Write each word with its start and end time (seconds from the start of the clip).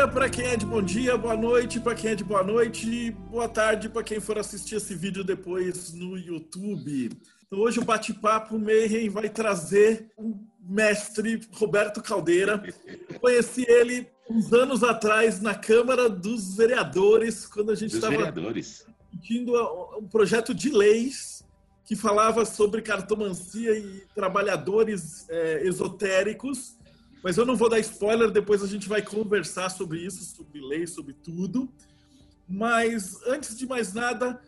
dia 0.00 0.08
para 0.08 0.30
quem 0.30 0.46
é 0.46 0.56
de 0.56 0.64
bom 0.64 0.80
dia, 0.80 1.14
boa 1.18 1.36
noite 1.36 1.78
para 1.78 1.94
quem 1.94 2.12
é 2.12 2.14
de 2.14 2.24
boa 2.24 2.42
noite, 2.42 3.10
boa 3.30 3.46
tarde 3.46 3.86
para 3.86 4.02
quem 4.02 4.18
for 4.18 4.38
assistir 4.38 4.76
esse 4.76 4.94
vídeo 4.94 5.22
depois 5.22 5.92
no 5.92 6.16
YouTube. 6.16 7.10
Então, 7.46 7.58
hoje 7.58 7.80
o 7.80 7.84
bate-papo 7.84 8.58
Mayhem 8.58 9.10
vai 9.10 9.28
trazer 9.28 10.10
o 10.16 10.38
mestre 10.58 11.38
Roberto 11.52 12.02
Caldeira. 12.02 12.62
Eu 13.10 13.20
conheci 13.20 13.66
ele 13.68 14.08
uns 14.30 14.50
anos 14.54 14.82
atrás 14.82 15.42
na 15.42 15.54
Câmara 15.54 16.08
dos 16.08 16.56
Vereadores, 16.56 17.44
quando 17.44 17.70
a 17.70 17.74
gente 17.74 17.94
estava 17.94 18.32
discutindo 18.52 19.52
um 19.98 20.08
projeto 20.08 20.54
de 20.54 20.70
leis 20.70 21.44
que 21.84 21.94
falava 21.94 22.46
sobre 22.46 22.80
cartomancia 22.80 23.76
e 23.76 24.02
trabalhadores 24.14 25.28
é, 25.28 25.66
esotéricos 25.66 26.79
mas 27.22 27.36
eu 27.36 27.44
não 27.44 27.56
vou 27.56 27.68
dar 27.68 27.78
spoiler, 27.80 28.30
depois 28.30 28.62
a 28.62 28.66
gente 28.66 28.88
vai 28.88 29.02
conversar 29.02 29.68
sobre 29.68 29.98
isso, 29.98 30.24
sobre 30.24 30.60
lei, 30.60 30.86
sobre 30.86 31.12
tudo. 31.12 31.68
Mas 32.48 33.20
antes 33.26 33.56
de 33.56 33.66
mais 33.66 33.92
nada, 33.92 34.40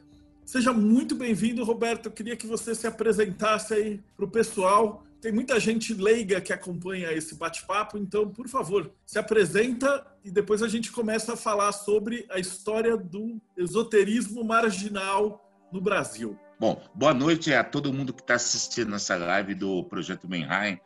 seja 0.44 0.72
muito 0.72 1.14
bem-vindo, 1.14 1.64
Roberto. 1.64 2.06
Eu 2.06 2.12
queria 2.12 2.36
que 2.36 2.46
você 2.46 2.74
se 2.74 2.86
apresentasse 2.86 3.74
aí 3.74 4.00
para 4.16 4.24
o 4.24 4.30
pessoal. 4.30 5.04
Tem 5.20 5.30
muita 5.30 5.60
gente 5.60 5.94
leiga 5.94 6.40
que 6.40 6.52
acompanha 6.52 7.12
esse 7.12 7.36
bate-papo, 7.36 7.96
então, 7.96 8.28
por 8.28 8.48
favor, 8.48 8.90
se 9.06 9.18
apresenta 9.18 10.04
e 10.24 10.30
depois 10.30 10.62
a 10.62 10.68
gente 10.68 10.90
começa 10.90 11.34
a 11.34 11.36
falar 11.36 11.70
sobre 11.70 12.26
a 12.28 12.40
história 12.40 12.96
do 12.96 13.40
esoterismo 13.56 14.42
marginal 14.42 15.48
no 15.70 15.80
Brasil. 15.80 16.36
Bom, 16.62 16.80
boa 16.94 17.12
noite 17.12 17.52
a 17.52 17.64
todo 17.64 17.92
mundo 17.92 18.14
que 18.14 18.20
está 18.22 18.34
assistindo 18.34 18.94
essa 18.94 19.16
live 19.16 19.52
do 19.52 19.82
Projeto 19.82 20.28
Menheim. 20.28 20.78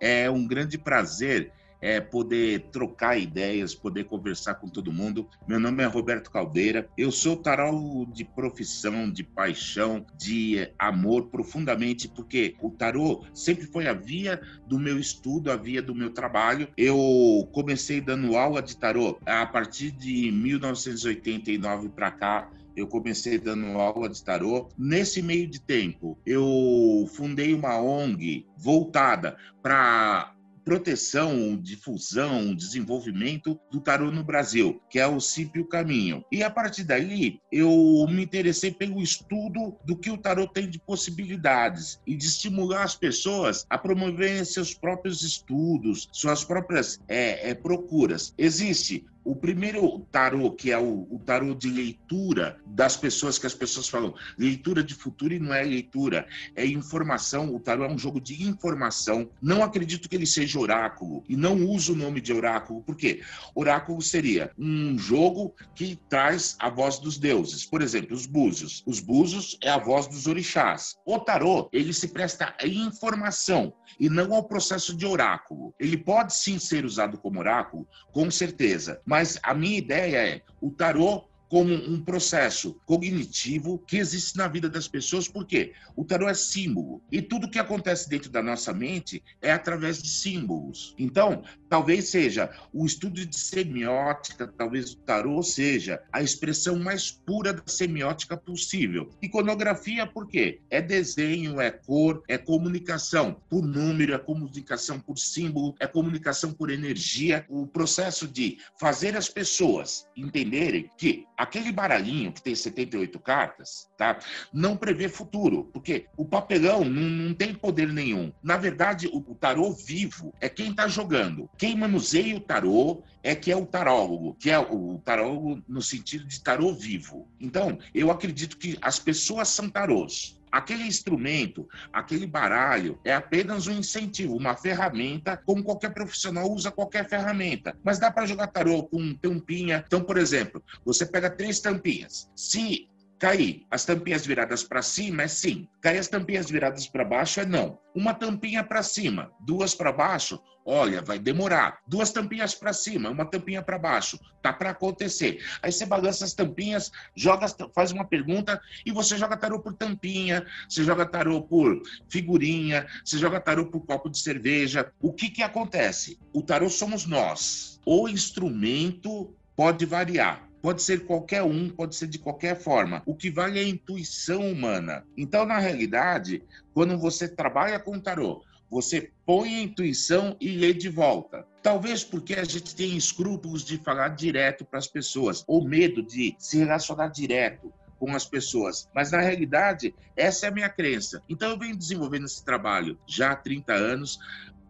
É 0.00 0.28
um 0.28 0.44
grande 0.44 0.76
prazer 0.76 1.52
é, 1.80 2.00
poder 2.00 2.68
trocar 2.72 3.16
ideias, 3.16 3.72
poder 3.72 4.06
conversar 4.06 4.56
com 4.56 4.66
todo 4.68 4.92
mundo. 4.92 5.28
Meu 5.46 5.60
nome 5.60 5.84
é 5.84 5.86
Roberto 5.86 6.32
Caldeira, 6.32 6.88
eu 6.98 7.12
sou 7.12 7.36
tarô 7.36 8.08
de 8.12 8.24
profissão, 8.24 9.08
de 9.08 9.22
paixão, 9.22 10.04
de 10.18 10.68
amor 10.76 11.28
profundamente, 11.28 12.08
porque 12.08 12.56
o 12.60 12.68
tarô 12.68 13.24
sempre 13.32 13.66
foi 13.66 13.86
a 13.86 13.92
via 13.92 14.42
do 14.66 14.80
meu 14.80 14.98
estudo, 14.98 15.52
a 15.52 15.56
via 15.56 15.80
do 15.80 15.94
meu 15.94 16.10
trabalho. 16.10 16.66
Eu 16.76 17.48
comecei 17.52 18.00
dando 18.00 18.36
aula 18.36 18.60
de 18.60 18.76
tarô 18.76 19.16
a 19.24 19.46
partir 19.46 19.92
de 19.92 20.32
1989 20.32 21.88
para 21.90 22.10
cá 22.10 22.50
eu 22.76 22.86
comecei 22.86 23.38
dando 23.38 23.78
aula 23.78 24.08
de 24.08 24.22
tarô. 24.22 24.68
Nesse 24.76 25.22
meio 25.22 25.46
de 25.46 25.60
tempo, 25.60 26.18
eu 26.24 27.08
fundei 27.14 27.54
uma 27.54 27.80
ONG 27.80 28.46
voltada 28.56 29.36
para 29.62 30.34
proteção, 30.64 31.56
difusão, 31.56 32.54
desenvolvimento 32.54 33.58
do 33.70 33.80
tarô 33.80 34.10
no 34.10 34.22
Brasil, 34.22 34.80
que 34.88 34.98
é 34.98 35.06
o 35.06 35.20
Cípio 35.20 35.66
Caminho. 35.66 36.24
E 36.30 36.42
a 36.42 36.50
partir 36.50 36.84
daí, 36.84 37.40
eu 37.50 38.06
me 38.08 38.22
interessei 38.22 38.70
pelo 38.70 39.02
estudo 39.02 39.76
do 39.84 39.96
que 39.96 40.10
o 40.10 40.18
tarô 40.18 40.46
tem 40.46 40.68
de 40.68 40.78
possibilidades 40.78 42.00
e 42.06 42.14
de 42.14 42.26
estimular 42.26 42.84
as 42.84 42.94
pessoas 42.94 43.66
a 43.68 43.76
promoverem 43.76 44.44
seus 44.44 44.74
próprios 44.74 45.22
estudos, 45.22 46.08
suas 46.12 46.44
próprias 46.44 47.00
é, 47.08 47.50
é, 47.50 47.54
procuras. 47.54 48.34
Existe 48.38 49.04
o 49.24 49.36
primeiro 49.36 50.00
tarô, 50.10 50.50
que 50.52 50.70
é 50.70 50.78
o, 50.78 51.06
o, 51.10 51.18
tarô 51.18 51.54
de 51.54 51.68
leitura 51.68 52.58
das 52.66 52.96
pessoas, 52.96 53.38
que 53.38 53.46
as 53.46 53.54
pessoas 53.54 53.88
falam 53.88 54.14
leitura 54.38 54.82
de 54.82 54.94
futuro 54.94 55.34
e 55.34 55.38
não 55.38 55.52
é 55.52 55.62
leitura, 55.62 56.26
é 56.56 56.64
informação. 56.64 57.54
O 57.54 57.60
tarô 57.60 57.84
é 57.84 57.88
um 57.88 57.98
jogo 57.98 58.20
de 58.20 58.42
informação. 58.48 59.30
Não 59.40 59.62
acredito 59.62 60.08
que 60.08 60.16
ele 60.16 60.26
seja 60.26 60.58
oráculo 60.58 61.22
e 61.28 61.36
não 61.36 61.66
uso 61.66 61.92
o 61.92 61.96
nome 61.96 62.20
de 62.20 62.32
oráculo, 62.32 62.82
porque 62.82 63.22
oráculo 63.54 64.00
seria 64.00 64.52
um 64.58 64.96
jogo 64.98 65.54
que 65.74 65.96
traz 66.08 66.56
a 66.58 66.70
voz 66.70 66.98
dos 66.98 67.18
deuses. 67.18 67.64
Por 67.66 67.82
exemplo, 67.82 68.16
os 68.16 68.26
búzios. 68.26 68.82
Os 68.86 69.00
búzios 69.00 69.58
é 69.62 69.70
a 69.70 69.78
voz 69.78 70.06
dos 70.06 70.26
orixás. 70.26 70.96
O 71.04 71.18
tarô, 71.18 71.68
ele 71.72 71.92
se 71.92 72.08
presta 72.08 72.54
a 72.60 72.66
informação 72.66 73.72
e 73.98 74.08
não 74.08 74.34
ao 74.34 74.44
processo 74.44 74.96
de 74.96 75.04
oráculo. 75.04 75.74
Ele 75.78 75.96
pode 75.96 76.34
sim 76.34 76.58
ser 76.58 76.84
usado 76.84 77.18
como 77.18 77.38
oráculo, 77.38 77.86
com 78.12 78.30
certeza 78.30 79.00
mas 79.10 79.40
a 79.42 79.52
minha 79.52 79.76
ideia 79.76 80.18
é 80.18 80.42
o 80.60 80.70
tarô 80.70 81.24
como 81.50 81.74
um 81.74 82.00
processo 82.00 82.80
cognitivo 82.86 83.80
que 83.80 83.98
existe 83.98 84.38
na 84.38 84.46
vida 84.46 84.68
das 84.68 84.86
pessoas, 84.86 85.26
porque 85.26 85.72
o 85.96 86.04
tarô 86.04 86.28
é 86.28 86.34
símbolo 86.34 87.02
e 87.10 87.20
tudo 87.20 87.50
que 87.50 87.58
acontece 87.58 88.08
dentro 88.08 88.30
da 88.30 88.40
nossa 88.40 88.72
mente 88.72 89.22
é 89.42 89.50
através 89.50 90.00
de 90.00 90.08
símbolos. 90.08 90.94
Então, 90.96 91.42
talvez 91.68 92.08
seja 92.08 92.50
o 92.72 92.86
estudo 92.86 93.26
de 93.26 93.36
semiótica, 93.36 94.46
talvez 94.46 94.92
o 94.92 94.98
tarô 94.98 95.42
seja 95.42 96.00
a 96.12 96.22
expressão 96.22 96.78
mais 96.78 97.10
pura 97.10 97.52
da 97.52 97.64
semiótica 97.66 98.36
possível. 98.36 99.10
Iconografia, 99.20 100.06
por 100.06 100.28
quê? 100.28 100.60
É 100.70 100.80
desenho, 100.80 101.60
é 101.60 101.72
cor, 101.72 102.22
é 102.28 102.38
comunicação 102.38 103.42
por 103.50 103.66
número, 103.66 104.14
é 104.14 104.18
comunicação 104.18 105.00
por 105.00 105.18
símbolo, 105.18 105.74
é 105.80 105.86
comunicação 105.88 106.52
por 106.52 106.70
energia. 106.70 107.44
O 107.48 107.66
processo 107.66 108.28
de 108.28 108.58
fazer 108.78 109.16
as 109.16 109.28
pessoas 109.28 110.06
entenderem 110.16 110.88
que 110.96 111.26
aquele 111.40 111.72
baralhinho 111.72 112.32
que 112.32 112.42
tem 112.42 112.54
78 112.54 113.18
cartas, 113.18 113.88
tá? 113.96 114.18
Não 114.52 114.76
prevê 114.76 115.08
futuro, 115.08 115.64
porque 115.72 116.06
o 116.14 116.26
papelão 116.26 116.84
não, 116.84 117.02
não 117.02 117.34
tem 117.34 117.54
poder 117.54 117.90
nenhum. 117.90 118.30
Na 118.42 118.58
verdade, 118.58 119.06
o, 119.06 119.18
o 119.26 119.34
tarô 119.34 119.72
vivo 119.72 120.34
é 120.38 120.50
quem 120.50 120.70
está 120.70 120.86
jogando. 120.86 121.48
Quem 121.56 121.74
manuseia 121.74 122.36
o 122.36 122.40
tarô 122.40 123.02
é 123.22 123.34
que 123.34 123.50
é 123.50 123.56
o 123.56 123.64
tarólogo, 123.64 124.34
que 124.34 124.50
é 124.50 124.58
o, 124.58 124.96
o 124.96 124.98
tarólogo 124.98 125.62
no 125.66 125.80
sentido 125.80 126.26
de 126.26 126.42
tarô 126.42 126.74
vivo. 126.74 127.26
Então, 127.40 127.78
eu 127.94 128.10
acredito 128.10 128.58
que 128.58 128.76
as 128.82 128.98
pessoas 128.98 129.48
são 129.48 129.70
tarôs. 129.70 130.38
Aquele 130.50 130.84
instrumento, 130.84 131.68
aquele 131.92 132.26
baralho, 132.26 132.98
é 133.04 133.14
apenas 133.14 133.66
um 133.66 133.72
incentivo, 133.72 134.36
uma 134.36 134.56
ferramenta, 134.56 135.36
como 135.36 135.62
qualquer 135.62 135.94
profissional 135.94 136.50
usa 136.50 136.70
qualquer 136.70 137.08
ferramenta. 137.08 137.76
Mas 137.84 137.98
dá 137.98 138.10
para 138.10 138.26
jogar 138.26 138.48
tarô 138.48 138.84
com 138.84 139.14
tampinha. 139.14 139.84
Então, 139.86 140.02
por 140.02 140.18
exemplo, 140.18 140.62
você 140.84 141.06
pega 141.06 141.30
três 141.30 141.60
tampinhas. 141.60 142.28
Se 142.34 142.89
cair 143.20 143.66
as 143.70 143.84
tampinhas 143.84 144.24
viradas 144.24 144.64
para 144.64 144.80
cima 144.80 145.22
é 145.22 145.28
sim. 145.28 145.68
Cair 145.82 145.98
as 145.98 146.08
tampinhas 146.08 146.50
viradas 146.50 146.86
para 146.86 147.04
baixo 147.04 147.38
é 147.38 147.44
não. 147.44 147.78
Uma 147.94 148.14
tampinha 148.14 148.64
para 148.64 148.82
cima, 148.82 149.30
duas 149.40 149.74
para 149.74 149.92
baixo, 149.92 150.40
olha, 150.64 151.02
vai 151.02 151.18
demorar. 151.18 151.80
Duas 151.86 152.10
tampinhas 152.10 152.54
para 152.54 152.72
cima, 152.72 153.10
uma 153.10 153.26
tampinha 153.26 153.60
para 153.60 153.78
baixo, 153.78 154.18
tá 154.40 154.54
para 154.54 154.70
acontecer. 154.70 155.44
Aí 155.62 155.70
você 155.70 155.84
balança 155.84 156.24
as 156.24 156.32
tampinhas, 156.32 156.90
joga, 157.14 157.46
faz 157.74 157.92
uma 157.92 158.06
pergunta 158.06 158.58
e 158.86 158.90
você 158.90 159.18
joga 159.18 159.36
tarô 159.36 159.60
por 159.60 159.74
tampinha, 159.74 160.46
você 160.66 160.82
joga 160.82 161.04
tarô 161.04 161.42
por 161.42 161.82
figurinha, 162.08 162.86
você 163.04 163.18
joga 163.18 163.38
tarô 163.38 163.66
por 163.66 163.84
copo 163.84 164.08
de 164.08 164.18
cerveja. 164.18 164.90
O 164.98 165.12
que 165.12 165.28
que 165.28 165.42
acontece? 165.42 166.18
O 166.32 166.42
tarô 166.42 166.70
somos 166.70 167.04
nós. 167.04 167.78
O 167.84 168.08
instrumento 168.08 169.36
pode 169.54 169.84
variar. 169.84 170.49
Pode 170.62 170.82
ser 170.82 171.06
qualquer 171.06 171.42
um, 171.42 171.68
pode 171.70 171.96
ser 171.96 172.06
de 172.06 172.18
qualquer 172.18 172.56
forma. 172.56 173.02
O 173.06 173.14
que 173.14 173.30
vale 173.30 173.58
é 173.58 173.62
a 173.62 173.68
intuição 173.68 174.50
humana. 174.50 175.06
Então, 175.16 175.46
na 175.46 175.58
realidade, 175.58 176.42
quando 176.74 176.98
você 176.98 177.26
trabalha 177.28 177.78
com 177.78 177.98
tarô, 177.98 178.44
você 178.70 179.10
põe 179.26 179.56
a 179.56 179.62
intuição 179.62 180.36
e 180.40 180.50
lê 180.50 180.72
de 180.72 180.88
volta. 180.88 181.46
Talvez 181.62 182.04
porque 182.04 182.34
a 182.34 182.44
gente 182.44 182.74
tem 182.74 182.96
escrúpulos 182.96 183.64
de 183.64 183.78
falar 183.78 184.10
direto 184.10 184.64
para 184.64 184.78
as 184.78 184.86
pessoas, 184.86 185.44
ou 185.46 185.66
medo 185.66 186.02
de 186.02 186.36
se 186.38 186.58
relacionar 186.58 187.08
direto 187.08 187.72
com 187.98 188.16
as 188.16 188.24
pessoas. 188.24 188.88
Mas 188.94 189.12
na 189.12 189.20
realidade, 189.20 189.94
essa 190.16 190.46
é 190.46 190.48
a 190.48 190.52
minha 190.52 190.70
crença. 190.70 191.22
Então 191.28 191.50
eu 191.50 191.58
venho 191.58 191.76
desenvolvendo 191.76 192.24
esse 192.24 192.42
trabalho 192.42 192.98
já 193.06 193.32
há 193.32 193.36
30 193.36 193.74
anos 193.74 194.18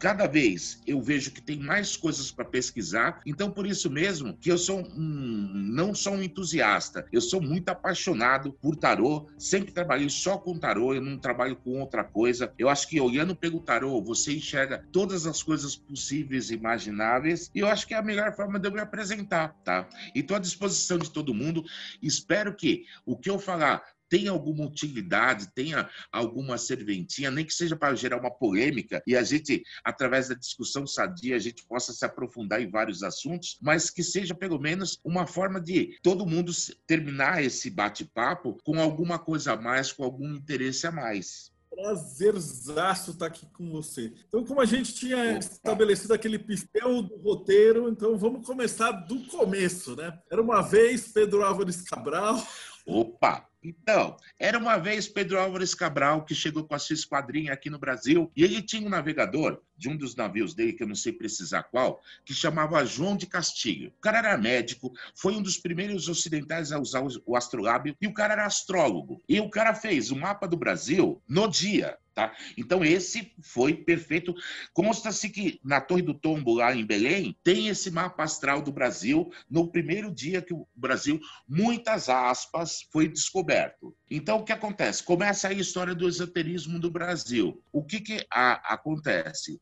cada 0.00 0.26
vez 0.26 0.80
eu 0.86 1.00
vejo 1.00 1.30
que 1.30 1.42
tem 1.42 1.60
mais 1.60 1.94
coisas 1.94 2.32
para 2.32 2.46
pesquisar. 2.46 3.20
Então, 3.26 3.50
por 3.50 3.66
isso 3.66 3.90
mesmo 3.90 4.34
que 4.34 4.50
eu 4.50 4.56
sou 4.56 4.80
um, 4.80 5.50
não 5.52 5.94
sou 5.94 6.14
um 6.14 6.22
entusiasta, 6.22 7.06
eu 7.12 7.20
sou 7.20 7.40
muito 7.40 7.68
apaixonado 7.68 8.54
por 8.54 8.74
tarô. 8.74 9.28
Sempre 9.38 9.72
trabalhei 9.72 10.08
só 10.08 10.38
com 10.38 10.58
tarô, 10.58 10.94
eu 10.94 11.02
não 11.02 11.18
trabalho 11.18 11.54
com 11.54 11.78
outra 11.78 12.02
coisa. 12.02 12.52
Eu 12.58 12.70
acho 12.70 12.88
que 12.88 12.98
olhando 12.98 13.36
pelo 13.36 13.60
tarô, 13.60 14.02
você 14.02 14.32
enxerga 14.32 14.82
todas 14.90 15.26
as 15.26 15.42
coisas 15.42 15.76
possíveis 15.76 16.50
e 16.50 16.54
imagináveis. 16.54 17.50
E 17.54 17.58
eu 17.58 17.68
acho 17.68 17.86
que 17.86 17.92
é 17.92 17.98
a 17.98 18.02
melhor 18.02 18.34
forma 18.34 18.58
de 18.58 18.66
eu 18.66 18.72
me 18.72 18.80
apresentar, 18.80 19.54
tá? 19.62 19.86
E 20.14 20.20
estou 20.20 20.36
à 20.36 20.40
disposição 20.40 20.96
de 20.96 21.10
todo 21.10 21.34
mundo. 21.34 21.62
Espero 22.02 22.56
que 22.56 22.86
o 23.04 23.18
que 23.18 23.28
eu 23.28 23.38
falar 23.38 23.82
tem 24.10 24.28
alguma 24.28 24.66
utilidade, 24.66 25.54
tenha 25.54 25.88
alguma 26.12 26.58
serventia, 26.58 27.30
nem 27.30 27.46
que 27.46 27.54
seja 27.54 27.76
para 27.76 27.94
gerar 27.94 28.18
uma 28.18 28.30
polêmica 28.30 29.02
e 29.06 29.16
a 29.16 29.22
gente, 29.22 29.62
através 29.84 30.28
da 30.28 30.34
discussão 30.34 30.86
sadia, 30.86 31.36
a 31.36 31.38
gente 31.38 31.64
possa 31.64 31.92
se 31.92 32.04
aprofundar 32.04 32.60
em 32.60 32.68
vários 32.68 33.02
assuntos, 33.02 33.56
mas 33.62 33.88
que 33.88 34.02
seja 34.02 34.34
pelo 34.34 34.58
menos 34.58 34.98
uma 35.04 35.26
forma 35.26 35.60
de 35.60 35.98
todo 36.02 36.26
mundo 36.26 36.52
terminar 36.86 37.42
esse 37.42 37.70
bate-papo 37.70 38.58
com 38.64 38.80
alguma 38.80 39.18
coisa 39.18 39.52
a 39.52 39.56
mais, 39.56 39.92
com 39.92 40.02
algum 40.02 40.34
interesse 40.34 40.86
a 40.86 40.90
mais. 40.90 41.52
Prazerzaço 41.70 43.12
estar 43.12 43.26
aqui 43.26 43.46
com 43.54 43.70
você. 43.70 44.12
Então, 44.26 44.44
como 44.44 44.60
a 44.60 44.64
gente 44.64 44.92
tinha 44.92 45.38
estabelecido 45.38 46.12
aquele 46.12 46.38
pistel 46.38 47.00
do 47.00 47.16
roteiro, 47.16 47.88
então 47.88 48.18
vamos 48.18 48.44
começar 48.44 48.90
do 48.90 49.24
começo, 49.26 49.94
né? 49.94 50.18
Era 50.30 50.42
uma 50.42 50.62
vez 50.62 51.08
Pedro 51.08 51.44
Álvares 51.44 51.80
Cabral. 51.82 52.44
Opa! 52.84 53.49
Então, 53.62 54.16
era 54.38 54.58
uma 54.58 54.78
vez 54.78 55.06
Pedro 55.06 55.38
Álvares 55.38 55.74
Cabral 55.74 56.24
que 56.24 56.34
chegou 56.34 56.64
com 56.64 56.74
a 56.74 56.78
sua 56.78 56.94
esquadrinha 56.94 57.52
aqui 57.52 57.68
no 57.68 57.78
Brasil 57.78 58.30
e 58.34 58.42
ele 58.42 58.62
tinha 58.62 58.86
um 58.86 58.90
navegador 58.90 59.62
de 59.80 59.88
um 59.88 59.96
dos 59.96 60.14
navios 60.14 60.54
dele, 60.54 60.74
que 60.74 60.82
eu 60.82 60.86
não 60.86 60.94
sei 60.94 61.12
precisar 61.12 61.64
qual, 61.64 62.00
que 62.24 62.34
chamava 62.34 62.84
João 62.84 63.16
de 63.16 63.26
Castilho. 63.26 63.88
O 63.96 64.00
cara 64.00 64.18
era 64.18 64.36
médico, 64.36 64.92
foi 65.14 65.34
um 65.34 65.42
dos 65.42 65.56
primeiros 65.56 66.08
ocidentais 66.08 66.70
a 66.70 66.78
usar 66.78 67.02
o 67.24 67.34
astrolábio 67.36 67.96
e 68.00 68.06
o 68.06 68.12
cara 68.12 68.34
era 68.34 68.46
astrólogo. 68.46 69.22
E 69.26 69.40
o 69.40 69.48
cara 69.48 69.74
fez 69.74 70.10
o 70.10 70.16
mapa 70.16 70.46
do 70.46 70.56
Brasil 70.56 71.22
no 71.26 71.48
dia. 71.48 71.96
Tá? 72.14 72.36
Então, 72.58 72.84
esse 72.84 73.32
foi 73.40 73.72
perfeito. 73.72 74.34
Consta-se 74.74 75.30
que 75.30 75.60
na 75.64 75.80
Torre 75.80 76.02
do 76.02 76.12
Tombo, 76.12 76.54
lá 76.54 76.74
em 76.74 76.84
Belém, 76.84 77.36
tem 77.42 77.68
esse 77.68 77.90
mapa 77.90 78.24
astral 78.24 78.60
do 78.60 78.72
Brasil 78.72 79.32
no 79.48 79.70
primeiro 79.70 80.12
dia 80.12 80.42
que 80.42 80.52
o 80.52 80.66
Brasil, 80.74 81.20
muitas 81.48 82.08
aspas, 82.08 82.86
foi 82.92 83.08
descoberto. 83.08 83.96
Então, 84.10 84.38
o 84.38 84.44
que 84.44 84.52
acontece? 84.52 85.04
Começa 85.04 85.48
a 85.48 85.52
história 85.52 85.94
do 85.94 86.08
esoterismo 86.08 86.78
do 86.78 86.90
Brasil. 86.90 87.62
O 87.72 87.84
que, 87.84 88.00
que 88.00 88.26
a, 88.30 88.74
acontece? 88.74 89.60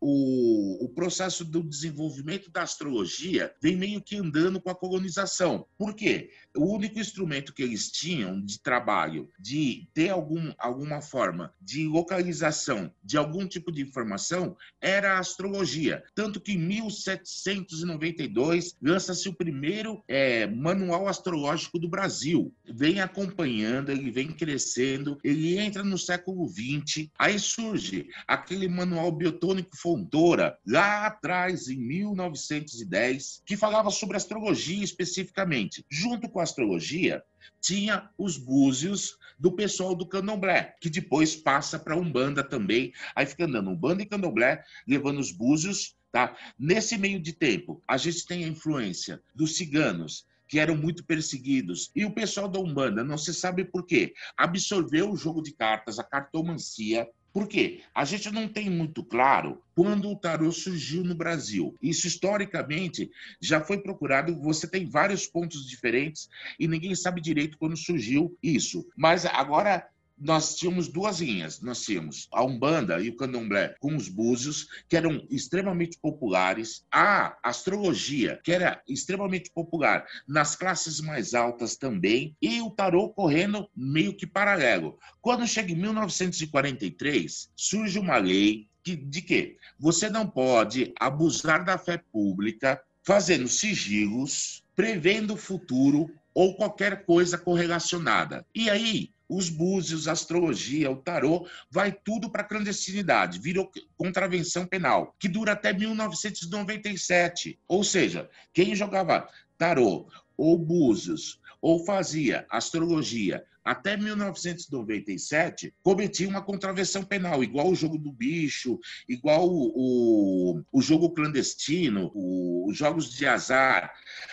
O, 0.00 0.84
o, 0.84 0.88
processo 0.88 1.44
do 1.44 1.62
desenvolvimento 1.62 2.50
da 2.50 2.62
astrologia 2.62 3.54
vem 3.60 3.76
meio 3.76 4.00
que 4.00 4.16
andando 4.16 4.60
com 4.60 4.70
a 4.70 4.74
colonização. 4.74 5.66
Por 5.76 5.94
quê? 5.94 6.30
O 6.56 6.74
único 6.74 6.98
instrumento 6.98 7.52
que 7.52 7.62
eles 7.62 7.90
tinham 7.90 8.40
de 8.40 8.58
trabalho, 8.60 9.28
de 9.38 9.88
ter 9.92 10.08
algum, 10.08 10.52
alguma 10.58 11.02
forma 11.02 11.52
de 11.60 11.86
localização 11.86 12.90
de 13.02 13.18
algum 13.18 13.46
tipo 13.46 13.70
de 13.70 13.82
informação, 13.82 14.56
era 14.80 15.14
a 15.14 15.18
astrologia. 15.18 16.02
Tanto 16.14 16.40
que 16.40 16.52
em 16.52 16.58
1792 16.58 18.76
lança-se 18.80 19.28
o 19.28 19.34
primeiro 19.34 20.02
é, 20.08 20.46
manual 20.46 21.08
astrológico 21.08 21.78
do 21.78 21.88
Brasil. 21.88 22.54
Vem 22.64 23.00
acompanhando, 23.00 23.90
ele 23.90 24.10
vem 24.10 24.28
crescendo, 24.28 25.18
ele 25.22 25.58
entra 25.58 25.82
no 25.82 25.98
século 25.98 26.48
XX, 26.48 27.08
aí 27.18 27.38
surge 27.38 28.08
aquele 28.26 28.68
manual 28.68 29.12
biotônico 29.12 29.76
Fontoura, 29.90 30.56
lá 30.64 31.06
atrás, 31.06 31.66
em 31.66 31.76
1910, 31.76 33.42
que 33.44 33.56
falava 33.56 33.90
sobre 33.90 34.16
astrologia 34.16 34.84
especificamente. 34.84 35.84
Junto 35.90 36.28
com 36.28 36.38
a 36.38 36.44
astrologia, 36.44 37.24
tinha 37.60 38.08
os 38.16 38.36
búzios 38.36 39.18
do 39.36 39.50
pessoal 39.50 39.96
do 39.96 40.06
candomblé, 40.06 40.76
que 40.80 40.88
depois 40.88 41.34
passa 41.34 41.76
para 41.76 41.96
Umbanda 41.96 42.44
também. 42.44 42.92
Aí 43.16 43.26
fica 43.26 43.46
andando 43.46 43.70
Umbanda 43.70 44.00
e 44.00 44.06
candomblé, 44.06 44.62
levando 44.86 45.18
os 45.18 45.32
búzios. 45.32 45.96
Tá? 46.12 46.36
Nesse 46.56 46.96
meio 46.96 47.18
de 47.18 47.32
tempo, 47.32 47.82
a 47.86 47.96
gente 47.96 48.24
tem 48.24 48.44
a 48.44 48.48
influência 48.48 49.20
dos 49.34 49.56
ciganos, 49.56 50.24
que 50.46 50.60
eram 50.60 50.76
muito 50.76 51.04
perseguidos. 51.04 51.90
E 51.96 52.04
o 52.04 52.12
pessoal 52.12 52.48
da 52.48 52.60
Umbanda, 52.60 53.02
não 53.02 53.18
se 53.18 53.34
sabe 53.34 53.64
por 53.64 53.84
quê, 53.84 54.14
absorveu 54.36 55.10
o 55.10 55.16
jogo 55.16 55.42
de 55.42 55.52
cartas, 55.52 55.98
a 55.98 56.04
cartomancia, 56.04 57.08
por 57.32 57.46
quê? 57.46 57.82
A 57.94 58.04
gente 58.04 58.30
não 58.30 58.48
tem 58.48 58.68
muito 58.68 59.04
claro 59.04 59.62
quando 59.74 60.10
o 60.10 60.16
tarô 60.16 60.50
surgiu 60.50 61.04
no 61.04 61.14
Brasil. 61.14 61.74
Isso 61.80 62.06
historicamente 62.06 63.10
já 63.40 63.60
foi 63.60 63.78
procurado, 63.78 64.40
você 64.40 64.68
tem 64.68 64.86
vários 64.86 65.26
pontos 65.26 65.66
diferentes 65.66 66.28
e 66.58 66.66
ninguém 66.66 66.94
sabe 66.94 67.20
direito 67.20 67.56
quando 67.58 67.76
surgiu 67.76 68.36
isso. 68.42 68.86
Mas 68.96 69.24
agora 69.24 69.88
nós 70.20 70.54
tínhamos 70.54 70.86
duas 70.86 71.20
linhas. 71.20 71.60
Nós 71.60 71.82
tínhamos 71.82 72.28
a 72.30 72.44
Umbanda 72.44 73.00
e 73.00 73.08
o 73.08 73.16
Candomblé 73.16 73.74
com 73.80 73.96
os 73.96 74.08
búzios, 74.08 74.68
que 74.88 74.96
eram 74.96 75.26
extremamente 75.30 75.98
populares, 75.98 76.84
a 76.92 77.36
astrologia, 77.42 78.38
que 78.44 78.52
era 78.52 78.82
extremamente 78.86 79.50
popular 79.50 80.04
nas 80.28 80.54
classes 80.54 81.00
mais 81.00 81.32
altas 81.32 81.76
também, 81.76 82.36
e 82.40 82.60
o 82.60 82.70
tarô 82.70 83.08
correndo 83.08 83.68
meio 83.74 84.14
que 84.14 84.26
paralelo. 84.26 84.98
Quando 85.22 85.46
chega 85.46 85.72
em 85.72 85.76
1943, 85.76 87.50
surge 87.56 87.98
uma 87.98 88.18
lei 88.18 88.68
que, 88.82 88.96
de 88.96 89.22
que 89.22 89.56
você 89.78 90.10
não 90.10 90.26
pode 90.26 90.92
abusar 90.98 91.64
da 91.64 91.78
fé 91.78 91.98
pública 92.12 92.80
fazendo 93.02 93.48
sigilos, 93.48 94.62
prevendo 94.76 95.34
o 95.34 95.38
futuro 95.38 96.10
ou 96.34 96.54
qualquer 96.54 97.04
coisa 97.04 97.36
correlacionada. 97.36 98.46
E 98.54 98.70
aí, 98.70 99.10
os 99.30 99.48
búzios, 99.48 100.08
a 100.08 100.12
astrologia, 100.12 100.90
o 100.90 100.96
tarô, 100.96 101.46
vai 101.70 101.92
tudo 101.92 102.28
para 102.28 102.42
clandestinidade, 102.42 103.38
virou 103.38 103.70
contravenção 103.96 104.66
penal, 104.66 105.14
que 105.20 105.28
dura 105.28 105.52
até 105.52 105.72
1997. 105.72 107.56
Ou 107.68 107.84
seja, 107.84 108.28
quem 108.52 108.74
jogava 108.74 109.28
tarô 109.56 110.08
ou 110.36 110.58
búzios 110.58 111.40
ou 111.62 111.84
fazia 111.84 112.44
astrologia 112.50 113.44
até 113.64 113.96
1997 113.96 115.74
cometia 115.82 116.28
uma 116.28 116.42
contravenção 116.42 117.04
penal, 117.04 117.44
igual 117.44 117.68
o 117.68 117.74
jogo 117.74 117.98
do 117.98 118.10
bicho, 118.10 118.80
igual 119.08 119.48
o, 119.48 119.72
o, 119.76 120.62
o 120.72 120.82
jogo 120.82 121.10
clandestino, 121.10 122.10
o, 122.14 122.68
os 122.68 122.76
jogos 122.76 123.12
de 123.12 123.26
azar 123.26 123.92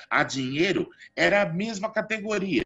a 0.09 0.23
dinheiro, 0.23 0.89
era 1.15 1.41
a 1.41 1.53
mesma 1.53 1.91
categoria. 1.91 2.63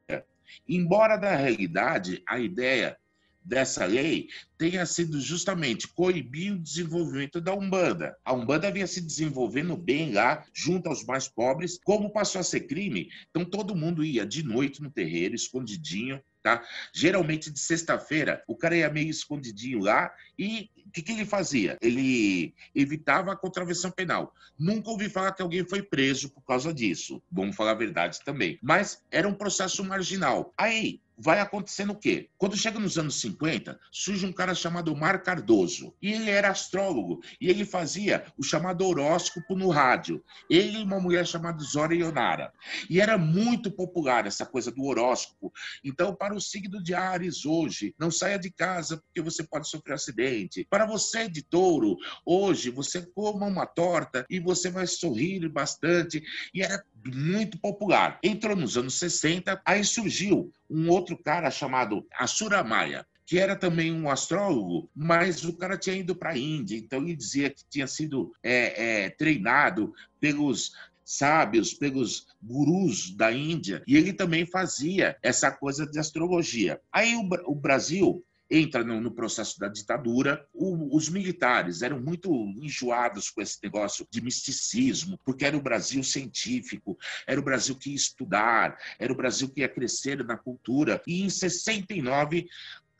Embora, 0.68 1.18
na 1.18 1.36
realidade, 1.36 2.22
a 2.28 2.40
ideia 2.40 2.98
dessa 3.44 3.86
lei 3.86 4.30
tenha 4.58 4.86
sido 4.86 5.20
justamente 5.20 5.88
coibir 5.88 6.54
o 6.54 6.60
desenvolvimento 6.60 7.42
da 7.42 7.54
Umbanda. 7.54 8.16
A 8.24 8.34
Umbanda 8.34 8.72
vinha 8.72 8.86
se 8.86 9.02
desenvolvendo 9.02 9.76
bem 9.76 10.14
lá, 10.14 10.46
junto 10.54 10.88
aos 10.88 11.04
mais 11.04 11.28
pobres. 11.28 11.80
Como 11.84 12.12
passou 12.12 12.40
a 12.40 12.44
ser 12.44 12.62
crime, 12.62 13.10
então 13.30 13.44
todo 13.44 13.76
mundo 13.76 14.04
ia 14.04 14.26
de 14.26 14.44
noite 14.44 14.82
no 14.82 14.92
terreiro, 14.92 15.34
escondidinho, 15.34 16.22
tá? 16.44 16.64
Geralmente 16.94 17.52
de 17.52 17.60
sexta-feira, 17.60 18.44
o 18.48 18.56
cara 18.56 18.76
ia 18.76 18.90
meio 18.90 19.10
escondidinho 19.10 19.80
lá 19.80 20.14
e 20.42 20.72
o 20.88 20.92
que, 20.92 21.04
que, 21.04 21.12
ele 21.12 21.24
fazia? 21.24 21.78
Ele 21.80 22.52
evitava 22.74 23.32
a 23.32 23.36
contravenção 23.36 23.92
penal. 23.92 24.34
Nunca 24.58 24.90
ouvi 24.90 25.08
falar 25.08 25.34
que 25.34 25.42
alguém 25.44 25.64
foi 25.64 25.84
preso 25.84 26.32
por 26.32 26.42
causa 26.42 26.74
disso. 26.74 27.22
Vamos 27.32 27.56
falar 27.56 27.72
a 27.72 27.76
verdade 27.76 28.20
também. 28.26 28.58
Mas 28.60 29.04
era 29.12 29.28
um 29.28 29.36
processo 29.36 29.84
marginal. 29.84 30.52
Aí, 30.58 31.00
vai 31.22 31.40
acontecendo 31.40 31.92
o 31.92 31.96
quê? 31.96 32.30
Quando 32.36 32.58
chega 32.58 32.80
nos 32.80 32.98
anos 32.98 33.22
50, 33.22 33.80
surge 33.92 34.26
um 34.26 34.34
cara 34.34 34.56
chamado 34.56 34.96
Mar 34.96 35.22
Cardoso. 35.22 35.94
E 36.02 36.12
ele 36.12 36.32
era 36.32 36.50
astrólogo. 36.50 37.22
E 37.40 37.48
ele 37.48 37.64
fazia 37.64 38.26
o 38.36 38.44
chamado 38.44 38.86
horóscopo 38.86 39.56
no 39.56 39.70
rádio. 39.70 40.24
Ele 40.50 40.80
e 40.80 40.84
uma 40.84 41.00
mulher 41.00 41.28
chamada 41.28 41.64
Zora 41.64 41.94
Ionara. 41.94 42.52
E 42.90 43.00
era 43.00 43.18
muito 43.18 43.70
popular 43.70 44.26
essa 44.26 44.46
coisa 44.46 44.72
do 44.72 44.84
horóscopo. 44.84 45.54
Então, 45.84 46.16
para 46.16 46.34
o 46.34 46.42
signo 46.42 46.82
de 46.82 46.96
Ares 46.96 47.46
hoje, 47.46 47.94
não 48.00 48.10
saia 48.10 48.40
de 48.40 48.52
casa 48.52 48.98
porque 48.98 49.22
você 49.22 49.44
pode 49.44 49.70
sofrer 49.70 49.94
acidente. 49.94 50.31
Para 50.70 50.86
você 50.86 51.28
de 51.28 51.42
touro, 51.42 51.98
hoje 52.26 52.70
você 52.70 53.02
coma 53.02 53.46
uma 53.46 53.66
torta 53.66 54.26
e 54.30 54.40
você 54.40 54.70
vai 54.70 54.88
sorrir 54.88 55.48
bastante. 55.50 56.24
E 56.54 56.62
era 56.62 56.84
muito 57.06 57.58
popular. 57.60 58.20
Entrou 58.24 58.56
nos 58.56 58.78
anos 58.78 58.96
60, 58.96 59.62
aí 59.66 59.84
surgiu 59.84 60.52
um 60.70 60.90
outro 60.90 61.18
cara 61.18 61.52
chamado 61.52 62.06
Asura 62.18 62.64
Maia, 62.64 63.06
que 63.26 63.40
era 63.40 63.56
também 63.56 63.94
um 63.94 64.10
astrólogo, 64.10 64.90
mas 64.96 65.44
o 65.46 65.54
cara 65.54 65.78
tinha 65.78 65.96
ido 65.96 66.16
para 66.16 66.32
a 66.32 66.38
Índia, 66.38 66.78
então 66.78 67.02
ele 67.02 67.16
dizia 67.16 67.50
que 67.50 67.64
tinha 67.70 67.88
sido 67.88 68.34
é, 68.44 69.06
é, 69.06 69.10
treinado 69.10 69.94
pelos 70.20 70.74
sábios, 71.06 71.74
pelos 71.74 72.28
gurus 72.42 73.12
da 73.16 73.32
Índia, 73.32 73.84
e 73.88 73.98
ele 73.98 74.14
também 74.14 74.46
fazia 74.46 75.18
essa 75.22 75.52
coisa 75.52 75.86
de 75.86 76.00
astrologia. 76.00 76.80
Aí 76.92 77.16
o, 77.16 77.28
o 77.46 77.56
Brasil 77.56 78.24
entra 78.52 78.84
no, 78.84 79.00
no 79.00 79.12
processo 79.12 79.58
da 79.58 79.70
ditadura. 79.70 80.46
O, 80.54 80.96
os 80.96 81.08
militares 81.08 81.82
eram 81.82 82.00
muito 82.02 82.30
enjoados 82.62 83.30
com 83.30 83.42
esse 83.42 83.58
negócio 83.64 84.06
de 84.12 84.22
misticismo, 84.22 85.18
porque 85.26 85.46
era 85.46 85.56
o 85.56 85.62
Brasil 85.62 86.04
científico, 86.04 86.98
era 87.26 87.40
o 87.40 87.44
Brasil 87.44 87.76
que 87.78 87.92
ia 87.92 87.96
estudar, 87.96 88.78
era 89.00 89.14
o 89.14 89.16
Brasil 89.16 89.48
que 89.50 89.62
ia 89.62 89.70
crescer 89.70 90.24
na 90.26 90.36
cultura. 90.36 91.02
E 91.08 91.24
em 91.24 91.30
69 91.30 92.48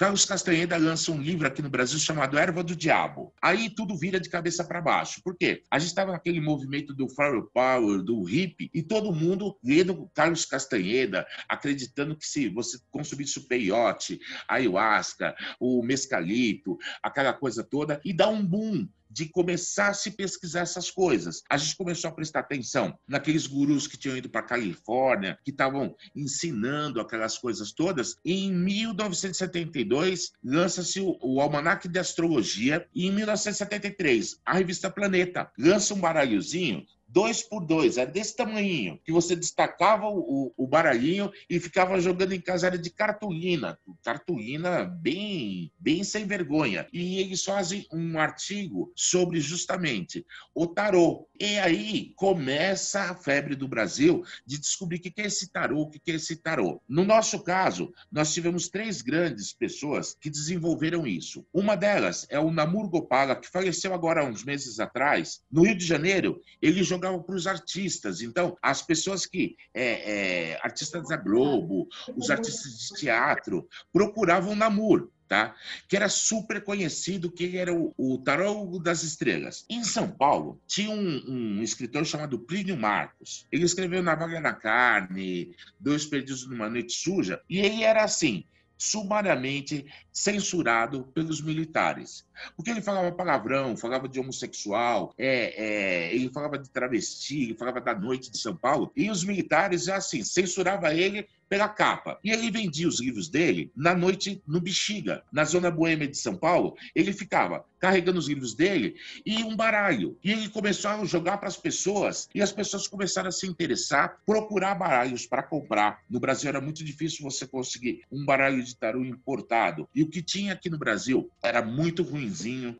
Carlos 0.02 0.26
Castanheda 0.26 0.78
lança 0.78 1.12
um 1.12 1.22
livro 1.22 1.46
aqui 1.46 1.62
no 1.62 1.70
Brasil 1.70 2.00
chamado 2.00 2.36
Erva 2.36 2.64
do 2.64 2.76
Diabo. 2.76 3.32
Aí 3.40 3.70
tudo 3.70 3.96
vira 3.96 4.20
de 4.20 4.32
cabeça 4.32 4.64
para 4.64 4.82
baixo. 4.82 5.22
Por 5.24 5.38
quê? 5.38 5.62
A 5.70 5.78
gente 5.78 5.90
estava 5.90 6.12
naquele 6.12 6.42
movimento 6.42 6.92
do 6.92 7.08
Flower 7.08 7.44
Power, 7.54 8.02
do 8.02 8.28
hip, 8.28 8.68
e 8.74 8.82
todo 8.82 9.14
mundo 9.14 9.56
lendo 9.64 10.10
Carlos 10.16 10.44
Castanheda, 10.44 11.24
acreditando 11.48 12.16
que 12.16 12.26
se 12.26 12.50
você 12.50 12.80
consumisse 12.90 13.38
o 13.38 13.48
peiote, 13.48 14.20
a 14.48 14.56
ayahuasca, 14.56 15.36
o 15.60 15.84
mescalito, 15.84 16.80
aquela 17.04 17.32
coisa 17.32 17.64
toda, 17.64 18.02
e 18.04 18.12
dá 18.12 18.28
um 18.28 18.44
boom 18.44 18.88
de 19.12 19.28
começar 19.28 19.90
a 19.90 19.94
se 19.94 20.12
pesquisar 20.12 20.62
essas 20.62 20.90
coisas. 20.90 21.44
A 21.50 21.58
gente 21.58 21.76
começou 21.76 22.10
a 22.10 22.14
prestar 22.14 22.40
atenção 22.40 22.98
naqueles 23.08 23.46
gurus 23.46 23.88
que 23.88 23.98
tinham 23.98 24.18
ido 24.18 24.30
para 24.30 24.42
a 24.42 24.46
Califórnia, 24.46 25.38
que 25.44 25.52
estavam 25.52 25.96
ensinando 26.16 27.02
aquelas 27.02 27.38
coisas 27.38 27.72
todas. 27.72 28.16
E 28.24 28.46
em 28.46 28.54
1972, 28.54 30.32
lança-se 30.44 31.02
o, 31.02 31.18
o 31.22 31.42
Almanac 31.42 31.88
de 31.88 32.00
Astrologia, 32.00 32.88
e 32.96 33.08
em 33.08 33.12
1973, 33.12 34.40
a 34.46 34.54
revista 34.54 34.90
Planeta 34.90 35.52
lança 35.58 35.94
um 35.94 36.00
baralhozinho 36.00 36.86
dois 37.12 37.44
por 37.44 37.66
dois, 37.66 37.98
era 37.98 38.10
desse 38.10 38.36
tamanho, 38.36 39.00
que 39.04 39.12
você 39.12 39.36
destacava 39.36 40.08
o, 40.08 40.54
o 40.56 40.68
baralhinho 40.68 41.32
e 41.50 41.60
ficava 41.60 42.00
jogando 42.00 42.34
em 42.34 42.40
casa, 42.40 42.68
era 42.68 42.78
de 42.78 42.90
cartolina, 42.90 43.78
cartolina 44.04 44.86
bem, 44.86 45.72
bem 45.78 46.04
sem 46.04 46.26
vergonha. 46.26 46.88
E 46.94 47.20
eles 47.20 47.44
fazem 47.44 47.86
um 47.92 48.18
artigo 48.18 48.92
sobre 48.96 49.40
justamente 49.42 50.26
o 50.56 50.66
tarô. 50.66 51.28
E 51.40 51.58
aí 51.60 52.14
começa 52.16 53.12
a 53.12 53.16
febre 53.16 53.56
do 53.56 53.68
Brasil 53.68 54.24
de 54.46 54.58
descobrir 54.58 54.98
o 54.98 55.02
que 55.02 55.22
é 55.22 55.26
esse 55.26 55.52
tarô, 55.52 55.82
o 55.82 55.90
que 55.90 56.12
é 56.12 56.16
esse 56.16 56.38
tarô. 56.38 56.82
No 56.88 57.04
nosso 57.04 57.44
caso, 57.44 57.92
nós 58.12 58.34
tivemos 58.34 58.70
três 58.70 59.02
grandes 59.02 59.52
pessoas 59.52 60.16
que 60.20 60.30
desenvolveram 60.30 61.06
isso. 61.06 61.46
Uma 61.54 61.76
delas 61.76 62.26
é 62.30 62.40
o 62.40 62.52
Namur 62.52 62.90
Gopala, 62.90 63.36
que 63.36 63.50
faleceu 63.50 63.94
agora 63.94 64.24
uns 64.24 64.44
meses 64.44 64.80
atrás. 64.80 65.42
No 65.52 65.64
Rio 65.64 65.76
de 65.76 65.86
Janeiro, 65.86 66.42
ele 66.62 66.84
jogou 66.84 67.01
jogavam 67.02 67.24
para 67.24 67.36
os 67.36 67.48
artistas. 67.48 68.22
Então, 68.22 68.56
as 68.62 68.82
pessoas 68.84 69.26
que, 69.26 69.56
é, 69.74 70.52
é, 70.52 70.60
artistas 70.62 71.08
da 71.08 71.18
Globo, 71.18 71.88
os 72.16 72.30
artistas 72.30 72.78
de 72.78 73.00
teatro, 73.00 73.68
procuravam 73.92 74.56
Namur. 74.56 75.10
Tá? 75.28 75.56
que 75.88 75.96
era 75.96 76.10
super 76.10 76.62
conhecido, 76.62 77.32
que 77.32 77.56
era 77.58 77.74
o, 77.74 77.94
o 77.98 78.18
Tarô 78.18 78.78
das 78.84 79.02
Estrelas. 79.02 79.64
Em 79.70 79.82
São 79.82 80.12
Paulo, 80.12 80.60
tinha 80.68 80.90
um, 80.90 81.24
um, 81.26 81.64
escritor 81.64 82.06
chamado 82.06 82.38
Plínio 82.38 82.76
Marcos. 82.76 83.48
Ele 83.50 83.64
escreveu 83.64 84.04
Na 84.04 84.14
Vaga 84.14 84.42
na 84.42 84.52
Carne, 84.52 85.56
Dois 85.80 86.06
Perdidos 86.06 86.46
numa 86.46 86.70
Noite 86.70 86.92
Suja, 86.92 87.42
e 87.50 87.60
ele 87.60 87.82
era 87.82 88.04
assim, 88.04 88.44
sumariamente 88.78 89.86
censurado 90.12 91.06
pelos 91.14 91.40
militares. 91.40 92.26
Porque 92.56 92.72
ele 92.72 92.82
falava 92.82 93.12
palavrão, 93.12 93.78
falava 93.78 94.08
de 94.08 94.20
homossexual, 94.20 95.14
é, 95.18 96.10
é, 96.10 96.16
ele 96.16 96.30
falava 96.30 96.58
de 96.58 96.70
travesti, 96.70 97.44
ele 97.44 97.56
falava 97.56 97.82
da 97.82 97.96
noite 97.96 98.32
de 98.32 98.38
São 98.38 98.56
Paulo, 98.56 98.92
e 98.96 99.10
os 99.10 99.24
militares, 99.24 99.88
assim, 99.88 100.24
censurava 100.24 100.94
ele 100.94 101.28
pela 101.52 101.68
capa. 101.68 102.18
E 102.24 102.32
ele 102.32 102.50
vendia 102.50 102.88
os 102.88 103.02
livros 103.02 103.28
dele 103.28 103.70
na 103.76 103.94
noite 103.94 104.42
no 104.48 104.62
Bexiga, 104.62 105.22
na 105.34 105.44
zona 105.44 105.70
boêmia 105.70 106.08
de 106.08 106.18
São 106.18 106.38
Paulo. 106.38 106.78
Ele 106.96 107.12
ficava 107.12 107.66
carregando 107.78 108.20
os 108.20 108.30
livros 108.30 108.54
dele 108.54 108.96
e 109.26 109.44
um 109.44 109.54
baralho. 109.54 110.18
E 110.24 110.32
ele 110.32 110.48
começou 110.48 110.92
a 110.92 111.04
jogar 111.04 111.40
para 111.40 111.50
as 111.50 111.58
pessoas 111.58 112.30
e 112.34 112.42
as 112.42 112.54
pessoas 112.54 112.88
começaram 112.88 113.28
a 113.28 113.34
se 113.34 113.46
interessar, 113.46 114.20
procurar 114.26 114.76
baralhos 114.76 115.26
para 115.26 115.44
comprar. 115.44 116.00
No 116.10 116.22
Brasil 116.22 116.48
era 116.48 116.62
muito 116.62 116.86
difícil 116.86 117.22
você 117.22 117.46
conseguir 117.46 118.04
um 118.10 118.24
baralho 118.24 118.64
de 118.64 118.74
tarô 118.74 119.04
importado. 119.04 119.90
E 119.94 120.04
o 120.04 120.08
que 120.08 120.22
tinha 120.22 120.54
aqui 120.54 120.70
no 120.70 120.78
Brasil 120.78 121.30
era 121.44 121.62
muito 121.62 122.02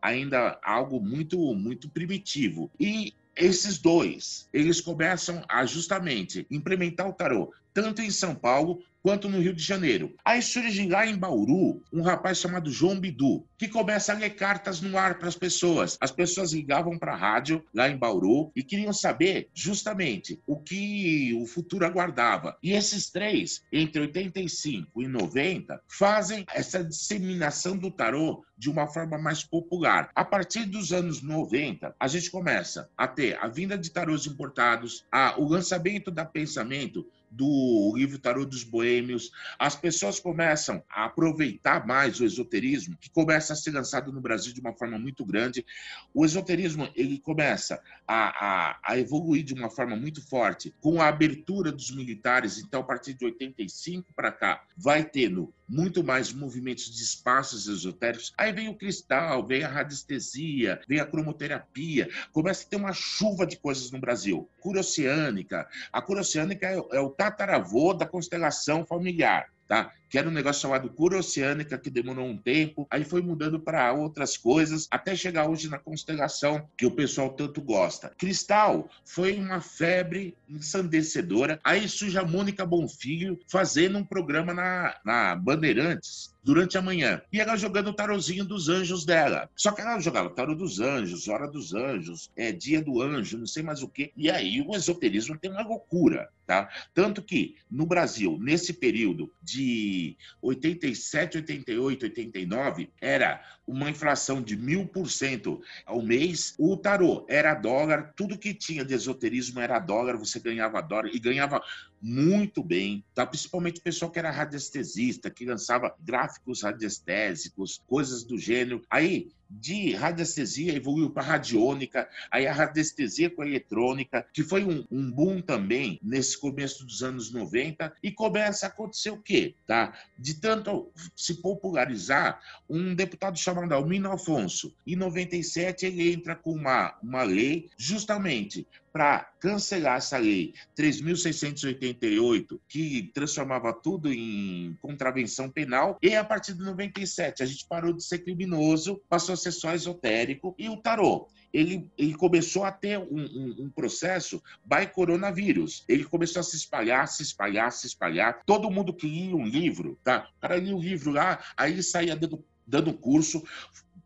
ainda 0.02 0.60
algo 0.64 1.00
muito 1.00 1.38
muito 1.54 1.90
primitivo. 1.90 2.72
E 2.80 3.14
esses 3.36 3.78
dois, 3.78 4.48
eles 4.54 4.82
começam 4.82 5.44
a 5.48 5.66
justamente 5.66 6.46
implementar 6.52 7.08
o 7.08 7.14
tarô 7.14 7.54
tanto 7.74 8.02
em 8.02 8.12
São 8.12 8.36
Paulo 8.36 8.82
quanto 9.02 9.28
no 9.28 9.40
Rio 9.40 9.54
de 9.54 9.64
Janeiro. 9.64 10.16
Aí 10.24 10.42
surge 10.42 10.88
lá 10.88 11.06
em 11.06 11.18
Bauru 11.18 11.82
um 11.92 12.02
rapaz 12.02 12.38
chamado 12.38 12.72
João 12.72 13.00
Bidu, 13.00 13.46
que 13.58 13.68
começa 13.68 14.14
a 14.14 14.18
ler 14.18 14.32
cartas 14.32 14.82
no 14.82 14.98
ar 14.98 15.18
para 15.18 15.28
as 15.28 15.36
pessoas. 15.36 15.98
As 16.00 16.12
pessoas 16.12 16.54
ligavam 16.54 16.98
para 16.98 17.14
a 17.14 17.18
rádio 17.18 17.64
lá 17.74 17.90
em 17.90 17.98
Bauru 17.98 18.52
e 18.56 18.64
queriam 18.64 18.94
saber 18.94 19.50
justamente 19.54 20.40
o 20.46 20.58
que 20.58 21.34
o 21.34 21.46
futuro 21.46 21.86
aguardava. 21.86 22.58
E 22.62 22.74
esses 22.74 23.10
três, 23.10 23.64
entre 23.72 24.02
85 24.02 25.02
e 25.02 25.08
90, 25.08 25.82
fazem 25.88 26.46
essa 26.54 26.84
disseminação 26.84 27.76
do 27.76 27.90
tarô 27.90 28.44
de 28.58 28.70
uma 28.70 28.88
forma 28.88 29.18
mais 29.18 29.44
popular. 29.44 30.12
A 30.14 30.24
partir 30.24 30.66
dos 30.66 30.94
anos 30.94 31.22
90, 31.24 31.96
a 32.00 32.08
gente 32.08 32.30
começa 32.30 32.90
a 32.96 33.08
ter 33.08 33.36
a 33.42 33.48
vinda 33.48 33.76
de 33.76 33.90
tarôs 33.90 34.28
importados, 34.28 35.04
a, 35.12 35.40
o 35.40 35.48
lançamento 35.48 36.12
da 36.12 36.24
Pensamento, 36.24 37.08
do 37.32 37.94
livro 37.96 38.20
Tarô 38.20 38.46
dos 38.46 38.64
Boêmios, 38.64 39.32
as 39.58 39.76
pessoas 39.76 40.20
começam 40.20 40.84
a 40.90 41.06
aproveitar 41.06 41.88
mais 41.88 42.20
o 42.20 42.26
esoterismo, 42.26 42.98
que 42.98 43.10
começa 43.10 43.54
a 43.54 43.56
ser 43.56 43.72
lançado 43.72 44.12
no 44.12 44.20
Brasil 44.20 44.54
de 44.54 44.60
uma 44.60 44.74
forma 44.74 45.00
muito 45.00 45.26
grande. 45.26 45.66
O 46.14 46.26
esoterismo 46.26 46.90
ele 46.94 47.18
começa 47.20 47.82
a, 48.06 48.72
a, 48.72 48.80
a 48.84 48.98
evoluir 48.98 49.44
de 49.44 49.54
uma 49.54 49.70
forma 49.70 49.96
muito 49.96 50.22
forte 50.22 50.74
com 50.82 51.02
a 51.02 51.08
abertura 51.08 51.72
dos 51.72 51.90
militares. 51.92 52.58
Então, 52.58 52.82
a 52.82 52.84
partir 52.84 53.14
de 53.14 53.24
85 53.24 54.14
para 54.14 54.32
cá, 54.32 54.64
vai 54.76 55.04
tendo 55.06 55.54
muito 55.72 56.04
mais 56.04 56.34
movimentos 56.34 56.94
de 56.94 57.02
espaços 57.02 57.68
esotéricos. 57.68 58.34
Aí 58.38 58.52
vem 58.52 58.68
o 58.68 58.76
cristal, 58.76 59.46
vem 59.46 59.64
a 59.64 59.70
radiestesia, 59.70 60.82
vem 60.88 61.00
a 61.00 61.06
cromoterapia, 61.06 62.10
começa 62.34 62.66
a 62.66 62.70
ter 62.70 62.76
uma 62.76 62.92
chuva 62.92 63.48
de 63.48 63.56
coisas 63.56 63.90
no 63.90 64.00
Brasil. 64.00 64.50
Cura 64.60 64.82
oceânica. 64.82 65.66
A 65.94 66.02
cura 66.02 66.20
oceânica 66.20 66.68
é, 66.68 66.76
é 66.76 67.00
o 67.00 67.10
tataravô 67.10 67.94
da 67.94 68.06
constelação 68.06 68.86
familiar. 68.86 69.50
Tá? 69.66 69.94
Que 70.12 70.18
era 70.18 70.28
um 70.28 70.34
negócio 70.34 70.62
chamado 70.62 70.90
cura 70.90 71.18
oceânica, 71.18 71.78
que 71.78 71.90
demorou 71.90 72.26
um 72.26 72.38
tempo, 72.38 72.86
aí 72.92 73.06
foi 73.06 73.22
mudando 73.22 73.62
para 73.62 73.94
outras 73.94 74.36
coisas, 74.36 74.86
até 74.92 75.16
chegar 75.16 75.50
hoje 75.50 75.70
na 75.70 75.80
constelação 75.80 76.68
que 76.78 76.86
o 76.86 76.92
pessoal 76.92 77.30
tanto 77.30 77.62
gosta. 77.62 78.12
Cristal 78.18 78.90
foi 79.06 79.40
uma 79.40 79.62
febre 79.62 80.36
ensandecedora. 80.50 81.62
Aí 81.64 81.88
surge 81.88 82.18
a 82.18 82.26
Mônica 82.26 82.66
Bonfilho 82.66 83.40
fazendo 83.48 83.98
um 83.98 84.04
programa 84.04 84.54
na, 84.54 85.00
na 85.06 85.34
Bandeirantes, 85.34 86.36
durante 86.44 86.78
a 86.78 86.82
manhã. 86.82 87.22
E 87.32 87.40
ela 87.40 87.56
jogando 87.56 87.90
o 87.90 87.94
tarozinho 87.94 88.44
dos 88.44 88.70
anjos 88.70 89.06
dela. 89.06 89.50
Só 89.56 89.72
que 89.72 89.82
ela 89.82 90.00
jogava 90.00 90.30
tarô 90.30 90.56
dos 90.56 90.80
anjos, 90.80 91.28
hora 91.28 91.48
dos 91.48 91.74
anjos, 91.74 92.32
é 92.36 92.52
dia 92.52 92.82
do 92.82 93.02
anjo, 93.02 93.38
não 93.38 93.46
sei 93.46 93.64
mais 93.64 93.82
o 93.84 93.88
quê. 93.88 94.12
E 94.18 94.30
aí 94.30 94.62
o 94.62 94.76
esoterismo 94.76 95.38
tem 95.38 95.52
uma 95.52 95.62
loucura, 95.62 96.30
tá? 96.46 96.70
Tanto 96.94 97.22
que 97.22 97.56
no 97.70 97.86
Brasil, 97.86 98.38
nesse 98.42 98.74
período 98.74 99.32
de 99.42 100.01
87, 100.42 101.38
88, 101.38 102.06
89, 102.06 102.90
era 103.00 103.42
uma 103.66 103.90
inflação 103.90 104.42
de 104.42 104.58
mil 104.58 104.88
por 104.88 105.10
cento 105.10 105.62
ao 105.86 106.02
mês. 106.02 106.56
O 106.58 106.76
tarô 106.76 107.26
era 107.30 107.54
dólar, 107.54 108.14
tudo 108.16 108.38
que 108.38 108.54
tinha 108.54 108.84
de 108.84 108.94
esoterismo 108.94 109.60
era 109.60 109.80
dólar, 109.80 110.18
você 110.18 110.40
ganhava 110.40 110.82
dólar 110.82 111.10
e 111.14 111.20
ganhava 111.20 111.62
muito 112.02 112.64
bem, 112.64 113.04
tá? 113.14 113.26
principalmente 113.26 113.80
o 113.80 113.84
pessoal 113.84 114.10
que 114.10 114.20
era 114.20 114.32
radiestesista, 114.32 115.30
que 115.30 115.46
lançava 115.46 115.96
gráficos 116.00 116.64
radiestésicos, 116.64 117.82
coisas 117.88 118.24
do 118.24 118.38
gênero. 118.38 118.82
Aí 118.90 119.32
de 119.52 119.94
radiestesia 119.94 120.74
evoluiu 120.74 121.10
para 121.10 121.24
radiônica, 121.24 122.08
aí 122.32 122.48
a 122.48 122.54
radiestesia 122.54 123.30
com 123.30 123.42
a 123.42 123.48
eletrônica, 123.48 124.26
que 124.34 124.44
foi 124.44 124.64
um, 124.64 124.86
um, 124.90 125.12
boom 125.12 125.42
também 125.42 126.00
nesse 126.02 126.40
começo 126.40 126.86
dos 126.86 127.04
anos 127.04 127.32
90, 127.32 127.94
e 128.02 128.12
começa 128.12 128.66
a 128.66 128.70
acontecer 128.70 129.10
o 129.10 129.22
quê? 129.22 129.56
Tá? 129.68 129.94
De 130.18 130.36
tanto 130.36 130.92
se 131.16 131.36
popularizar, 131.42 132.40
um 132.70 132.96
deputado 132.96 133.38
chamado 133.38 133.74
Almino 133.74 134.12
Afonso, 134.12 134.74
em 134.88 134.96
97 134.96 135.86
ele 135.86 136.14
entra 136.14 136.36
com 136.36 136.52
uma, 136.54 136.98
uma 137.04 137.24
lei 137.24 137.70
justamente 137.78 138.66
para 138.92 139.20
cancelar 139.40 139.98
essa 139.98 140.18
lei 140.18 140.54
3.688, 140.78 142.60
que 142.68 143.12
transformava 143.14 143.74
tudo 143.74 144.12
em 144.12 144.78
contravenção 144.82 145.50
penal, 145.50 145.98
e 146.02 146.16
a 146.16 146.24
partir 146.24 146.54
de 146.54 146.64
97 146.64 147.44
a 147.44 147.46
gente 147.46 147.66
parou 147.68 147.94
de 147.94 148.04
ser 148.04 148.20
criminoso, 148.20 149.02
passou 149.10 149.34
a 149.34 149.38
ser 149.38 149.52
só 149.52 149.74
esotérico, 149.74 150.56
e 150.58 150.70
o 150.70 150.78
tarô 150.78 151.28
ele, 151.54 151.90
ele 151.98 152.14
começou 152.14 152.64
a 152.64 152.72
ter 152.72 152.98
um, 152.98 153.20
um, 153.20 153.56
um, 153.66 153.70
processo 153.70 154.42
by 154.64 154.88
coronavírus. 154.88 155.84
Ele 155.88 156.06
começou 156.06 156.40
a 156.40 156.44
se 156.44 156.56
espalhar, 156.56 157.08
se 157.08 157.24
espalhar, 157.24 157.72
se 157.72 157.88
espalhar. 157.88 158.42
Todo 158.46 158.72
mundo 158.72 158.94
que 158.94 159.08
lia 159.08 159.36
um 159.36 159.46
livro, 159.46 160.00
tá? 160.04 160.30
O 160.38 160.42
cara 160.42 160.56
lia 160.58 160.76
um 160.76 160.80
livro 160.80 161.12
lá, 161.12 161.44
aí 161.58 161.84
saía 161.84 162.16
dando, 162.16 162.44
dando 162.66 162.94
curso, 162.94 163.44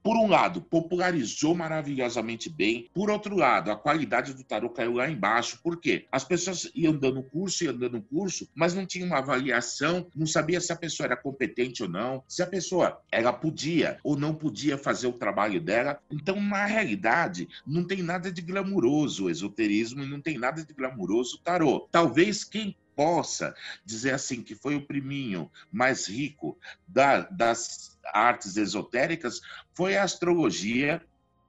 por 0.05 0.17
um 0.17 0.27
lado, 0.27 0.61
popularizou 0.61 1.55
maravilhosamente 1.55 2.47
bem. 2.47 2.87
Por 2.93 3.09
outro 3.09 3.35
lado, 3.35 3.71
a 3.71 3.75
qualidade 3.75 4.35
do 4.35 4.43
tarô 4.43 4.69
caiu 4.69 4.93
lá 4.93 5.09
embaixo. 5.09 5.59
Por 5.63 5.81
quê? 5.81 6.05
As 6.11 6.23
pessoas 6.23 6.69
iam 6.75 6.95
dando 6.95 7.23
curso, 7.23 7.63
iam 7.63 7.75
dando 7.75 7.99
curso, 7.99 8.47
mas 8.53 8.75
não 8.75 8.85
tinha 8.85 9.03
uma 9.03 9.17
avaliação, 9.17 10.05
não 10.15 10.27
sabia 10.27 10.61
se 10.61 10.71
a 10.71 10.75
pessoa 10.75 11.07
era 11.07 11.17
competente 11.17 11.81
ou 11.81 11.89
não, 11.89 12.23
se 12.27 12.43
a 12.43 12.45
pessoa 12.45 13.01
ela 13.11 13.33
podia 13.33 13.97
ou 14.03 14.15
não 14.15 14.35
podia 14.35 14.77
fazer 14.77 15.07
o 15.07 15.13
trabalho 15.13 15.59
dela. 15.59 15.99
Então, 16.11 16.39
na 16.39 16.67
realidade, 16.67 17.47
não 17.65 17.83
tem 17.83 18.03
nada 18.03 18.31
de 18.31 18.43
glamuroso 18.43 19.25
o 19.25 19.29
esoterismo 19.31 20.03
e 20.03 20.07
não 20.07 20.21
tem 20.21 20.37
nada 20.37 20.63
de 20.63 20.71
glamuroso 20.71 21.37
o 21.37 21.39
tarô. 21.39 21.89
Talvez 21.91 22.43
quem 22.43 22.75
possa 22.95 23.55
dizer 23.83 24.13
assim 24.13 24.41
que 24.41 24.55
foi 24.55 24.75
o 24.75 24.85
priminho 24.85 25.51
mais 25.71 26.07
rico 26.07 26.57
da, 26.87 27.21
das 27.21 27.97
artes 28.13 28.57
esotéricas 28.57 29.41
foi 29.73 29.97
a 29.97 30.03
astrologia 30.03 31.01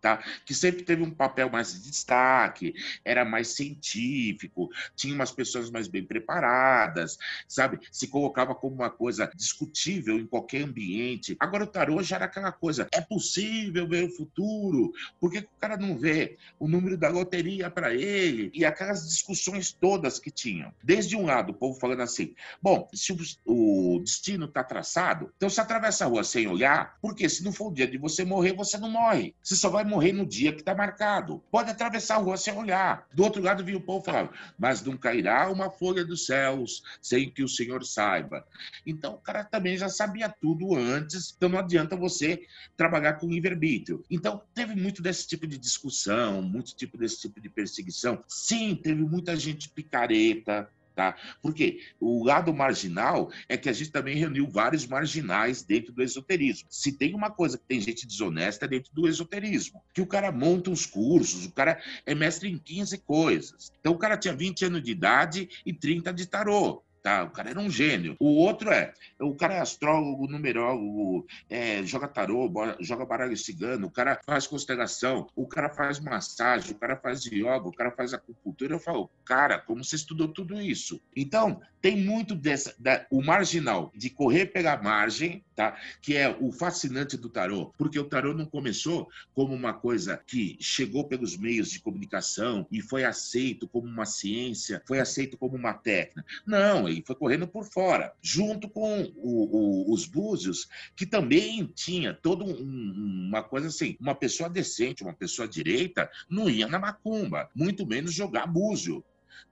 tá? 0.07 0.23
que 0.45 0.55
sempre 0.55 0.85
teve 0.85 1.03
um 1.03 1.11
papel 1.11 1.51
mais 1.51 1.73
de 1.73 1.91
destaque, 1.91 2.75
era 3.05 3.25
mais 3.25 3.49
científico, 3.49 4.71
tinha 4.95 5.13
umas 5.13 5.33
pessoas 5.33 5.69
mais 5.69 5.89
bem 5.89 6.05
preparadas, 6.05 7.19
sabe? 7.49 7.81
Se 7.91 8.07
colocava 8.07 8.55
como 8.55 8.77
uma 8.77 8.91
coisa 8.91 9.29
discutível 9.35 10.17
em 10.19 10.27
qualquer 10.27 10.63
ambiente. 10.63 11.37
Agora 11.41 11.65
o 11.65 11.67
tarô 11.67 12.01
já 12.03 12.17
era 12.17 12.27
aquela 12.27 12.53
coisa, 12.53 12.87
é 12.93 13.01
possível 13.01 13.89
ver 13.89 14.05
o 14.05 14.11
futuro? 14.11 14.93
Por 15.19 15.33
que 15.33 15.39
o 15.39 15.49
cara 15.59 15.77
não 15.77 15.99
vê 15.99 16.37
o 16.59 16.69
número 16.69 16.97
da 16.97 17.09
loteria 17.09 17.69
para 17.69 17.93
ele? 17.93 18.51
E 18.55 18.65
aquelas 18.65 19.09
discussões 19.09 19.73
todas 19.73 20.21
que 20.21 20.31
tinham. 20.31 20.73
Desde 20.83 21.17
um 21.17 21.27
lado, 21.27 21.51
o 21.51 21.55
povo 21.55 21.81
falando 21.81 22.03
assim, 22.03 22.35
bom, 22.63 22.89
se 22.95 23.13
o 23.45 23.99
destino 24.01 24.45
está 24.45 24.63
traçado, 24.63 25.33
então 25.37 25.51
se 25.51 25.61
atravessa 25.61 26.05
a 26.05 26.09
rua 26.09 26.23
sem 26.23 26.47
olhar, 26.47 26.97
porque 27.01 27.29
se 27.29 27.43
não 27.43 27.53
for 27.53 27.69
o 27.69 27.75
dia 27.75 27.89
de 27.89 27.99
você 27.99 28.25
morrer, 28.25 28.53
você 28.53 28.79
não 28.79 28.91
morre. 28.91 29.35
Você 29.43 29.57
só 29.57 29.69
vai 29.69 29.85
morrer 29.85 29.96
no 30.13 30.27
dia 30.27 30.53
que 30.53 30.61
está 30.61 30.75
marcado. 30.75 31.43
Pode 31.51 31.71
atravessar 31.71 32.17
a 32.17 32.19
rua 32.19 32.37
sem 32.37 32.57
olhar. 32.57 33.07
Do 33.13 33.23
outro 33.23 33.43
lado 33.43 33.65
vinha 33.65 33.79
o 33.79 33.83
povo 33.83 34.05
falando, 34.05 34.31
mas 34.59 34.83
não 34.83 34.97
cairá 34.97 35.51
uma 35.51 35.71
folha 35.71 36.05
dos 36.05 36.27
céus 36.27 36.83
sem 37.01 37.31
que 37.31 37.43
o 37.43 37.49
Senhor 37.49 37.85
saiba. 37.85 38.47
Então 38.87 39.15
o 39.15 39.19
cara 39.19 39.45
também 39.45 39.77
já 39.77 39.89
sabia 39.89 40.29
tudo 40.29 40.75
antes, 40.75 41.35
então 41.37 41.49
não 41.49 41.59
adianta 41.59 41.97
você 41.97 42.47
trabalhar 42.77 43.15
com 43.15 43.29
livre-arbítrio. 43.29 44.05
Então 44.11 44.43
teve 44.55 44.75
muito 44.75 45.03
desse 45.03 45.27
tipo 45.27 45.47
de 45.47 45.59
discussão, 45.59 46.43
muito 46.43 46.75
tipo 46.75 46.97
desse 46.99 47.21
tipo 47.23 47.41
de 47.41 47.49
perseguição. 47.49 48.23
Sim, 48.29 48.75
teve 48.75 49.03
muita 49.03 49.37
gente 49.37 49.69
picareta, 49.69 50.69
Tá? 50.97 51.15
Porque 51.43 51.81
o 52.01 52.25
lado 52.25 52.55
marginal 52.55 53.31
é 53.51 53.57
que 53.59 53.69
a 53.69 53.73
gente 53.75 53.91
também 53.91 54.17
reuniu 54.17 54.49
vários 54.49 54.87
marginais 54.87 55.63
dentro 55.63 55.93
do 55.93 56.03
esoterismo. 56.03 56.69
Se 56.71 56.91
tem 56.91 57.15
uma 57.15 57.31
coisa 57.31 57.59
que 57.59 57.67
tem 57.67 57.79
gente 57.83 58.07
desonesta 58.07 58.65
é 58.65 58.69
dentro 58.69 58.95
do 58.95 59.07
esoterismo, 59.07 59.83
que 59.93 60.01
o 60.01 60.07
cara 60.07 60.33
monta 60.33 60.71
uns 60.71 60.87
cursos, 60.87 61.45
o 61.45 61.53
cara 61.53 61.79
é 62.07 62.15
mestre 62.15 62.51
em 62.51 62.57
15 62.57 62.97
coisas. 62.97 63.71
Então 63.79 63.93
o 63.93 63.99
cara 63.99 64.17
tinha 64.17 64.35
20 64.35 64.65
anos 64.65 64.83
de 64.83 64.91
idade 64.91 65.51
e 65.67 65.73
30 65.75 66.15
de 66.15 66.25
tarô. 66.25 66.83
Tá? 67.07 67.23
O 67.23 67.31
cara 67.31 67.51
era 67.51 67.61
um 67.61 67.71
gênio. 67.71 68.17
O 68.19 68.35
outro 68.35 68.69
é, 68.69 68.93
o 69.21 69.33
cara 69.33 69.55
é 69.55 69.61
astrólogo, 69.61 70.27
numerólogo, 70.27 71.25
é, 71.49 71.81
joga 71.85 72.09
tarô, 72.09 72.51
joga 72.81 73.07
baralho 73.07 73.37
cigano, 73.37 73.87
o 73.87 73.91
cara 73.93 74.19
faz 74.27 74.45
constelação, 74.49 75.29
o 75.37 75.47
cara 75.47 75.69
faz 75.69 76.01
massagem, 76.01 76.73
o 76.73 76.75
cara 76.75 76.97
faz 76.97 77.25
yoga, 77.25 77.69
o 77.69 77.73
cara 77.73 77.93
faz 77.93 78.13
acupuntura. 78.13 78.75
Eu 78.75 78.81
falo, 78.81 79.09
cara, 79.25 79.57
como 79.57 79.85
você 79.85 79.95
estudou 79.95 80.27
tudo 80.27 80.61
isso? 80.61 81.01
Então, 81.15 81.61
tem 81.81 81.97
muito 81.97 82.35
dessa, 82.35 82.75
da, 82.77 83.07
o 83.09 83.23
marginal, 83.23 83.93
de 83.95 84.11
correr 84.11 84.47
pela 84.47 84.77
margem, 84.77 85.45
tá? 85.57 85.77
que 86.03 86.15
é 86.15 86.29
o 86.39 86.53
fascinante 86.53 87.17
do 87.17 87.31
tarô, 87.31 87.73
porque 87.79 87.99
o 87.99 88.05
tarô 88.05 88.35
não 88.35 88.45
começou 88.45 89.09
como 89.35 89.55
uma 89.55 89.73
coisa 89.73 90.21
que 90.27 90.57
chegou 90.61 91.09
pelos 91.09 91.37
meios 91.37 91.71
de 91.71 91.81
comunicação 91.81 92.67
e 92.71 92.83
foi 92.83 93.05
aceito 93.05 93.67
como 93.67 93.89
uma 93.89 94.05
ciência, 94.05 94.83
foi 94.87 95.01
aceito 95.01 95.39
como 95.39 95.57
uma 95.57 95.73
técnica. 95.73 96.25
Não, 96.47 96.87
ele 96.89 97.03
foi 97.05 97.17
correndo 97.17 97.49
por 97.49 97.65
fora, 97.65 98.13
junto 98.21 98.69
com 98.69 99.03
o, 99.17 99.89
o, 99.89 99.93
os 99.93 100.05
búzios, 100.05 100.69
que 100.95 101.07
também 101.07 101.65
tinha 101.75 102.13
toda 102.13 102.45
um, 102.45 103.27
uma 103.29 103.43
coisa 103.43 103.69
assim, 103.69 103.97
uma 103.99 104.15
pessoa 104.15 104.51
decente, 104.51 105.03
uma 105.03 105.15
pessoa 105.15 105.49
direita, 105.49 106.11
não 106.29 106.51
ia 106.51 106.69
na 106.69 106.79
macumba, 106.79 107.49
muito 107.55 107.87
menos 107.87 108.13
jogar 108.13 108.47
búzio. 108.47 109.03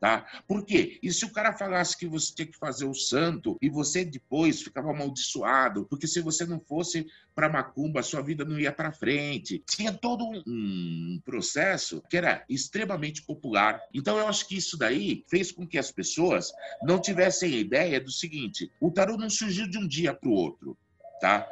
Tá? 0.00 0.26
Por 0.47 0.64
quê? 0.64 0.99
E 1.03 1.12
se 1.12 1.25
o 1.25 1.33
cara 1.33 1.53
falasse 1.53 1.97
que 1.97 2.07
você 2.07 2.35
tinha 2.35 2.47
que 2.47 2.59
fazer 2.59 2.85
o 2.85 2.95
santo 2.95 3.57
e 3.61 3.71
você 3.71 4.05
depois 4.05 4.62
ficava 4.62 4.91
amaldiçoado, 4.91 5.87
porque 5.87 6.07
se 6.07 6.21
você 6.21 6.45
não 6.45 6.61
fosse 6.61 7.07
para 7.35 7.49
Macumba, 7.49 8.03
sua 8.03 8.23
vida 8.23 8.44
não 8.44 8.59
ia 8.59 8.73
para 8.73 8.92
frente. 8.92 9.62
Tinha 9.68 9.92
todo 9.92 10.25
um 10.47 11.20
processo 11.25 12.03
que 12.09 12.16
era 12.16 12.44
extremamente 12.49 13.23
popular. 13.23 13.81
Então 13.92 14.18
eu 14.18 14.29
acho 14.29 14.47
que 14.47 14.57
isso 14.57 14.77
daí 14.77 15.25
fez 15.29 15.51
com 15.51 15.66
que 15.66 15.79
as 15.79 15.90
pessoas 15.90 16.53
não 16.83 17.01
tivessem 17.01 17.55
ideia 17.55 18.01
do 18.01 18.11
seguinte: 18.11 18.70
o 18.81 18.90
tarô 18.90 19.16
não 19.16 19.31
surgiu 19.31 19.68
de 19.68 19.79
um 19.79 19.87
dia 19.87 20.14
para 20.14 20.29
o 20.29 20.33
outro. 20.33 20.77
Tá? 21.24 21.48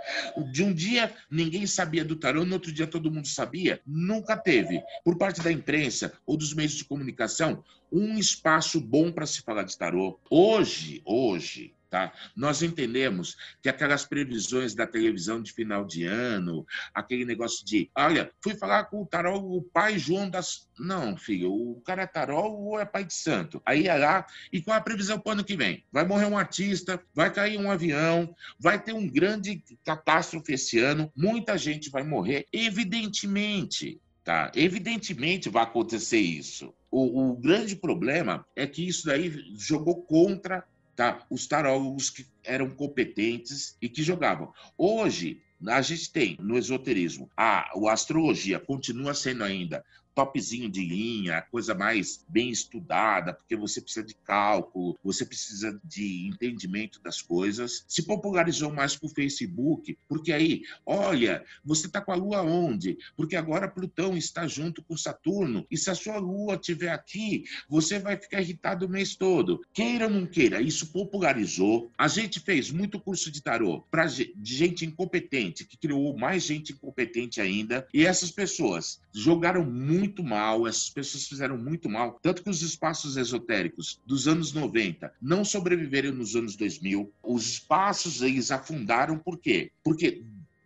De 0.52 0.62
um 0.62 0.70
dia 0.70 1.10
ninguém 1.30 1.66
sabia 1.66 2.04
do 2.04 2.14
tarô, 2.14 2.44
no 2.44 2.52
outro 2.52 2.70
dia 2.70 2.86
todo 2.86 3.10
mundo 3.10 3.26
sabia. 3.26 3.80
Nunca 3.86 4.36
teve, 4.36 4.82
por 5.02 5.16
parte 5.16 5.40
da 5.40 5.50
imprensa 5.50 6.12
ou 6.26 6.36
dos 6.36 6.52
meios 6.52 6.74
de 6.74 6.84
comunicação, 6.84 7.64
um 7.90 8.18
espaço 8.18 8.78
bom 8.78 9.10
para 9.10 9.24
se 9.24 9.40
falar 9.40 9.62
de 9.62 9.78
tarô. 9.78 10.20
Hoje, 10.28 11.00
hoje, 11.06 11.72
Tá? 11.92 12.10
Nós 12.34 12.62
entendemos 12.62 13.36
que 13.60 13.68
aquelas 13.68 14.06
previsões 14.06 14.74
da 14.74 14.86
televisão 14.86 15.42
de 15.42 15.52
final 15.52 15.84
de 15.84 16.06
ano, 16.06 16.66
aquele 16.94 17.26
negócio 17.26 17.66
de, 17.66 17.90
olha, 17.94 18.32
fui 18.42 18.54
falar 18.54 18.84
com 18.84 19.02
o 19.02 19.06
tarol, 19.06 19.58
o 19.58 19.60
pai 19.60 19.98
João 19.98 20.30
das. 20.30 20.66
Não, 20.78 21.18
filho, 21.18 21.52
o 21.52 21.82
cara 21.82 22.04
é 22.04 22.06
tarol 22.06 22.58
ou 22.62 22.80
é 22.80 22.86
pai 22.86 23.04
de 23.04 23.12
santo? 23.12 23.60
Aí 23.66 23.88
é 23.88 23.94
lá, 23.94 24.26
e 24.50 24.62
qual 24.62 24.74
a 24.74 24.80
previsão 24.80 25.20
para 25.20 25.28
o 25.28 25.32
ano 25.34 25.44
que 25.44 25.54
vem? 25.54 25.84
Vai 25.92 26.06
morrer 26.06 26.24
um 26.24 26.38
artista, 26.38 26.98
vai 27.14 27.30
cair 27.30 27.58
um 27.58 27.70
avião, 27.70 28.34
vai 28.58 28.82
ter 28.82 28.94
um 28.94 29.06
grande 29.06 29.62
catástrofe 29.84 30.54
esse 30.54 30.78
ano, 30.78 31.12
muita 31.14 31.58
gente 31.58 31.90
vai 31.90 32.02
morrer, 32.02 32.46
evidentemente. 32.50 34.00
Tá? 34.24 34.50
Evidentemente 34.54 35.50
vai 35.50 35.64
acontecer 35.64 36.20
isso. 36.20 36.72
O, 36.90 37.32
o, 37.32 37.36
grande 37.36 37.74
problema 37.74 38.46
é 38.54 38.66
que 38.66 38.86
isso 38.86 39.06
daí 39.06 39.30
jogou 39.56 40.02
contra 40.02 40.64
tá? 40.94 41.24
os 41.30 41.46
tarólogos 41.46 42.10
que 42.10 42.26
eram 42.44 42.70
competentes 42.70 43.76
e 43.80 43.88
que 43.88 44.02
jogavam. 44.02 44.52
Hoje, 44.76 45.42
a 45.66 45.80
gente 45.80 46.10
tem 46.10 46.36
no 46.40 46.58
esoterismo, 46.58 47.30
a, 47.36 47.70
a 47.70 47.92
astrologia 47.92 48.58
continua 48.58 49.14
sendo 49.14 49.44
ainda 49.44 49.84
topzinho 50.14 50.68
de 50.70 50.84
linha, 50.84 51.42
coisa 51.50 51.74
mais 51.74 52.24
bem 52.28 52.50
estudada, 52.50 53.32
porque 53.32 53.56
você 53.56 53.80
precisa 53.80 54.04
de 54.04 54.14
cálculo, 54.14 54.98
você 55.02 55.24
precisa 55.24 55.80
de 55.84 56.26
entendimento 56.26 57.00
das 57.00 57.20
coisas. 57.20 57.84
Se 57.88 58.02
popularizou 58.02 58.72
mais 58.72 58.96
com 58.96 59.06
o 59.06 59.10
Facebook, 59.10 59.96
porque 60.08 60.32
aí, 60.32 60.62
olha, 60.84 61.44
você 61.64 61.86
está 61.86 62.00
com 62.00 62.12
a 62.12 62.16
Lua 62.16 62.42
onde? 62.42 62.98
Porque 63.16 63.36
agora 63.36 63.68
Plutão 63.68 64.16
está 64.16 64.46
junto 64.46 64.82
com 64.82 64.96
Saturno, 64.96 65.66
e 65.70 65.76
se 65.76 65.90
a 65.90 65.94
sua 65.94 66.18
Lua 66.18 66.54
estiver 66.54 66.90
aqui, 66.90 67.44
você 67.68 67.98
vai 67.98 68.16
ficar 68.16 68.40
irritado 68.40 68.86
o 68.86 68.88
mês 68.88 69.14
todo. 69.14 69.64
Queira 69.72 70.06
ou 70.06 70.10
não 70.10 70.26
queira, 70.26 70.60
isso 70.60 70.92
popularizou. 70.92 71.90
A 71.96 72.08
gente 72.08 72.40
fez 72.40 72.70
muito 72.70 73.00
curso 73.00 73.30
de 73.30 73.42
tarô 73.42 73.82
para 73.90 74.06
gente 74.06 74.84
incompetente, 74.84 75.64
que 75.64 75.76
criou 75.76 76.16
mais 76.16 76.42
gente 76.42 76.72
incompetente 76.72 77.40
ainda, 77.40 77.86
e 77.92 78.04
essas 78.04 78.30
pessoas 78.30 79.00
jogaram 79.12 79.64
muito 79.64 80.22
mal, 80.22 80.66
essas 80.66 80.88
pessoas 80.88 81.26
fizeram 81.26 81.58
muito 81.58 81.88
mal, 81.88 82.18
tanto 82.22 82.42
que 82.42 82.50
os 82.50 82.62
espaços 82.62 83.16
esotéricos 83.16 84.00
dos 84.06 84.26
anos 84.26 84.52
90 84.52 85.12
não 85.20 85.44
sobreviveram 85.44 86.12
nos 86.12 86.34
anos 86.34 86.56
2000. 86.56 87.12
Os 87.22 87.46
espaços 87.46 88.22
eles 88.22 88.50
afundaram 88.50 89.18
por 89.18 89.38
quê? 89.38 89.70
Porque 89.84 90.22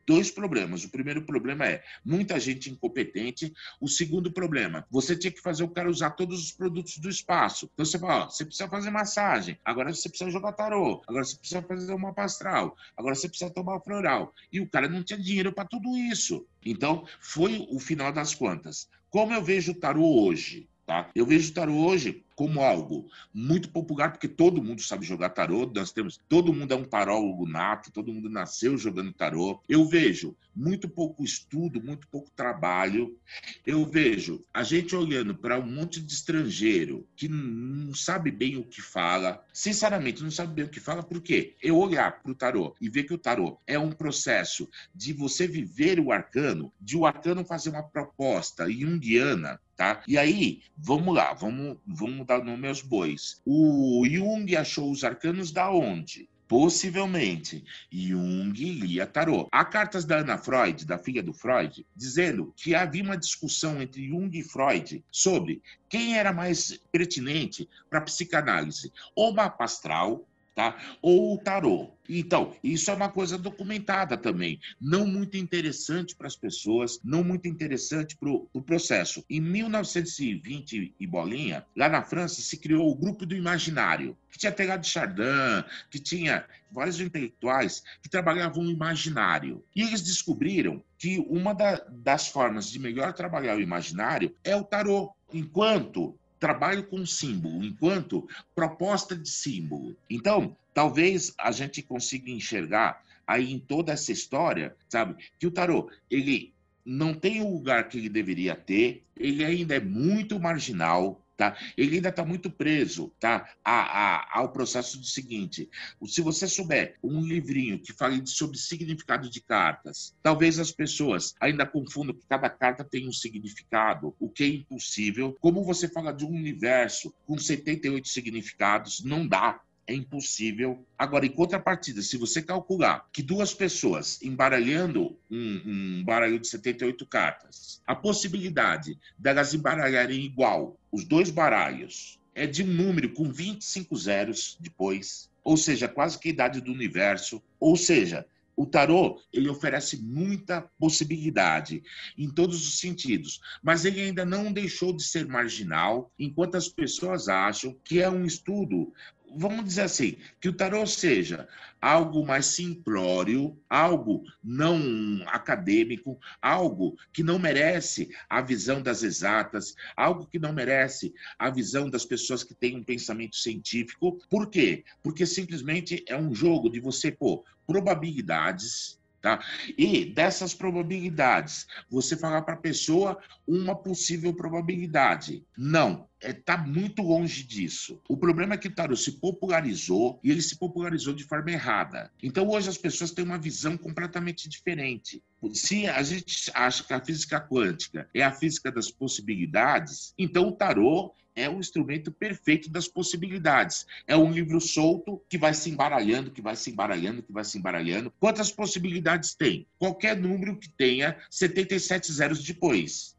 dois 0.06 0.30
problemas. 0.30 0.84
O 0.84 0.90
primeiro 0.90 1.22
problema 1.22 1.66
é 1.66 1.82
muita 2.04 2.38
gente 2.38 2.70
incompetente. 2.70 3.52
O 3.80 3.88
segundo 3.88 4.30
problema, 4.30 4.86
você 4.90 5.16
tinha 5.16 5.30
que 5.30 5.40
fazer 5.40 5.64
o 5.64 5.68
cara 5.68 5.90
usar 5.90 6.10
todos 6.10 6.42
os 6.42 6.52
produtos 6.52 6.98
do 6.98 7.08
espaço. 7.08 7.68
Então 7.74 7.84
você 7.84 7.98
fala, 7.98 8.24
ó, 8.24 8.30
você 8.30 8.44
precisa 8.44 8.68
fazer 8.68 8.90
massagem, 8.90 9.58
agora 9.64 9.92
você 9.92 10.08
precisa 10.08 10.30
jogar 10.30 10.52
tarô, 10.52 11.02
agora 11.06 11.24
você 11.24 11.36
precisa 11.36 11.62
fazer 11.62 11.92
uma 11.92 12.14
pastral, 12.14 12.76
agora 12.96 13.14
você 13.14 13.28
precisa 13.28 13.50
tomar 13.50 13.80
floral. 13.80 14.32
E 14.52 14.60
o 14.60 14.68
cara 14.68 14.88
não 14.88 15.02
tinha 15.02 15.18
dinheiro 15.18 15.52
para 15.52 15.68
tudo 15.68 15.96
isso. 15.96 16.46
Então, 16.64 17.06
foi 17.20 17.66
o 17.70 17.78
final 17.78 18.12
das 18.12 18.34
contas. 18.34 18.88
Como 19.10 19.32
eu 19.32 19.42
vejo 19.42 19.72
o 19.72 19.74
tarô 19.74 20.24
hoje? 20.24 20.68
Tá? 20.86 21.10
Eu 21.16 21.26
vejo 21.26 21.50
o 21.50 21.54
tarô 21.54 21.74
hoje 21.84 22.22
como 22.36 22.60
algo 22.60 23.10
muito 23.34 23.70
popular, 23.70 24.12
porque 24.12 24.28
todo 24.28 24.62
mundo 24.62 24.80
sabe 24.82 25.04
jogar 25.04 25.30
tarô, 25.30 25.68
nós 25.74 25.90
temos, 25.90 26.20
todo 26.28 26.52
mundo 26.52 26.72
é 26.72 26.76
um 26.76 26.84
tarólogo 26.84 27.48
nato, 27.48 27.90
todo 27.90 28.12
mundo 28.12 28.30
nasceu 28.30 28.78
jogando 28.78 29.12
tarô. 29.12 29.60
Eu 29.68 29.84
vejo 29.86 30.36
muito 30.54 30.88
pouco 30.88 31.24
estudo, 31.24 31.82
muito 31.82 32.06
pouco 32.06 32.30
trabalho. 32.30 33.18
Eu 33.66 33.84
vejo 33.84 34.44
a 34.54 34.62
gente 34.62 34.94
olhando 34.94 35.34
para 35.34 35.58
um 35.58 35.66
monte 35.66 36.00
de 36.00 36.12
estrangeiro 36.12 37.04
que 37.16 37.26
não 37.26 37.92
sabe 37.92 38.30
bem 38.30 38.56
o 38.56 38.64
que 38.64 38.80
fala, 38.80 39.44
sinceramente, 39.52 40.22
não 40.22 40.30
sabe 40.30 40.54
bem 40.54 40.66
o 40.66 40.70
que 40.70 40.78
fala, 40.78 41.02
por 41.02 41.20
quê? 41.20 41.56
Eu 41.60 41.78
olhar 41.78 42.22
para 42.22 42.30
o 42.30 42.34
tarô 42.34 42.76
e 42.80 42.88
ver 42.88 43.04
que 43.04 43.14
o 43.14 43.18
tarô 43.18 43.58
é 43.66 43.76
um 43.76 43.90
processo 43.90 44.68
de 44.94 45.12
você 45.12 45.48
viver 45.48 45.98
o 45.98 46.12
arcano, 46.12 46.72
de 46.80 46.96
o 46.96 47.06
arcano 47.06 47.44
fazer 47.44 47.70
uma 47.70 47.82
proposta 47.82 48.70
junguiana 48.70 49.58
Tá? 49.76 50.02
E 50.08 50.16
aí, 50.16 50.62
vamos 50.74 51.14
lá, 51.14 51.34
vamos, 51.34 51.76
vamos 51.86 52.26
dar 52.26 52.42
nome 52.42 52.66
aos 52.66 52.80
bois. 52.80 53.42
O 53.44 54.06
Jung 54.08 54.56
achou 54.56 54.90
os 54.90 55.04
arcanos 55.04 55.52
da 55.52 55.70
onde? 55.70 56.28
Possivelmente, 56.48 57.64
Jung 57.90 58.52
lia 58.54 59.04
tarô. 59.04 59.48
Há 59.50 59.64
cartas 59.64 60.04
da 60.04 60.18
Ana 60.18 60.38
Freud, 60.38 60.86
da 60.86 60.96
filha 60.96 61.22
do 61.22 61.32
Freud, 61.32 61.84
dizendo 61.94 62.54
que 62.56 62.74
havia 62.74 63.02
uma 63.02 63.18
discussão 63.18 63.82
entre 63.82 64.06
Jung 64.08 64.30
e 64.32 64.44
Freud 64.44 65.04
sobre 65.10 65.60
quem 65.88 66.16
era 66.16 66.32
mais 66.32 66.80
pertinente 66.92 67.68
para 67.90 67.98
a 67.98 68.02
psicanálise, 68.02 68.92
o 69.14 69.32
mapa 69.32 69.64
astral 69.64 70.26
tá? 70.56 70.74
Ou 71.02 71.34
o 71.34 71.38
tarô. 71.38 71.90
Então, 72.08 72.56
isso 72.64 72.90
é 72.90 72.94
uma 72.94 73.10
coisa 73.10 73.36
documentada 73.36 74.16
também, 74.16 74.58
não 74.80 75.06
muito 75.06 75.36
interessante 75.36 76.16
para 76.16 76.26
as 76.28 76.36
pessoas, 76.36 76.98
não 77.04 77.22
muito 77.22 77.46
interessante 77.46 78.16
para 78.16 78.30
o 78.30 78.46
pro 78.46 78.62
processo. 78.62 79.22
Em 79.28 79.40
1920 79.40 80.94
e 80.98 81.06
bolinha, 81.06 81.66
lá 81.76 81.88
na 81.88 82.02
França, 82.02 82.40
se 82.40 82.56
criou 82.56 82.90
o 82.90 82.94
Grupo 82.94 83.26
do 83.26 83.36
Imaginário, 83.36 84.16
que 84.30 84.38
tinha 84.38 84.52
pegado 84.52 84.86
Chardin, 84.86 85.64
que 85.90 85.98
tinha 85.98 86.46
vários 86.70 87.00
intelectuais 87.00 87.82
que 88.02 88.08
trabalhavam 88.08 88.64
o 88.64 88.70
imaginário. 88.70 89.62
E 89.74 89.82
eles 89.82 90.00
descobriram 90.00 90.82
que 90.96 91.18
uma 91.28 91.52
da, 91.52 91.84
das 91.90 92.28
formas 92.28 92.70
de 92.70 92.78
melhor 92.78 93.12
trabalhar 93.12 93.56
o 93.56 93.60
imaginário 93.60 94.34
é 94.42 94.56
o 94.56 94.64
tarô. 94.64 95.12
Enquanto 95.34 96.18
trabalho 96.46 96.84
com 96.84 97.04
símbolo, 97.04 97.64
enquanto 97.64 98.28
proposta 98.54 99.16
de 99.16 99.28
símbolo. 99.28 99.96
Então, 100.08 100.56
talvez 100.72 101.34
a 101.36 101.50
gente 101.50 101.82
consiga 101.82 102.30
enxergar 102.30 103.02
aí 103.26 103.52
em 103.52 103.58
toda 103.58 103.92
essa 103.92 104.12
história, 104.12 104.72
sabe, 104.88 105.16
que 105.40 105.46
o 105.48 105.50
tarô, 105.50 105.90
ele 106.08 106.54
não 106.84 107.12
tem 107.12 107.42
o 107.42 107.50
lugar 107.50 107.88
que 107.88 107.98
ele 107.98 108.08
deveria 108.08 108.54
ter, 108.54 109.02
ele 109.16 109.44
ainda 109.44 109.74
é 109.74 109.80
muito 109.80 110.38
marginal, 110.38 111.20
Tá? 111.36 111.54
Ele 111.76 111.96
ainda 111.96 112.08
está 112.08 112.24
muito 112.24 112.50
preso 112.50 113.12
tá? 113.20 113.46
A, 113.62 113.72
a, 113.72 114.38
ao 114.38 114.52
processo 114.52 114.98
do 114.98 115.04
seguinte: 115.04 115.68
se 116.06 116.22
você 116.22 116.48
souber 116.48 116.96
um 117.02 117.20
livrinho 117.20 117.78
que 117.78 117.92
fale 117.92 118.26
sobre 118.26 118.56
significado 118.56 119.28
de 119.28 119.42
cartas, 119.42 120.14
talvez 120.22 120.58
as 120.58 120.72
pessoas 120.72 121.34
ainda 121.38 121.66
confundam 121.66 122.14
que 122.14 122.26
cada 122.26 122.48
carta 122.48 122.82
tem 122.82 123.06
um 123.06 123.12
significado, 123.12 124.14
o 124.18 124.30
que 124.30 124.44
é 124.44 124.48
impossível. 124.48 125.36
Como 125.38 125.62
você 125.62 125.88
fala 125.88 126.10
de 126.10 126.24
um 126.24 126.30
universo 126.30 127.12
com 127.26 127.36
78 127.36 128.08
significados, 128.08 129.04
não 129.04 129.26
dá 129.26 129.60
é 129.86 129.94
impossível. 129.94 130.84
Agora, 130.98 131.24
em 131.24 131.30
contrapartida, 131.30 132.02
se 132.02 132.16
você 132.16 132.42
calcular 132.42 133.06
que 133.12 133.22
duas 133.22 133.54
pessoas 133.54 134.20
embaralhando 134.22 135.16
um, 135.30 135.62
um 135.64 136.04
baralho 136.04 136.40
de 136.40 136.48
78 136.48 137.06
cartas, 137.06 137.80
a 137.86 137.94
possibilidade 137.94 138.98
delas 139.16 139.54
embaralharem 139.54 140.24
igual 140.24 140.76
os 140.96 141.04
dois 141.04 141.30
baralhos 141.30 142.18
é 142.34 142.46
de 142.46 142.62
um 142.62 142.66
número 142.66 143.12
com 143.12 143.30
25 143.30 143.94
zeros 143.98 144.56
depois, 144.58 145.30
ou 145.44 145.54
seja, 145.54 145.86
quase 145.86 146.18
que 146.18 146.30
a 146.30 146.32
idade 146.32 146.58
do 146.58 146.72
universo. 146.72 147.42
Ou 147.60 147.76
seja, 147.76 148.26
o 148.56 148.64
tarô 148.64 149.20
ele 149.30 149.50
oferece 149.50 150.00
muita 150.02 150.62
possibilidade 150.78 151.82
em 152.16 152.30
todos 152.30 152.66
os 152.66 152.80
sentidos, 152.80 153.42
mas 153.62 153.84
ele 153.84 154.00
ainda 154.00 154.24
não 154.24 154.50
deixou 154.50 154.96
de 154.96 155.04
ser 155.04 155.26
marginal, 155.26 156.10
enquanto 156.18 156.56
as 156.56 156.66
pessoas 156.66 157.28
acham 157.28 157.76
que 157.84 158.00
é 158.00 158.08
um 158.08 158.24
estudo 158.24 158.90
vamos 159.36 159.64
dizer 159.64 159.82
assim, 159.82 160.16
que 160.40 160.48
o 160.48 160.52
tarô 160.52 160.86
seja 160.86 161.48
algo 161.80 162.26
mais 162.26 162.46
simplório, 162.46 163.56
algo 163.68 164.24
não 164.42 165.22
acadêmico, 165.26 166.18
algo 166.40 166.98
que 167.12 167.22
não 167.22 167.38
merece 167.38 168.10
a 168.28 168.40
visão 168.40 168.82
das 168.82 169.02
exatas, 169.02 169.74
algo 169.96 170.26
que 170.26 170.38
não 170.38 170.52
merece 170.52 171.14
a 171.38 171.50
visão 171.50 171.88
das 171.88 172.04
pessoas 172.04 172.42
que 172.42 172.54
têm 172.54 172.76
um 172.76 172.84
pensamento 172.84 173.36
científico. 173.36 174.18
Por 174.28 174.48
quê? 174.48 174.84
Porque 175.02 175.26
simplesmente 175.26 176.04
é 176.08 176.16
um 176.16 176.34
jogo 176.34 176.70
de 176.70 176.80
você 176.80 177.10
pôr 177.10 177.44
probabilidades, 177.66 178.98
Tá? 179.26 179.44
E 179.76 180.04
dessas 180.04 180.54
probabilidades, 180.54 181.66
você 181.90 182.16
falar 182.16 182.42
para 182.42 182.54
a 182.54 182.58
pessoa 182.58 183.18
uma 183.44 183.74
possível 183.74 184.32
probabilidade. 184.32 185.44
Não, 185.58 186.06
está 186.20 186.28
é, 186.28 186.32
tá 186.32 186.56
muito 186.56 187.02
longe 187.02 187.42
disso. 187.42 188.00
O 188.08 188.16
problema 188.16 188.54
é 188.54 188.56
que 188.56 188.68
o 188.68 188.72
tarot 188.72 189.00
se 189.00 189.18
popularizou 189.18 190.20
e 190.22 190.30
ele 190.30 190.40
se 190.40 190.56
popularizou 190.56 191.12
de 191.12 191.24
forma 191.24 191.50
errada. 191.50 192.08
Então 192.22 192.48
hoje 192.48 192.68
as 192.68 192.78
pessoas 192.78 193.10
têm 193.10 193.24
uma 193.24 193.36
visão 193.36 193.76
completamente 193.76 194.48
diferente. 194.48 195.20
Se 195.54 195.86
a 195.86 196.02
gente 196.02 196.50
acha 196.54 196.84
que 196.84 196.92
a 196.92 197.04
física 197.04 197.40
quântica 197.40 198.08
é 198.14 198.22
a 198.22 198.32
física 198.32 198.70
das 198.70 198.90
possibilidades, 198.90 200.14
então 200.18 200.48
o 200.48 200.52
tarô 200.52 201.12
é 201.36 201.48
o 201.50 201.60
instrumento 201.60 202.10
perfeito 202.10 202.70
das 202.70 202.88
possibilidades. 202.88 203.86
É 204.06 204.16
um 204.16 204.32
livro 204.32 204.60
solto 204.60 205.22
que 205.28 205.36
vai 205.36 205.52
se 205.52 205.68
embaralhando, 205.68 206.30
que 206.30 206.40
vai 206.40 206.56
se 206.56 206.70
embaralhando, 206.70 207.22
que 207.22 207.32
vai 207.32 207.44
se 207.44 207.58
embaralhando. 207.58 208.12
Quantas 208.18 208.50
possibilidades 208.50 209.34
tem? 209.34 209.66
Qualquer 209.78 210.16
número 210.16 210.56
que 210.56 210.70
tenha 210.70 211.16
77 211.30 212.10
zeros 212.10 212.42
depois. 212.42 213.15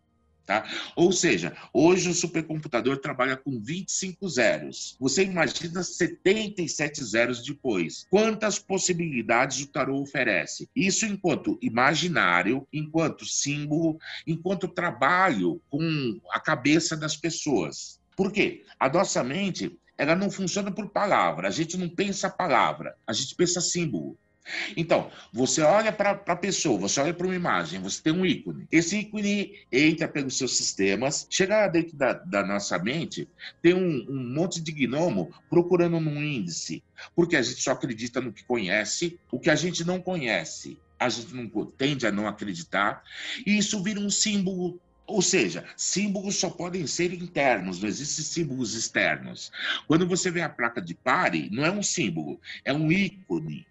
Tá? 0.48 0.64
Ou 0.96 1.12
seja, 1.12 1.54
hoje 1.74 2.10
o 2.10 2.14
supercomputador 2.14 3.00
trabalha 3.00 3.36
com 3.36 3.60
25 3.60 4.30
zeros. 4.30 4.96
Você 4.98 5.26
imagina 5.26 5.84
77 5.84 7.04
zeros 7.04 7.44
depois. 7.44 8.08
Quantas 8.10 8.58
possibilidades 8.58 9.62
o 9.62 9.68
tarô 9.68 10.02
oferece? 10.02 10.70
Isso 10.74 11.06
enquanto 11.06 11.60
imaginário, 11.62 12.66
enquanto 12.72 13.26
símbolo, 13.26 14.00
enquanto 14.26 14.70
trabalho 14.70 15.62
com 15.70 16.18
a 16.32 16.40
cabeça 16.40 16.96
das 16.96 17.18
pessoas. 17.18 18.00
Por 18.16 18.32
quê? 18.32 18.64
A 18.80 18.88
nossa 18.88 19.22
mente 19.26 19.78
ela 19.98 20.16
não 20.16 20.32
funciona 20.32 20.72
por 20.72 20.88
palavra. 20.90 21.50
A 21.50 21.52
gente 21.52 21.76
não 21.76 21.90
pensa 21.90 22.30
palavra, 22.30 22.96
a 23.06 23.12
gente 23.12 23.36
pensa 23.36 23.60
símbolo. 23.60 24.18
Então, 24.76 25.12
você 25.32 25.62
olha 25.62 25.92
para 25.92 26.12
a 26.12 26.36
pessoa, 26.36 26.80
você 26.80 27.00
olha 27.00 27.14
para 27.14 27.28
uma 27.28 27.36
imagem, 27.36 27.82
você 27.82 28.02
tem 28.02 28.14
um 28.14 28.26
ícone. 28.26 28.68
Esse 28.72 28.98
ícone 29.00 29.54
entra 29.72 30.08
pelos 30.08 30.38
seus 30.38 30.56
sistemas, 30.56 31.28
chega 31.30 31.68
dentro 31.68 31.96
da, 31.96 32.14
da 32.14 32.46
nossa 32.46 32.78
mente, 32.80 33.28
tem 33.62 33.74
um, 33.74 34.06
um, 34.10 34.34
monte 34.34 34.62
de 34.62 34.72
gnomo 34.72 35.32
procurando 35.50 36.00
num 36.00 36.24
índice, 36.24 36.84
porque 37.16 37.36
a 37.36 37.42
gente 37.42 37.62
só 37.62 37.72
acredita 37.72 38.22
no 38.22 38.32
que 38.32 38.44
conhece, 38.44 39.20
o 39.32 39.40
que 39.40 39.50
a 39.50 39.56
gente 39.56 39.86
não 39.86 40.00
conhece. 40.00 40.78
A 41.00 41.10
gente 41.10 41.32
não 41.36 41.48
tende 41.66 42.08
a 42.08 42.12
não 42.12 42.28
acreditar, 42.28 43.04
e 43.46 43.56
isso 43.56 43.84
vira 43.84 44.00
um 44.00 44.10
símbolo 44.10 44.80
ou 45.06 45.22
seja, 45.22 45.64
símbolos 45.78 46.36
só 46.36 46.50
podem 46.50 46.86
ser 46.86 47.14
internos, 47.14 47.80
não 47.80 47.88
existem 47.88 48.26
símbolos 48.26 48.74
externos. 48.74 49.50
Quando 49.88 50.06
você 50.06 50.30
vê 50.30 50.42
a 50.42 50.50
placa 50.50 50.82
de 50.82 50.94
pare, 50.94 51.50
não 51.50 51.66
é 51.66 51.72
um 51.72 51.82
símbolo, 51.82 52.42
é 52.66 52.74
um 52.74 52.92
ícone 52.92 53.66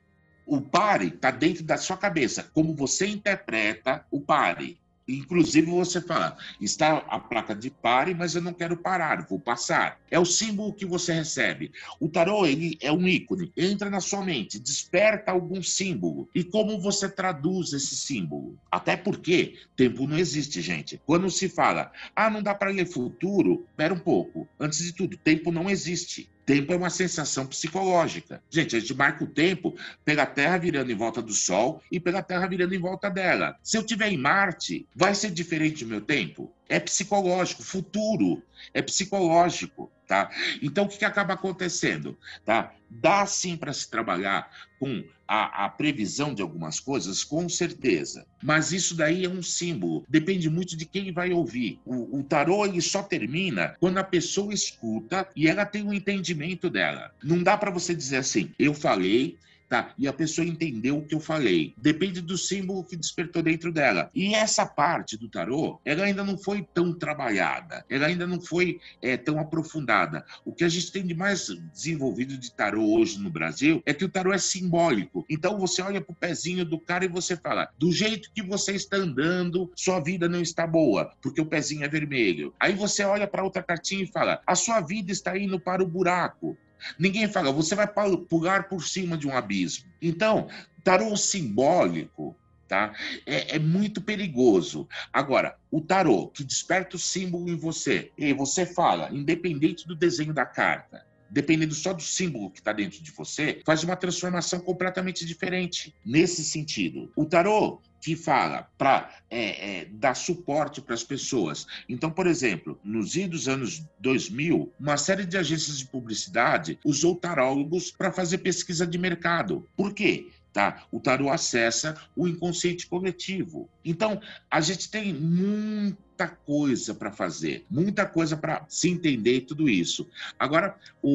o 0.47 0.61
pare 0.61 1.09
está 1.09 1.31
dentro 1.31 1.65
da 1.65 1.77
sua 1.77 1.97
cabeça, 1.97 2.49
como 2.55 2.75
você 2.75 3.07
interpreta 3.07 4.07
o 4.11 4.21
pare. 4.21 4.79
Inclusive 5.09 5.71
você 5.71 6.01
fala, 6.01 6.37
está 6.61 6.97
a 7.09 7.21
placa 7.21 7.55
de 7.55 7.71
pare, 7.71 8.13
mas 8.13 8.35
eu 8.35 8.43
não 8.43 8.53
quero 8.53 8.77
parar, 8.77 9.25
vou 9.29 9.39
passar. 9.39 10.01
É 10.11 10.19
o 10.19 10.25
símbolo 10.25 10.73
que 10.73 10.85
você 10.85 11.13
recebe. 11.13 11.71
O 12.01 12.09
tarô 12.09 12.45
ele 12.45 12.77
é 12.81 12.91
um 12.91 13.07
ícone, 13.07 13.53
entra 13.57 13.89
na 13.89 14.01
sua 14.01 14.25
mente, 14.25 14.59
desperta 14.59 15.31
algum 15.31 15.63
símbolo. 15.63 16.29
E 16.35 16.43
como 16.43 16.81
você 16.81 17.09
traduz 17.09 17.73
esse 17.73 17.95
símbolo? 17.95 18.59
Até 18.71 18.97
porque 18.97 19.55
tempo 19.77 20.09
não 20.09 20.19
existe, 20.19 20.61
gente. 20.61 21.01
Quando 21.07 21.31
se 21.31 21.49
fala, 21.49 21.93
ah, 22.15 22.29
não 22.29 22.43
dá 22.43 22.55
para 22.55 22.73
ler 22.73 22.87
futuro, 22.87 23.65
espera 23.71 23.95
um 23.95 24.01
pouco. 24.01 24.49
Antes 24.59 24.81
de 24.81 24.93
tudo, 24.93 25.17
tempo 25.17 25.53
não 25.53 25.71
existe. 25.71 26.29
Tempo 26.47 26.73
é 26.73 26.77
uma 26.77 26.91
sensação 26.91 27.47
psicológica. 27.47 28.41
Gente, 28.49 28.77
a 28.77 28.81
gente 28.81 28.95
marca 28.95 29.25
o 29.25 29.27
tempo 29.27 29.77
pela 30.05 30.25
Terra 30.25 30.57
virando 30.57 30.91
em 30.93 30.97
volta 30.97 31.21
do 31.21 31.35
Sol 31.35 31.83
e 31.91 32.01
pela 32.01 32.23
Terra 32.23 32.47
virando 32.47 32.75
em 32.75 32.79
volta 32.79 33.11
dela. 33.11 33.59
Se 33.63 33.77
eu 33.77 33.83
estiver 33.83 34.13
em 34.13 34.17
Marte, 34.17 34.87
vai 34.95 35.15
ser 35.15 35.33
diferente 35.33 35.85
o 35.85 35.89
meu 35.89 36.01
tempo? 36.01 36.57
é 36.69 36.81
psicológico, 36.81 37.63
futuro 37.63 38.43
é 38.75 38.83
psicológico, 38.83 39.91
tá? 40.07 40.31
Então 40.61 40.85
o 40.85 40.89
que, 40.89 40.99
que 40.99 41.05
acaba 41.05 41.35
acontecendo, 41.35 42.19
tá? 42.45 42.73
Dá 42.91 43.27
sim 43.27 43.57
para 43.57 43.73
se 43.73 43.89
trabalhar 43.89 44.51
com 44.79 45.05
a, 45.27 45.65
a, 45.65 45.69
previsão 45.69 46.35
de 46.35 46.43
algumas 46.43 46.81
coisas, 46.81 47.25
com 47.25 47.49
certeza. 47.49 48.27
Mas 48.43 48.73
isso 48.73 48.95
daí 48.95 49.25
é 49.25 49.29
um 49.29 49.43
símbolo, 49.43 50.05
depende 50.09 50.49
muito 50.49 50.77
de 50.77 50.87
quem 50.87 51.13
vai 51.13 51.33
ouvir. 51.33 51.79
O, 51.85 52.21
o 52.21 52.23
tarô 52.23 52.65
ele 52.65 52.81
só 52.81 53.03
termina 53.03 53.75
quando 53.81 53.99
a 53.99 54.05
pessoa 54.05 54.53
escuta 54.53 55.29
e 55.35 55.49
ela 55.49 55.65
tem 55.65 55.83
o 55.83 55.89
um 55.89 55.95
entendimento 55.95 56.71
dela. 56.71 57.13
Não 57.23 57.43
dá 57.43 57.57
para 57.57 57.71
você 57.71 57.95
dizer 57.95 58.19
assim, 58.19 58.51
eu 58.59 58.73
falei, 58.75 59.37
Tá? 59.69 59.93
E 59.99 60.07
a 60.07 60.13
pessoa 60.13 60.47
entendeu 60.47 60.99
o 60.99 61.05
que 61.05 61.15
eu 61.15 61.21
falei. 61.21 61.75
Depende 61.77 62.21
do 62.21 62.39
símbolo 62.39 62.85
que 62.85 62.97
despertou 62.97 63.43
dentro 63.43 63.73
dela. 63.73 64.11
E 64.15 64.35
essa 64.35 64.65
parte 64.65 65.17
do 65.17 65.29
tarô, 65.29 65.81
ela 65.85 66.05
ainda 66.05 66.23
não 66.23 66.39
foi 66.39 66.63
tão 66.63 66.93
trabalhada, 66.93 67.85
ela 67.91 68.07
ainda 68.07 68.27
não 68.27 68.41
foi 68.41 68.81
é, 69.03 69.17
tão 69.17 69.41
aprofundada. 69.41 70.25
O 70.45 70.53
que 70.53 70.63
a 70.63 70.69
gente 70.69 70.93
tem 70.93 71.05
de 71.05 71.15
mais 71.15 71.49
desenvolvido 71.73 72.39
de 72.39 72.53
tarô 72.53 72.97
hoje 72.97 73.19
no 73.19 73.31
Brasil 73.31 73.83
é 73.85 73.93
que 73.93 74.05
o 74.05 74.09
tarô 74.09 74.33
é 74.33 74.39
simbólico. 74.39 75.25
Então 75.29 75.59
você 75.59 75.83
olha 75.83 76.01
pro 76.01 76.15
pezinho 76.15 76.65
do 76.65 76.79
cara 76.79 77.05
e 77.05 77.09
você 77.09 77.37
fala: 77.37 77.69
do 77.77 77.91
jeito 77.91 78.31
que 78.33 78.43
você 78.43 78.73
está 78.73 78.97
andando, 78.97 79.71
sua 79.75 79.99
vida 79.99 80.29
não 80.29 80.41
está 80.41 80.67
boa, 80.67 81.13
porque 81.21 81.41
o 81.41 81.47
pezinho 81.47 81.85
é 81.85 81.89
vermelho. 81.89 82.55
Aí 82.61 82.75
você 82.75 83.03
olha 83.05 83.27
para 83.27 83.43
outra 83.43 83.63
cartinha 83.63 84.05
e 84.05 84.13
fala: 84.13 84.41
a 84.47 84.55
sua 84.55 84.81
vida 84.81 85.11
está 85.11 85.37
indo 85.37 85.59
para 85.59 85.83
o 85.83 85.89
buraco. 85.89 86.57
Ninguém 86.99 87.29
fala, 87.29 87.53
você 87.53 87.75
vai 87.75 87.89
pular 88.29 88.69
por 88.69 88.83
cima 88.83 89.17
de 89.17 89.27
um 89.27 89.37
abismo. 89.37 89.87
Então, 90.01 90.49
tarô 90.83 91.17
simbólico 91.17 92.37
tá? 92.69 92.93
É, 93.25 93.57
é, 93.57 93.59
muito 93.59 94.01
perigoso. 94.01 94.89
Agora, 95.13 95.57
o 95.71 95.81
tarô 95.81 96.29
que 96.29 96.45
desperta 96.45 96.97
o 96.97 96.99
símbolo 96.99 97.49
em 97.49 97.57
você, 97.57 98.11
e 98.19 98.33
você 98.33 98.67
fala, 98.67 99.09
independente 99.13 99.87
do 99.87 99.95
desenho 99.95 100.35
da 100.35 100.45
carta, 100.45 101.07
dependendo 101.31 101.75
só 101.75 101.93
do 101.93 102.03
símbolo 102.03 102.51
que 102.51 102.59
está 102.59 102.73
dentro 102.73 103.03
de 103.03 103.11
você, 103.11 103.61
faz 103.65 103.83
uma 103.83 103.97
transformação 103.97 104.61
completamente 104.61 105.25
diferente 105.25 105.95
nesse 106.05 106.45
sentido. 106.45 107.11
O 107.17 107.25
tarô 107.25 107.81
que 108.01 108.15
fala 108.15 108.71
para 108.79 109.11
é, 109.29 109.81
é, 109.81 109.85
dar 109.87 110.15
suporte 110.15 110.81
para 110.81 110.95
as 110.95 111.03
pessoas. 111.03 111.67
Então, 111.89 112.09
por 112.09 112.29
exemplo, 112.29 112.79
nos 112.85 113.17
idos 113.17 113.49
anos 113.49 113.83
2000, 113.99 114.73
uma 114.79 114.97
série 114.97 115.25
de 115.25 115.37
agências 115.37 115.79
de 115.79 115.87
publicidade 115.87 116.79
usou 116.85 117.17
tarólogos 117.17 117.91
para 117.91 118.13
fazer 118.13 118.39
pesquisa 118.39 118.87
de 118.87 118.97
mercado. 118.97 119.67
Por 119.77 119.93
quê? 119.93 120.29
Tá? 120.57 120.87
O 120.91 120.99
tarô 120.99 121.29
acessa 121.29 121.95
o 122.17 122.27
inconsciente 122.27 122.87
coletivo. 122.87 123.69
Então, 123.85 124.19
a 124.51 124.59
gente 124.59 124.91
tem 124.91 125.13
muita 125.13 126.29
coisa 126.29 126.95
para 126.95 127.13
fazer, 127.13 127.67
muita 127.69 128.07
coisa 128.07 128.39
para 128.39 128.65
se 128.67 128.89
entender 128.89 129.43
tudo 129.43 129.69
isso. 129.69 130.09
Agora, 130.39 130.75
o, 131.03 131.11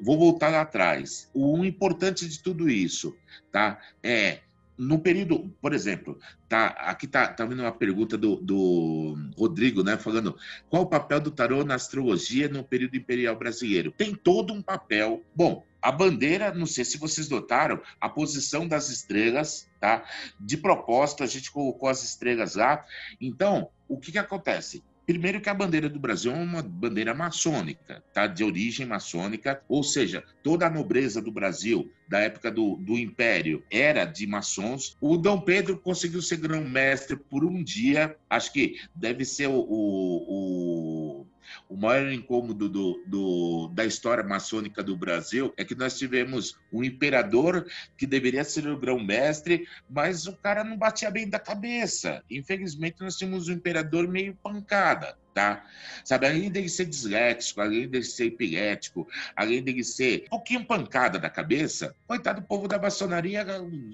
o, 0.00 0.02
vou 0.02 0.18
voltar 0.18 0.48
lá 0.48 0.62
atrás. 0.62 1.30
O 1.32 1.64
importante 1.64 2.28
de 2.28 2.40
tudo 2.40 2.68
isso 2.68 3.16
tá? 3.52 3.78
é 4.02 4.40
no 4.76 4.98
período, 4.98 5.48
por 5.62 5.72
exemplo, 5.72 6.18
tá, 6.48 6.66
aqui 6.66 7.06
tá, 7.06 7.28
tá 7.28 7.46
vindo 7.46 7.60
uma 7.60 7.70
pergunta 7.70 8.18
do, 8.18 8.34
do 8.34 9.16
Rodrigo, 9.38 9.84
né, 9.84 9.96
falando 9.96 10.36
qual 10.68 10.82
o 10.82 10.86
papel 10.86 11.20
do 11.20 11.30
tarô 11.30 11.64
na 11.64 11.76
astrologia 11.76 12.48
no 12.48 12.64
período 12.64 12.96
imperial 12.96 13.36
brasileiro? 13.36 13.92
Tem 13.92 14.12
todo 14.12 14.52
um 14.52 14.60
papel. 14.60 15.22
Bom, 15.34 15.64
a 15.86 15.92
bandeira, 15.92 16.52
não 16.52 16.66
sei 16.66 16.84
se 16.84 16.98
vocês 16.98 17.28
notaram, 17.28 17.80
a 18.00 18.08
posição 18.08 18.66
das 18.66 18.90
estrelas, 18.90 19.70
tá? 19.78 20.02
De 20.40 20.56
propósito, 20.56 21.22
a 21.22 21.28
gente 21.28 21.48
colocou 21.48 21.88
as 21.88 22.02
estrelas 22.02 22.56
lá. 22.56 22.84
Então, 23.20 23.70
o 23.86 23.96
que 23.96 24.10
que 24.10 24.18
acontece? 24.18 24.82
Primeiro 25.06 25.40
que 25.40 25.48
a 25.48 25.54
bandeira 25.54 25.88
do 25.88 26.00
Brasil 26.00 26.32
é 26.32 26.34
uma 26.34 26.60
bandeira 26.60 27.14
maçônica, 27.14 28.02
tá? 28.12 28.26
De 28.26 28.42
origem 28.42 28.84
maçônica, 28.84 29.62
ou 29.68 29.84
seja, 29.84 30.24
toda 30.42 30.66
a 30.66 30.70
nobreza 30.70 31.22
do 31.22 31.30
Brasil 31.30 31.88
da 32.08 32.18
época 32.18 32.50
do, 32.50 32.74
do 32.78 32.98
Império 32.98 33.62
era 33.70 34.04
de 34.04 34.26
maçons. 34.26 34.96
O 35.00 35.16
Dom 35.16 35.40
Pedro 35.40 35.78
conseguiu 35.78 36.20
ser 36.20 36.38
grão-mestre 36.38 37.14
por 37.14 37.44
um 37.44 37.62
dia, 37.62 38.16
acho 38.28 38.52
que 38.52 38.80
deve 38.92 39.24
ser 39.24 39.46
o, 39.46 39.54
o, 39.54 41.20
o 41.20 41.26
o 41.68 41.76
maior 41.76 42.10
incômodo 42.12 42.68
do, 42.68 43.02
do, 43.06 43.68
da 43.74 43.84
história 43.84 44.24
maçônica 44.24 44.82
do 44.82 44.96
Brasil 44.96 45.52
é 45.56 45.64
que 45.64 45.74
nós 45.74 45.98
tivemos 45.98 46.58
um 46.72 46.82
imperador 46.82 47.66
que 47.96 48.06
deveria 48.06 48.44
ser 48.44 48.66
o 48.68 48.78
grão-mestre, 48.78 49.66
mas 49.88 50.26
o 50.26 50.36
cara 50.36 50.62
não 50.62 50.76
batia 50.76 51.10
bem 51.10 51.28
da 51.28 51.38
cabeça. 51.38 52.22
Infelizmente, 52.30 53.00
nós 53.00 53.16
tínhamos 53.16 53.48
um 53.48 53.52
imperador 53.52 54.08
meio 54.08 54.34
pancada 54.42 55.16
tá? 55.36 55.66
Sabe, 56.02 56.26
além 56.26 56.50
dele 56.50 56.66
ser 56.66 56.86
disléxico, 56.86 57.60
além 57.60 57.86
dele 57.86 58.04
ser 58.04 58.24
epilético, 58.24 59.06
além 59.36 59.62
dele 59.62 59.84
ser 59.84 60.24
um 60.28 60.30
pouquinho 60.30 60.64
pancada 60.64 61.18
da 61.18 61.28
cabeça, 61.28 61.94
coitado 62.06 62.40
do 62.40 62.46
povo 62.46 62.66
da 62.66 62.78
maçonaria, 62.78 63.44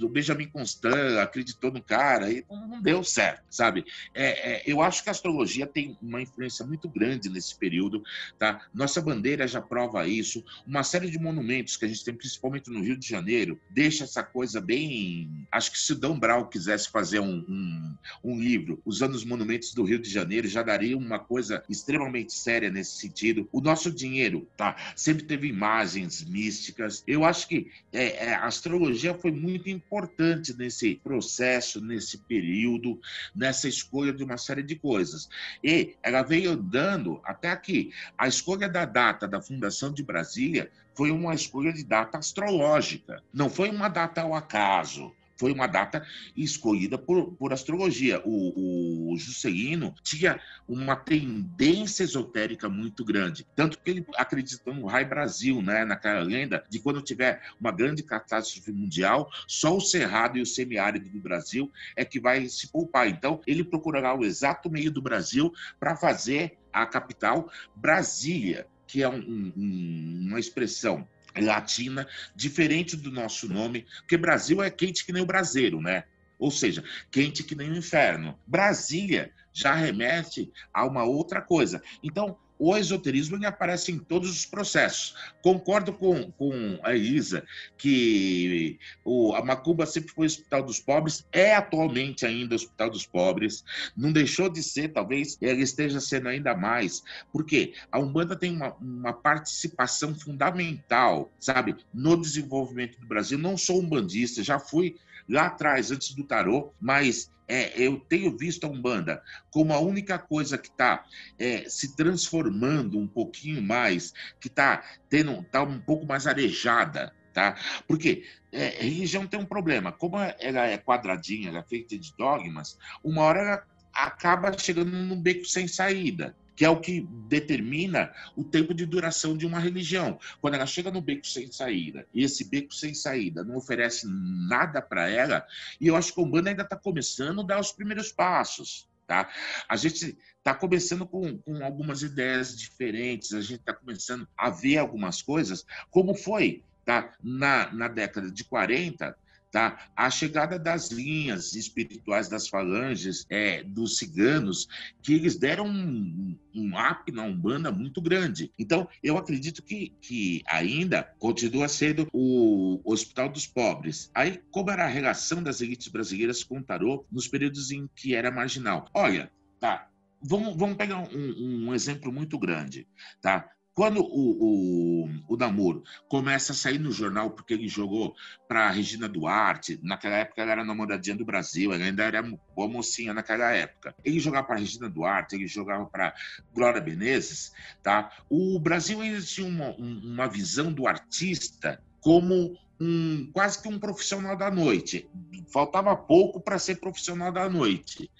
o 0.01 0.09
Benjamin 0.09 0.47
Constant 0.47 1.19
acreditou 1.21 1.73
no 1.73 1.83
cara 1.83 2.31
e 2.31 2.45
não 2.49 2.81
deu 2.81 3.03
certo, 3.03 3.43
sabe? 3.51 3.85
É, 4.15 4.53
é, 4.53 4.63
eu 4.65 4.81
acho 4.81 5.03
que 5.03 5.09
a 5.09 5.11
astrologia 5.11 5.67
tem 5.67 5.99
uma 6.01 6.23
influência 6.23 6.65
muito 6.65 6.89
grande 6.89 7.29
nesse 7.29 7.59
período, 7.59 8.05
tá? 8.39 8.61
Nossa 8.73 9.03
bandeira 9.03 9.49
já 9.49 9.61
prova 9.61 10.07
isso, 10.07 10.45
uma 10.65 10.85
série 10.85 11.11
de 11.11 11.19
monumentos 11.19 11.77
que 11.77 11.85
a 11.85 11.89
gente 11.89 12.05
tem, 12.05 12.15
principalmente 12.15 12.71
no 12.71 12.81
Rio 12.81 12.97
de 12.97 13.09
Janeiro, 13.09 13.61
deixa 13.69 14.05
essa 14.05 14.23
coisa 14.23 14.61
bem... 14.61 15.45
Acho 15.51 15.73
que 15.73 15.79
se 15.79 15.93
o 15.93 15.97
Dom 15.97 16.17
Brau 16.17 16.49
quisesse 16.49 16.89
fazer 16.89 17.19
um, 17.19 17.45
um, 17.49 17.97
um 18.23 18.39
livro 18.39 18.81
usando 18.85 19.15
os 19.15 19.25
monumentos 19.25 19.75
do 19.75 19.83
Rio 19.83 19.99
de 19.99 20.09
Janeiro, 20.09 20.47
já 20.47 20.63
daria 20.63 20.97
uma 20.97 21.19
coisa 21.33 21.65
extremamente 21.67 22.35
séria 22.35 22.71
nesse 22.71 22.99
sentido. 22.99 23.49
O 23.51 23.63
nosso 23.63 23.91
dinheiro, 23.91 24.47
tá? 24.55 24.77
Sempre 24.95 25.25
teve 25.25 25.49
imagens 25.49 26.23
místicas. 26.23 27.03
Eu 27.07 27.25
acho 27.25 27.49
que 27.49 27.71
é, 27.91 28.27
é, 28.27 28.35
a 28.35 28.45
astrologia 28.45 29.15
foi 29.15 29.31
muito 29.33 29.71
importante 29.71 30.55
nesse 30.55 30.97
processo, 30.97 31.81
nesse 31.81 32.19
período, 32.19 33.01
nessa 33.35 33.67
escolha 33.67 34.13
de 34.13 34.23
uma 34.23 34.37
série 34.37 34.63
de 34.63 34.77
coisas. 34.77 35.27
E 35.65 35.95
ela 36.03 36.23
veio 36.23 36.51
andando 36.51 37.19
até 37.25 37.51
aqui. 37.51 37.95
A 38.19 38.29
escolha 38.29 38.69
da 38.69 38.85
data 38.85 39.27
da 39.27 39.41
fundação 39.41 39.91
de 39.91 40.03
Brasília 40.03 40.71
foi 40.95 41.11
uma 41.11 41.35
escolha 41.35 41.73
de 41.73 41.83
data 41.83 42.19
astrológica, 42.19 43.23
não 43.33 43.49
foi 43.49 43.71
uma 43.71 43.89
data 43.89 44.21
ao 44.21 44.35
acaso 44.35 45.15
foi 45.43 45.51
uma 45.51 45.67
data 45.67 46.07
escolhida 46.37 46.97
por, 46.97 47.33
por 47.33 47.53
astrologia. 47.53 48.23
O, 48.25 49.13
o 49.13 49.17
Juscelino 49.17 49.93
tinha 50.01 50.41
uma 50.69 50.95
tendência 50.95 52.05
esotérica 52.05 52.69
muito 52.69 53.05
grande, 53.05 53.45
tanto 53.57 53.77
que 53.77 53.91
ele 53.91 54.07
acreditou 54.15 54.73
no 54.73 54.87
Rai 54.87 55.05
Brasil, 55.05 55.61
né, 55.61 55.85
naquela 55.85 56.21
lenda 56.21 56.65
de 56.71 56.79
quando 56.79 57.03
tiver 57.03 57.43
uma 57.61 57.73
grande 57.73 58.05
catástrofe 58.05 58.71
mundial, 58.71 59.29
só 59.49 59.77
o 59.77 59.81
Cerrado 59.81 60.39
e 60.39 60.43
o 60.43 60.47
semiárido 60.47 61.11
do 61.11 61.19
Brasil 61.19 61.69
é 61.97 62.05
que 62.05 62.21
vai 62.21 62.47
se 62.47 62.69
poupar. 62.69 63.09
Então, 63.09 63.41
ele 63.45 63.65
procurará 63.65 64.15
o 64.17 64.25
exato 64.25 64.71
meio 64.71 64.93
do 64.93 65.03
Brasil 65.03 65.53
para 65.81 65.97
fazer 65.97 66.57
a 66.73 66.87
capital 66.87 67.51
Brasília, 67.75 68.69
que 68.87 69.03
é 69.03 69.09
um, 69.09 69.53
um, 69.57 70.27
uma 70.29 70.39
expressão 70.39 71.05
latina, 71.41 72.07
diferente 72.35 72.97
do 72.97 73.11
nosso 73.11 73.49
nome, 73.49 73.87
porque 74.01 74.17
Brasil 74.17 74.63
é 74.63 74.71
quente 74.71 75.05
que 75.05 75.13
nem 75.13 75.23
o 75.23 75.27
braseiro, 75.27 75.81
né? 75.81 76.05
Ou 76.39 76.51
seja, 76.51 76.83
quente 77.11 77.45
que 77.45 77.55
nem 77.55 77.71
o 77.71 77.77
inferno. 77.77 78.39
Brasília 78.47 79.33
já 79.53 79.75
remete 79.75 80.51
a 80.73 80.85
uma 80.85 81.05
outra 81.05 81.41
coisa. 81.41 81.83
Então, 82.03 82.37
o 82.65 82.77
esoterismo 82.77 83.35
ele 83.35 83.45
aparece 83.45 83.91
em 83.91 83.99
todos 83.99 84.31
os 84.31 84.47
processos. 84.47 85.17
Concordo 85.43 85.93
com, 85.93 86.31
com 86.31 86.79
a 86.85 86.95
Isa 86.95 87.45
que 87.77 88.79
o, 89.05 89.35
a 89.35 89.45
Macuba 89.45 89.85
sempre 89.85 90.13
foi 90.13 90.27
o 90.27 90.31
hospital 90.31 90.63
dos 90.63 90.79
pobres, 90.79 91.27
é 91.33 91.57
atualmente 91.57 92.25
ainda 92.25 92.55
o 92.55 92.55
hospital 92.55 92.89
dos 92.89 93.05
pobres, 93.05 93.65
não 93.97 94.13
deixou 94.13 94.49
de 94.49 94.63
ser, 94.63 94.93
talvez 94.93 95.37
ela 95.43 95.61
esteja 95.61 96.01
sendo 96.01 96.29
ainda 96.29 96.55
mais, 96.57 97.03
porque 97.33 97.75
a 97.91 97.99
Umbanda 97.99 98.37
tem 98.37 98.55
uma, 98.55 98.75
uma 98.75 99.13
participação 99.13 100.15
fundamental, 100.15 101.33
sabe, 101.41 101.75
no 101.93 102.17
desenvolvimento 102.17 103.01
do 103.01 103.09
Brasil. 103.09 103.39
Não 103.39 103.57
sou 103.57 103.81
umbandista, 103.81 104.41
já 104.41 104.61
fui 104.61 104.95
lá 105.29 105.47
atrás, 105.47 105.91
antes 105.91 106.15
do 106.15 106.25
tarô, 106.25 106.73
mas 106.81 107.31
é, 107.49 107.73
eu 107.77 108.01
tenho 108.01 108.37
visto 108.37 108.65
a 108.65 108.71
Umbanda 108.71 109.23
como 109.51 109.73
a 109.73 109.79
única 109.79 110.19
coisa 110.19 110.57
que 110.57 110.69
está 110.69 111.05
é, 111.39 111.69
se 111.69 111.95
transformando 111.97 112.99
um 112.99 113.07
pouquinho 113.07 113.61
mais, 113.63 114.13
que 114.41 114.49
está 114.49 114.83
tendo 115.09 115.43
tá 115.45 115.63
um 115.63 115.81
pouco 115.81 116.07
mais 116.07 116.27
arejada, 116.27 117.15
tá? 117.33 117.57
Porque 117.87 118.25
é, 118.51 118.69
religião 118.81 119.27
tem 119.27 119.41
um 119.41 119.47
problema, 119.47 119.93
como 119.93 120.17
ela 120.19 120.67
é 120.67 120.79
quadradinha, 120.79 121.49
ela 121.49 121.59
é 121.59 121.65
feita 121.65 121.99
de 121.99 122.15
dogmas, 122.17 122.79
uma 123.03 123.23
hora 123.23 123.41
ela 123.41 123.65
acaba 123.93 124.57
chegando 124.57 124.91
num 124.91 125.21
beco 125.21 125.45
sem 125.45 125.69
saída 125.69 126.35
que 126.55 126.65
é 126.65 126.69
o 126.69 126.81
que 126.81 127.07
determina 127.29 128.13
o 128.37 128.45
tempo 128.45 128.75
de 128.75 128.87
duração 128.87 129.37
de 129.37 129.47
uma 129.47 129.59
religião. 129.59 130.19
Quando 130.41 130.55
ela 130.55 130.67
chega 130.67 130.91
no 130.91 131.01
beco 131.01 131.27
sem 131.27 131.51
saída, 131.51 132.07
e 132.13 132.23
esse 132.23 132.45
beco 132.45 132.75
sem 132.75 132.95
saída 132.95 133.43
não 133.43 133.57
oferece 133.57 134.07
nada 134.07 134.81
para 134.83 135.09
ela, 135.09 135.47
e 135.81 135.87
eu 135.87 135.97
acho 135.97 136.13
que 136.15 136.21
o 136.21 136.25
Umbanda 136.25 136.51
ainda 136.51 136.63
está 136.63 136.77
começando 136.77 137.41
a 137.41 137.45
dar 137.45 137.61
os 137.61 137.73
primeiros 137.73 138.13
passos. 138.13 138.89
Tá? 139.07 139.29
A 139.69 139.77
gente 139.77 140.17
está 140.39 140.55
começando 140.55 141.07
com, 141.07 141.37
com, 141.39 141.65
algumas 141.65 142.03
ideias 142.03 142.57
diferentes, 142.57 143.35
a 143.35 143.41
gente 143.41 143.61
está 143.61 143.75
começando 143.75 144.27
a 144.37 144.49
ver 144.49 144.79
algumas 144.79 145.21
coisas, 145.21 145.67
como 145.91 146.15
foi 146.15 146.63
tá? 146.85 147.13
na, 147.23 147.73
na 147.73 147.89
década 147.89 148.31
de 148.31 148.45
40, 148.45 149.17
Tá? 149.53 149.91
A 149.95 150.09
chegada 150.09 150.59
das 150.59 150.91
linhas 150.91 151.55
espirituais 151.55 152.27
das 152.27 152.49
falanges, 152.49 153.27
é, 153.29 153.63
dos 153.63 153.99
ciganos, 153.99 154.67
que 155.03 155.13
eles 155.13 155.37
deram 155.37 155.67
um, 155.67 156.39
um 156.55 156.71
up 156.75 157.13
na 157.13 157.25
Umbanda 157.25 157.71
muito 157.71 158.01
grande. 158.01 158.51
Então, 158.59 158.89
eu 159.03 159.19
acredito 159.19 159.63
que, 159.63 159.93
que 160.01 160.43
ainda 160.47 161.03
continua 161.19 161.69
sendo 161.69 162.09
o 162.15 162.81
Hospital 162.83 163.29
dos 163.29 163.47
Pobres. 163.47 164.11
Aí, 164.15 164.41
como 164.51 164.71
era 164.71 164.85
a 164.85 164.89
relação 164.89 165.43
das 165.43 165.61
elites 165.61 165.89
brasileiras 165.89 166.43
com 166.43 166.59
o 166.59 166.65
tarô 166.65 167.05
nos 167.13 167.29
períodos 167.29 167.71
em 167.71 167.87
que 167.95 168.15
era 168.15 168.31
marginal? 168.31 168.89
Olha, 168.95 169.31
tá, 169.61 169.87
Vamos, 170.25 170.57
vamos, 170.57 170.77
pegar 170.77 170.99
um, 170.99 171.67
um, 171.67 171.75
exemplo 171.75 172.13
muito 172.13 172.39
grande, 172.39 172.87
tá? 173.21 173.51
Quando 173.75 174.03
o, 174.03 175.07
o, 175.29 175.35
o 175.35 175.83
começa 176.07 176.53
a 176.53 176.55
sair 176.55 176.79
no 176.79 176.93
jornal 176.93 177.31
porque 177.31 177.55
ele 177.55 177.69
jogou 177.69 178.15
para 178.47 178.71
Regina 178.71 179.09
Duarte, 179.09 179.81
naquela 179.83 180.17
época 180.17 180.43
ela 180.43 180.53
era 180.53 180.65
namoradinha 180.65 181.17
do 181.17 181.25
Brasil, 181.25 181.73
ela 181.73 181.83
ainda 181.83 182.03
era 182.03 182.23
boa 182.23 182.69
mocinha 182.69 183.15
naquela 183.15 183.51
época. 183.53 183.95
Ele 184.05 184.21
jogava 184.21 184.47
para 184.47 184.59
Regina 184.59 184.91
Duarte, 184.91 185.37
ele 185.37 185.47
jogava 185.47 185.87
para 185.87 186.15
Glória 186.53 186.83
Menezes, 186.83 187.53
tá? 187.83 188.11
O 188.29 188.61
Brasil 188.61 189.01
ainda 189.01 189.21
tinha 189.23 189.47
uma, 189.47 189.71
uma 189.77 190.29
visão 190.29 190.71
do 190.71 190.87
artista 190.87 191.83
como 192.01 192.55
um, 192.83 193.31
quase 193.33 193.63
que 193.63 193.69
um 193.69 193.79
profissional 193.79 194.37
da 194.37 194.51
noite. 194.51 195.09
Faltava 195.47 195.95
pouco 195.95 196.41
para 196.41 196.59
ser 196.59 196.81
profissional 196.81 197.31
da 197.31 197.49
noite. 197.49 198.11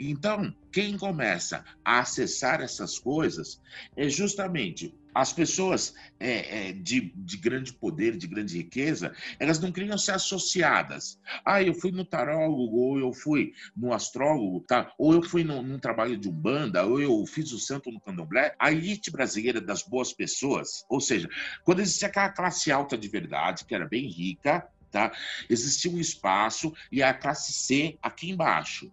Então, 0.00 0.54
quem 0.72 0.96
começa 0.96 1.62
a 1.84 2.00
acessar 2.00 2.62
essas 2.62 2.98
coisas 2.98 3.60
é 3.94 4.08
justamente 4.08 4.94
as 5.16 5.32
pessoas 5.32 5.94
é, 6.20 6.68
é, 6.68 6.72
de, 6.72 7.10
de, 7.16 7.38
grande 7.38 7.72
poder, 7.72 8.18
de 8.18 8.26
grande 8.26 8.58
riqueza, 8.58 9.14
elas 9.40 9.58
não 9.58 9.72
queriam 9.72 9.96
ser 9.96 10.12
associadas. 10.12 11.18
Ah, 11.42 11.62
eu 11.62 11.72
fui 11.72 11.90
no 11.90 12.04
tarólogo, 12.04 12.76
ou 12.76 12.98
eu 12.98 13.14
fui 13.14 13.54
no 13.74 13.94
astrólogo, 13.94 14.60
tá? 14.68 14.92
ou 14.98 15.14
eu 15.14 15.22
fui 15.22 15.42
no, 15.42 15.62
num 15.62 15.78
trabalho 15.78 16.18
de 16.18 16.28
umbanda, 16.28 16.84
ou 16.84 17.00
eu 17.00 17.24
fiz 17.26 17.50
o 17.52 17.58
santo 17.58 17.90
no 17.90 17.98
candomblé. 17.98 18.54
A 18.58 18.70
elite 18.70 19.10
brasileira 19.10 19.58
das 19.58 19.82
boas 19.82 20.12
pessoas, 20.12 20.84
ou 20.86 21.00
seja, 21.00 21.30
quando 21.64 21.80
existia 21.80 22.08
aquela 22.08 22.28
classe 22.28 22.70
alta 22.70 22.98
de 22.98 23.08
verdade, 23.08 23.64
que 23.64 23.74
era 23.74 23.88
bem 23.88 24.06
rica, 24.06 24.68
tá? 24.90 25.12
existia 25.48 25.90
um 25.90 25.98
espaço 25.98 26.74
e 26.92 27.02
a 27.02 27.14
classe 27.14 27.54
C 27.54 27.96
aqui 28.02 28.30
embaixo. 28.30 28.92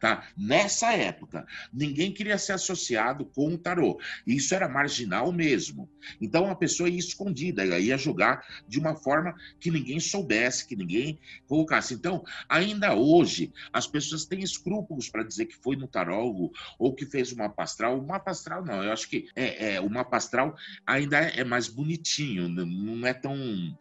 Tá? 0.00 0.26
Nessa 0.36 0.92
época, 0.92 1.46
ninguém 1.72 2.12
queria 2.12 2.38
ser 2.38 2.52
associado 2.52 3.24
com 3.26 3.54
o 3.54 3.58
tarô. 3.58 4.00
Isso 4.26 4.54
era 4.54 4.68
marginal 4.68 5.32
mesmo. 5.32 5.88
Então 6.20 6.50
a 6.50 6.54
pessoa 6.54 6.88
ia 6.88 6.98
escondida, 6.98 7.64
ia 7.64 7.96
jogar 7.96 8.44
de 8.68 8.78
uma 8.78 8.94
forma 8.94 9.34
que 9.58 9.70
ninguém 9.70 10.00
soubesse, 10.00 10.66
que 10.66 10.76
ninguém 10.76 11.18
colocasse. 11.46 11.94
Então, 11.94 12.24
ainda 12.48 12.94
hoje, 12.94 13.52
as 13.72 13.86
pessoas 13.86 14.24
têm 14.24 14.42
escrúpulos 14.42 15.08
para 15.08 15.22
dizer 15.22 15.46
que 15.46 15.56
foi 15.56 15.76
no 15.76 15.86
tarólogo 15.86 16.52
ou 16.78 16.94
que 16.94 17.06
fez 17.06 17.32
uma 17.32 17.48
pastral. 17.48 17.98
O 17.98 18.06
mapa 18.06 18.30
astral, 18.30 18.64
não. 18.64 18.82
Eu 18.82 18.92
acho 18.92 19.08
que 19.08 19.28
é, 19.34 19.74
é, 19.74 19.80
o 19.80 19.88
mapa 19.88 20.16
astral 20.16 20.54
ainda 20.86 21.18
é 21.18 21.44
mais 21.44 21.68
bonitinho, 21.68 22.48
não 22.48 23.06
é 23.06 23.14
tão, 23.14 23.36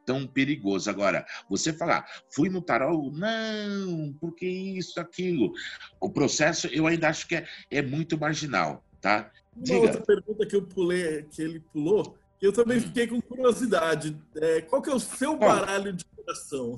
tão 0.06 0.28
perigoso. 0.28 0.90
Agora, 0.90 1.26
você 1.50 1.74
falar, 1.74 2.06
fui 2.34 2.50
no 2.50 2.62
tarólogo? 2.62 3.18
Não, 3.18 4.14
porque 4.20 4.48
isso, 4.48 5.00
aquilo. 5.00 5.54
O 6.00 6.10
processo, 6.10 6.68
eu 6.68 6.88
ainda 6.88 7.10
acho 7.10 7.28
que 7.28 7.36
é, 7.36 7.48
é 7.70 7.82
muito 7.82 8.18
marginal, 8.18 8.84
tá? 9.02 9.32
Diga. 9.56 9.78
Uma 9.78 9.88
outra 9.88 10.02
pergunta 10.02 10.46
que 10.46 10.56
eu 10.56 10.62
pulei, 10.64 11.24
que 11.24 11.42
ele 11.42 11.60
pulou, 11.72 12.18
que 12.40 12.48
eu 12.48 12.54
também 12.54 12.78
hum. 12.78 12.82
fiquei 12.82 13.08
com 13.08 13.22
curiosidade. 13.22 14.18
É, 14.36 14.62
qual 14.62 14.82
que 14.82 14.90
é 14.90 14.96
o 14.96 15.00
seu 15.00 15.38
baralho 15.38 15.94
de 15.94 16.06
coração? 16.06 16.76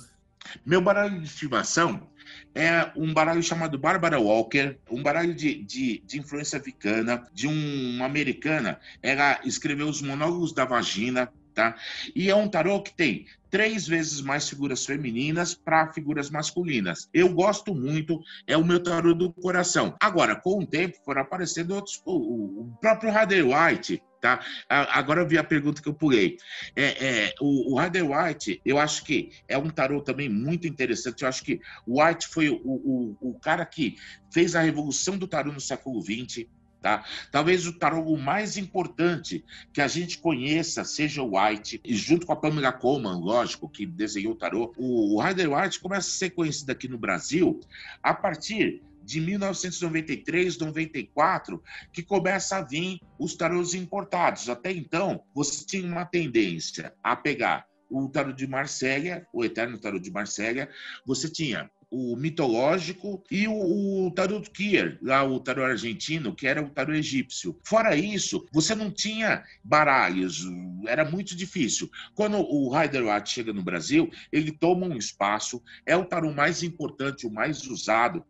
Meu 0.65 0.81
baralho 0.81 1.19
de 1.19 1.25
estimação 1.25 2.07
é 2.53 2.91
um 2.95 3.13
baralho 3.13 3.41
chamado 3.41 3.77
Barbara 3.77 4.19
Walker, 4.19 4.77
um 4.89 5.01
baralho 5.01 5.33
de, 5.33 5.63
de, 5.63 6.01
de 6.05 6.19
influência 6.19 6.59
vicana, 6.59 7.27
de 7.33 7.47
um, 7.47 7.95
uma 7.95 8.05
americana. 8.05 8.79
Ela 9.01 9.39
escreveu 9.43 9.87
os 9.87 10.01
monólogos 10.01 10.53
da 10.53 10.65
vagina, 10.65 11.31
tá? 11.55 11.75
E 12.13 12.29
é 12.29 12.35
um 12.35 12.47
tarô 12.47 12.81
que 12.81 12.93
tem 12.93 13.25
três 13.49 13.87
vezes 13.87 14.19
mais 14.21 14.47
figuras 14.49 14.85
femininas 14.85 15.55
para 15.55 15.91
figuras 15.93 16.29
masculinas. 16.29 17.09
Eu 17.13 17.33
gosto 17.33 17.73
muito, 17.73 18.21
é 18.45 18.57
o 18.57 18.65
meu 18.65 18.83
tarô 18.83 19.13
do 19.13 19.31
coração. 19.31 19.95
Agora, 19.99 20.35
com 20.35 20.59
o 20.59 20.67
tempo, 20.67 20.97
foram 21.05 21.21
aparecendo 21.21 21.73
outros, 21.73 22.01
o, 22.05 22.13
o 22.61 22.77
próprio 22.81 23.11
Rider 23.11 23.45
White, 23.47 24.03
Tá? 24.25 24.43
Agora 24.67 25.21
eu 25.21 25.27
vi 25.27 25.37
a 25.37 25.43
pergunta 25.43 25.79
que 25.83 25.87
eu 25.87 25.93
pulei. 25.93 26.37
É, 26.75 27.27
é, 27.27 27.33
o, 27.39 27.75
o 27.75 27.79
White, 27.79 28.59
eu 28.65 28.79
acho 28.79 29.03
que 29.03 29.29
é 29.47 29.55
um 29.55 29.69
tarô 29.69 30.01
também 30.01 30.27
muito 30.27 30.67
interessante. 30.67 31.21
Eu 31.21 31.29
acho 31.29 31.43
que 31.43 31.61
White 31.87 32.27
foi 32.29 32.49
o, 32.49 32.59
o, 32.63 33.17
o 33.21 33.39
cara 33.39 33.63
que 33.67 33.95
fez 34.33 34.55
a 34.55 34.61
revolução 34.61 35.15
do 35.15 35.27
tarô 35.27 35.51
no 35.51 35.61
século 35.61 36.01
XX. 36.01 36.47
Tá? 36.85 37.03
Talvez 37.31 37.65
o 37.65 37.73
tarô 37.73 38.15
mais 38.15 38.57
importante 38.57 39.43
que 39.73 39.81
a 39.81 39.87
gente 39.87 40.19
conheça 40.19 40.83
seja 40.83 41.23
o 41.23 41.35
White, 41.35 41.81
e 41.83 41.95
junto 41.95 42.27
com 42.27 42.33
a 42.33 42.35
Pamela 42.35 42.71
Coleman, 42.71 43.17
lógico, 43.17 43.67
que 43.67 43.87
desenhou 43.87 44.33
o 44.33 44.35
tarô. 44.35 44.71
O 44.77 45.19
Rider 45.19 45.51
White 45.51 45.79
começa 45.79 46.07
a 46.07 46.11
ser 46.11 46.29
conhecido 46.29 46.69
aqui 46.69 46.87
no 46.87 46.99
Brasil 46.99 47.59
a 48.03 48.13
partir 48.13 48.83
de 49.01 49.19
1993, 49.19 50.59
94, 50.59 51.59
que 51.91 52.03
começa 52.03 52.57
a 52.57 52.61
vir 52.61 52.99
os 53.17 53.35
tarôs 53.35 53.73
importados. 53.73 54.47
Até 54.47 54.71
então, 54.71 55.23
você 55.33 55.65
tinha 55.65 55.91
uma 55.91 56.05
tendência 56.05 56.93
a 57.01 57.15
pegar 57.15 57.65
o 57.89 58.07
tarô 58.09 58.31
de 58.31 58.45
Marsella, 58.45 59.25
o 59.33 59.43
eterno 59.43 59.79
tarô 59.79 59.97
de 59.97 60.11
Marsella, 60.11 60.69
você 61.03 61.29
tinha 61.29 61.67
o 61.89 62.15
mitológico 62.15 63.23
e 63.29 63.47
o, 63.47 64.07
o 64.07 64.11
tarot 64.11 64.49
Kier, 64.51 64.97
lá 65.01 65.23
o 65.23 65.39
tarot 65.39 65.71
argentino, 65.71 66.35
que 66.35 66.47
era 66.47 66.61
o 66.61 66.69
tarot 66.69 66.97
egípcio. 66.97 67.59
Fora 67.63 67.95
isso, 67.95 68.45
você 68.51 68.75
não 68.75 68.91
tinha 68.91 69.43
baralhos, 69.63 70.45
era 70.87 71.03
muito 71.03 71.35
difícil. 71.35 71.89
Quando 72.13 72.37
o 72.37 72.69
Rider 72.69 73.05
Waite 73.05 73.31
chega 73.31 73.53
no 73.53 73.63
Brasil, 73.63 74.09
ele 74.31 74.51
toma 74.51 74.85
um 74.85 74.97
espaço, 74.97 75.61
é 75.85 75.95
o 75.95 76.05
tarot 76.05 76.35
mais 76.35 76.63
importante, 76.63 77.27
o 77.27 77.31
mais 77.31 77.65
usado, 77.65 78.23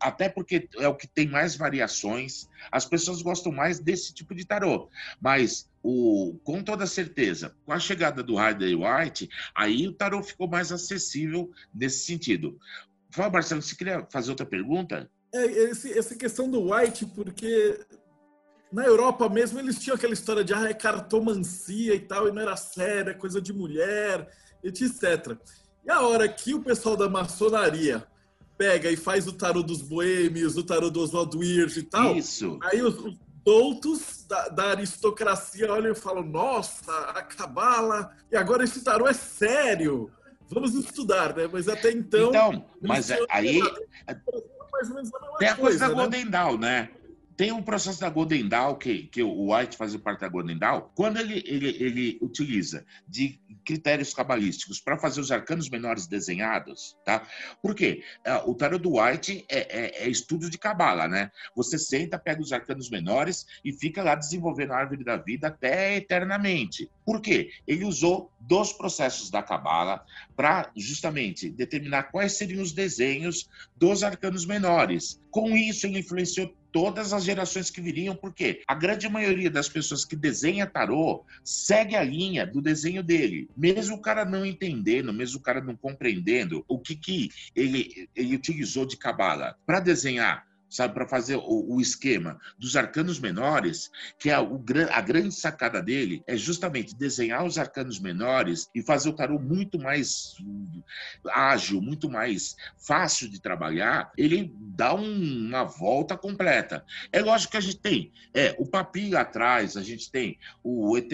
até 0.00 0.28
porque 0.28 0.68
é 0.78 0.88
o 0.88 0.94
que 0.94 1.06
tem 1.06 1.28
mais 1.28 1.56
variações. 1.56 2.48
As 2.70 2.84
pessoas 2.84 3.22
gostam 3.22 3.52
mais 3.52 3.78
desse 3.78 4.12
tipo 4.12 4.34
de 4.34 4.44
tarot, 4.44 4.88
mas 5.20 5.68
o, 5.88 6.36
com 6.42 6.64
toda 6.64 6.84
certeza, 6.84 7.54
com 7.64 7.72
a 7.72 7.78
chegada 7.78 8.20
do 8.20 8.34
Rider 8.34 8.76
White, 8.76 9.30
aí 9.54 9.86
o 9.86 9.92
tarot 9.92 10.26
ficou 10.26 10.48
mais 10.48 10.72
acessível 10.72 11.48
nesse 11.72 12.04
sentido. 12.04 12.58
Fala, 13.08 13.30
Marcelo, 13.30 13.62
você 13.62 13.76
queria 13.76 14.04
fazer 14.10 14.30
outra 14.30 14.44
pergunta? 14.44 15.08
É, 15.32 15.44
esse, 15.44 15.96
essa 15.96 16.16
questão 16.16 16.50
do 16.50 16.72
White, 16.72 17.06
porque 17.14 17.78
na 18.72 18.84
Europa 18.84 19.28
mesmo 19.28 19.60
eles 19.60 19.78
tinham 19.78 19.94
aquela 19.94 20.12
história 20.12 20.42
de 20.42 20.52
ah, 20.52 20.68
é 20.68 20.74
cartomancia 20.74 21.94
e 21.94 22.00
tal, 22.00 22.26
e 22.26 22.32
não 22.32 22.42
era 22.42 22.56
sério, 22.56 23.10
é 23.10 23.14
coisa 23.14 23.40
de 23.40 23.52
mulher, 23.52 24.28
etc. 24.64 25.38
E 25.84 25.90
a 25.90 26.00
hora 26.00 26.28
que 26.28 26.52
o 26.52 26.64
pessoal 26.64 26.96
da 26.96 27.08
maçonaria 27.08 28.04
pega 28.58 28.90
e 28.90 28.96
faz 28.96 29.28
o 29.28 29.32
tarô 29.32 29.62
dos 29.62 29.82
boêmios, 29.82 30.56
o 30.56 30.64
tarô 30.64 30.90
do 30.90 31.00
Oswald 31.00 31.36
Wirth 31.36 31.76
e 31.76 31.82
tal, 31.84 32.16
Isso. 32.16 32.58
aí 32.64 32.82
os, 32.82 32.98
os 32.98 33.25
doutos 33.46 34.26
da, 34.28 34.48
da, 34.48 34.64
aristocracia 34.70 35.72
olham 35.72 35.92
e 35.92 35.94
falam: 35.94 36.24
nossa, 36.24 36.92
a 37.10 37.22
cabala, 37.22 38.10
e 38.30 38.36
agora 38.36 38.64
esse 38.64 38.82
tarô 38.82 39.06
é 39.06 39.12
sério. 39.12 40.10
Vamos 40.48 40.74
estudar, 40.74 41.34
né? 41.34 41.48
Mas 41.50 41.68
até 41.68 41.92
então. 41.92 42.28
Então, 42.28 42.66
mas 42.82 43.08
aí. 43.30 43.60
Tem 45.38 45.48
a 45.48 45.56
coisa, 45.56 45.78
da 45.78 45.88
né? 45.88 45.94
Golden 45.94 46.30
Dawn, 46.30 46.58
né? 46.58 46.90
Tem 47.36 47.52
um 47.52 47.62
processo 47.62 48.00
da 48.00 48.08
Golden 48.08 48.48
Dawn, 48.48 48.76
que, 48.76 49.08
que 49.08 49.22
o 49.22 49.52
White 49.52 49.76
faz 49.76 49.94
parte 49.96 50.20
da 50.20 50.28
Golden 50.28 50.58
Dawn, 50.58 50.88
quando 50.94 51.18
ele, 51.18 51.42
ele, 51.46 51.68
ele 51.82 52.18
utiliza 52.22 52.84
de 53.06 53.38
critérios 53.64 54.14
cabalísticos 54.14 54.80
para 54.80 54.96
fazer 54.96 55.20
os 55.20 55.30
arcanos 55.30 55.68
menores 55.68 56.06
desenhados, 56.06 56.96
tá? 57.04 57.26
Por 57.60 57.74
quê? 57.74 58.02
É, 58.24 58.36
o 58.36 58.54
tarot 58.54 58.82
do 58.82 58.98
White 58.98 59.44
é, 59.50 59.58
é, 59.58 60.04
é 60.04 60.08
estudo 60.08 60.48
de 60.48 60.56
cabala, 60.56 61.06
né? 61.06 61.30
Você 61.54 61.78
senta, 61.78 62.18
pega 62.18 62.40
os 62.40 62.52
arcanos 62.52 62.88
menores 62.88 63.46
e 63.64 63.72
fica 63.72 64.02
lá 64.02 64.14
desenvolvendo 64.14 64.72
a 64.72 64.78
árvore 64.78 65.04
da 65.04 65.16
vida 65.16 65.48
até 65.48 65.96
eternamente. 65.96 66.90
Por 67.04 67.20
quê? 67.20 67.50
Ele 67.66 67.84
usou 67.84 68.32
dos 68.40 68.72
processos 68.72 69.30
da 69.30 69.42
cabala 69.42 70.04
para 70.34 70.70
justamente 70.76 71.50
determinar 71.50 72.04
quais 72.04 72.32
seriam 72.32 72.62
os 72.62 72.72
desenhos 72.72 73.48
dos 73.76 74.02
arcanos 74.02 74.46
menores. 74.46 75.20
Com 75.30 75.56
isso, 75.56 75.86
ele 75.86 75.98
influenciou 75.98 76.54
todas 76.76 77.14
as 77.14 77.24
gerações 77.24 77.70
que 77.70 77.80
viriam, 77.80 78.14
porque 78.14 78.60
a 78.68 78.74
grande 78.74 79.08
maioria 79.08 79.50
das 79.50 79.66
pessoas 79.66 80.04
que 80.04 80.14
desenha 80.14 80.66
tarô 80.66 81.24
segue 81.42 81.96
a 81.96 82.04
linha 82.04 82.46
do 82.46 82.60
desenho 82.60 83.02
dele. 83.02 83.48
Mesmo 83.56 83.96
o 83.96 84.02
cara 84.02 84.26
não 84.26 84.44
entendendo, 84.44 85.10
mesmo 85.10 85.38
o 85.38 85.42
cara 85.42 85.62
não 85.62 85.74
compreendendo 85.74 86.62
o 86.68 86.78
que, 86.78 86.94
que 86.94 87.30
ele, 87.54 88.10
ele 88.14 88.36
utilizou 88.36 88.84
de 88.84 88.94
cabala 88.94 89.56
para 89.64 89.80
desenhar 89.80 90.46
sabe, 90.76 90.92
para 90.92 91.08
fazer 91.08 91.36
o, 91.36 91.74
o, 91.74 91.80
esquema 91.80 92.38
dos 92.58 92.76
arcanos 92.76 93.18
menores, 93.18 93.90
que 94.18 94.28
é 94.28 94.38
o, 94.38 94.62
a 94.92 95.00
grande 95.00 95.34
sacada 95.34 95.82
dele 95.82 96.22
é 96.26 96.36
justamente 96.36 96.94
desenhar 96.94 97.44
os 97.44 97.56
arcanos 97.56 97.98
menores 97.98 98.68
e 98.74 98.82
fazer 98.82 99.08
o 99.08 99.14
tarô 99.14 99.38
muito 99.38 99.78
mais 99.78 100.36
ágil, 101.30 101.80
muito 101.80 102.10
mais 102.10 102.54
fácil 102.76 103.30
de 103.30 103.40
trabalhar. 103.40 104.12
Ele 104.18 104.52
dá 104.54 104.94
um, 104.94 105.48
uma 105.48 105.64
volta 105.64 106.14
completa. 106.14 106.84
É 107.10 107.22
lógico 107.22 107.52
que 107.52 107.56
a 107.56 107.62
gente 107.62 107.78
tem 107.78 108.12
é, 108.34 108.54
o 108.58 108.66
Papi 108.66 109.16
atrás, 109.16 109.78
a 109.78 109.82
gente 109.82 110.10
tem 110.10 110.38
o 110.62 110.96
ETH 110.98 111.08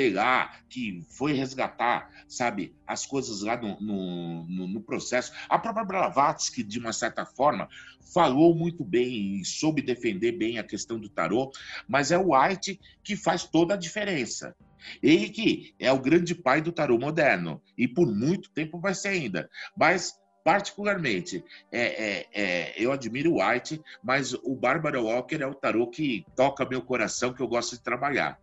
que 0.69 1.05
foi 1.09 1.35
resgatar, 1.35 2.11
sabe, 2.27 2.75
as 2.85 3.07
coisas 3.07 3.43
lá 3.43 3.57
no, 3.57 3.81
no, 3.81 4.67
no 4.67 4.81
processo. 4.81 5.33
A 5.49 5.59
própria 5.59 5.85
Blavatsky, 5.85 6.65
de 6.65 6.81
uma 6.81 6.93
certa 6.93 7.25
forma, 7.25 7.69
falou 8.13 8.55
muito 8.55 8.85
bem 8.85 9.41
soube 9.53 9.83
defender 9.83 10.33
bem 10.33 10.59
a 10.59 10.65
questão 10.65 10.99
do 10.99 11.09
tarô, 11.09 11.51
mas 11.89 12.11
é 12.11 12.19
o 12.19 12.35
White 12.35 12.81
que 13.03 13.17
faz 13.17 13.45
toda 13.45 13.75
a 13.75 13.77
diferença. 13.77 14.55
Ele 15.03 15.29
que 15.29 15.75
é 15.79 15.93
o 15.93 16.01
grande 16.01 16.35
pai 16.35 16.61
do 16.61 16.73
tarô 16.73 16.99
moderno 16.99 17.63
e 17.77 17.87
por 17.87 18.07
muito 18.07 18.51
tempo 18.51 18.81
vai 18.81 18.95
ser 18.95 19.09
ainda. 19.09 19.49
Mas 19.77 20.15
particularmente, 20.45 21.45
é, 21.71 21.81
é, 21.81 22.27
é, 22.33 22.75
eu 22.77 22.91
admiro 22.91 23.35
o 23.35 23.47
White, 23.47 23.81
mas 24.03 24.35
o 24.35 24.57
Barbara 24.57 25.01
Walker 25.01 25.37
é 25.37 25.47
o 25.47 25.55
tarô 25.55 25.87
que 25.89 26.25
toca 26.37 26.69
meu 26.69 26.83
coração, 26.83 27.33
que 27.33 27.41
eu 27.41 27.49
gosto 27.49 27.77
de 27.77 27.83
trabalhar. 27.83 28.41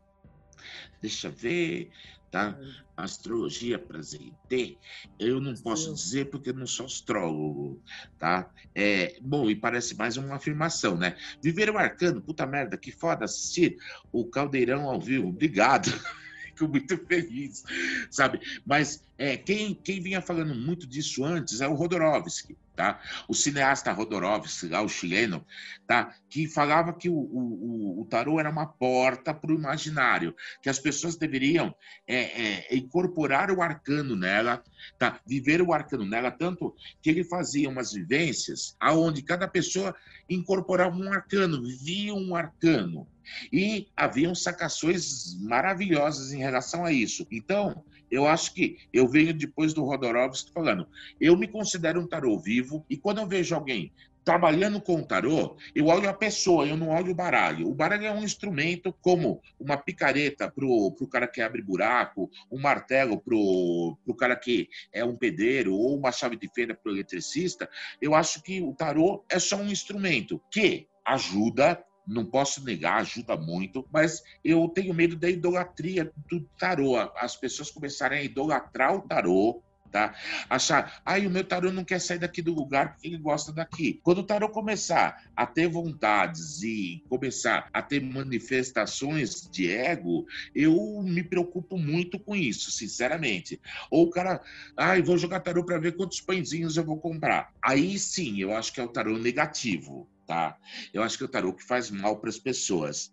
Deixa 1.02 1.28
eu 1.28 1.32
ver 1.32 1.92
tá? 2.32 2.58
Astrologia 2.96 3.80
para 3.80 4.02
ZT, 4.02 4.78
eu 5.20 5.40
não 5.40 5.54
posso 5.56 5.94
dizer 5.94 6.30
porque 6.30 6.50
eu 6.50 6.54
não 6.54 6.68
sou 6.68 6.86
astrólogo, 6.86 7.82
tá? 8.18 8.50
É, 8.76 9.18
bom, 9.22 9.50
e 9.50 9.56
parece 9.56 9.96
mais 9.96 10.18
uma 10.18 10.36
afirmação, 10.36 10.98
né? 10.98 11.16
Viver 11.42 11.70
o 11.70 11.78
arcano, 11.78 12.22
puta 12.22 12.46
merda, 12.46 12.78
que 12.78 12.92
foda 12.92 13.26
assistir 13.26 13.78
o 14.12 14.26
Caldeirão 14.26 14.90
ao 14.90 15.00
vivo, 15.00 15.30
obrigado. 15.30 15.90
Fico 16.60 16.68
muito 16.68 16.98
feliz, 17.06 17.64
sabe? 18.12 18.42
Mas 18.66 19.02
é, 19.18 19.38
quem, 19.38 19.74
quem 19.74 20.02
vinha 20.02 20.22
falando 20.22 20.54
muito 20.54 20.86
disso 20.86 21.24
antes 21.24 21.62
é 21.62 21.68
o 21.68 21.74
Rodorovsky, 21.74 22.58
tá? 22.80 22.98
O 23.28 23.34
cineasta 23.34 23.92
Rodorovsky, 23.92 24.70
lá, 24.70 24.82
o 24.82 24.88
chileno, 24.88 25.46
tá? 25.86 26.16
Que 26.30 26.48
falava 26.48 26.94
que 26.94 27.10
o, 27.10 27.14
o, 27.14 28.02
o 28.02 28.06
tarô 28.06 28.40
era 28.40 28.50
uma 28.50 28.66
porta 28.66 29.34
para 29.34 29.52
o 29.52 29.54
imaginário, 29.54 30.34
que 30.62 30.70
as 30.70 30.80
pessoas 30.80 31.18
deveriam 31.18 31.76
é, 32.08 32.70
é, 32.70 32.76
incorporar 32.78 33.52
o 33.52 33.62
arcano 33.62 34.16
nela, 34.16 34.64
tá? 34.98 35.20
Viver 35.28 35.62
o 35.62 35.74
arcano 35.74 36.06
nela, 36.06 36.32
tanto 36.32 36.74
que 37.02 37.10
ele 37.10 37.26
fazia 37.26 37.70
umas 37.70 37.92
vivências 37.92 38.78
aonde 38.80 39.24
cada 39.24 39.46
pessoa 39.46 39.94
incorporava 40.30 40.96
um 40.96 41.12
arcano, 41.12 41.62
via 41.84 42.14
um 42.14 42.34
arcano. 42.34 43.06
E 43.52 43.90
haviam 43.94 44.34
sacações 44.34 45.38
maravilhosas 45.42 46.32
em 46.32 46.40
relação 46.40 46.86
a 46.86 46.94
isso. 46.94 47.28
Então, 47.30 47.84
eu 48.12 48.28
acho 48.28 48.54
que 48.54 48.78
eu 48.94 49.08
venho 49.08 49.34
depois 49.34 49.74
do 49.74 49.84
Rodorovsky 49.84 50.52
falando, 50.52 50.88
eu 51.20 51.38
me 51.38 51.48
considero 51.48 52.02
um 52.02 52.08
tarô 52.08 52.38
vivo 52.40 52.86
e 52.90 52.98
quando 52.98 53.20
eu 53.20 53.28
vejo 53.28 53.56
alguém 53.56 53.92
trabalhando 54.24 54.80
com 54.80 54.98
o 54.98 55.06
tarô, 55.06 55.58
eu 55.74 55.88
olho 55.88 56.08
a 56.08 56.14
pessoa, 56.14 56.68
eu 56.68 56.78
não 56.78 56.90
olho 56.90 57.12
o 57.12 57.16
baralho. 57.16 57.68
O 57.68 57.74
baralho 57.74 58.06
é 58.06 58.12
um 58.12 58.24
instrumento 58.24 58.94
como 59.02 59.42
uma 59.60 59.76
picareta 59.76 60.52
para 60.52 60.66
o 60.66 61.08
cara 61.10 61.28
que 61.28 61.42
abre 61.42 61.64
buraco, 61.64 62.30
um 62.52 62.60
martelo 62.60 63.20
para 63.20 63.36
o 63.36 64.16
cara 64.16 64.36
que 64.36 64.70
é 64.94 65.04
um 65.04 65.16
pedreiro, 65.16 65.74
ou 65.74 65.98
uma 65.98 66.12
chave 66.12 66.36
de 66.36 66.48
fenda 66.54 66.76
para 66.76 66.92
o 66.92 66.94
eletricista. 66.94 67.68
Eu 68.00 68.14
acho 68.14 68.44
que 68.44 68.62
o 68.62 68.72
tarô 68.74 69.26
é 69.30 69.40
só 69.40 69.56
um 69.56 69.68
instrumento 69.68 70.40
que 70.52 70.88
ajuda 71.04 71.84
não 72.10 72.26
posso 72.26 72.64
negar, 72.64 72.98
ajuda 72.98 73.38
muito, 73.38 73.88
mas 73.92 74.24
eu 74.44 74.68
tenho 74.70 74.94
medo 74.94 75.16
da 75.16 75.30
idolatria 75.30 76.12
do 76.28 76.42
tarô. 76.58 76.98
As 77.16 77.36
pessoas 77.36 77.70
começarem 77.70 78.20
a 78.20 78.24
idolatrar 78.24 78.96
o 78.96 79.02
tarô, 79.02 79.62
tá? 79.92 80.16
Achar, 80.50 81.02
ai, 81.06 81.28
o 81.28 81.30
meu 81.30 81.44
tarô 81.44 81.72
não 81.72 81.84
quer 81.84 82.00
sair 82.00 82.20
daqui 82.20 82.42
do 82.42 82.54
lugar 82.54 82.94
porque 82.94 83.08
ele 83.08 83.18
gosta 83.18 83.52
daqui. 83.52 84.00
Quando 84.04 84.20
o 84.20 84.24
tarô 84.24 84.50
começar 84.50 85.24
a 85.36 85.46
ter 85.46 85.68
vontades 85.68 86.62
e 86.64 87.04
começar 87.08 87.68
a 87.72 87.82
ter 87.82 88.02
manifestações 88.02 89.48
de 89.50 89.70
ego, 89.70 90.26
eu 90.56 91.02
me 91.04 91.24
preocupo 91.24 91.78
muito 91.78 92.20
com 92.20 92.36
isso, 92.36 92.72
sinceramente. 92.72 93.62
Ou 93.92 94.06
o 94.06 94.10
cara, 94.10 94.42
ai, 94.76 95.02
vou 95.02 95.18
jogar 95.18 95.42
tarô 95.42 95.64
para 95.64 95.80
ver 95.80 95.96
quantos 95.96 96.22
pãezinhos 96.22 96.78
eu 96.78 96.84
vou 96.84 97.00
comprar. 97.00 97.52
Aí 97.62 98.00
sim, 98.00 98.40
eu 98.40 98.56
acho 98.56 98.74
que 98.74 98.80
é 98.80 98.84
o 98.84 98.88
tarô 98.88 99.18
negativo 99.18 100.10
tá? 100.30 100.56
Eu 100.94 101.02
acho 101.02 101.18
que 101.18 101.24
o 101.24 101.28
tarô 101.28 101.52
que 101.52 101.64
faz 101.64 101.90
mal 101.90 102.20
para 102.20 102.30
as 102.30 102.38
pessoas. 102.38 103.12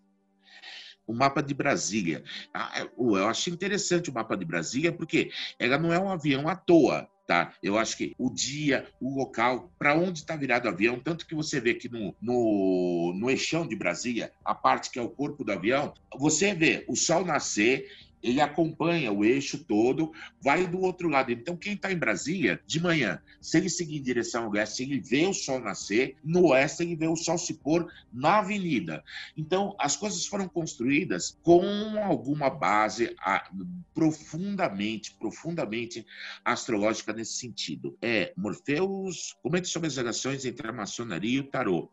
O 1.06 1.14
mapa 1.14 1.42
de 1.42 1.54
Brasília. 1.54 2.22
Ah, 2.52 2.82
é, 2.82 2.90
eu 2.98 3.26
acho 3.26 3.48
interessante 3.48 4.10
o 4.10 4.12
mapa 4.12 4.36
de 4.36 4.44
Brasília 4.44 4.92
porque 4.92 5.30
ela 5.58 5.78
não 5.78 5.94
é 5.94 5.98
um 5.98 6.10
avião 6.10 6.46
à 6.46 6.54
toa, 6.54 7.08
tá? 7.26 7.54
Eu 7.62 7.78
acho 7.78 7.96
que 7.96 8.14
o 8.18 8.28
dia, 8.28 8.86
o 9.00 9.16
local, 9.16 9.72
para 9.78 9.96
onde 9.96 10.18
está 10.18 10.36
virado 10.36 10.66
o 10.66 10.68
avião, 10.68 11.00
tanto 11.00 11.26
que 11.26 11.34
você 11.34 11.58
vê 11.58 11.72
que 11.72 11.88
no, 11.88 12.14
no, 12.20 13.14
no 13.16 13.30
eixão 13.30 13.66
de 13.66 13.74
Brasília, 13.74 14.30
a 14.44 14.54
parte 14.54 14.90
que 14.90 14.98
é 14.98 15.02
o 15.02 15.08
corpo 15.08 15.42
do 15.42 15.52
avião, 15.52 15.94
você 16.18 16.52
vê 16.52 16.84
o 16.86 16.94
sol 16.94 17.24
nascer 17.24 17.90
ele 18.26 18.40
acompanha 18.40 19.12
o 19.12 19.24
eixo 19.24 19.64
todo, 19.64 20.12
vai 20.42 20.66
do 20.66 20.80
outro 20.80 21.08
lado. 21.08 21.30
Então, 21.30 21.56
quem 21.56 21.74
está 21.74 21.92
em 21.92 21.96
Brasília, 21.96 22.60
de 22.66 22.80
manhã, 22.80 23.22
se 23.40 23.56
ele 23.56 23.70
seguir 23.70 23.98
em 23.98 24.02
direção 24.02 24.44
ao 24.44 24.50
oeste, 24.50 24.82
ele 24.82 25.00
vê 25.00 25.26
o 25.26 25.32
sol 25.32 25.60
nascer, 25.60 26.16
no 26.24 26.48
oeste 26.48 26.82
ele 26.82 26.96
vê 26.96 27.06
o 27.06 27.14
sol 27.14 27.38
se 27.38 27.54
pôr 27.54 27.90
na 28.12 28.38
avenida. 28.38 29.04
Então, 29.36 29.76
as 29.78 29.96
coisas 29.96 30.26
foram 30.26 30.48
construídas 30.48 31.38
com 31.42 31.62
alguma 32.02 32.50
base 32.50 33.14
a, 33.20 33.48
profundamente, 33.94 35.14
profundamente 35.14 36.04
astrológica 36.44 37.12
nesse 37.12 37.34
sentido. 37.34 37.96
É, 38.02 38.32
Morpheus, 38.36 39.36
comente 39.40 39.68
sobre 39.68 39.86
as 39.86 39.96
relações 39.96 40.44
entre 40.44 40.66
a 40.66 40.72
maçonaria 40.72 41.36
e 41.36 41.40
o 41.40 41.48
tarô. 41.48 41.88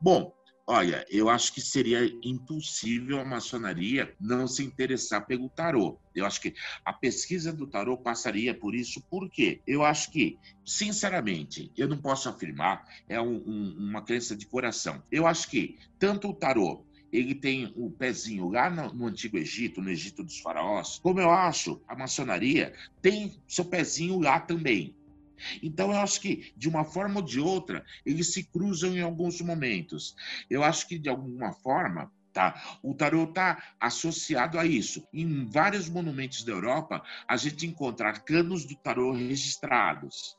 Bom, 0.00 0.37
Olha, 0.70 1.02
eu 1.08 1.30
acho 1.30 1.54
que 1.54 1.62
seria 1.62 2.04
impossível 2.22 3.18
a 3.18 3.24
maçonaria 3.24 4.14
não 4.20 4.46
se 4.46 4.62
interessar 4.62 5.26
pelo 5.26 5.48
tarô. 5.48 5.98
Eu 6.14 6.26
acho 6.26 6.42
que 6.42 6.52
a 6.84 6.92
pesquisa 6.92 7.50
do 7.50 7.66
tarô 7.66 7.96
passaria 7.96 8.52
por 8.52 8.74
isso, 8.74 9.02
por 9.08 9.30
quê? 9.30 9.62
Eu 9.66 9.82
acho 9.82 10.10
que, 10.10 10.38
sinceramente, 10.66 11.72
eu 11.74 11.88
não 11.88 11.96
posso 11.96 12.28
afirmar, 12.28 12.84
é 13.08 13.18
um, 13.18 13.42
um, 13.46 13.76
uma 13.78 14.02
crença 14.02 14.36
de 14.36 14.44
coração. 14.44 15.02
Eu 15.10 15.26
acho 15.26 15.48
que 15.48 15.78
tanto 15.98 16.28
o 16.28 16.34
tarô 16.34 16.84
ele 17.10 17.34
tem 17.34 17.72
o 17.74 17.90
pezinho 17.90 18.50
lá 18.50 18.68
no, 18.68 18.92
no, 18.92 19.06
Antigo 19.06 19.38
Egito, 19.38 19.80
no 19.80 19.88
Egito 19.88 20.22
dos 20.22 20.38
faraós, 20.38 20.98
como 20.98 21.18
eu 21.18 21.30
acho 21.30 21.80
a 21.88 21.96
maçonaria 21.96 22.74
tem 23.00 23.40
seu 23.48 23.64
pezinho 23.64 24.20
lá 24.20 24.38
também. 24.38 24.94
Então, 25.62 25.92
eu 25.92 25.98
acho 25.98 26.20
que, 26.20 26.52
de 26.56 26.68
uma 26.68 26.84
forma 26.84 27.16
ou 27.16 27.22
de 27.22 27.40
outra, 27.40 27.84
eles 28.04 28.32
se 28.32 28.44
cruzam 28.44 28.94
em 28.94 29.02
alguns 29.02 29.40
momentos. 29.40 30.14
Eu 30.48 30.62
acho 30.62 30.86
que, 30.86 30.98
de 30.98 31.08
alguma 31.08 31.52
forma, 31.52 32.10
Tá? 32.32 32.78
O 32.84 32.94
tarô 32.94 33.24
está 33.24 33.74
associado 33.80 34.60
a 34.60 34.64
isso. 34.64 35.02
Em 35.12 35.46
vários 35.46 35.88
monumentos 35.88 36.44
da 36.44 36.52
Europa, 36.52 37.02
a 37.26 37.36
gente 37.36 37.66
encontra 37.66 38.10
arcanos 38.10 38.64
do 38.64 38.76
tarô 38.76 39.12
registrados. 39.12 40.36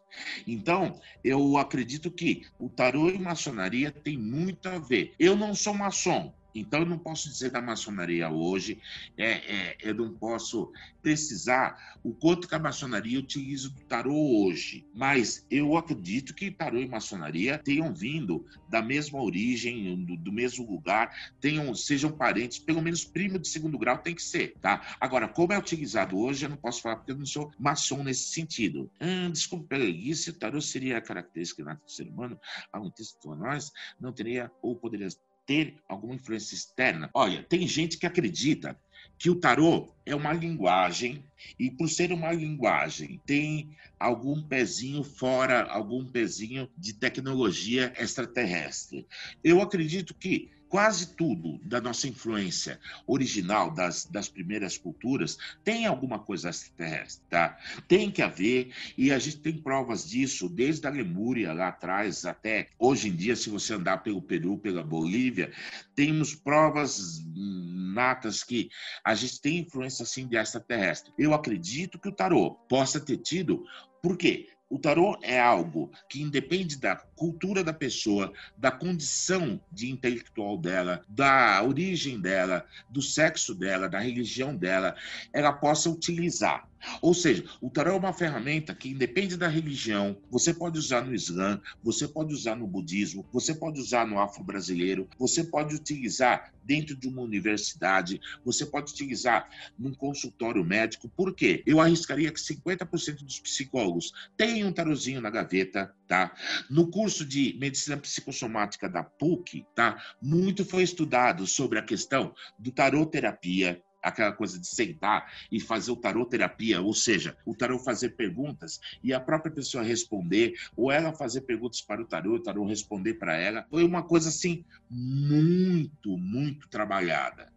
Então, 0.48 1.00
eu 1.24 1.58
acredito 1.58 2.10
que 2.10 2.46
o 2.58 2.70
tarô 2.70 3.10
e 3.10 3.20
maçonaria 3.20 3.92
tem 3.92 4.18
muito 4.18 4.70
a 4.70 4.78
ver. 4.80 5.14
Eu 5.20 5.36
não 5.36 5.54
sou 5.54 5.74
maçom, 5.74 6.34
então, 6.54 6.82
eu 6.82 6.86
não 6.86 6.98
posso 6.98 7.30
dizer 7.30 7.52
da 7.52 7.62
maçonaria 7.62 8.30
hoje, 8.30 8.82
é, 9.18 9.32
é, 9.32 9.78
eu 9.82 9.94
não 9.94 10.14
posso 10.14 10.72
precisar 11.02 11.78
o 12.04 12.14
quanto 12.14 12.48
que 12.48 12.56
a 12.56 12.60
maçonaria 12.60 13.20
utiliza 13.20 13.70
do 13.70 13.82
tarô 13.84 14.44
hoje, 14.44 14.86
mas 14.94 15.46
eu 15.50 15.78
acredito 15.78 16.34
que 16.34 16.52
tarô 16.52 16.80
e 16.80 16.88
maçonaria 16.88 17.58
tenham 17.58 17.94
vindo 17.94 18.46
da 18.68 18.82
mesma 18.82 19.22
origem, 19.22 20.04
do, 20.06 20.18
do 20.18 20.32
mesmo 20.32 20.70
lugar, 20.70 21.14
tenham, 21.40 21.74
sejam 21.76 22.12
parentes, 22.12 22.60
pelo 22.60 22.82
menos 22.82 23.06
primo 23.06 23.40
de 23.40 23.48
segundo 23.48 23.78
grau 23.78 23.98
tem 23.98 24.16
que 24.16 24.24
ser, 24.24 24.56
tá? 24.62 24.98
Agora, 25.00 25.28
como 25.28 25.54
é 25.54 25.58
utilizado 25.58 26.18
hoje, 26.18 26.46
eu 26.46 26.50
não 26.50 26.58
posso 26.58 26.82
falar 26.82 26.98
porque 26.98 27.12
eu 27.12 27.18
não 27.18 27.26
sou 27.26 27.52
maçom 27.60 28.04
nesse 28.04 28.34
sentido. 28.34 28.92
Hum, 29.00 29.32
desculpa, 29.32 29.78
isso, 29.78 30.32
o 30.32 30.34
tarô 30.34 30.62
seria 30.62 30.98
a 30.98 31.02
característica 31.02 31.64
do 31.64 31.92
ser 31.92 32.08
humano, 32.08 32.40
algum 32.72 32.90
texto 32.90 33.32
a 33.32 33.36
nós, 33.36 33.72
não 34.00 34.12
teria 34.12 34.52
ou 34.62 34.76
poderia 34.76 35.08
ter 35.50 35.74
alguma 35.88 36.14
influência 36.14 36.54
externa. 36.54 37.10
Olha, 37.12 37.42
tem 37.42 37.68
gente 37.68 37.98
que 37.98 38.06
acredita 38.06 38.78
que 39.18 39.32
o 39.32 39.36
tarô 39.36 39.92
é 40.06 40.14
uma 40.14 40.32
linguagem 40.32 41.24
e 41.58 41.72
por 41.72 41.90
ser 41.90 42.14
uma 42.14 42.32
linguagem 42.32 43.20
tem 43.26 43.76
algum 44.00 44.44
pezinho 44.44 45.04
fora, 45.04 45.64
algum 45.64 46.06
pezinho 46.06 46.70
de 46.78 46.94
tecnologia 46.94 47.92
extraterrestre. 47.98 49.08
Eu 49.44 49.60
acredito 49.60 50.14
que 50.14 50.52
quase 50.70 51.16
tudo 51.16 51.58
da 51.64 51.82
nossa 51.82 52.08
influência 52.08 52.80
original 53.08 53.72
das, 53.72 54.06
das 54.06 54.30
primeiras 54.30 54.78
culturas 54.78 55.38
tem 55.64 55.88
alguma 55.88 56.20
coisa 56.20 56.50
extraterrestre, 56.50 57.26
tá? 57.28 57.58
Tem 57.88 58.12
que 58.12 58.22
haver, 58.22 58.72
e 58.96 59.12
a 59.12 59.18
gente 59.18 59.40
tem 59.40 59.58
provas 59.58 60.08
disso 60.08 60.48
desde 60.48 60.86
a 60.88 60.92
Lemúria 60.92 61.52
lá 61.52 61.70
atrás 61.70 62.24
até 62.24 62.68
hoje 62.78 63.10
em 63.10 63.16
dia, 63.16 63.36
se 63.36 63.50
você 63.50 63.74
andar 63.74 63.98
pelo 64.04 64.22
Peru, 64.22 64.58
pela 64.58 64.84
Bolívia, 64.84 65.52
temos 65.96 66.36
provas 66.36 67.20
natas 67.36 68.44
que 68.44 68.70
a 69.04 69.16
gente 69.16 69.42
tem 69.42 69.60
influência 69.60 70.04
assim 70.04 70.28
de 70.28 70.38
extraterrestre. 70.38 71.12
Eu 71.18 71.34
acredito 71.34 71.98
que 71.98 72.10
o 72.10 72.16
tarô 72.16 72.52
possa 72.70 73.00
ter 73.00 73.18
tido, 73.18 73.66
por 74.02 74.16
quê? 74.16 74.48
O 74.70 74.78
tarô 74.78 75.18
é 75.24 75.40
algo 75.40 75.92
que 76.08 76.22
independe 76.22 76.78
da 76.78 76.96
cultura 77.20 77.66
da 77.66 77.74
pessoa, 77.74 78.32
da 78.58 78.72
condição 78.72 79.60
de 79.70 79.92
intelectual 79.92 80.58
dela, 80.58 81.04
da 81.10 81.62
origem 81.62 82.18
dela, 82.18 82.66
do 82.90 83.02
sexo 83.02 83.54
dela, 83.54 83.90
da 83.90 84.00
religião 84.00 84.56
dela, 84.56 84.96
ela 85.34 85.52
possa 85.52 85.90
utilizar. 85.90 86.66
Ou 87.02 87.14
seja, 87.14 87.44
o 87.60 87.70
tarô 87.70 87.92
é 87.92 87.98
uma 87.98 88.14
ferramenta 88.14 88.74
que 88.74 88.90
independe 88.90 89.36
da 89.36 89.50
religião, 89.50 90.16
você 90.32 90.54
pode 90.54 90.80
usar 90.80 91.02
no 91.02 91.14
Islã, 91.14 91.60
você 91.84 92.08
pode 92.08 92.34
usar 92.34 92.56
no 92.56 92.66
budismo, 92.66 93.28
você 93.34 93.54
pode 93.54 93.82
usar 93.82 94.08
no 94.08 94.18
afro-brasileiro, 94.18 95.10
você 95.18 95.44
pode 95.44 95.76
utilizar 95.76 96.54
dentro 96.64 96.96
de 96.96 97.08
uma 97.08 97.24
universidade, 97.24 98.22
você 98.46 98.64
pode 98.64 98.92
utilizar 98.92 99.50
num 99.78 99.92
consultório 99.92 100.64
médico. 100.64 101.10
Por 101.10 101.34
quê? 101.34 101.64
Eu 101.66 101.82
arriscaria 101.82 102.32
que 102.32 102.40
50% 102.40 103.24
dos 103.24 103.40
psicólogos 103.40 104.14
têm 104.38 104.64
um 104.64 104.72
tarozinho 104.72 105.20
na 105.20 105.32
gaveta, 105.32 105.94
tá? 106.08 106.32
No 106.70 106.88
curso 106.92 107.09
de 107.26 107.58
medicina 107.60 107.98
psicossomática 107.98 108.90
da 108.90 109.04
PUC, 109.04 109.66
tá? 109.76 110.02
Muito 110.22 110.66
foi 110.66 110.84
estudado 110.84 111.46
sobre 111.48 111.80
a 111.80 111.84
questão 111.84 112.34
do 112.58 112.72
tarot 112.72 113.10
terapia, 113.12 113.82
aquela 114.02 114.32
coisa 114.32 114.60
de 114.60 114.68
sentar 114.68 115.32
e 115.52 115.60
fazer 115.60 115.92
o 115.92 115.96
tarô 115.96 116.26
terapia, 116.26 116.82
ou 116.82 116.94
seja, 116.94 117.38
o 117.46 117.56
tarô 117.56 117.80
fazer 117.80 118.10
perguntas 118.10 118.80
e 119.04 119.14
a 119.14 119.20
própria 119.20 119.52
pessoa 119.52 119.84
responder, 119.84 120.54
ou 120.76 120.92
ela 120.92 121.14
fazer 121.14 121.42
perguntas 121.42 121.82
para 121.82 122.02
o 122.02 122.06
tarô, 122.06 122.36
o 122.36 122.44
tarô 122.44 122.66
responder 122.66 123.16
para 123.16 123.36
ela. 123.36 123.66
Foi 123.70 123.84
uma 123.84 124.04
coisa 124.04 124.30
assim 124.30 124.64
muito, 124.90 126.18
muito 126.18 126.68
trabalhada. 126.70 127.52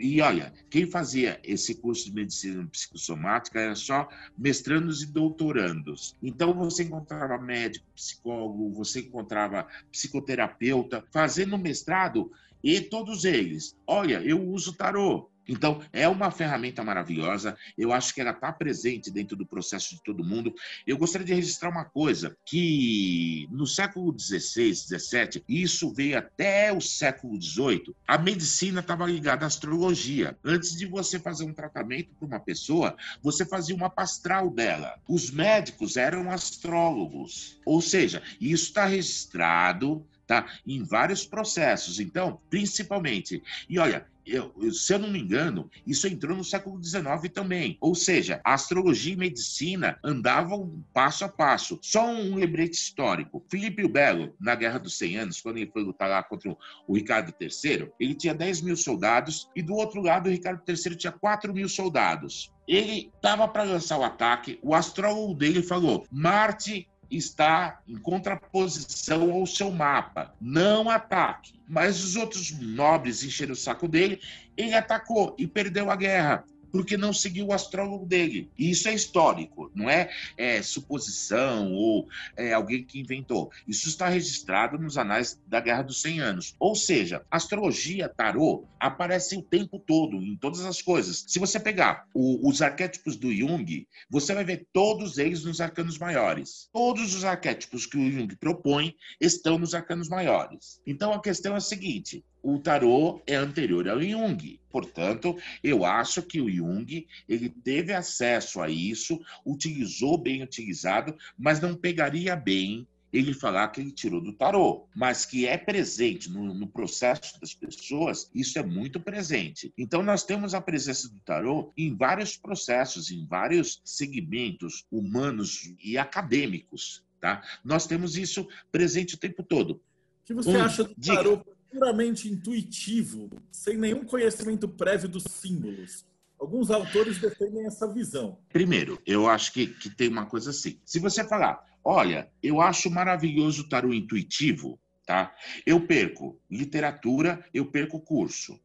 E 0.00 0.20
olha, 0.20 0.52
quem 0.70 0.90
fazia 0.90 1.40
esse 1.44 1.74
curso 1.74 2.06
de 2.06 2.14
medicina 2.14 2.66
psicossomática 2.66 3.60
era 3.60 3.74
só 3.74 4.08
mestrandos 4.36 5.02
e 5.02 5.06
doutorandos. 5.06 6.16
Então 6.22 6.52
você 6.52 6.84
encontrava 6.84 7.38
médico, 7.38 7.86
psicólogo, 7.94 8.72
você 8.72 9.00
encontrava 9.00 9.66
psicoterapeuta 9.90 11.04
fazendo 11.12 11.56
mestrado 11.56 12.30
e 12.62 12.80
todos 12.80 13.24
eles, 13.24 13.76
olha, 13.86 14.20
eu 14.22 14.42
uso 14.42 14.72
tarô. 14.72 15.30
Então, 15.48 15.80
é 15.92 16.06
uma 16.06 16.30
ferramenta 16.30 16.84
maravilhosa. 16.84 17.56
Eu 17.76 17.92
acho 17.92 18.14
que 18.14 18.20
ela 18.20 18.32
está 18.32 18.52
presente 18.52 19.10
dentro 19.10 19.34
do 19.34 19.46
processo 19.46 19.94
de 19.94 20.02
todo 20.02 20.22
mundo. 20.22 20.54
Eu 20.86 20.98
gostaria 20.98 21.26
de 21.26 21.34
registrar 21.34 21.70
uma 21.70 21.86
coisa: 21.86 22.36
que 22.44 23.48
no 23.50 23.66
século 23.66 24.14
XVI, 24.18 24.74
XVII, 24.74 25.42
isso 25.48 25.92
veio 25.92 26.18
até 26.18 26.72
o 26.72 26.80
século 26.80 27.40
XVIII, 27.40 27.94
a 28.06 28.18
medicina 28.18 28.80
estava 28.80 29.06
ligada 29.06 29.44
à 29.44 29.48
astrologia. 29.48 30.36
Antes 30.44 30.76
de 30.76 30.84
você 30.84 31.18
fazer 31.18 31.44
um 31.44 31.54
tratamento 31.54 32.14
para 32.14 32.26
uma 32.26 32.40
pessoa, 32.40 32.96
você 33.22 33.46
fazia 33.46 33.74
uma 33.74 33.88
pastral 33.88 34.50
dela. 34.50 34.98
Os 35.08 35.30
médicos 35.30 35.96
eram 35.96 36.30
astrólogos. 36.30 37.58
Ou 37.64 37.80
seja, 37.80 38.22
isso 38.40 38.64
está 38.64 38.84
registrado 38.84 40.06
tá? 40.28 40.46
Em 40.64 40.84
vários 40.84 41.24
processos. 41.24 41.98
Então, 41.98 42.38
principalmente. 42.50 43.42
E 43.68 43.78
olha, 43.78 44.06
eu, 44.26 44.52
se 44.70 44.92
eu 44.92 44.98
não 44.98 45.10
me 45.10 45.18
engano, 45.18 45.70
isso 45.86 46.06
entrou 46.06 46.36
no 46.36 46.44
século 46.44 46.78
XIX 46.84 47.32
também. 47.32 47.78
Ou 47.80 47.94
seja, 47.94 48.40
astrologia 48.44 49.14
e 49.14 49.16
medicina 49.16 49.98
andavam 50.04 50.84
passo 50.92 51.24
a 51.24 51.28
passo. 51.28 51.78
Só 51.82 52.06
um 52.06 52.34
lembrete 52.34 52.74
histórico. 52.74 53.42
Filipe 53.50 53.82
o 53.82 53.88
Belo, 53.88 54.34
na 54.38 54.54
Guerra 54.54 54.78
dos 54.78 54.98
100 54.98 55.16
Anos, 55.16 55.40
quando 55.40 55.56
ele 55.56 55.70
foi 55.72 55.82
lutar 55.82 56.10
lá 56.10 56.22
contra 56.22 56.54
o 56.86 56.94
Ricardo 56.94 57.32
III, 57.40 57.90
ele 57.98 58.14
tinha 58.14 58.34
10 58.34 58.60
mil 58.60 58.76
soldados 58.76 59.48
e 59.56 59.62
do 59.62 59.74
outro 59.74 60.02
lado 60.02 60.28
o 60.28 60.30
Ricardo 60.30 60.62
III 60.68 60.94
tinha 60.94 61.12
4 61.12 61.54
mil 61.54 61.68
soldados. 61.68 62.52
Ele 62.66 63.10
estava 63.16 63.48
para 63.48 63.62
lançar 63.62 63.96
o 63.96 64.04
ataque, 64.04 64.58
o 64.62 64.74
astrólogo 64.74 65.32
dele 65.32 65.62
falou: 65.62 66.06
Marte 66.12 66.86
está 67.10 67.80
em 67.86 67.96
contraposição 67.96 69.32
ao 69.32 69.46
seu 69.46 69.70
mapa. 69.70 70.34
Não 70.40 70.90
ataque. 70.90 71.54
Mas 71.68 72.02
os 72.02 72.16
outros 72.16 72.52
nobres 72.58 73.22
encheram 73.22 73.52
o 73.52 73.56
saco 73.56 73.86
dele, 73.86 74.20
ele 74.56 74.74
atacou 74.74 75.34
e 75.38 75.46
perdeu 75.46 75.90
a 75.90 75.96
guerra 75.96 76.44
porque 76.70 76.96
não 76.96 77.12
seguiu 77.12 77.46
o 77.46 77.52
astrólogo 77.52 78.06
dele. 78.06 78.50
E 78.58 78.70
isso 78.70 78.88
é 78.88 78.94
histórico, 78.94 79.70
não 79.74 79.88
é, 79.88 80.10
é 80.36 80.62
suposição 80.62 81.72
ou 81.72 82.08
é, 82.36 82.52
alguém 82.52 82.84
que 82.84 83.00
inventou. 83.00 83.50
Isso 83.66 83.88
está 83.88 84.08
registrado 84.08 84.78
nos 84.78 84.98
anais 84.98 85.40
da 85.46 85.60
Guerra 85.60 85.82
dos 85.82 86.00
100 86.02 86.20
Anos. 86.20 86.54
Ou 86.58 86.74
seja, 86.74 87.24
astrologia, 87.30 88.08
tarô, 88.08 88.64
aparecem 88.78 89.38
o 89.38 89.42
tempo 89.42 89.78
todo, 89.78 90.16
em 90.16 90.36
todas 90.36 90.64
as 90.64 90.82
coisas. 90.82 91.24
Se 91.26 91.38
você 91.38 91.58
pegar 91.58 92.06
o, 92.14 92.48
os 92.48 92.62
arquétipos 92.62 93.16
do 93.16 93.34
Jung, 93.34 93.86
você 94.10 94.34
vai 94.34 94.44
ver 94.44 94.66
todos 94.72 95.18
eles 95.18 95.44
nos 95.44 95.60
arcanos 95.60 95.98
maiores. 95.98 96.68
Todos 96.72 97.14
os 97.14 97.24
arquétipos 97.24 97.86
que 97.86 97.96
o 97.96 98.10
Jung 98.10 98.34
propõe 98.36 98.94
estão 99.20 99.58
nos 99.58 99.74
arcanos 99.74 100.08
maiores. 100.08 100.80
Então 100.86 101.12
a 101.12 101.20
questão 101.20 101.54
é 101.54 101.58
a 101.58 101.60
seguinte: 101.60 102.24
o 102.42 102.58
tarô 102.58 103.22
é 103.26 103.34
anterior 103.34 103.88
ao 103.88 104.00
Jung. 104.00 104.60
Portanto, 104.70 105.36
eu 105.62 105.84
acho 105.84 106.22
que 106.22 106.40
o 106.40 106.50
Jung 106.50 107.06
ele 107.28 107.48
teve 107.48 107.92
acesso 107.92 108.60
a 108.60 108.68
isso, 108.68 109.20
utilizou 109.44 110.18
bem 110.18 110.42
utilizado, 110.42 111.16
mas 111.36 111.60
não 111.60 111.74
pegaria 111.74 112.36
bem 112.36 112.86
ele 113.12 113.32
falar 113.32 113.68
que 113.68 113.80
ele 113.80 113.90
tirou 113.90 114.20
do 114.20 114.32
tarô, 114.32 114.86
mas 114.94 115.24
que 115.24 115.46
é 115.46 115.56
presente 115.56 116.30
no, 116.30 116.52
no, 116.52 116.66
processo 116.66 117.40
das 117.40 117.54
pessoas, 117.54 118.30
isso 118.34 118.58
é 118.58 118.62
muito 118.62 119.00
presente. 119.00 119.72
Então, 119.78 120.02
nós 120.02 120.24
temos 120.24 120.54
a 120.54 120.60
presença 120.60 121.08
do 121.08 121.18
tarô 121.20 121.72
em 121.76 121.94
vários 121.94 122.36
processos, 122.36 123.10
em 123.10 123.26
vários 123.26 123.80
segmentos 123.84 124.84
humanos 124.92 125.72
e 125.82 125.96
acadêmicos. 125.96 127.02
Tá? 127.20 127.42
Nós 127.64 127.86
temos 127.86 128.16
isso 128.16 128.46
presente 128.70 129.14
o 129.14 129.18
tempo 129.18 129.42
todo. 129.42 129.72
O 129.72 129.80
que 130.24 130.34
você 130.34 130.50
um, 130.50 130.62
acha 130.62 130.84
do 130.84 130.94
tarô? 130.94 131.44
Puramente 131.70 132.28
intuitivo, 132.28 133.30
sem 133.50 133.76
nenhum 133.76 134.04
conhecimento 134.04 134.68
prévio 134.68 135.08
dos 135.08 135.24
símbolos. 135.24 136.06
Alguns 136.38 136.70
autores 136.70 137.18
defendem 137.18 137.66
essa 137.66 137.92
visão. 137.92 138.38
Primeiro, 138.52 139.00
eu 139.04 139.28
acho 139.28 139.52
que, 139.52 139.66
que 139.66 139.90
tem 139.90 140.08
uma 140.08 140.26
coisa 140.26 140.50
assim. 140.50 140.80
Se 140.84 140.98
você 141.00 141.24
falar, 141.24 141.64
olha, 141.84 142.30
eu 142.42 142.60
acho 142.60 142.90
maravilhoso 142.90 143.62
o 143.62 143.68
tarô 143.68 143.92
intuitivo, 143.92 144.78
tá? 145.04 145.34
Eu 145.66 145.86
perco 145.86 146.40
literatura, 146.48 147.44
eu 147.52 147.66
perco 147.66 148.00
curso, 148.00 148.58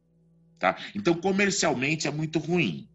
tá? 0.58 0.76
Então, 0.94 1.14
comercialmente 1.14 2.06
é 2.06 2.10
muito 2.10 2.38
ruim. 2.38 2.88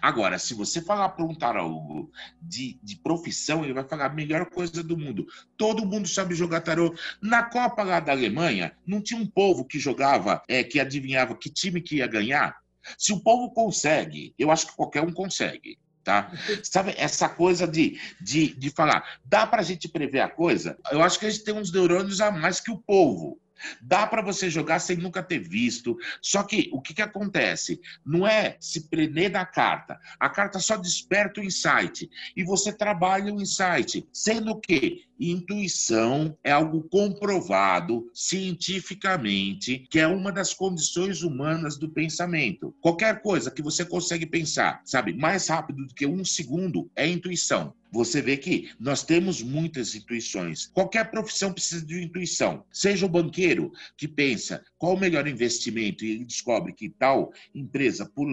Agora, 0.00 0.38
se 0.38 0.54
você 0.54 0.80
falar 0.80 1.10
para 1.10 1.24
um 1.24 1.34
tarólogo 1.34 2.10
de, 2.40 2.78
de 2.82 2.96
profissão, 2.96 3.64
ele 3.64 3.72
vai 3.72 3.86
falar 3.86 4.06
a 4.06 4.14
melhor 4.14 4.46
coisa 4.46 4.82
do 4.82 4.96
mundo. 4.96 5.26
Todo 5.56 5.86
mundo 5.86 6.06
sabe 6.06 6.34
jogar 6.34 6.60
tarô. 6.60 6.94
Na 7.20 7.42
Copa 7.42 7.82
lá 7.82 8.00
da 8.00 8.12
Alemanha, 8.12 8.76
não 8.86 9.00
tinha 9.00 9.20
um 9.20 9.26
povo 9.26 9.64
que 9.64 9.78
jogava, 9.78 10.42
é, 10.48 10.62
que 10.62 10.78
adivinhava 10.78 11.36
que 11.36 11.50
time 11.50 11.80
que 11.80 11.96
ia 11.96 12.06
ganhar? 12.06 12.56
Se 12.98 13.12
o 13.12 13.20
povo 13.20 13.50
consegue, 13.52 14.34
eu 14.38 14.50
acho 14.50 14.66
que 14.66 14.76
qualquer 14.76 15.02
um 15.02 15.12
consegue. 15.12 15.78
Tá? 16.02 16.30
Sabe, 16.62 16.94
essa 16.98 17.28
coisa 17.28 17.66
de, 17.66 17.98
de, 18.20 18.54
de 18.54 18.70
falar, 18.70 19.18
dá 19.24 19.46
para 19.46 19.60
a 19.62 19.64
gente 19.64 19.88
prever 19.88 20.20
a 20.20 20.28
coisa? 20.28 20.78
Eu 20.90 21.02
acho 21.02 21.18
que 21.18 21.24
a 21.26 21.30
gente 21.30 21.44
tem 21.44 21.54
uns 21.54 21.72
neurônios 21.72 22.20
a 22.20 22.30
mais 22.30 22.60
que 22.60 22.70
o 22.70 22.76
povo. 22.76 23.40
Dá 23.80 24.06
para 24.06 24.22
você 24.22 24.50
jogar 24.50 24.78
sem 24.78 24.96
nunca 24.96 25.22
ter 25.22 25.38
visto. 25.38 25.96
Só 26.20 26.42
que 26.42 26.68
o 26.72 26.80
que, 26.80 26.94
que 26.94 27.02
acontece? 27.02 27.80
Não 28.04 28.26
é 28.26 28.56
se 28.60 28.88
prender 28.88 29.30
da 29.30 29.44
carta. 29.44 29.98
A 30.18 30.28
carta 30.28 30.58
só 30.58 30.76
desperta 30.76 31.40
o 31.40 31.44
insight. 31.44 32.10
E 32.36 32.44
você 32.44 32.72
trabalha 32.72 33.32
o 33.32 33.40
insight. 33.40 34.06
Sendo 34.12 34.60
que 34.60 35.04
intuição 35.18 36.36
é 36.42 36.50
algo 36.50 36.82
comprovado 36.82 38.10
cientificamente 38.12 39.86
que 39.90 39.98
é 39.98 40.06
uma 40.06 40.32
das 40.32 40.52
condições 40.52 41.22
humanas 41.22 41.78
do 41.78 41.88
pensamento. 41.88 42.74
Qualquer 42.80 43.22
coisa 43.22 43.50
que 43.50 43.62
você 43.62 43.84
consegue 43.84 44.26
pensar, 44.26 44.82
sabe, 44.84 45.12
mais 45.12 45.48
rápido 45.48 45.86
do 45.86 45.94
que 45.94 46.06
um 46.06 46.24
segundo 46.24 46.90
é 46.96 47.06
intuição 47.06 47.74
você 47.94 48.20
vê 48.20 48.36
que 48.36 48.72
nós 48.78 49.04
temos 49.04 49.40
muitas 49.40 49.94
intuições. 49.94 50.66
Qualquer 50.66 51.12
profissão 51.12 51.52
precisa 51.52 51.86
de 51.86 52.02
intuição. 52.02 52.64
Seja 52.72 53.06
o 53.06 53.08
banqueiro 53.08 53.72
que 53.96 54.08
pensa 54.08 54.64
qual 54.76 54.94
o 54.94 54.98
melhor 54.98 55.28
investimento 55.28 56.04
e 56.04 56.10
ele 56.10 56.24
descobre 56.24 56.72
que 56.72 56.88
tal 56.88 57.32
empresa, 57.54 58.04
por 58.04 58.26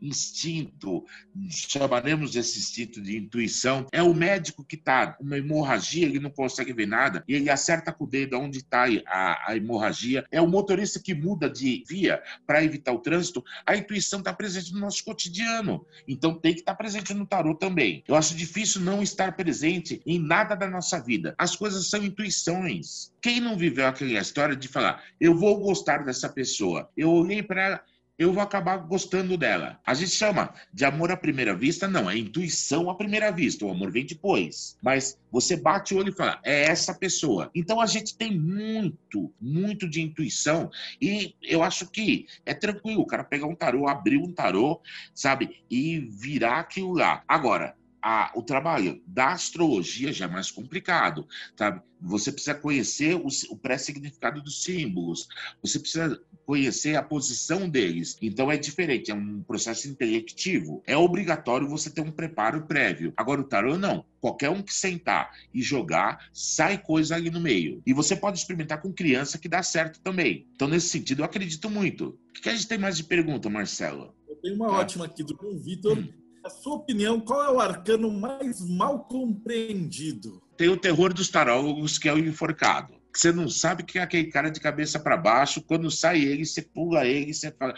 instinto, 0.00 1.04
chamaremos 1.50 2.36
esse 2.36 2.60
instinto 2.60 3.02
de 3.02 3.16
intuição, 3.16 3.86
é 3.90 4.00
o 4.00 4.14
médico 4.14 4.64
que 4.64 4.76
está 4.76 5.16
uma 5.20 5.36
hemorragia, 5.36 6.06
ele 6.06 6.20
não 6.20 6.27
não 6.28 6.34
consegue 6.34 6.72
ver 6.72 6.86
nada, 6.86 7.24
e 7.26 7.34
ele 7.34 7.50
acerta 7.50 7.92
com 7.92 8.04
o 8.04 8.06
dedo 8.06 8.38
onde 8.38 8.58
está 8.58 8.86
a, 9.06 9.50
a 9.50 9.56
hemorragia. 9.56 10.24
É 10.30 10.40
o 10.40 10.46
motorista 10.46 11.00
que 11.00 11.14
muda 11.14 11.48
de 11.48 11.82
via 11.88 12.22
para 12.46 12.62
evitar 12.62 12.92
o 12.92 12.98
trânsito. 12.98 13.44
A 13.66 13.76
intuição 13.76 14.20
está 14.20 14.32
presente 14.32 14.72
no 14.72 14.80
nosso 14.80 15.04
cotidiano. 15.04 15.84
Então 16.06 16.34
tem 16.34 16.52
que 16.52 16.60
estar 16.60 16.72
tá 16.72 16.78
presente 16.78 17.14
no 17.14 17.26
tarô 17.26 17.54
também. 17.54 18.04
Eu 18.06 18.14
acho 18.14 18.36
difícil 18.36 18.80
não 18.80 19.02
estar 19.02 19.34
presente 19.36 20.00
em 20.04 20.18
nada 20.18 20.54
da 20.54 20.68
nossa 20.68 21.00
vida. 21.00 21.34
As 21.38 21.56
coisas 21.56 21.88
são 21.88 22.04
intuições. 22.04 23.12
Quem 23.20 23.40
não 23.40 23.56
viveu 23.56 23.86
aquela 23.86 24.20
história 24.20 24.54
de 24.54 24.68
falar, 24.68 25.02
eu 25.20 25.34
vou 25.36 25.58
gostar 25.58 26.04
dessa 26.04 26.28
pessoa? 26.28 26.90
Eu 26.96 27.10
olhei 27.10 27.42
para 27.42 27.82
eu 28.18 28.32
vou 28.32 28.42
acabar 28.42 28.78
gostando 28.78 29.36
dela. 29.36 29.80
A 29.86 29.94
gente 29.94 30.10
chama 30.10 30.52
de 30.72 30.84
amor 30.84 31.12
à 31.12 31.16
primeira 31.16 31.54
vista, 31.54 31.86
não, 31.86 32.10
é 32.10 32.18
intuição 32.18 32.90
à 32.90 32.94
primeira 32.94 33.30
vista, 33.30 33.64
o 33.64 33.70
amor 33.70 33.92
vem 33.92 34.04
depois. 34.04 34.76
Mas 34.82 35.16
você 35.30 35.56
bate 35.56 35.94
o 35.94 35.98
olho 35.98 36.10
e 36.10 36.16
fala, 36.16 36.40
é 36.42 36.64
essa 36.64 36.92
pessoa. 36.92 37.48
Então 37.54 37.80
a 37.80 37.86
gente 37.86 38.16
tem 38.16 38.36
muito, 38.36 39.32
muito 39.40 39.88
de 39.88 40.02
intuição 40.02 40.68
e 41.00 41.34
eu 41.42 41.62
acho 41.62 41.88
que 41.90 42.26
é 42.44 42.52
tranquilo 42.52 43.02
o 43.02 43.06
cara 43.06 43.22
pegar 43.22 43.46
um 43.46 43.54
tarô, 43.54 43.86
abrir 43.86 44.18
um 44.18 44.32
tarô, 44.32 44.80
sabe, 45.14 45.62
e 45.70 46.00
virar 46.00 46.58
aquilo 46.58 46.94
lá. 46.94 47.22
Agora, 47.28 47.76
a, 48.02 48.32
o 48.34 48.42
trabalho 48.42 49.02
da 49.06 49.32
astrologia 49.32 50.12
já 50.12 50.26
é 50.26 50.28
mais 50.28 50.50
complicado, 50.50 51.26
sabe? 51.56 51.82
Você 52.00 52.30
precisa 52.30 52.54
conhecer 52.54 53.16
o, 53.16 53.26
o 53.50 53.56
pré-significado 53.56 54.40
dos 54.40 54.62
símbolos, 54.62 55.28
você 55.60 55.78
precisa 55.78 56.20
conhecer 56.46 56.96
a 56.96 57.02
posição 57.02 57.68
deles. 57.68 58.16
Então 58.22 58.50
é 58.50 58.56
diferente, 58.56 59.10
é 59.10 59.14
um 59.14 59.42
processo 59.42 59.88
intelectivo. 59.88 60.82
É 60.86 60.96
obrigatório 60.96 61.68
você 61.68 61.90
ter 61.90 62.00
um 62.00 62.10
preparo 62.10 62.66
prévio. 62.66 63.12
Agora 63.16 63.40
o 63.40 63.44
tarô 63.44 63.76
não. 63.76 64.04
Qualquer 64.20 64.48
um 64.50 64.62
que 64.62 64.72
sentar 64.72 65.30
e 65.52 65.60
jogar, 65.60 66.28
sai 66.32 66.78
coisa 66.78 67.16
ali 67.16 67.30
no 67.30 67.40
meio. 67.40 67.82
E 67.84 67.92
você 67.92 68.16
pode 68.16 68.38
experimentar 68.38 68.80
com 68.80 68.92
criança 68.92 69.38
que 69.38 69.48
dá 69.48 69.62
certo 69.62 70.00
também. 70.00 70.46
Então, 70.54 70.68
nesse 70.68 70.88
sentido, 70.88 71.20
eu 71.20 71.24
acredito 71.24 71.68
muito. 71.68 72.18
O 72.30 72.40
que 72.40 72.48
a 72.48 72.54
gente 72.54 72.66
tem 72.68 72.78
mais 72.78 72.96
de 72.96 73.04
pergunta, 73.04 73.50
Marcelo? 73.50 74.14
Eu 74.28 74.36
tenho 74.36 74.54
uma 74.54 74.68
tá. 74.68 74.78
ótima 74.78 75.04
aqui 75.04 75.22
do 75.22 75.36
Vitor. 75.58 75.98
Hum. 75.98 76.08
Sua 76.48 76.76
opinião, 76.76 77.20
qual 77.20 77.44
é 77.44 77.50
o 77.50 77.60
arcano 77.60 78.10
mais 78.10 78.60
mal 78.68 79.04
compreendido? 79.04 80.42
Tem 80.56 80.68
o 80.68 80.76
terror 80.76 81.12
dos 81.12 81.28
tarólogos, 81.28 81.98
que 81.98 82.08
é 82.08 82.12
o 82.12 82.18
enforcado. 82.18 82.94
Você 83.14 83.32
não 83.32 83.48
sabe 83.48 83.82
que 83.82 83.98
é 83.98 84.02
aquele 84.02 84.30
cara 84.30 84.50
de 84.50 84.60
cabeça 84.60 85.00
para 85.00 85.16
baixo. 85.16 85.62
Quando 85.62 85.90
sai 85.90 86.20
ele, 86.20 86.44
você 86.44 86.62
pula 86.62 87.04
ele, 87.04 87.34
você 87.34 87.50
fala. 87.50 87.74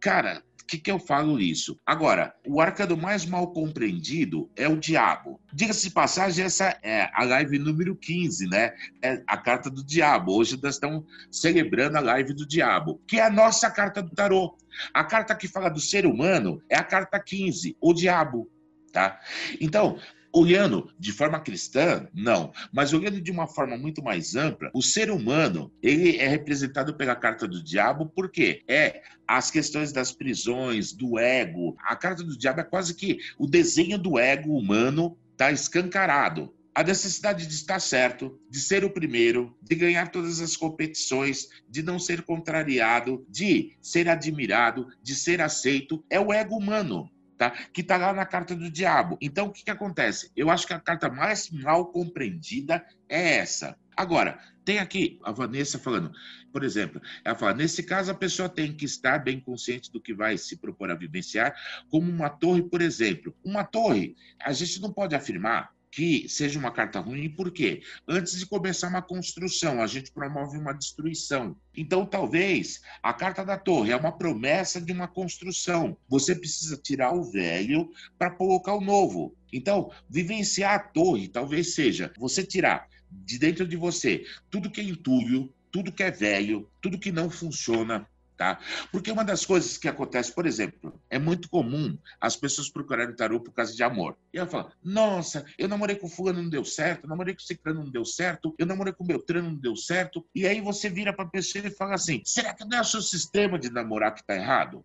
Cara, 0.00 0.42
o 0.62 0.66
que, 0.66 0.78
que 0.78 0.90
eu 0.90 0.98
falo 0.98 1.40
isso? 1.40 1.78
Agora, 1.84 2.34
o 2.46 2.60
arcano 2.60 2.96
mais 2.96 3.26
mal 3.26 3.52
compreendido 3.52 4.50
é 4.56 4.68
o 4.68 4.76
diabo. 4.76 5.40
Diga-se 5.52 5.88
de 5.88 5.94
passagem, 5.94 6.44
essa 6.44 6.78
é 6.82 7.10
a 7.12 7.24
live 7.24 7.58
número 7.58 7.96
15, 7.96 8.48
né? 8.48 8.72
É 9.02 9.22
a 9.26 9.36
carta 9.36 9.68
do 9.68 9.84
diabo. 9.84 10.32
Hoje 10.32 10.58
nós 10.62 10.74
estamos 10.74 11.04
celebrando 11.30 11.98
a 11.98 12.00
live 12.00 12.32
do 12.32 12.46
diabo, 12.46 13.00
que 13.06 13.18
é 13.18 13.26
a 13.26 13.30
nossa 13.30 13.70
carta 13.70 14.02
do 14.02 14.10
tarô. 14.10 14.56
A 14.94 15.04
carta 15.04 15.34
que 15.34 15.48
fala 15.48 15.68
do 15.68 15.80
ser 15.80 16.06
humano 16.06 16.62
é 16.68 16.76
a 16.76 16.84
carta 16.84 17.18
15, 17.18 17.76
o 17.80 17.92
diabo. 17.92 18.48
Tá? 18.92 19.18
Então, 19.60 19.98
Olhando 20.32 20.90
de 20.98 21.12
forma 21.12 21.40
cristã, 21.40 22.08
não. 22.14 22.52
Mas 22.72 22.92
olhando 22.92 23.20
de 23.20 23.30
uma 23.30 23.46
forma 23.46 23.76
muito 23.76 24.02
mais 24.02 24.34
ampla, 24.34 24.70
o 24.72 24.82
ser 24.82 25.10
humano, 25.10 25.70
ele 25.82 26.16
é 26.16 26.26
representado 26.26 26.94
pela 26.94 27.14
carta 27.14 27.46
do 27.46 27.62
diabo, 27.62 28.10
porque 28.14 28.62
é 28.66 29.02
as 29.26 29.50
questões 29.50 29.92
das 29.92 30.12
prisões, 30.12 30.92
do 30.92 31.18
ego. 31.18 31.76
A 31.80 31.94
carta 31.96 32.22
do 32.22 32.36
diabo 32.36 32.60
é 32.60 32.64
quase 32.64 32.94
que 32.94 33.18
o 33.38 33.46
desenho 33.46 33.98
do 33.98 34.18
ego 34.18 34.56
humano 34.56 35.16
está 35.32 35.52
escancarado 35.52 36.52
a 36.74 36.82
necessidade 36.82 37.46
de 37.46 37.54
estar 37.54 37.80
certo, 37.80 38.40
de 38.48 38.58
ser 38.58 38.84
o 38.84 38.90
primeiro, 38.90 39.54
de 39.60 39.74
ganhar 39.74 40.10
todas 40.10 40.40
as 40.40 40.56
competições, 40.56 41.48
de 41.68 41.82
não 41.82 41.98
ser 41.98 42.22
contrariado, 42.22 43.26
de 43.28 43.76
ser 43.80 44.08
admirado, 44.08 44.88
de 45.02 45.14
ser 45.14 45.42
aceito, 45.42 46.02
é 46.08 46.18
o 46.18 46.32
ego 46.32 46.56
humano 46.56 47.10
tá? 47.50 47.50
que 47.72 47.80
está 47.80 47.96
lá 47.96 48.12
na 48.12 48.26
carta 48.26 48.54
do 48.54 48.70
diabo. 48.70 49.18
Então, 49.20 49.46
o 49.46 49.52
que, 49.52 49.64
que 49.64 49.70
acontece? 49.70 50.30
Eu 50.36 50.50
acho 50.50 50.66
que 50.66 50.72
a 50.72 50.80
carta 50.80 51.08
mais 51.08 51.50
mal 51.50 51.86
compreendida 51.86 52.84
é 53.08 53.38
essa. 53.38 53.76
Agora, 53.96 54.38
tem 54.64 54.78
aqui 54.78 55.18
a 55.22 55.32
Vanessa 55.32 55.78
falando, 55.78 56.12
por 56.52 56.64
exemplo, 56.64 57.00
ela 57.24 57.34
fala: 57.34 57.54
nesse 57.54 57.82
caso, 57.82 58.10
a 58.10 58.14
pessoa 58.14 58.48
tem 58.48 58.72
que 58.72 58.84
estar 58.84 59.18
bem 59.18 59.40
consciente 59.40 59.92
do 59.92 60.00
que 60.00 60.14
vai 60.14 60.38
se 60.38 60.56
propor 60.56 60.90
a 60.90 60.94
vivenciar, 60.94 61.54
como 61.90 62.10
uma 62.10 62.30
torre, 62.30 62.62
por 62.62 62.80
exemplo. 62.80 63.34
Uma 63.44 63.64
torre, 63.64 64.16
a 64.40 64.52
gente 64.52 64.80
não 64.80 64.92
pode 64.92 65.14
afirmar 65.14 65.70
que 65.92 66.26
seja 66.26 66.58
uma 66.58 66.72
carta 66.72 66.98
ruim, 66.98 67.28
porque 67.28 67.82
antes 68.08 68.38
de 68.38 68.46
começar 68.46 68.88
uma 68.88 69.02
construção, 69.02 69.82
a 69.82 69.86
gente 69.86 70.10
promove 70.10 70.56
uma 70.56 70.72
destruição. 70.72 71.54
Então, 71.76 72.06
talvez 72.06 72.80
a 73.02 73.12
carta 73.12 73.44
da 73.44 73.58
torre 73.58 73.92
é 73.92 73.96
uma 73.96 74.10
promessa 74.10 74.80
de 74.80 74.90
uma 74.90 75.06
construção. 75.06 75.94
Você 76.08 76.34
precisa 76.34 76.78
tirar 76.78 77.12
o 77.14 77.30
velho 77.30 77.90
para 78.18 78.30
colocar 78.30 78.74
o 78.74 78.80
novo. 78.80 79.36
Então, 79.52 79.92
vivenciar 80.08 80.74
a 80.74 80.78
torre 80.78 81.28
talvez 81.28 81.74
seja 81.74 82.10
você 82.18 82.42
tirar 82.42 82.88
de 83.10 83.38
dentro 83.38 83.68
de 83.68 83.76
você 83.76 84.24
tudo 84.50 84.70
que 84.70 84.80
é 84.80 84.84
entulho, 84.84 85.52
tudo 85.70 85.92
que 85.92 86.02
é 86.02 86.10
velho, 86.10 86.70
tudo 86.80 86.98
que 86.98 87.12
não 87.12 87.28
funciona, 87.28 88.06
Tá? 88.42 88.58
Porque 88.90 89.12
uma 89.12 89.24
das 89.24 89.46
coisas 89.46 89.78
que 89.78 89.86
acontece, 89.86 90.34
por 90.34 90.46
exemplo, 90.46 91.00
é 91.08 91.16
muito 91.16 91.48
comum 91.48 91.96
as 92.20 92.34
pessoas 92.34 92.68
procurarem 92.68 93.14
tarô 93.14 93.38
por 93.38 93.52
causa 93.52 93.72
de 93.72 93.84
amor. 93.84 94.18
E 94.34 94.38
ela 94.38 94.48
fala: 94.48 94.72
Nossa, 94.82 95.44
eu 95.56 95.68
namorei 95.68 95.94
com 95.94 96.08
fulano, 96.08 96.42
não 96.42 96.50
deu 96.50 96.64
certo, 96.64 97.04
eu 97.04 97.08
namorei 97.08 97.34
com 97.34 97.40
ciclano, 97.40 97.84
não 97.84 97.92
deu 97.92 98.04
certo, 98.04 98.52
eu 98.58 98.66
namorei 98.66 98.92
com 98.92 99.06
Beltrano, 99.06 99.50
não 99.50 99.56
deu 99.56 99.76
certo. 99.76 100.26
E 100.34 100.44
aí 100.44 100.60
você 100.60 100.90
vira 100.90 101.12
para 101.12 101.24
a 101.24 101.28
pessoa 101.28 101.64
e 101.64 101.70
fala 101.70 101.94
assim: 101.94 102.20
Será 102.24 102.52
que 102.52 102.64
não 102.64 102.78
é 102.78 102.80
o 102.80 102.84
seu 102.84 103.00
sistema 103.00 103.60
de 103.60 103.70
namorar 103.70 104.12
que 104.12 104.22
está 104.22 104.34
errado? 104.34 104.84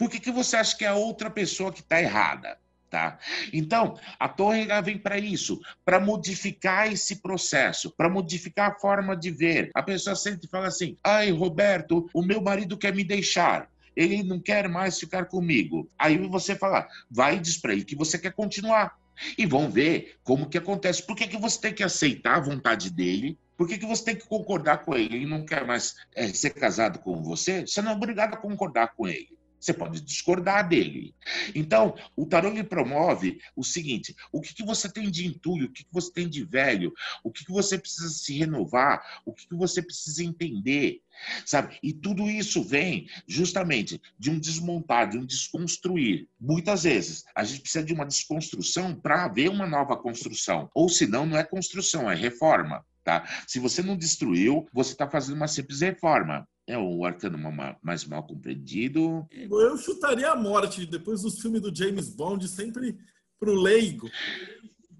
Por 0.00 0.10
que, 0.10 0.18
que 0.18 0.32
você 0.32 0.56
acha 0.56 0.76
que 0.76 0.84
é 0.84 0.88
a 0.88 0.94
outra 0.94 1.30
pessoa 1.30 1.72
que 1.72 1.82
está 1.82 2.02
errada? 2.02 2.58
Tá? 2.96 3.18
Então, 3.52 3.98
a 4.18 4.26
torre 4.26 4.66
vem 4.82 4.96
para 4.96 5.18
isso, 5.18 5.60
para 5.84 6.00
modificar 6.00 6.90
esse 6.90 7.16
processo, 7.20 7.92
para 7.94 8.08
modificar 8.08 8.70
a 8.70 8.80
forma 8.80 9.14
de 9.14 9.30
ver. 9.30 9.70
A 9.74 9.82
pessoa 9.82 10.16
sempre 10.16 10.48
fala 10.48 10.68
assim: 10.68 10.96
ai, 11.04 11.30
Roberto, 11.30 12.08
o 12.14 12.22
meu 12.22 12.40
marido 12.40 12.78
quer 12.78 12.94
me 12.94 13.04
deixar. 13.04 13.68
Ele 13.94 14.22
não 14.22 14.40
quer 14.40 14.66
mais 14.66 14.98
ficar 14.98 15.26
comigo. 15.26 15.86
Aí 15.98 16.16
você 16.16 16.56
fala, 16.56 16.88
vai 17.10 17.36
e 17.36 17.40
diz 17.40 17.58
para 17.58 17.74
ele 17.74 17.84
que 17.84 17.94
você 17.94 18.18
quer 18.18 18.32
continuar. 18.32 18.96
E 19.36 19.44
vão 19.44 19.70
ver 19.70 20.16
como 20.24 20.48
que 20.48 20.56
acontece. 20.56 21.02
Por 21.02 21.14
que, 21.14 21.28
que 21.28 21.36
você 21.36 21.60
tem 21.60 21.74
que 21.74 21.84
aceitar 21.84 22.36
a 22.36 22.40
vontade 22.40 22.90
dele? 22.90 23.38
Por 23.58 23.68
que, 23.68 23.76
que 23.76 23.84
você 23.84 24.04
tem 24.04 24.16
que 24.16 24.26
concordar 24.26 24.86
com 24.86 24.94
ele? 24.94 25.16
Ele 25.16 25.26
não 25.26 25.44
quer 25.44 25.66
mais 25.66 25.96
é, 26.14 26.28
ser 26.28 26.50
casado 26.50 26.98
com 27.00 27.22
você? 27.22 27.66
Você 27.66 27.82
não 27.82 27.92
é 27.92 27.94
obrigado 27.94 28.32
a 28.32 28.38
concordar 28.38 28.94
com 28.96 29.06
ele. 29.06 29.35
Você 29.60 29.72
pode 29.72 30.00
discordar 30.00 30.68
dele. 30.68 31.14
Então, 31.54 31.96
o 32.14 32.26
tarô 32.26 32.50
lhe 32.50 32.62
promove 32.62 33.40
o 33.54 33.64
seguinte: 33.64 34.14
o 34.32 34.40
que, 34.40 34.54
que 34.54 34.64
você 34.64 34.88
tem 34.88 35.10
de 35.10 35.26
entulho, 35.26 35.66
o 35.66 35.72
que, 35.72 35.84
que 35.84 35.92
você 35.92 36.12
tem 36.12 36.28
de 36.28 36.44
velho, 36.44 36.92
o 37.24 37.30
que, 37.30 37.44
que 37.44 37.52
você 37.52 37.78
precisa 37.78 38.08
se 38.08 38.36
renovar, 38.36 39.22
o 39.24 39.32
que, 39.32 39.48
que 39.48 39.54
você 39.54 39.82
precisa 39.82 40.22
entender, 40.22 41.00
sabe? 41.44 41.78
E 41.82 41.92
tudo 41.92 42.28
isso 42.30 42.62
vem 42.62 43.08
justamente 43.26 44.00
de 44.18 44.30
um 44.30 44.38
desmontar, 44.38 45.08
de 45.08 45.18
um 45.18 45.26
desconstruir. 45.26 46.28
Muitas 46.38 46.84
vezes 46.84 47.24
a 47.34 47.44
gente 47.44 47.60
precisa 47.62 47.84
de 47.84 47.92
uma 47.92 48.06
desconstrução 48.06 48.94
para 48.94 49.24
haver 49.24 49.50
uma 49.50 49.66
nova 49.66 49.96
construção, 49.96 50.70
ou 50.74 50.88
senão 50.88 51.26
não 51.26 51.36
é 51.36 51.44
construção, 51.44 52.10
é 52.10 52.14
reforma. 52.14 52.84
Tá? 53.02 53.24
Se 53.46 53.60
você 53.60 53.82
não 53.82 53.96
destruiu, 53.96 54.68
você 54.72 54.90
está 54.90 55.08
fazendo 55.08 55.36
uma 55.36 55.46
simples 55.46 55.80
reforma. 55.80 56.46
É 56.66 56.76
o 56.76 57.04
arcano 57.04 57.38
mais 57.82 58.04
mal 58.04 58.24
compreendido. 58.24 59.26
Eu 59.30 59.76
chutaria 59.76 60.30
a 60.30 60.36
morte, 60.36 60.84
depois 60.84 61.22
dos 61.22 61.40
filmes 61.40 61.60
do 61.60 61.74
James 61.74 62.08
Bond, 62.08 62.46
sempre 62.48 62.98
pro 63.38 63.54
leigo. 63.54 64.10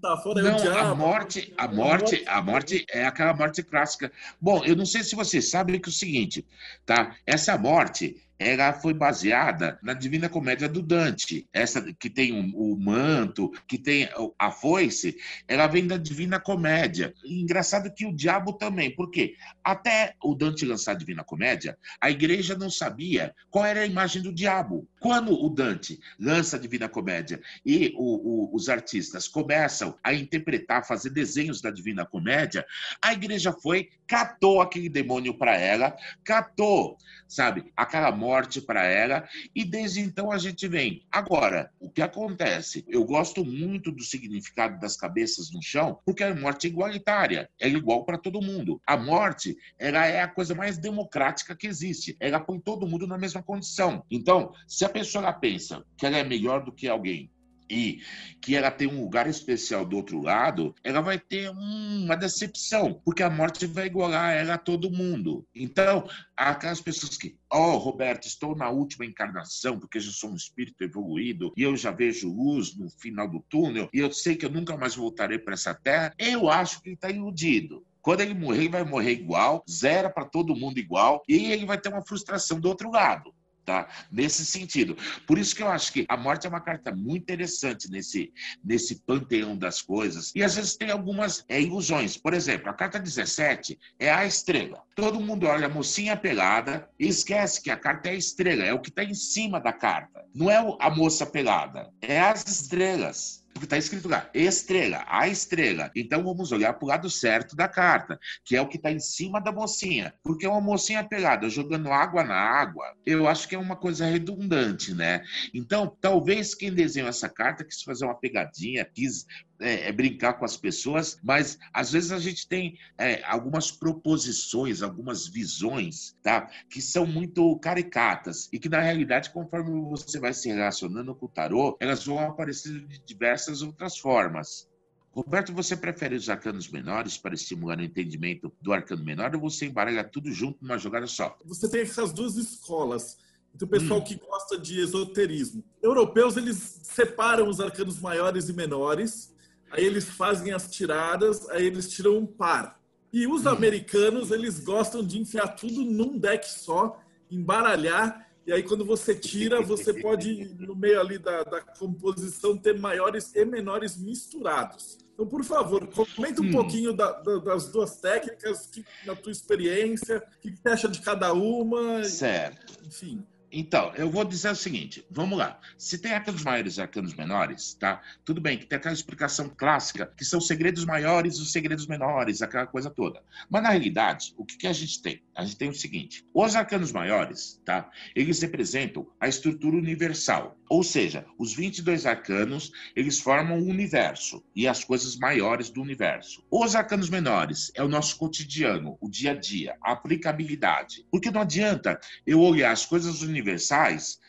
Tá 0.01 0.15
fora 0.17 0.43
não, 0.43 0.57
é 0.57 0.79
a 0.79 0.93
morte, 0.93 1.53
a 1.57 1.67
morte, 1.67 2.23
a 2.27 2.41
morte 2.41 2.85
é 2.89 3.05
aquela 3.05 3.33
morte 3.33 3.63
clássica. 3.63 4.11
Bom, 4.39 4.63
eu 4.63 4.75
não 4.75 4.85
sei 4.85 5.03
se 5.03 5.15
você 5.15 5.41
sabe 5.41 5.79
que 5.79 5.89
é 5.89 5.91
o 5.91 5.93
seguinte, 5.93 6.45
tá? 6.85 7.15
Essa 7.25 7.57
morte 7.57 8.15
ela 8.39 8.73
foi 8.73 8.93
baseada 8.93 9.79
na 9.81 9.93
Divina 9.93 10.29
Comédia 10.29 10.69
do 10.69 10.81
Dante. 10.81 11.47
Essa 11.51 11.81
que 11.93 12.09
tem 12.09 12.33
o, 12.33 12.73
o, 12.73 12.79
manto, 12.79 13.51
que 13.67 13.77
tem 13.77 14.09
a 14.37 14.51
foice, 14.51 15.17
ela 15.47 15.67
vem 15.67 15.87
da 15.87 15.97
Divina 15.97 16.39
Comédia. 16.39 17.13
E 17.23 17.41
engraçado 17.41 17.93
que 17.93 18.05
o 18.05 18.13
diabo 18.13 18.53
também, 18.53 18.93
porque 18.95 19.35
até 19.63 20.15
o 20.23 20.35
Dante 20.35 20.65
lançar 20.65 20.91
a 20.91 20.95
Divina 20.95 21.23
Comédia, 21.23 21.77
a 21.99 22.11
igreja 22.11 22.55
não 22.55 22.69
sabia 22.69 23.33
qual 23.49 23.65
era 23.65 23.81
a 23.81 23.85
imagem 23.85 24.21
do 24.21 24.33
diabo. 24.33 24.87
Quando 24.99 25.33
o 25.33 25.49
Dante 25.49 25.99
lança 26.19 26.57
a 26.57 26.59
Divina 26.59 26.87
Comédia 26.87 27.41
e 27.65 27.93
o, 27.95 28.49
o, 28.49 28.55
os 28.55 28.69
artistas 28.69 29.27
começam 29.27 29.97
a 30.03 30.13
interpretar, 30.13 30.85
fazer 30.85 31.09
desenhos 31.09 31.61
da 31.61 31.71
Divina 31.71 32.05
Comédia, 32.05 32.65
a 33.01 33.13
igreja 33.13 33.51
foi, 33.51 33.89
catou 34.05 34.61
aquele 34.61 34.89
demônio 34.89 35.33
para 35.33 35.57
ela, 35.57 35.95
catou, 36.23 36.97
sabe, 37.27 37.71
aquela 37.75 38.11
morte 38.27 38.59
para 38.59 38.85
ela, 38.85 39.25
e 39.55 39.63
desde 39.63 40.01
então 40.01 40.29
a 40.33 40.37
gente 40.37 40.67
vem. 40.67 41.05
Agora, 41.09 41.71
o 41.79 41.89
que 41.89 42.01
acontece? 42.01 42.83
Eu 42.85 43.05
gosto 43.05 43.45
muito 43.45 43.89
do 43.89 44.03
significado 44.03 44.77
das 44.81 44.97
cabeças 44.97 45.49
no 45.49 45.63
chão, 45.63 45.99
porque 46.05 46.25
a 46.25 46.35
morte 46.35 46.67
é 46.67 46.69
igualitária, 46.69 47.49
é 47.57 47.69
igual 47.69 48.03
para 48.03 48.17
todo 48.17 48.41
mundo. 48.41 48.81
A 48.85 48.97
morte, 48.97 49.57
ela 49.79 50.05
é 50.05 50.21
a 50.21 50.27
coisa 50.27 50.53
mais 50.53 50.77
democrática 50.77 51.55
que 51.55 51.67
existe. 51.67 52.17
Ela 52.19 52.41
põe 52.41 52.59
todo 52.59 52.85
mundo 52.85 53.07
na 53.07 53.17
mesma 53.17 53.41
condição. 53.41 54.03
Então, 54.11 54.51
se 54.67 54.83
a 54.83 54.89
pessoa 54.89 55.31
pensa 55.31 55.85
que 55.97 56.05
ela 56.05 56.17
é 56.17 56.23
melhor 56.23 56.65
do 56.65 56.73
que 56.73 56.89
alguém, 56.89 57.31
e 57.69 58.01
que 58.41 58.55
ela 58.55 58.71
tem 58.71 58.87
um 58.87 59.01
lugar 59.01 59.27
especial 59.27 59.85
do 59.85 59.97
outro 59.97 60.21
lado, 60.21 60.73
ela 60.83 61.01
vai 61.01 61.19
ter 61.19 61.49
uma 61.49 62.15
decepção, 62.15 63.01
porque 63.03 63.23
a 63.23 63.29
morte 63.29 63.65
vai 63.65 63.87
igualar 63.87 64.33
ela 64.33 64.55
a 64.55 64.57
todo 64.57 64.91
mundo. 64.91 65.45
Então, 65.53 66.07
aquelas 66.35 66.81
pessoas 66.81 67.17
que, 67.17 67.37
oh, 67.51 67.77
Roberto, 67.77 68.27
estou 68.27 68.55
na 68.55 68.69
última 68.69 69.05
encarnação, 69.05 69.79
porque 69.79 69.99
já 69.99 70.11
sou 70.11 70.31
um 70.31 70.35
espírito 70.35 70.83
evoluído 70.83 71.53
e 71.57 71.63
eu 71.63 71.75
já 71.75 71.91
vejo 71.91 72.33
luz 72.33 72.75
no 72.75 72.89
final 72.89 73.29
do 73.29 73.39
túnel 73.49 73.89
e 73.93 73.99
eu 73.99 74.11
sei 74.11 74.35
que 74.35 74.45
eu 74.45 74.51
nunca 74.51 74.77
mais 74.77 74.95
voltarei 74.95 75.37
para 75.37 75.53
essa 75.53 75.73
terra, 75.73 76.13
eu 76.17 76.49
acho 76.49 76.81
que 76.81 76.89
ele 76.89 76.95
está 76.95 77.09
iludido. 77.09 77.85
Quando 78.01 78.21
ele 78.21 78.33
morrer, 78.33 78.59
ele 78.59 78.69
vai 78.69 78.83
morrer 78.85 79.11
igual, 79.11 79.65
zero 79.69 80.09
para 80.09 80.23
todo 80.23 80.55
mundo 80.55 80.77
igual, 80.77 81.21
e 81.27 81.51
ele 81.51 81.65
vai 81.65 81.77
ter 81.77 81.89
uma 81.89 82.05
frustração 82.05 82.57
do 82.57 82.69
outro 82.69 82.89
lado 82.89 83.33
tá? 83.67 83.85
Nesse 84.09 84.45
sentido. 84.45 84.97
Por 85.27 85.37
isso 85.37 85.53
que 85.53 85.61
eu 85.61 85.67
acho 85.67 85.91
que 85.91 86.05
a 86.07 86.15
morte 86.15 86.47
é 86.47 86.49
uma 86.49 86.61
carta 86.61 86.89
muito 86.95 87.23
interessante 87.23 87.91
nesse, 87.91 88.31
nesse 88.63 89.01
panteão 89.01 89.57
das 89.57 89.81
coisas. 89.81 90.31
E 90.33 90.41
às 90.41 90.55
vezes 90.55 90.77
tem 90.77 90.89
algumas 90.89 91.43
é, 91.49 91.61
ilusões. 91.61 92.15
Por 92.15 92.33
exemplo, 92.33 92.69
a 92.69 92.73
carta 92.73 92.97
17 92.97 93.77
é 93.99 94.09
a 94.09 94.25
estrela. 94.25 94.81
Todo 94.95 95.19
mundo 95.19 95.45
olha 95.45 95.65
a 95.65 95.69
mocinha 95.69 96.15
pelada 96.15 96.89
e 96.97 97.07
esquece 97.07 97.61
que 97.61 97.69
a 97.69 97.75
carta 97.75 98.07
é 98.07 98.13
a 98.13 98.15
estrela, 98.15 98.63
é 98.63 98.73
o 98.73 98.79
que 98.79 98.89
está 98.89 99.03
em 99.03 99.13
cima 99.13 99.59
da 99.59 99.73
carta. 99.73 100.25
Não 100.33 100.49
é 100.49 100.57
a 100.79 100.89
moça 100.89 101.25
pelada, 101.25 101.91
é 102.01 102.21
as 102.21 102.47
estrelas. 102.47 103.45
Porque 103.57 103.65
está 103.65 103.77
escrito 103.77 104.07
lá, 104.07 104.29
estrela, 104.35 105.03
a 105.07 105.27
estrela. 105.27 105.89
Então 105.95 106.23
vamos 106.23 106.51
olhar 106.51 106.73
para 106.73 106.85
o 106.85 106.87
lado 106.87 107.09
certo 107.09 107.55
da 107.55 107.67
carta, 107.67 108.19
que 108.45 108.55
é 108.55 108.61
o 108.61 108.67
que 108.67 108.77
está 108.77 108.91
em 108.91 108.99
cima 108.99 109.41
da 109.41 109.51
mocinha. 109.51 110.13
Porque 110.23 110.45
uma 110.45 110.61
mocinha 110.61 111.03
pelada 111.03 111.49
jogando 111.49 111.91
água 111.91 112.23
na 112.23 112.35
água, 112.35 112.85
eu 113.03 113.27
acho 113.27 113.47
que 113.47 113.55
é 113.55 113.57
uma 113.59 113.75
coisa 113.75 114.05
redundante, 114.05 114.93
né? 114.93 115.23
Então, 115.53 115.97
talvez 115.99 116.53
quem 116.53 116.71
desenhou 116.71 117.09
essa 117.09 117.27
carta 117.27 117.65
quis 117.65 117.81
fazer 117.81 118.05
uma 118.05 118.15
pegadinha, 118.15 118.85
quis 118.85 119.25
é, 119.59 119.89
é, 119.89 119.91
brincar 119.91 120.33
com 120.33 120.45
as 120.45 120.55
pessoas, 120.55 121.17
mas 121.23 121.57
às 121.73 121.91
vezes 121.91 122.11
a 122.11 122.19
gente 122.19 122.47
tem 122.47 122.77
é, 122.97 123.23
algumas 123.23 123.71
proposições, 123.71 124.81
algumas 124.81 125.27
visões, 125.27 126.15
tá? 126.21 126.49
Que 126.69 126.81
são 126.81 127.05
muito 127.05 127.57
caricatas 127.59 128.49
e 128.53 128.59
que 128.59 128.69
na 128.69 128.79
realidade, 128.79 129.31
conforme 129.31 129.71
você 129.89 130.19
vai 130.19 130.33
se 130.33 130.49
relacionando 130.49 131.15
com 131.15 131.25
o 131.25 131.29
tarô, 131.29 131.75
elas 131.79 132.05
vão 132.05 132.19
aparecer 132.19 132.85
de 132.87 132.99
diversas 132.99 133.61
outras 133.61 133.97
formas. 133.97 134.67
Roberto, 135.11 135.51
você 135.51 135.75
prefere 135.75 136.15
os 136.15 136.29
arcanos 136.29 136.69
menores 136.69 137.17
para 137.17 137.33
estimular 137.33 137.79
o 137.79 137.83
entendimento 137.83 138.53
do 138.61 138.71
arcano 138.71 139.03
menor 139.03 139.33
ou 139.33 139.41
você 139.41 139.65
embaralha 139.65 140.03
tudo 140.03 140.31
junto 140.31 140.59
numa 140.61 140.77
jogada 140.77 141.07
só? 141.07 141.35
Você 141.43 141.67
tem 141.67 141.81
essas 141.81 142.13
duas 142.13 142.35
escolas. 142.35 143.17
Então, 143.55 143.67
o 143.67 143.71
pessoal 143.71 143.99
hum. 143.99 144.03
que 144.03 144.13
gosta 144.15 144.59
de 144.59 144.79
esoterismo. 144.79 145.63
Europeus, 145.81 146.37
eles 146.37 146.81
separam 146.83 147.49
os 147.49 147.59
arcanos 147.59 147.99
maiores 147.99 148.49
e 148.49 148.53
menores 148.53 149.35
aí 149.71 149.85
eles 149.85 150.05
fazem 150.05 150.53
as 150.53 150.69
tiradas, 150.69 151.49
aí 151.49 151.65
eles 151.65 151.89
tiram 151.89 152.17
um 152.17 152.25
par. 152.25 152.79
E 153.11 153.25
os 153.27 153.45
hum. 153.45 153.49
americanos, 153.49 154.31
eles 154.31 154.59
gostam 154.59 155.03
de 155.03 155.19
enfiar 155.19 155.47
tudo 155.49 155.83
num 155.83 156.17
deck 156.17 156.47
só, 156.49 156.99
embaralhar, 157.29 158.27
e 158.45 158.53
aí 158.53 158.63
quando 158.63 158.85
você 158.85 159.13
tira, 159.13 159.61
você 159.61 159.93
pode, 159.93 160.55
no 160.57 160.75
meio 160.75 160.99
ali 160.99 161.17
da, 161.17 161.43
da 161.43 161.61
composição, 161.61 162.57
ter 162.57 162.79
maiores 162.79 163.35
e 163.35 163.43
menores 163.43 163.97
misturados. 163.97 164.97
Então, 165.13 165.25
por 165.25 165.43
favor, 165.43 165.87
comenta 166.15 166.41
um 166.41 166.45
hum. 166.45 166.51
pouquinho 166.51 166.93
da, 166.93 167.11
da, 167.11 167.39
das 167.39 167.69
duas 167.69 167.99
técnicas, 167.99 168.67
que, 168.67 168.85
na 169.03 169.15
tua 169.15 169.31
experiência, 169.31 170.23
o 170.37 170.39
que 170.39 170.55
você 170.55 170.69
acha 170.69 170.87
de 170.87 171.01
cada 171.01 171.33
uma. 171.33 172.03
Certo. 172.03 172.85
Enfim. 172.85 173.25
Então, 173.51 173.93
eu 173.95 174.09
vou 174.09 174.25
dizer 174.25 174.51
o 174.51 174.55
seguinte, 174.55 175.05
vamos 175.09 175.37
lá. 175.37 175.59
Se 175.77 175.97
tem 175.97 176.11
arcanos 176.11 176.43
maiores 176.43 176.77
e 176.77 176.81
arcanos 176.81 177.13
menores, 177.13 177.73
tá? 177.75 178.01
Tudo 178.25 178.41
bem 178.41 178.57
que 178.57 178.65
tem 178.65 178.77
aquela 178.77 178.93
explicação 178.93 179.49
clássica, 179.49 180.11
que 180.17 180.25
são 180.25 180.41
segredos 180.41 180.83
maiores 180.83 181.37
e 181.37 181.41
os 181.41 181.51
segredos 181.51 181.87
menores, 181.87 182.41
aquela 182.41 182.67
coisa 182.67 182.89
toda. 182.89 183.23
Mas 183.49 183.63
na 183.63 183.69
realidade, 183.69 184.33
o 184.37 184.45
que, 184.45 184.57
que 184.57 184.67
a 184.67 184.73
gente 184.73 185.01
tem? 185.01 185.23
A 185.33 185.45
gente 185.45 185.57
tem 185.57 185.69
o 185.69 185.73
seguinte: 185.73 186.25
os 186.33 186.55
arcanos 186.55 186.91
maiores, 186.91 187.61
tá? 187.63 187.89
Eles 188.13 188.41
representam 188.41 189.07
a 189.19 189.29
estrutura 189.29 189.77
universal. 189.77 190.57
Ou 190.69 190.83
seja, 190.83 191.25
os 191.39 191.53
22 191.53 192.05
arcanos, 192.05 192.73
eles 192.93 193.19
formam 193.19 193.59
o 193.59 193.69
universo 193.69 194.43
e 194.53 194.67
as 194.67 194.83
coisas 194.83 195.15
maiores 195.15 195.69
do 195.69 195.81
universo. 195.81 196.43
Os 196.51 196.75
arcanos 196.75 197.09
menores 197.09 197.71
é 197.73 197.81
o 197.81 197.87
nosso 197.87 198.17
cotidiano, 198.17 198.97
o 198.99 199.09
dia 199.09 199.31
a 199.31 199.35
dia, 199.35 199.77
a 199.81 199.93
aplicabilidade. 199.93 201.05
Porque 201.09 201.31
não 201.31 201.41
adianta 201.41 201.97
eu 202.25 202.41
olhar 202.41 202.73
as 202.73 202.85
coisas 202.85 203.21
universais 203.21 203.36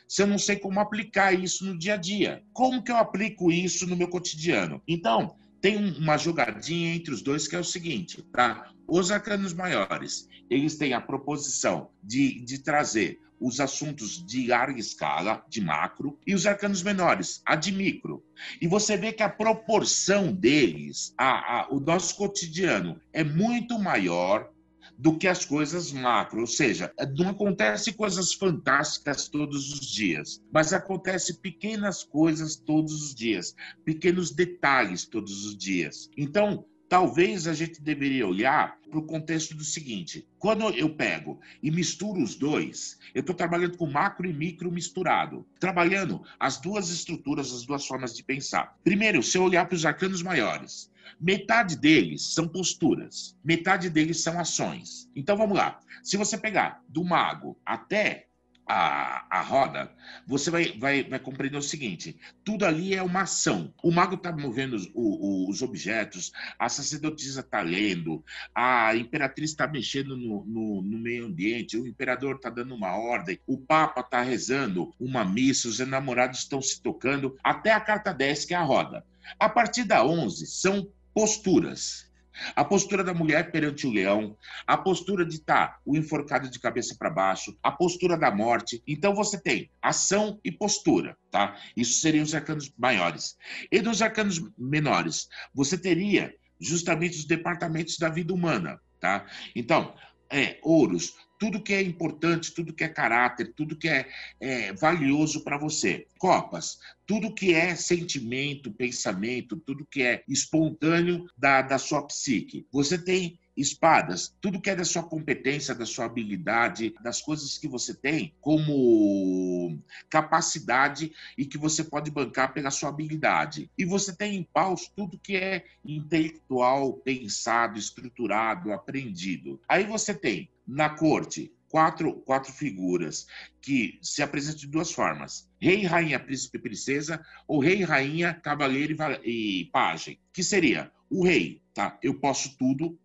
se 0.09 0.23
eu 0.23 0.27
não 0.27 0.39
sei 0.39 0.57
como 0.57 0.81
aplicar 0.81 1.33
isso 1.33 1.65
no 1.65 1.79
dia 1.79 1.95
a 1.95 1.97
dia. 1.97 2.43
Como 2.53 2.83
que 2.83 2.91
eu 2.91 2.97
aplico 2.97 3.53
isso 3.53 3.87
no 3.87 3.97
meu 3.97 4.09
cotidiano? 4.09 4.83
Então, 4.89 5.37
tem 5.61 5.77
uma 5.99 6.17
jogadinha 6.17 6.95
entre 6.95 7.13
os 7.13 7.23
dois 7.23 7.47
que 7.47 7.57
é 7.57 7.59
o 7.59 7.65
seguinte, 7.65 8.23
tá? 8.33 8.71
Os 8.87 9.11
arcanos 9.11 9.53
maiores, 9.53 10.29
eles 10.49 10.77
têm 10.77 10.95
a 10.95 11.01
proposição 11.01 11.91
de, 12.03 12.41
de 12.41 12.59
trazer 12.61 13.21
os 13.41 13.61
assuntos 13.61 14.25
de 14.25 14.47
larga 14.47 14.81
escala, 14.81 15.45
de 15.49 15.61
macro, 15.61 16.19
e 16.27 16.35
os 16.35 16.47
arcanos 16.47 16.83
menores, 16.83 17.41
a 17.45 17.55
de 17.55 17.71
micro. 17.71 18.25
E 18.61 18.67
você 18.67 18.97
vê 18.97 19.13
que 19.13 19.23
a 19.23 19.29
proporção 19.29 20.33
deles, 20.33 21.15
a, 21.17 21.61
a, 21.61 21.69
o 21.71 21.79
nosso 21.79 22.17
cotidiano, 22.17 23.01
é 23.13 23.23
muito 23.23 23.79
maior 23.79 24.51
do 24.99 25.17
que 25.17 25.29
as 25.29 25.45
coisas 25.45 25.93
macro, 25.93 26.41
ou 26.41 26.47
seja, 26.47 26.93
não 27.17 27.29
acontece 27.29 27.93
coisas 27.93 28.35
fantásticas 28.35 29.29
todos 29.29 29.73
os 29.73 29.87
dias, 29.87 30.43
mas 30.53 30.73
acontece 30.73 31.41
pequenas 31.41 32.03
coisas 32.03 32.57
todos 32.57 32.93
os 32.93 33.15
dias, 33.15 33.55
pequenos 33.85 34.33
detalhes 34.33 35.07
todos 35.07 35.47
os 35.47 35.57
dias. 35.57 36.11
Então, 36.17 36.65
talvez 36.89 37.47
a 37.47 37.55
gente 37.55 37.81
deveria 37.81 38.27
olhar 38.27 38.77
para 38.91 38.99
o 38.99 39.07
contexto 39.07 39.55
do 39.55 39.63
seguinte: 39.63 40.27
quando 40.39 40.69
eu 40.71 40.95
pego 40.95 41.39
e 41.63 41.71
misturo 41.71 42.21
os 42.21 42.35
dois, 42.35 42.99
eu 43.15 43.21
estou 43.21 43.37
trabalhando 43.37 43.77
com 43.77 43.87
macro 43.87 44.29
e 44.29 44.33
micro 44.33 44.73
misturado, 44.73 45.47
trabalhando 45.61 46.23
as 46.41 46.61
duas 46.61 46.91
estruturas, 46.91 47.53
as 47.53 47.65
duas 47.65 47.87
formas 47.87 48.17
de 48.17 48.25
pensar. 48.25 48.77
Primeiro, 48.83 49.23
se 49.23 49.39
eu 49.39 49.43
olhar 49.43 49.67
para 49.67 49.77
os 49.77 49.87
arcanos 49.87 50.23
maiores, 50.23 50.91
Metade 51.21 51.77
deles 51.77 52.35
são 52.35 52.49
posturas, 52.49 53.37
metade 53.45 53.91
deles 53.91 54.23
são 54.23 54.39
ações. 54.39 55.11
Então 55.15 55.37
vamos 55.37 55.57
lá. 55.57 55.81
Se 56.03 56.17
você 56.17 56.39
pegar 56.39 56.83
do 56.89 57.05
mago 57.05 57.59
até 57.65 58.29
a, 58.69 59.25
a 59.31 59.41
roda, 59.41 59.91
você 60.27 60.51
vai, 60.51 60.77
vai, 60.79 61.03
vai 61.03 61.19
compreender 61.19 61.57
o 61.57 61.63
seguinte: 61.63 62.19
tudo 62.45 62.67
ali 62.67 62.95
é 62.95 63.03
uma 63.03 63.23
ação. 63.23 63.73
O 63.83 63.91
mago 63.91 64.17
está 64.17 64.31
movendo 64.31 64.75
os, 64.75 64.91
os, 64.95 65.63
objetos, 65.63 66.31
a 66.59 66.69
sacerdotisa 66.69 67.41
está 67.41 67.63
lendo, 67.63 68.23
a 68.55 68.95
imperatriz 68.95 69.51
está 69.51 69.67
mexendo 69.67 70.17
no, 70.17 70.45
no, 70.45 70.83
no, 70.83 70.99
meio 70.99 71.27
ambiente, 71.27 71.79
o 71.79 71.87
imperador 71.87 72.37
está 72.37 72.51
dando 72.51 72.75
uma 72.75 72.95
ordem, 72.95 73.41
o 73.47 73.57
papa 73.57 74.03
está 74.03 74.21
rezando 74.21 74.93
uma 75.01 75.25
missa, 75.25 75.69
os 75.69 75.81
enamorados 75.81 76.41
estão 76.41 76.61
se 76.61 76.83
tocando, 76.83 77.37
até 77.43 77.73
a 77.73 77.81
carta 77.81 78.13
10, 78.13 78.45
que 78.45 78.55
é 78.55 78.57
a 78.59 78.63
roda. 78.63 79.05
A 79.39 79.49
partir 79.49 79.85
da 79.85 80.05
11, 80.05 80.47
são 80.47 80.91
posturas. 81.19 82.09
A 82.55 82.65
postura 82.65 83.03
da 83.03 83.13
mulher 83.13 83.51
perante 83.51 83.89
o 83.89 83.91
leão, 83.91 84.37
a 84.65 84.77
postura 84.77 85.27
de 85.27 85.35
estar 85.35 85.67
tá, 85.67 85.81
o 85.85 85.97
enforcado 85.97 86.49
de 86.49 86.61
cabeça 86.61 86.95
para 86.97 87.11
baixo, 87.11 87.59
a 87.61 87.73
postura 87.73 88.17
da 88.17 88.31
morte. 88.31 88.81
Então 88.87 89.17
você 89.17 89.37
tem 89.37 89.69
ação 89.83 90.39
e 90.45 90.53
postura, 90.53 91.17
tá? 91.29 91.59
Isso 91.77 92.01
seriam 92.01 92.23
os 92.23 92.33
arcanos 92.33 92.73
maiores. 92.79 93.37
E 93.73 93.81
dos 93.81 94.01
arcanos 94.01 94.41
menores, 94.57 95.27
você 95.53 95.77
teria 95.77 96.33
justamente 96.61 97.19
os 97.19 97.25
departamentos 97.25 97.99
da 97.99 98.09
vida 98.09 98.33
humana, 98.33 98.81
tá? 99.01 99.27
Então, 99.57 99.93
é, 100.31 100.59
ouros, 100.63 101.17
tudo 101.39 101.63
que 101.63 101.73
é 101.73 101.81
importante, 101.81 102.53
tudo 102.53 102.73
que 102.73 102.85
é 102.85 102.89
caráter, 102.89 103.53
tudo 103.55 103.77
que 103.77 103.89
é, 103.89 104.09
é 104.41 104.73
valioso 104.73 105.45
para 105.45 105.57
você. 105.57 106.07
Copas, 106.19 106.79
tudo 107.07 107.33
que 107.33 107.55
é 107.55 107.75
sentimento, 107.77 108.73
pensamento, 108.73 109.57
tudo 109.57 109.87
que 109.87 110.03
é 110.03 110.23
espontâneo 110.29 111.27
da, 111.37 111.63
da 111.63 111.79
sua 111.79 112.03
psique. 112.07 112.67
Você 112.73 112.99
tem 112.99 113.39
espadas, 113.59 114.35
tudo 114.41 114.61
que 114.61 114.71
é 114.71 114.77
da 114.77 114.85
sua 114.85 115.03
competência, 115.03 115.75
da 115.75 115.85
sua 115.85 116.05
habilidade, 116.05 116.95
das 117.03 117.21
coisas 117.21 117.59
que 117.59 117.69
você 117.69 117.93
tem 117.93 118.35
como 118.41 119.79
capacidade 120.09 121.13
e 121.37 121.45
que 121.45 121.59
você 121.59 121.85
pode 121.85 122.11
bancar 122.11 122.53
pela 122.53 122.71
sua 122.71 122.89
habilidade. 122.89 123.71
E 123.77 123.85
você 123.85 124.15
tem 124.15 124.37
em 124.37 124.43
paus 124.43 124.91
tudo 124.95 125.19
que 125.19 125.37
é 125.37 125.65
intelectual, 125.85 126.95
pensado, 126.95 127.79
estruturado, 127.79 128.73
aprendido. 128.73 129.61
Aí 129.69 129.85
você 129.85 130.15
tem 130.15 130.49
na 130.67 130.91
corte 130.91 131.53
quatro, 131.69 132.15
quatro 132.23 132.53
figuras 132.53 133.27
que 133.61 133.99
se 134.03 134.23
apresentam 134.23 134.61
de 134.61 134.67
duas 134.67 134.93
formas: 134.93 135.49
rei, 135.61 135.85
rainha, 135.85 136.19
príncipe, 136.19 136.59
princesa, 136.59 137.25
ou 137.47 137.61
rei, 137.61 137.83
rainha, 137.83 138.35
cavaleiro 138.35 138.97
e, 139.23 139.61
e 139.61 139.65
pajem. 139.67 140.19
Que 140.33 140.43
seria 140.43 140.91
o 141.11 141.25
rei, 141.25 141.63
tá? 141.75 141.99
Eu 142.03 142.15
posso 142.15 142.57
tudo. 142.57 142.99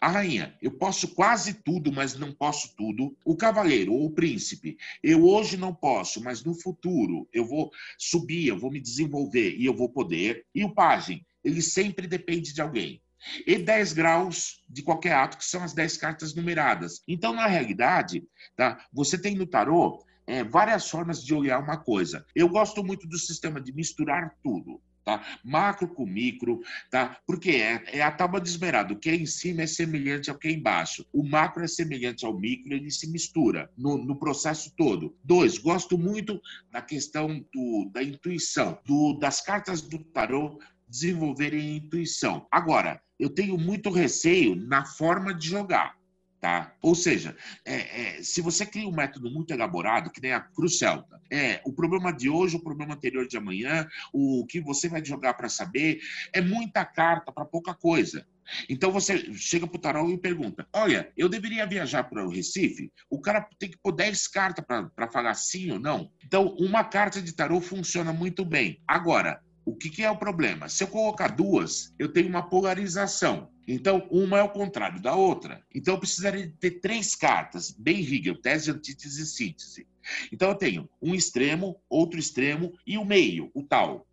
A 0.00 0.08
rainha, 0.08 0.56
eu 0.60 0.70
posso 0.70 1.08
quase 1.08 1.54
tudo, 1.54 1.92
mas 1.92 2.16
não 2.16 2.32
posso 2.32 2.74
tudo. 2.76 3.16
O 3.24 3.36
cavaleiro 3.36 3.92
ou 3.92 4.06
o 4.06 4.10
príncipe, 4.10 4.76
eu 5.02 5.24
hoje 5.24 5.56
não 5.56 5.74
posso, 5.74 6.22
mas 6.22 6.44
no 6.44 6.54
futuro 6.54 7.28
eu 7.32 7.44
vou 7.44 7.70
subir, 7.98 8.48
eu 8.48 8.58
vou 8.58 8.70
me 8.70 8.80
desenvolver 8.80 9.56
e 9.56 9.64
eu 9.64 9.74
vou 9.74 9.88
poder. 9.88 10.44
E 10.54 10.64
o 10.64 10.74
pajem, 10.74 11.24
ele 11.42 11.62
sempre 11.62 12.06
depende 12.06 12.52
de 12.52 12.60
alguém 12.60 13.00
e 13.46 13.58
10 13.58 13.92
graus 13.92 14.62
de 14.68 14.82
qualquer 14.82 15.14
ato, 15.14 15.38
que 15.38 15.44
são 15.44 15.62
as 15.62 15.72
10 15.72 15.96
cartas 15.96 16.34
numeradas. 16.34 17.02
Então, 17.08 17.32
na 17.32 17.46
realidade, 17.46 18.22
tá, 18.56 18.84
você 18.92 19.18
tem 19.18 19.34
no 19.34 19.46
tarô 19.46 20.04
é, 20.26 20.42
várias 20.44 20.88
formas 20.88 21.22
de 21.24 21.34
olhar 21.34 21.58
uma 21.58 21.76
coisa. 21.76 22.24
Eu 22.34 22.48
gosto 22.48 22.82
muito 22.84 23.06
do 23.08 23.18
sistema 23.18 23.60
de 23.60 23.72
misturar 23.72 24.36
tudo. 24.42 24.80
Tá? 25.04 25.22
Macro 25.44 25.86
com 25.86 26.06
micro, 26.06 26.62
tá? 26.90 27.18
Porque 27.26 27.50
é, 27.50 27.84
é 27.98 28.02
a 28.02 28.10
tábua 28.10 28.40
de 28.40 28.48
esmerado. 28.48 28.94
O 28.94 28.98
que 28.98 29.10
é 29.10 29.14
em 29.14 29.26
cima 29.26 29.62
é 29.62 29.66
semelhante 29.66 30.30
ao 30.30 30.38
que 30.38 30.48
é 30.48 30.52
embaixo. 30.52 31.04
O 31.12 31.22
macro 31.22 31.62
é 31.62 31.68
semelhante 31.68 32.24
ao 32.24 32.38
micro, 32.38 32.72
ele 32.72 32.90
se 32.90 33.06
mistura 33.10 33.70
no, 33.76 33.98
no 33.98 34.18
processo 34.18 34.72
todo. 34.76 35.14
Dois, 35.22 35.58
gosto 35.58 35.98
muito 35.98 36.40
da 36.70 36.80
questão 36.80 37.44
do, 37.52 37.90
da 37.92 38.02
intuição, 38.02 38.78
do, 38.86 39.12
das 39.18 39.40
cartas 39.42 39.82
do 39.82 39.98
tarô 39.98 40.58
desenvolverem 40.88 41.76
intuição. 41.76 42.46
Agora, 42.50 43.00
eu 43.18 43.28
tenho 43.28 43.58
muito 43.58 43.90
receio 43.90 44.56
na 44.56 44.84
forma 44.84 45.34
de 45.34 45.48
jogar. 45.48 45.96
Tá? 46.44 46.74
Ou 46.82 46.94
seja, 46.94 47.34
é, 47.64 48.18
é, 48.18 48.22
se 48.22 48.42
você 48.42 48.66
cria 48.66 48.86
um 48.86 48.92
método 48.92 49.30
muito 49.30 49.50
elaborado, 49.54 50.10
que 50.10 50.20
nem 50.20 50.34
a 50.34 50.40
Cruz 50.40 50.76
Celta, 50.76 51.18
é 51.32 51.62
o 51.64 51.72
problema 51.72 52.12
de 52.12 52.28
hoje, 52.28 52.56
o 52.56 52.62
problema 52.62 52.92
anterior 52.92 53.26
de 53.26 53.38
amanhã, 53.38 53.88
o 54.12 54.44
que 54.44 54.60
você 54.60 54.86
vai 54.86 55.02
jogar 55.02 55.32
para 55.32 55.48
saber, 55.48 56.00
é 56.34 56.42
muita 56.42 56.84
carta 56.84 57.32
para 57.32 57.46
pouca 57.46 57.72
coisa. 57.72 58.26
Então 58.68 58.92
você 58.92 59.32
chega 59.32 59.66
para 59.66 59.78
o 59.78 59.80
tarô 59.80 60.10
e 60.10 60.18
pergunta: 60.18 60.68
Olha, 60.70 61.10
eu 61.16 61.30
deveria 61.30 61.66
viajar 61.66 62.04
para 62.04 62.22
o 62.22 62.28
Recife? 62.28 62.92
O 63.08 63.18
cara 63.18 63.48
tem 63.58 63.70
que 63.70 63.78
pôr 63.78 63.92
10 63.92 64.28
cartas 64.28 64.62
para 64.66 65.10
falar 65.10 65.32
sim 65.32 65.70
ou 65.70 65.78
não. 65.78 66.10
Então, 66.22 66.54
uma 66.58 66.84
carta 66.84 67.22
de 67.22 67.34
tarô 67.34 67.58
funciona 67.58 68.12
muito 68.12 68.44
bem. 68.44 68.82
Agora, 68.86 69.40
o 69.64 69.74
que, 69.74 69.88
que, 69.88 70.02
é 70.02 70.10
o 70.10 70.16
problema? 70.16 70.68
Se 70.68 70.84
eu 70.84 70.88
colocar 70.88 71.28
duas, 71.28 71.92
eu 71.98 72.12
tenho 72.12 72.28
uma 72.28 72.42
polarização. 72.42 73.48
Então, 73.66 74.06
uma 74.10 74.38
é 74.38 74.42
o 74.42 74.50
contrário 74.50 75.00
da 75.00 75.14
outra. 75.14 75.64
Então, 75.74 75.94
eu 75.94 75.98
precisaria 75.98 76.52
ter 76.60 76.80
três 76.80 77.16
cartas, 77.16 77.70
bem 77.70 78.00
Hegel, 78.00 78.36
tese, 78.36 78.70
antítese 78.70 79.22
e 79.22 79.26
síntese. 79.26 79.86
Então, 80.30 80.50
eu 80.50 80.54
tenho 80.54 80.88
um 81.00 81.14
extremo, 81.14 81.80
outro 81.88 82.18
extremo 82.18 82.74
e 82.86 82.98
o 82.98 83.04
meio, 83.04 83.50
o 83.54 83.62
tal. 83.62 84.06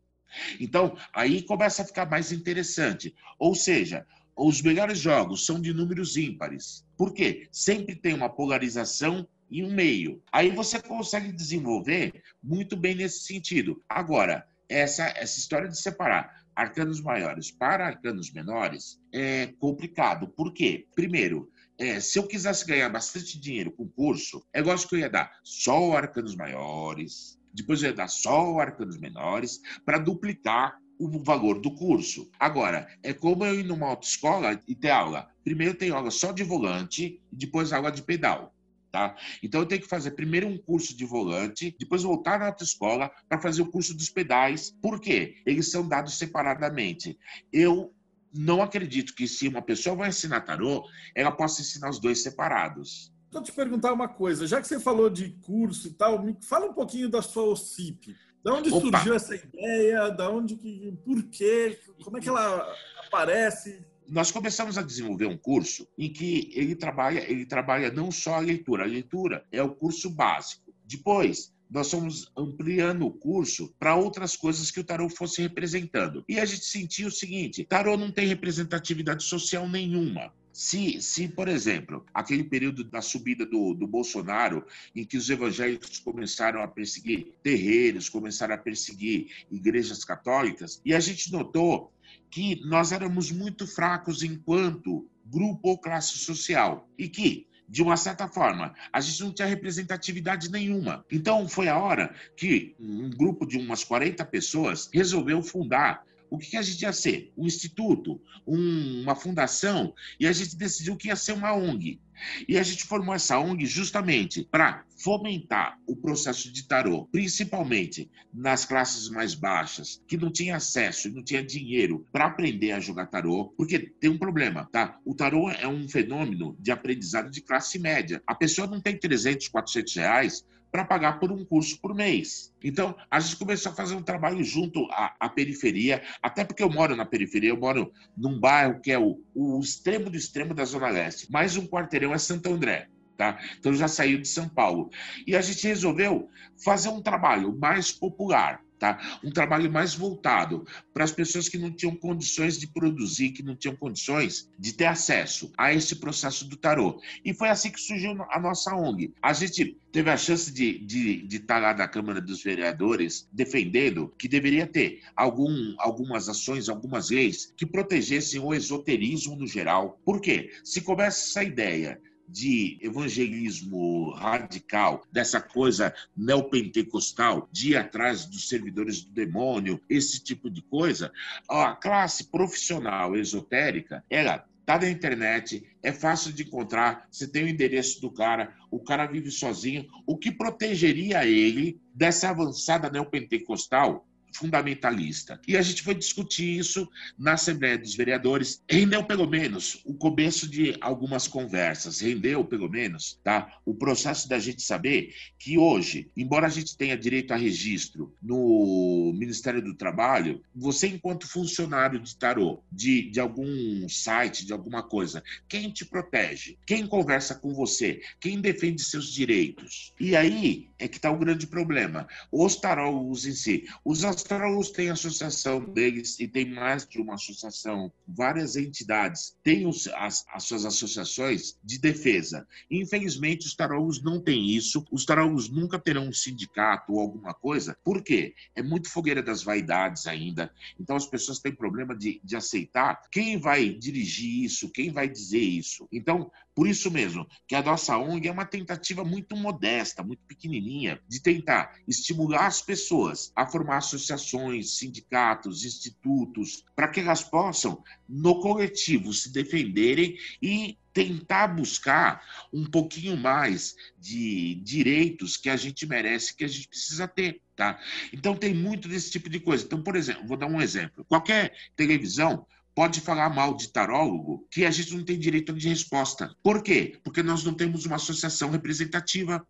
Então, 0.59 0.95
aí 1.13 1.41
começa 1.41 1.81
a 1.81 1.85
ficar 1.85 2.09
mais 2.09 2.31
interessante. 2.31 3.13
Ou 3.37 3.53
seja, 3.53 4.07
os 4.35 4.61
melhores 4.61 4.99
jogos 4.99 5.45
são 5.45 5.59
de 5.59 5.73
números 5.73 6.15
ímpares. 6.15 6.85
Por 6.97 7.13
quê? 7.13 7.47
Sempre 7.51 7.95
tem 7.95 8.13
uma 8.13 8.29
polarização 8.29 9.27
e 9.49 9.63
um 9.63 9.73
meio. 9.73 10.23
Aí 10.31 10.49
você 10.49 10.81
consegue 10.81 11.31
desenvolver 11.31 12.23
muito 12.41 12.77
bem 12.77 12.95
nesse 12.95 13.23
sentido. 13.23 13.83
Agora, 13.89 14.47
essa, 14.71 15.03
essa 15.17 15.37
história 15.37 15.67
de 15.67 15.79
separar 15.79 16.41
arcanos 16.55 17.01
maiores 17.01 17.51
para 17.51 17.85
arcanos 17.85 18.31
menores 18.31 18.99
é 19.13 19.47
complicado. 19.59 20.27
Por 20.27 20.53
quê? 20.53 20.87
Primeiro, 20.95 21.51
é, 21.77 21.99
se 21.99 22.19
eu 22.19 22.27
quisesse 22.27 22.65
ganhar 22.65 22.89
bastante 22.89 23.39
dinheiro 23.39 23.71
com 23.71 23.83
o 23.83 23.89
curso, 23.89 24.45
é 24.53 24.59
igual 24.59 24.77
que 24.77 24.95
eu 24.95 24.99
ia 24.99 25.09
dar 25.09 25.31
só 25.43 25.97
arcanos 25.97 26.35
maiores, 26.35 27.39
depois 27.53 27.81
eu 27.81 27.89
ia 27.89 27.95
dar 27.95 28.07
só 28.07 28.59
arcanos 28.59 28.97
menores, 28.97 29.59
para 29.85 29.97
duplicar 29.97 30.77
o 30.99 31.23
valor 31.23 31.59
do 31.59 31.73
curso. 31.73 32.29
Agora, 32.39 32.87
é 33.01 33.13
como 33.13 33.43
eu 33.43 33.59
ir 33.59 33.63
numa 33.63 33.87
autoescola 33.87 34.61
e 34.67 34.75
ter 34.75 34.91
aula. 34.91 35.27
Primeiro 35.43 35.73
tem 35.73 35.89
aula 35.89 36.11
só 36.11 36.31
de 36.31 36.43
volante, 36.43 37.19
e 37.31 37.35
depois 37.35 37.73
aula 37.73 37.91
de 37.91 38.03
pedal. 38.03 38.53
Tá? 38.91 39.15
Então 39.41 39.61
eu 39.61 39.65
tenho 39.65 39.81
que 39.81 39.87
fazer 39.87 40.11
primeiro 40.11 40.47
um 40.47 40.57
curso 40.57 40.95
de 40.95 41.05
volante, 41.05 41.73
depois 41.79 42.03
voltar 42.03 42.37
na 42.37 42.47
autoescola 42.47 43.09
para 43.29 43.39
fazer 43.39 43.61
o 43.61 43.71
curso 43.71 43.95
dos 43.95 44.09
pedais. 44.09 44.75
Por 44.81 44.99
quê? 44.99 45.37
Eles 45.45 45.71
são 45.71 45.87
dados 45.87 46.17
separadamente. 46.17 47.17
Eu 47.53 47.93
não 48.33 48.61
acredito 48.61 49.15
que 49.15 49.29
se 49.29 49.47
uma 49.47 49.61
pessoa 49.61 49.95
vai 49.95 50.09
ensinar 50.09 50.41
tarô, 50.41 50.85
ela 51.15 51.31
possa 51.31 51.61
ensinar 51.61 51.89
os 51.89 51.99
dois 51.99 52.21
separados. 52.21 53.13
Vou 53.31 53.41
te 53.41 53.53
perguntar 53.53 53.93
uma 53.93 54.09
coisa, 54.09 54.45
já 54.45 54.59
que 54.59 54.67
você 54.67 54.77
falou 54.77 55.09
de 55.09 55.29
curso 55.41 55.87
e 55.87 55.93
tal, 55.93 56.21
me 56.21 56.35
fala 56.41 56.65
um 56.65 56.73
pouquinho 56.73 57.07
da 57.07 57.21
sua 57.21 57.43
OCIP. 57.43 58.13
Da 58.43 58.53
onde 58.53 58.73
Opa. 58.73 58.81
surgiu 58.81 59.13
essa 59.13 59.35
ideia? 59.35 60.09
Da 60.09 60.29
onde 60.29 60.57
que, 60.57 60.91
por 61.05 61.23
quê? 61.29 61.79
Como 62.03 62.17
é 62.17 62.21
que 62.21 62.27
ela 62.27 62.75
aparece? 63.07 63.85
Nós 64.11 64.29
começamos 64.29 64.77
a 64.77 64.81
desenvolver 64.81 65.25
um 65.25 65.37
curso 65.37 65.87
em 65.97 66.11
que 66.11 66.51
ele 66.53 66.75
trabalha, 66.75 67.19
ele 67.31 67.45
trabalha 67.45 67.89
não 67.89 68.11
só 68.11 68.35
a 68.35 68.39
leitura, 68.39 68.83
a 68.83 68.87
leitura 68.87 69.45
é 69.49 69.63
o 69.63 69.73
curso 69.73 70.09
básico. 70.09 70.73
Depois, 70.85 71.53
nós 71.69 71.89
fomos 71.89 72.29
ampliando 72.35 73.05
o 73.05 73.11
curso 73.11 73.73
para 73.79 73.95
outras 73.95 74.35
coisas 74.35 74.69
que 74.69 74.81
o 74.81 74.83
tarô 74.83 75.07
fosse 75.07 75.41
representando. 75.41 76.25
E 76.27 76.37
a 76.37 76.43
gente 76.43 76.65
sentiu 76.65 77.07
o 77.07 77.11
seguinte: 77.11 77.63
tarô 77.63 77.95
não 77.95 78.11
tem 78.11 78.27
representatividade 78.27 79.23
social 79.23 79.69
nenhuma. 79.69 80.33
Se, 80.51 81.01
se, 81.01 81.29
por 81.29 81.47
exemplo, 81.47 82.05
aquele 82.13 82.43
período 82.43 82.83
da 82.83 83.01
subida 83.01 83.45
do, 83.45 83.73
do 83.73 83.87
Bolsonaro, 83.87 84.65
em 84.93 85.05
que 85.05 85.15
os 85.15 85.29
evangélicos 85.29 85.99
começaram 85.99 86.61
a 86.61 86.67
perseguir 86.67 87.31
terreiros, 87.41 88.09
começaram 88.09 88.55
a 88.55 88.57
perseguir 88.57 89.31
igrejas 89.49 90.03
católicas, 90.03 90.81
e 90.83 90.93
a 90.93 90.99
gente 90.99 91.31
notou 91.31 91.93
que 92.31 92.65
nós 92.65 92.91
éramos 92.91 93.29
muito 93.29 93.67
fracos 93.67 94.23
enquanto 94.23 95.07
grupo 95.25 95.69
ou 95.69 95.77
classe 95.77 96.17
social 96.17 96.89
e 96.97 97.07
que 97.07 97.47
de 97.71 97.81
uma 97.81 97.95
certa 97.95 98.27
forma, 98.27 98.73
a 98.91 98.99
gente 98.99 99.23
não 99.23 99.31
tinha 99.31 99.47
representatividade 99.47 100.51
nenhuma. 100.51 101.05
Então, 101.09 101.47
foi 101.47 101.69
a 101.69 101.79
hora 101.79 102.13
que 102.35 102.75
um 102.77 103.09
grupo 103.09 103.45
de 103.45 103.57
umas 103.57 103.81
40 103.81 104.25
pessoas 104.25 104.89
resolveu 104.93 105.41
fundar 105.41 106.03
o 106.31 106.37
que 106.37 106.55
a 106.55 106.61
gente 106.61 106.81
ia 106.81 106.93
ser? 106.93 107.33
Um 107.37 107.45
instituto, 107.45 108.21
um, 108.47 109.01
uma 109.01 109.15
fundação, 109.15 109.93
e 110.17 110.25
a 110.25 110.31
gente 110.31 110.55
decidiu 110.55 110.95
que 110.95 111.09
ia 111.09 111.15
ser 111.17 111.33
uma 111.33 111.53
ONG. 111.53 111.99
E 112.47 112.57
a 112.57 112.63
gente 112.63 112.85
formou 112.85 113.13
essa 113.13 113.37
ONG 113.37 113.65
justamente 113.65 114.47
para 114.49 114.85
fomentar 114.97 115.77
o 115.85 115.93
processo 115.93 116.49
de 116.49 116.65
tarô, 116.65 117.05
principalmente 117.11 118.09
nas 118.33 118.63
classes 118.63 119.09
mais 119.09 119.33
baixas, 119.33 120.01
que 120.07 120.15
não 120.15 120.31
tinha 120.31 120.55
acesso 120.55 121.09
e 121.09 121.11
não 121.11 121.21
tinha 121.21 121.43
dinheiro 121.43 122.07
para 122.13 122.27
aprender 122.27 122.71
a 122.71 122.79
jogar 122.79 123.07
tarô, 123.07 123.53
porque 123.57 123.79
tem 123.99 124.09
um 124.09 124.17
problema, 124.17 124.69
tá? 124.71 124.97
O 125.03 125.13
tarô 125.13 125.49
é 125.49 125.67
um 125.67 125.89
fenômeno 125.89 126.55
de 126.59 126.71
aprendizado 126.71 127.29
de 127.29 127.41
classe 127.41 127.77
média. 127.77 128.23
A 128.25 128.33
pessoa 128.33 128.67
não 128.67 128.79
tem 128.79 128.97
300, 128.97 129.49
400 129.49 129.95
reais 129.95 130.45
para 130.71 130.85
pagar 130.85 131.19
por 131.19 131.31
um 131.31 131.43
curso 131.43 131.79
por 131.79 131.93
mês. 131.93 132.53
Então, 132.63 132.95
a 133.09 133.19
gente 133.19 133.35
começou 133.35 133.71
a 133.71 133.75
fazer 133.75 133.95
um 133.95 134.01
trabalho 134.01 134.43
junto 134.43 134.85
à, 134.91 135.13
à, 135.19 135.29
periferia, 135.29 136.01
até 136.21 136.45
porque 136.45 136.63
eu 136.63 136.69
moro 136.69 136.95
na 136.95 137.05
periferia, 137.05 137.49
eu 137.49 137.57
moro 137.57 137.91
num 138.15 138.39
bairro 138.39 138.79
que 138.79 138.91
é 138.91 138.97
o, 138.97 139.19
o 139.35 139.59
extremo 139.59 140.09
do 140.09 140.15
extremo 140.15 140.53
da 140.53 140.63
Zona 140.63 140.89
Leste. 140.89 141.29
Mais 141.31 141.57
um 141.57 141.67
quarteirão 141.67 142.13
é 142.13 142.17
Santo 142.17 142.51
André. 142.51 142.87
Tá? 143.17 143.37
Então 143.59 143.73
já 143.73 143.87
saiu 143.87 144.19
de 144.19 144.27
São 144.27 144.49
Paulo. 144.49 144.89
E 145.27 145.35
a 145.35 145.41
gente 145.41 145.67
resolveu 145.67 146.29
fazer 146.63 146.89
um 146.89 147.01
trabalho 147.01 147.55
mais 147.59 147.91
popular. 147.91 148.61
Tá? 148.81 149.19
Um 149.23 149.29
trabalho 149.29 149.71
mais 149.71 149.93
voltado 149.93 150.65
para 150.91 151.03
as 151.03 151.11
pessoas 151.11 151.47
que 151.47 151.55
não 151.55 151.69
tinham 151.69 151.95
condições 151.95 152.57
de 152.57 152.65
produzir, 152.65 153.29
que 153.29 153.43
não 153.43 153.55
tinham 153.55 153.75
condições 153.75 154.49
de 154.57 154.73
ter 154.73 154.87
acesso 154.87 155.53
a 155.55 155.71
esse 155.71 155.97
processo 155.97 156.49
do 156.49 156.57
tarô. 156.57 156.99
E 157.23 157.31
foi 157.31 157.49
assim 157.49 157.69
que 157.69 157.79
surgiu 157.79 158.17
a 158.31 158.39
nossa 158.39 158.75
ONG. 158.75 159.13
A 159.21 159.33
gente 159.33 159.77
teve 159.91 160.09
a 160.09 160.17
chance 160.17 160.51
de, 160.51 160.79
de, 160.79 161.27
de 161.27 161.37
estar 161.37 161.59
lá 161.59 161.75
na 161.75 161.87
Câmara 161.87 162.19
dos 162.19 162.41
Vereadores 162.41 163.29
defendendo 163.31 164.11
que 164.17 164.27
deveria 164.27 164.65
ter 164.65 165.03
algum, 165.15 165.75
algumas 165.77 166.27
ações, 166.27 166.67
algumas 166.67 167.11
leis 167.11 167.53
que 167.55 167.67
protegessem 167.67 168.39
o 168.39 168.51
esoterismo 168.51 169.35
no 169.35 169.45
geral. 169.45 170.01
Por 170.03 170.19
quê? 170.19 170.49
Se 170.63 170.81
começa 170.81 171.19
essa 171.19 171.43
ideia 171.43 172.01
de 172.31 172.77
evangelismo 172.81 174.11
radical, 174.11 175.03
dessa 175.11 175.41
coisa 175.41 175.93
neopentecostal, 176.15 177.49
de 177.51 177.71
ir 177.71 177.75
atrás 177.75 178.25
dos 178.25 178.47
servidores 178.47 179.03
do 179.03 179.11
demônio, 179.11 179.81
esse 179.89 180.23
tipo 180.23 180.49
de 180.49 180.61
coisa, 180.61 181.11
a 181.49 181.73
classe 181.75 182.25
profissional 182.25 183.15
esotérica, 183.17 184.03
ela 184.09 184.45
tá 184.65 184.79
na 184.79 184.89
internet, 184.89 185.63
é 185.83 185.91
fácil 185.91 186.31
de 186.31 186.43
encontrar, 186.43 187.07
você 187.11 187.27
tem 187.27 187.43
o 187.43 187.49
endereço 187.49 187.99
do 187.99 188.09
cara, 188.09 188.55
o 188.69 188.79
cara 188.79 189.05
vive 189.05 189.29
sozinho, 189.29 189.85
o 190.05 190.17
que 190.17 190.31
protegeria 190.31 191.25
ele 191.25 191.81
dessa 191.93 192.29
avançada 192.29 192.89
neopentecostal 192.89 194.07
fundamentalista. 194.33 195.39
E 195.47 195.57
a 195.57 195.61
gente 195.61 195.81
foi 195.81 195.95
discutir 195.95 196.57
isso 196.57 196.87
na 197.17 197.33
Assembleia 197.33 197.77
dos 197.77 197.95
Vereadores. 197.95 198.61
Rendeu 198.69 199.03
pelo 199.03 199.27
menos 199.27 199.81
o 199.85 199.93
começo 199.93 200.47
de 200.47 200.75
algumas 200.81 201.27
conversas, 201.27 201.99
rendeu 201.99 202.43
pelo 202.43 202.69
menos 202.69 203.19
tá? 203.23 203.59
o 203.65 203.73
processo 203.73 204.27
da 204.27 204.39
gente 204.39 204.61
saber 204.61 205.13
que 205.37 205.57
hoje, 205.57 206.09
embora 206.15 206.47
a 206.47 206.49
gente 206.49 206.77
tenha 206.77 206.97
direito 206.97 207.33
a 207.33 207.37
registro 207.37 208.13
no 208.21 209.13
Ministério 209.15 209.61
do 209.61 209.73
Trabalho, 209.73 210.41
você, 210.55 210.87
enquanto 210.87 211.27
funcionário 211.27 211.99
de 211.99 212.15
tarô, 212.15 212.61
de, 212.71 213.09
de 213.09 213.19
algum 213.19 213.87
site, 213.89 214.45
de 214.45 214.53
alguma 214.53 214.83
coisa, 214.83 215.23
quem 215.47 215.69
te 215.69 215.85
protege? 215.85 216.57
Quem 216.65 216.87
conversa 216.87 217.35
com 217.35 217.53
você? 217.53 218.01
Quem 218.19 218.39
defende 218.39 218.83
seus 218.83 219.11
direitos? 219.11 219.93
E 219.99 220.15
aí 220.15 220.69
é 220.77 220.87
que 220.87 220.97
está 220.97 221.11
o 221.11 221.17
grande 221.17 221.47
problema. 221.47 222.07
Os 222.31 222.55
tarólogos 222.55 223.25
em 223.25 223.33
si. 223.33 223.65
Os 223.83 224.03
astrólogos 224.21 224.69
têm 224.69 224.89
a 224.89 224.93
associação 224.93 225.59
deles 225.59 226.19
e 226.19 226.27
tem 226.27 226.45
mais 226.53 226.87
de 226.87 227.01
uma 227.01 227.15
associação, 227.15 227.91
várias 228.07 228.55
entidades 228.55 229.35
têm 229.43 229.65
os, 229.65 229.87
as, 229.87 230.25
as 230.31 230.43
suas 230.43 230.65
associações 230.65 231.57
de 231.63 231.79
defesa. 231.79 232.47
Infelizmente, 232.69 233.47
os 233.47 233.55
tarólogos 233.55 234.01
não 234.01 234.21
têm 234.21 234.51
isso. 234.51 234.85
Os 234.91 235.05
tarólogos 235.05 235.49
nunca 235.49 235.79
terão 235.79 236.07
um 236.07 236.13
sindicato 236.13 236.93
ou 236.93 236.99
alguma 236.99 237.33
coisa. 237.33 237.75
Por 237.83 238.03
quê? 238.03 238.33
É 238.55 238.61
muito 238.61 238.89
fogueira 238.89 239.23
das 239.23 239.43
vaidades 239.43 240.05
ainda. 240.05 240.51
Então, 240.79 240.95
as 240.95 241.07
pessoas 241.07 241.39
têm 241.39 241.53
problema 241.53 241.95
de, 241.95 242.21
de 242.23 242.35
aceitar 242.35 243.01
quem 243.11 243.37
vai 243.37 243.69
dirigir 243.69 244.43
isso, 244.45 244.69
quem 244.69 244.91
vai 244.91 245.09
dizer 245.09 245.39
isso. 245.39 245.87
Então, 245.91 246.31
por 246.53 246.67
isso 246.67 246.91
mesmo, 246.91 247.25
que 247.47 247.55
a 247.55 247.63
nossa 247.63 247.97
ONG 247.97 248.27
é 248.27 248.31
uma 248.31 248.45
tentativa 248.45 249.03
muito 249.03 249.35
modesta, 249.35 250.03
muito 250.03 250.23
pequenininha, 250.25 250.99
de 251.07 251.21
tentar 251.21 251.75
estimular 251.87 252.45
as 252.47 252.61
pessoas 252.61 253.31
a 253.35 253.47
formar 253.47 253.77
associações, 253.77 254.77
sindicatos, 254.77 255.63
institutos, 255.63 256.65
para 256.75 256.89
que 256.89 256.99
elas 256.99 257.23
possam, 257.23 257.81
no 258.07 258.41
coletivo, 258.41 259.13
se 259.13 259.31
defenderem 259.31 260.17
e 260.41 260.77
tentar 260.93 261.47
buscar 261.47 262.21
um 262.51 262.65
pouquinho 262.65 263.15
mais 263.15 263.75
de 263.97 264.55
direitos 264.55 265.37
que 265.37 265.49
a 265.49 265.55
gente 265.55 265.85
merece, 265.85 266.35
que 266.35 266.43
a 266.43 266.47
gente 266.47 266.67
precisa 266.67 267.07
ter. 267.07 267.41
Tá? 267.55 267.79
Então 268.11 268.35
tem 268.35 268.53
muito 268.53 268.89
desse 268.89 269.09
tipo 269.11 269.29
de 269.29 269.39
coisa. 269.39 269.63
Então, 269.63 269.81
por 269.81 269.95
exemplo, 269.95 270.27
vou 270.27 270.35
dar 270.35 270.47
um 270.47 270.61
exemplo. 270.61 271.05
Qualquer 271.05 271.53
televisão 271.75 272.45
pode 272.73 273.01
falar 273.01 273.29
mal 273.29 273.55
de 273.55 273.69
tarólogo 273.69 274.47
que 274.49 274.65
a 274.65 274.71
gente 274.71 274.95
não 274.95 275.03
tem 275.03 275.19
direito 275.19 275.53
de 275.53 275.69
resposta. 275.69 276.35
Por 276.41 276.63
quê? 276.63 276.99
Porque 277.03 277.21
nós 277.21 277.43
não 277.43 277.53
temos 277.53 277.85
uma 277.85 277.97
associação 277.97 278.49
representativa. 278.49 279.45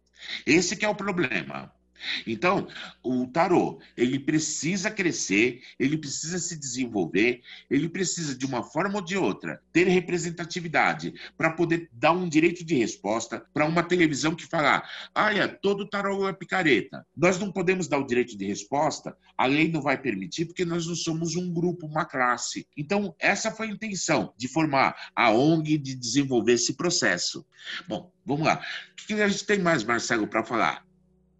Esse 0.45 0.83
é 0.83 0.89
o 0.89 0.95
problema. 0.95 1.71
Então, 2.25 2.67
o 3.03 3.27
tarô, 3.27 3.79
ele 3.95 4.19
precisa 4.19 4.89
crescer, 4.89 5.61
ele 5.79 5.97
precisa 5.97 6.39
se 6.39 6.57
desenvolver, 6.57 7.41
ele 7.69 7.89
precisa, 7.89 8.35
de 8.35 8.45
uma 8.45 8.63
forma 8.63 8.95
ou 8.95 9.05
de 9.05 9.17
outra, 9.17 9.61
ter 9.71 9.87
representatividade 9.87 11.13
para 11.37 11.51
poder 11.51 11.89
dar 11.91 12.11
um 12.11 12.27
direito 12.27 12.63
de 12.63 12.75
resposta 12.75 13.45
para 13.53 13.65
uma 13.65 13.83
televisão 13.83 14.35
que 14.35 14.45
falar, 14.45 14.87
olha, 15.15 15.47
todo 15.47 15.89
tarô 15.89 16.27
é 16.27 16.33
picareta. 16.33 17.05
Nós 17.15 17.39
não 17.39 17.51
podemos 17.51 17.87
dar 17.87 17.99
o 17.99 18.07
direito 18.07 18.37
de 18.37 18.45
resposta, 18.45 19.15
a 19.37 19.45
lei 19.45 19.71
não 19.71 19.81
vai 19.81 19.97
permitir, 19.97 20.45
porque 20.45 20.65
nós 20.65 20.85
não 20.85 20.95
somos 20.95 21.35
um 21.35 21.53
grupo, 21.53 21.87
uma 21.87 22.05
classe. 22.05 22.67
Então, 22.75 23.15
essa 23.19 23.51
foi 23.51 23.67
a 23.67 23.71
intenção 23.71 24.33
de 24.37 24.47
formar 24.47 24.95
a 25.15 25.31
ONG, 25.31 25.77
de 25.77 25.95
desenvolver 25.95 26.53
esse 26.53 26.73
processo. 26.73 27.45
Bom, 27.87 28.11
vamos 28.25 28.45
lá. 28.45 28.61
O 28.91 29.07
que 29.07 29.13
a 29.13 29.27
gente 29.27 29.45
tem 29.45 29.59
mais, 29.59 29.83
Marcelo, 29.83 30.27
para 30.27 30.43
falar? 30.43 30.90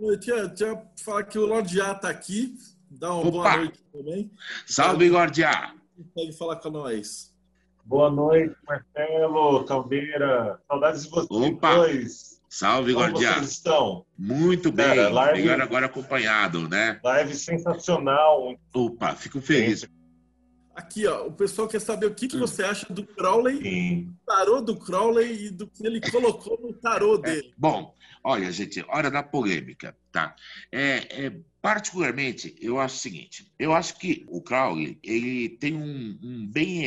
Eu 0.02 0.20
tinha, 0.20 0.50
tinha 0.50 0.82
falar 1.04 1.24
que 1.26 1.38
o 1.38 1.46
Lorde 1.46 1.80
A 1.80 1.92
está 1.92 2.10
aqui. 2.10 2.56
Dá 2.90 3.14
uma 3.14 3.20
Opa. 3.22 3.30
boa 3.32 3.58
noite 3.58 3.80
também. 3.94 4.32
Salve, 4.66 5.10
Lorde 5.10 5.44
A. 5.44 5.76
Pode 6.16 6.36
falar 6.38 6.56
com 6.56 6.72
nós. 6.72 7.32
Boa 7.86 8.10
noite, 8.10 8.56
Marcelo, 8.68 9.64
Caldeira. 9.66 10.60
Saudades 10.68 11.04
de 11.04 11.10
vocês 11.10 11.30
Opa. 11.30 11.76
dois. 11.76 12.42
Salve, 12.50 12.94
Como 12.94 13.12
vocês 13.12 13.50
estão? 13.50 14.06
Muito 14.18 14.72
bem. 14.74 14.88
Cara, 14.88 15.10
live, 15.10 15.40
Melhor 15.42 15.62
agora 15.62 15.86
acompanhado, 15.86 16.68
né? 16.68 17.00
Live 17.04 17.34
sensacional. 17.36 18.56
Opa, 18.74 19.16
fico 19.16 19.40
feliz. 19.40 19.88
Aqui, 20.76 21.06
ó, 21.06 21.28
o 21.28 21.32
pessoal 21.32 21.68
quer 21.68 21.82
saber 21.82 22.06
o 22.06 22.16
que, 22.16 22.28
que 22.28 22.38
você 22.38 22.64
acha 22.64 22.92
do 22.92 23.06
Crowley, 23.06 23.62
Sim. 23.62 24.16
tarô 24.26 24.62
do 24.62 24.78
Crowley 24.78 25.48
e 25.48 25.50
do 25.50 25.68
que 25.68 25.86
ele 25.86 26.00
colocou 26.00 26.60
no 26.62 26.74
tarô 26.74 27.16
é, 27.16 27.22
dele. 27.22 27.48
É, 27.50 27.54
bom, 27.58 27.94
olha, 28.24 28.52
gente, 28.52 28.84
hora 28.88 29.12
da 29.12 29.22
polêmica, 29.22 29.96
tá? 30.12 30.36
É, 30.72 31.26
é, 31.26 31.40
particularmente, 31.62 32.56
eu 32.62 32.80
acho 32.80 32.96
o 32.96 33.00
seguinte, 33.00 33.52
eu 33.60 33.74
acho 33.74 33.98
que 33.98 34.26
o 34.30 34.42
Crowley, 34.42 34.98
ele 35.04 35.50
tem 35.50 35.76
um, 35.76 36.18
um 36.24 36.48
bem 36.48 36.86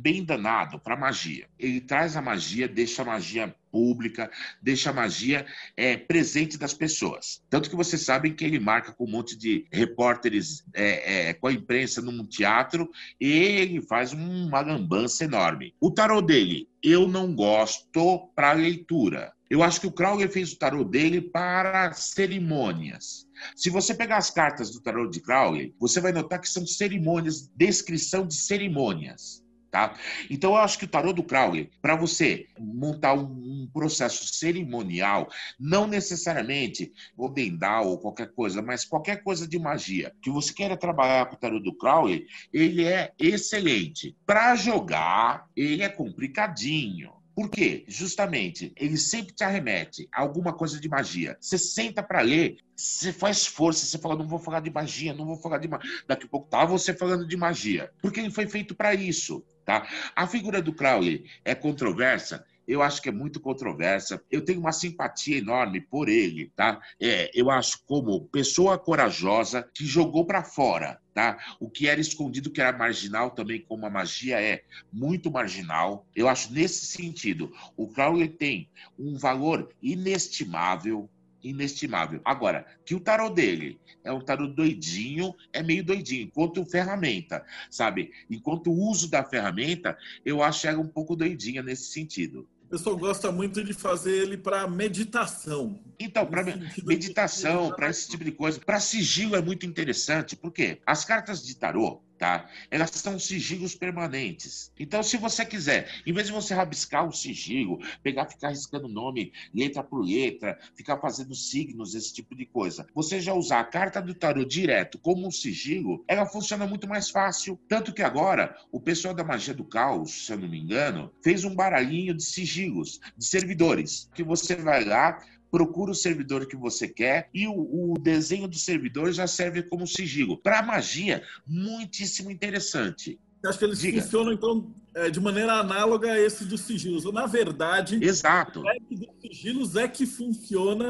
bem 0.00 0.24
danado 0.24 0.78
para 0.78 0.96
magia. 0.96 1.48
Ele 1.58 1.80
traz 1.80 2.16
a 2.16 2.22
magia, 2.22 2.68
deixa 2.68 3.02
a 3.02 3.04
magia 3.04 3.54
pública, 3.70 4.30
deixa 4.60 4.90
a 4.90 4.92
magia 4.92 5.46
é, 5.76 5.96
presente 5.96 6.58
das 6.58 6.74
pessoas. 6.74 7.42
Tanto 7.48 7.70
que 7.70 7.76
vocês 7.76 8.02
sabem 8.02 8.34
que 8.34 8.44
ele 8.44 8.58
marca 8.58 8.92
com 8.92 9.04
um 9.04 9.10
monte 9.10 9.36
de 9.36 9.66
repórteres 9.72 10.64
é, 10.74 11.28
é, 11.28 11.34
com 11.34 11.46
a 11.46 11.52
imprensa 11.52 12.02
num 12.02 12.26
teatro 12.26 12.90
e 13.20 13.30
ele 13.30 13.80
faz 13.82 14.12
uma 14.12 14.60
lambança 14.60 15.24
enorme. 15.24 15.74
O 15.80 15.90
tarô 15.90 16.20
dele, 16.20 16.68
eu 16.82 17.08
não 17.08 17.34
gosto 17.34 18.28
para 18.34 18.52
leitura. 18.52 19.32
Eu 19.48 19.64
acho 19.64 19.80
que 19.80 19.86
o 19.88 19.92
Crowley 19.92 20.28
fez 20.28 20.52
o 20.52 20.58
tarô 20.58 20.84
dele 20.84 21.20
para 21.20 21.92
cerimônias. 21.92 23.26
Se 23.56 23.68
você 23.68 23.92
pegar 23.92 24.18
as 24.18 24.30
cartas 24.30 24.70
do 24.70 24.80
tarô 24.80 25.10
de 25.10 25.20
Crowley, 25.20 25.74
você 25.76 26.00
vai 26.00 26.12
notar 26.12 26.40
que 26.40 26.48
são 26.48 26.64
cerimônias, 26.64 27.50
descrição 27.56 28.24
de 28.24 28.36
cerimônias. 28.36 29.42
Tá? 29.70 29.94
Então, 30.28 30.50
eu 30.50 30.56
acho 30.56 30.78
que 30.78 30.84
o 30.84 30.88
tarô 30.88 31.12
do 31.12 31.22
Crowley, 31.22 31.70
para 31.80 31.94
você 31.94 32.48
montar 32.58 33.14
um, 33.14 33.68
processo 33.72 34.26
cerimonial, 34.34 35.28
não 35.60 35.86
necessariamente 35.86 36.92
o 37.16 37.28
Dendal 37.28 37.86
ou 37.86 37.98
qualquer 37.98 38.32
coisa, 38.32 38.60
mas 38.60 38.84
qualquer 38.84 39.22
coisa 39.22 39.46
de 39.46 39.58
magia 39.60 40.12
que 40.20 40.28
você 40.28 40.52
queira 40.52 40.76
trabalhar 40.76 41.26
com 41.26 41.36
o 41.36 41.38
tarô 41.38 41.60
do 41.60 41.76
Crowley, 41.76 42.26
ele 42.52 42.84
é 42.84 43.12
excelente. 43.16 44.16
Para 44.26 44.56
jogar, 44.56 45.46
ele 45.54 45.84
é 45.84 45.88
complicadinho. 45.88 47.12
Por 47.34 47.48
quê? 47.48 47.84
Justamente, 47.88 48.72
ele 48.76 48.96
sempre 48.96 49.32
te 49.32 49.44
arremete 49.44 50.08
a 50.12 50.20
alguma 50.20 50.52
coisa 50.52 50.80
de 50.80 50.88
magia. 50.88 51.36
Você 51.40 51.56
senta 51.56 52.02
para 52.02 52.20
ler, 52.20 52.58
você 52.76 53.12
faz 53.12 53.46
força, 53.46 53.86
você 53.86 53.98
fala, 53.98 54.16
não 54.16 54.26
vou 54.26 54.38
falar 54.38 54.60
de 54.60 54.70
magia, 54.70 55.14
não 55.14 55.24
vou 55.24 55.36
falar 55.36 55.58
de 55.58 55.68
magia. 55.68 55.90
Daqui 56.06 56.26
a 56.26 56.28
pouco 56.28 56.48
tá 56.48 56.64
você 56.64 56.92
falando 56.92 57.26
de 57.26 57.36
magia. 57.36 57.90
Porque 58.02 58.20
ele 58.20 58.30
foi 58.30 58.46
feito 58.46 58.74
para 58.74 58.94
isso. 58.94 59.44
Tá? 59.70 59.86
A 60.16 60.26
figura 60.26 60.60
do 60.60 60.72
Crowley 60.72 61.26
é 61.44 61.54
controversa, 61.54 62.44
eu 62.66 62.82
acho 62.82 63.00
que 63.00 63.08
é 63.08 63.12
muito 63.12 63.38
controversa. 63.38 64.20
Eu 64.28 64.44
tenho 64.44 64.58
uma 64.58 64.72
simpatia 64.72 65.38
enorme 65.38 65.80
por 65.80 66.08
ele, 66.08 66.52
tá? 66.56 66.80
É, 67.00 67.30
eu 67.32 67.48
acho 67.50 67.80
como 67.86 68.26
pessoa 68.26 68.76
corajosa 68.76 69.68
que 69.72 69.86
jogou 69.86 70.26
para 70.26 70.42
fora, 70.42 71.00
tá? 71.14 71.38
O 71.60 71.70
que 71.70 71.86
era 71.86 72.00
escondido, 72.00 72.50
que 72.50 72.60
era 72.60 72.76
marginal 72.76 73.30
também, 73.30 73.60
como 73.60 73.86
a 73.86 73.90
magia 73.90 74.42
é 74.42 74.64
muito 74.92 75.30
marginal. 75.30 76.04
Eu 76.16 76.28
acho 76.28 76.52
nesse 76.52 76.86
sentido, 76.86 77.52
o 77.76 77.86
Crowley 77.86 78.28
tem 78.28 78.68
um 78.98 79.16
valor 79.16 79.72
inestimável 79.80 81.08
inestimável. 81.42 82.20
Agora, 82.24 82.66
que 82.84 82.94
o 82.94 83.00
tarô 83.00 83.28
dele 83.28 83.80
é 84.04 84.12
um 84.12 84.20
tarô 84.20 84.46
doidinho, 84.46 85.34
é 85.52 85.62
meio 85.62 85.84
doidinho, 85.84 86.24
enquanto 86.24 86.64
ferramenta, 86.64 87.44
sabe? 87.70 88.12
Enquanto 88.28 88.70
o 88.70 88.88
uso 88.88 89.10
da 89.10 89.24
ferramenta, 89.24 89.96
eu 90.24 90.42
acho 90.42 90.66
ela 90.66 90.80
um 90.80 90.88
pouco 90.88 91.16
doidinha 91.16 91.62
nesse 91.62 91.90
sentido. 91.90 92.48
O 92.64 92.70
pessoal 92.70 92.96
gosta 92.96 93.32
muito 93.32 93.64
de 93.64 93.72
fazer 93.72 94.16
ele 94.16 94.36
para 94.36 94.68
meditação. 94.68 95.82
Então, 95.98 96.24
para 96.24 96.44
meditação, 96.84 97.72
para 97.74 97.90
esse 97.90 98.08
tipo 98.08 98.22
de 98.22 98.30
coisa, 98.30 98.60
para 98.60 98.78
sigilo 98.78 99.34
é 99.34 99.42
muito 99.42 99.66
interessante, 99.66 100.36
porque 100.36 100.80
as 100.86 101.04
cartas 101.04 101.44
de 101.44 101.56
tarô, 101.56 102.00
tá? 102.20 102.50
Elas 102.70 102.90
são 102.90 103.18
sigilos 103.18 103.74
permanentes. 103.74 104.70
Então, 104.78 105.02
se 105.02 105.16
você 105.16 105.42
quiser, 105.42 105.90
em 106.06 106.12
vez 106.12 106.26
de 106.26 106.34
você 106.34 106.52
rabiscar 106.52 107.08
o 107.08 107.12
sigilo, 107.12 107.80
pegar, 108.02 108.26
ficar 108.26 108.50
riscando 108.50 108.86
nome 108.86 109.32
letra 109.54 109.82
por 109.82 110.04
letra, 110.04 110.58
ficar 110.76 110.98
fazendo 110.98 111.34
signos, 111.34 111.94
esse 111.94 112.12
tipo 112.12 112.36
de 112.36 112.44
coisa, 112.44 112.86
você 112.94 113.18
já 113.20 113.32
usar 113.32 113.60
a 113.60 113.64
carta 113.64 114.02
do 114.02 114.14
tarô 114.14 114.44
direto 114.44 114.98
como 114.98 115.26
um 115.26 115.30
sigilo, 115.30 116.04
ela 116.06 116.26
funciona 116.26 116.66
muito 116.66 116.86
mais 116.86 117.08
fácil. 117.08 117.58
Tanto 117.66 117.90
que 117.90 118.02
agora, 118.02 118.54
o 118.70 118.78
pessoal 118.78 119.14
da 119.14 119.24
magia 119.24 119.54
do 119.54 119.64
caos, 119.64 120.26
se 120.26 120.32
eu 120.32 120.38
não 120.38 120.48
me 120.48 120.60
engano, 120.60 121.10
fez 121.24 121.42
um 121.44 121.54
baralhinho 121.54 122.12
de 122.12 122.22
sigilos, 122.22 123.00
de 123.16 123.24
servidores, 123.24 124.10
que 124.14 124.22
você 124.22 124.56
vai 124.56 124.84
lá, 124.84 125.24
procura 125.50 125.90
o 125.90 125.94
servidor 125.94 126.46
que 126.46 126.56
você 126.56 126.86
quer 126.86 127.28
e 127.34 127.46
o, 127.46 127.92
o 127.92 127.98
desenho 127.98 128.46
do 128.46 128.56
servidor 128.56 129.12
já 129.12 129.26
serve 129.26 129.62
como 129.62 129.86
sigilo. 129.86 130.38
Para 130.38 130.62
magia, 130.62 131.22
muitíssimo 131.46 132.30
interessante. 132.30 133.18
Acho 133.44 133.58
que 133.58 133.64
eles 133.64 133.80
Diga. 133.80 134.02
funcionam, 134.02 134.32
então, 134.32 134.72
é, 134.94 135.08
de 135.08 135.18
maneira 135.18 135.54
análoga 135.54 136.12
a 136.12 136.20
esse 136.20 136.44
dos 136.44 136.60
sigilos. 136.60 137.10
Na 137.12 137.26
verdade, 137.26 137.98
Exato. 138.02 138.60
o 138.60 138.62
leque 138.62 138.96
dos 138.96 139.08
sigilos 139.20 139.76
é 139.76 139.88
que 139.88 140.04
funciona 140.04 140.88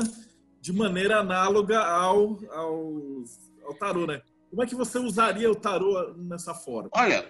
de 0.61 0.73
maneira 0.73 1.21
análoga 1.21 1.79
ao, 1.79 2.39
ao, 2.51 3.25
ao 3.65 3.75
tarô, 3.75 4.07
né? 4.07 4.21
Como 4.51 4.65
é 4.65 4.67
que 4.67 4.75
você 4.75 4.99
usaria 4.99 5.49
o 5.49 5.55
tarô 5.55 6.13
nessa 6.17 6.53
forma? 6.53 6.91
Olha, 6.93 7.25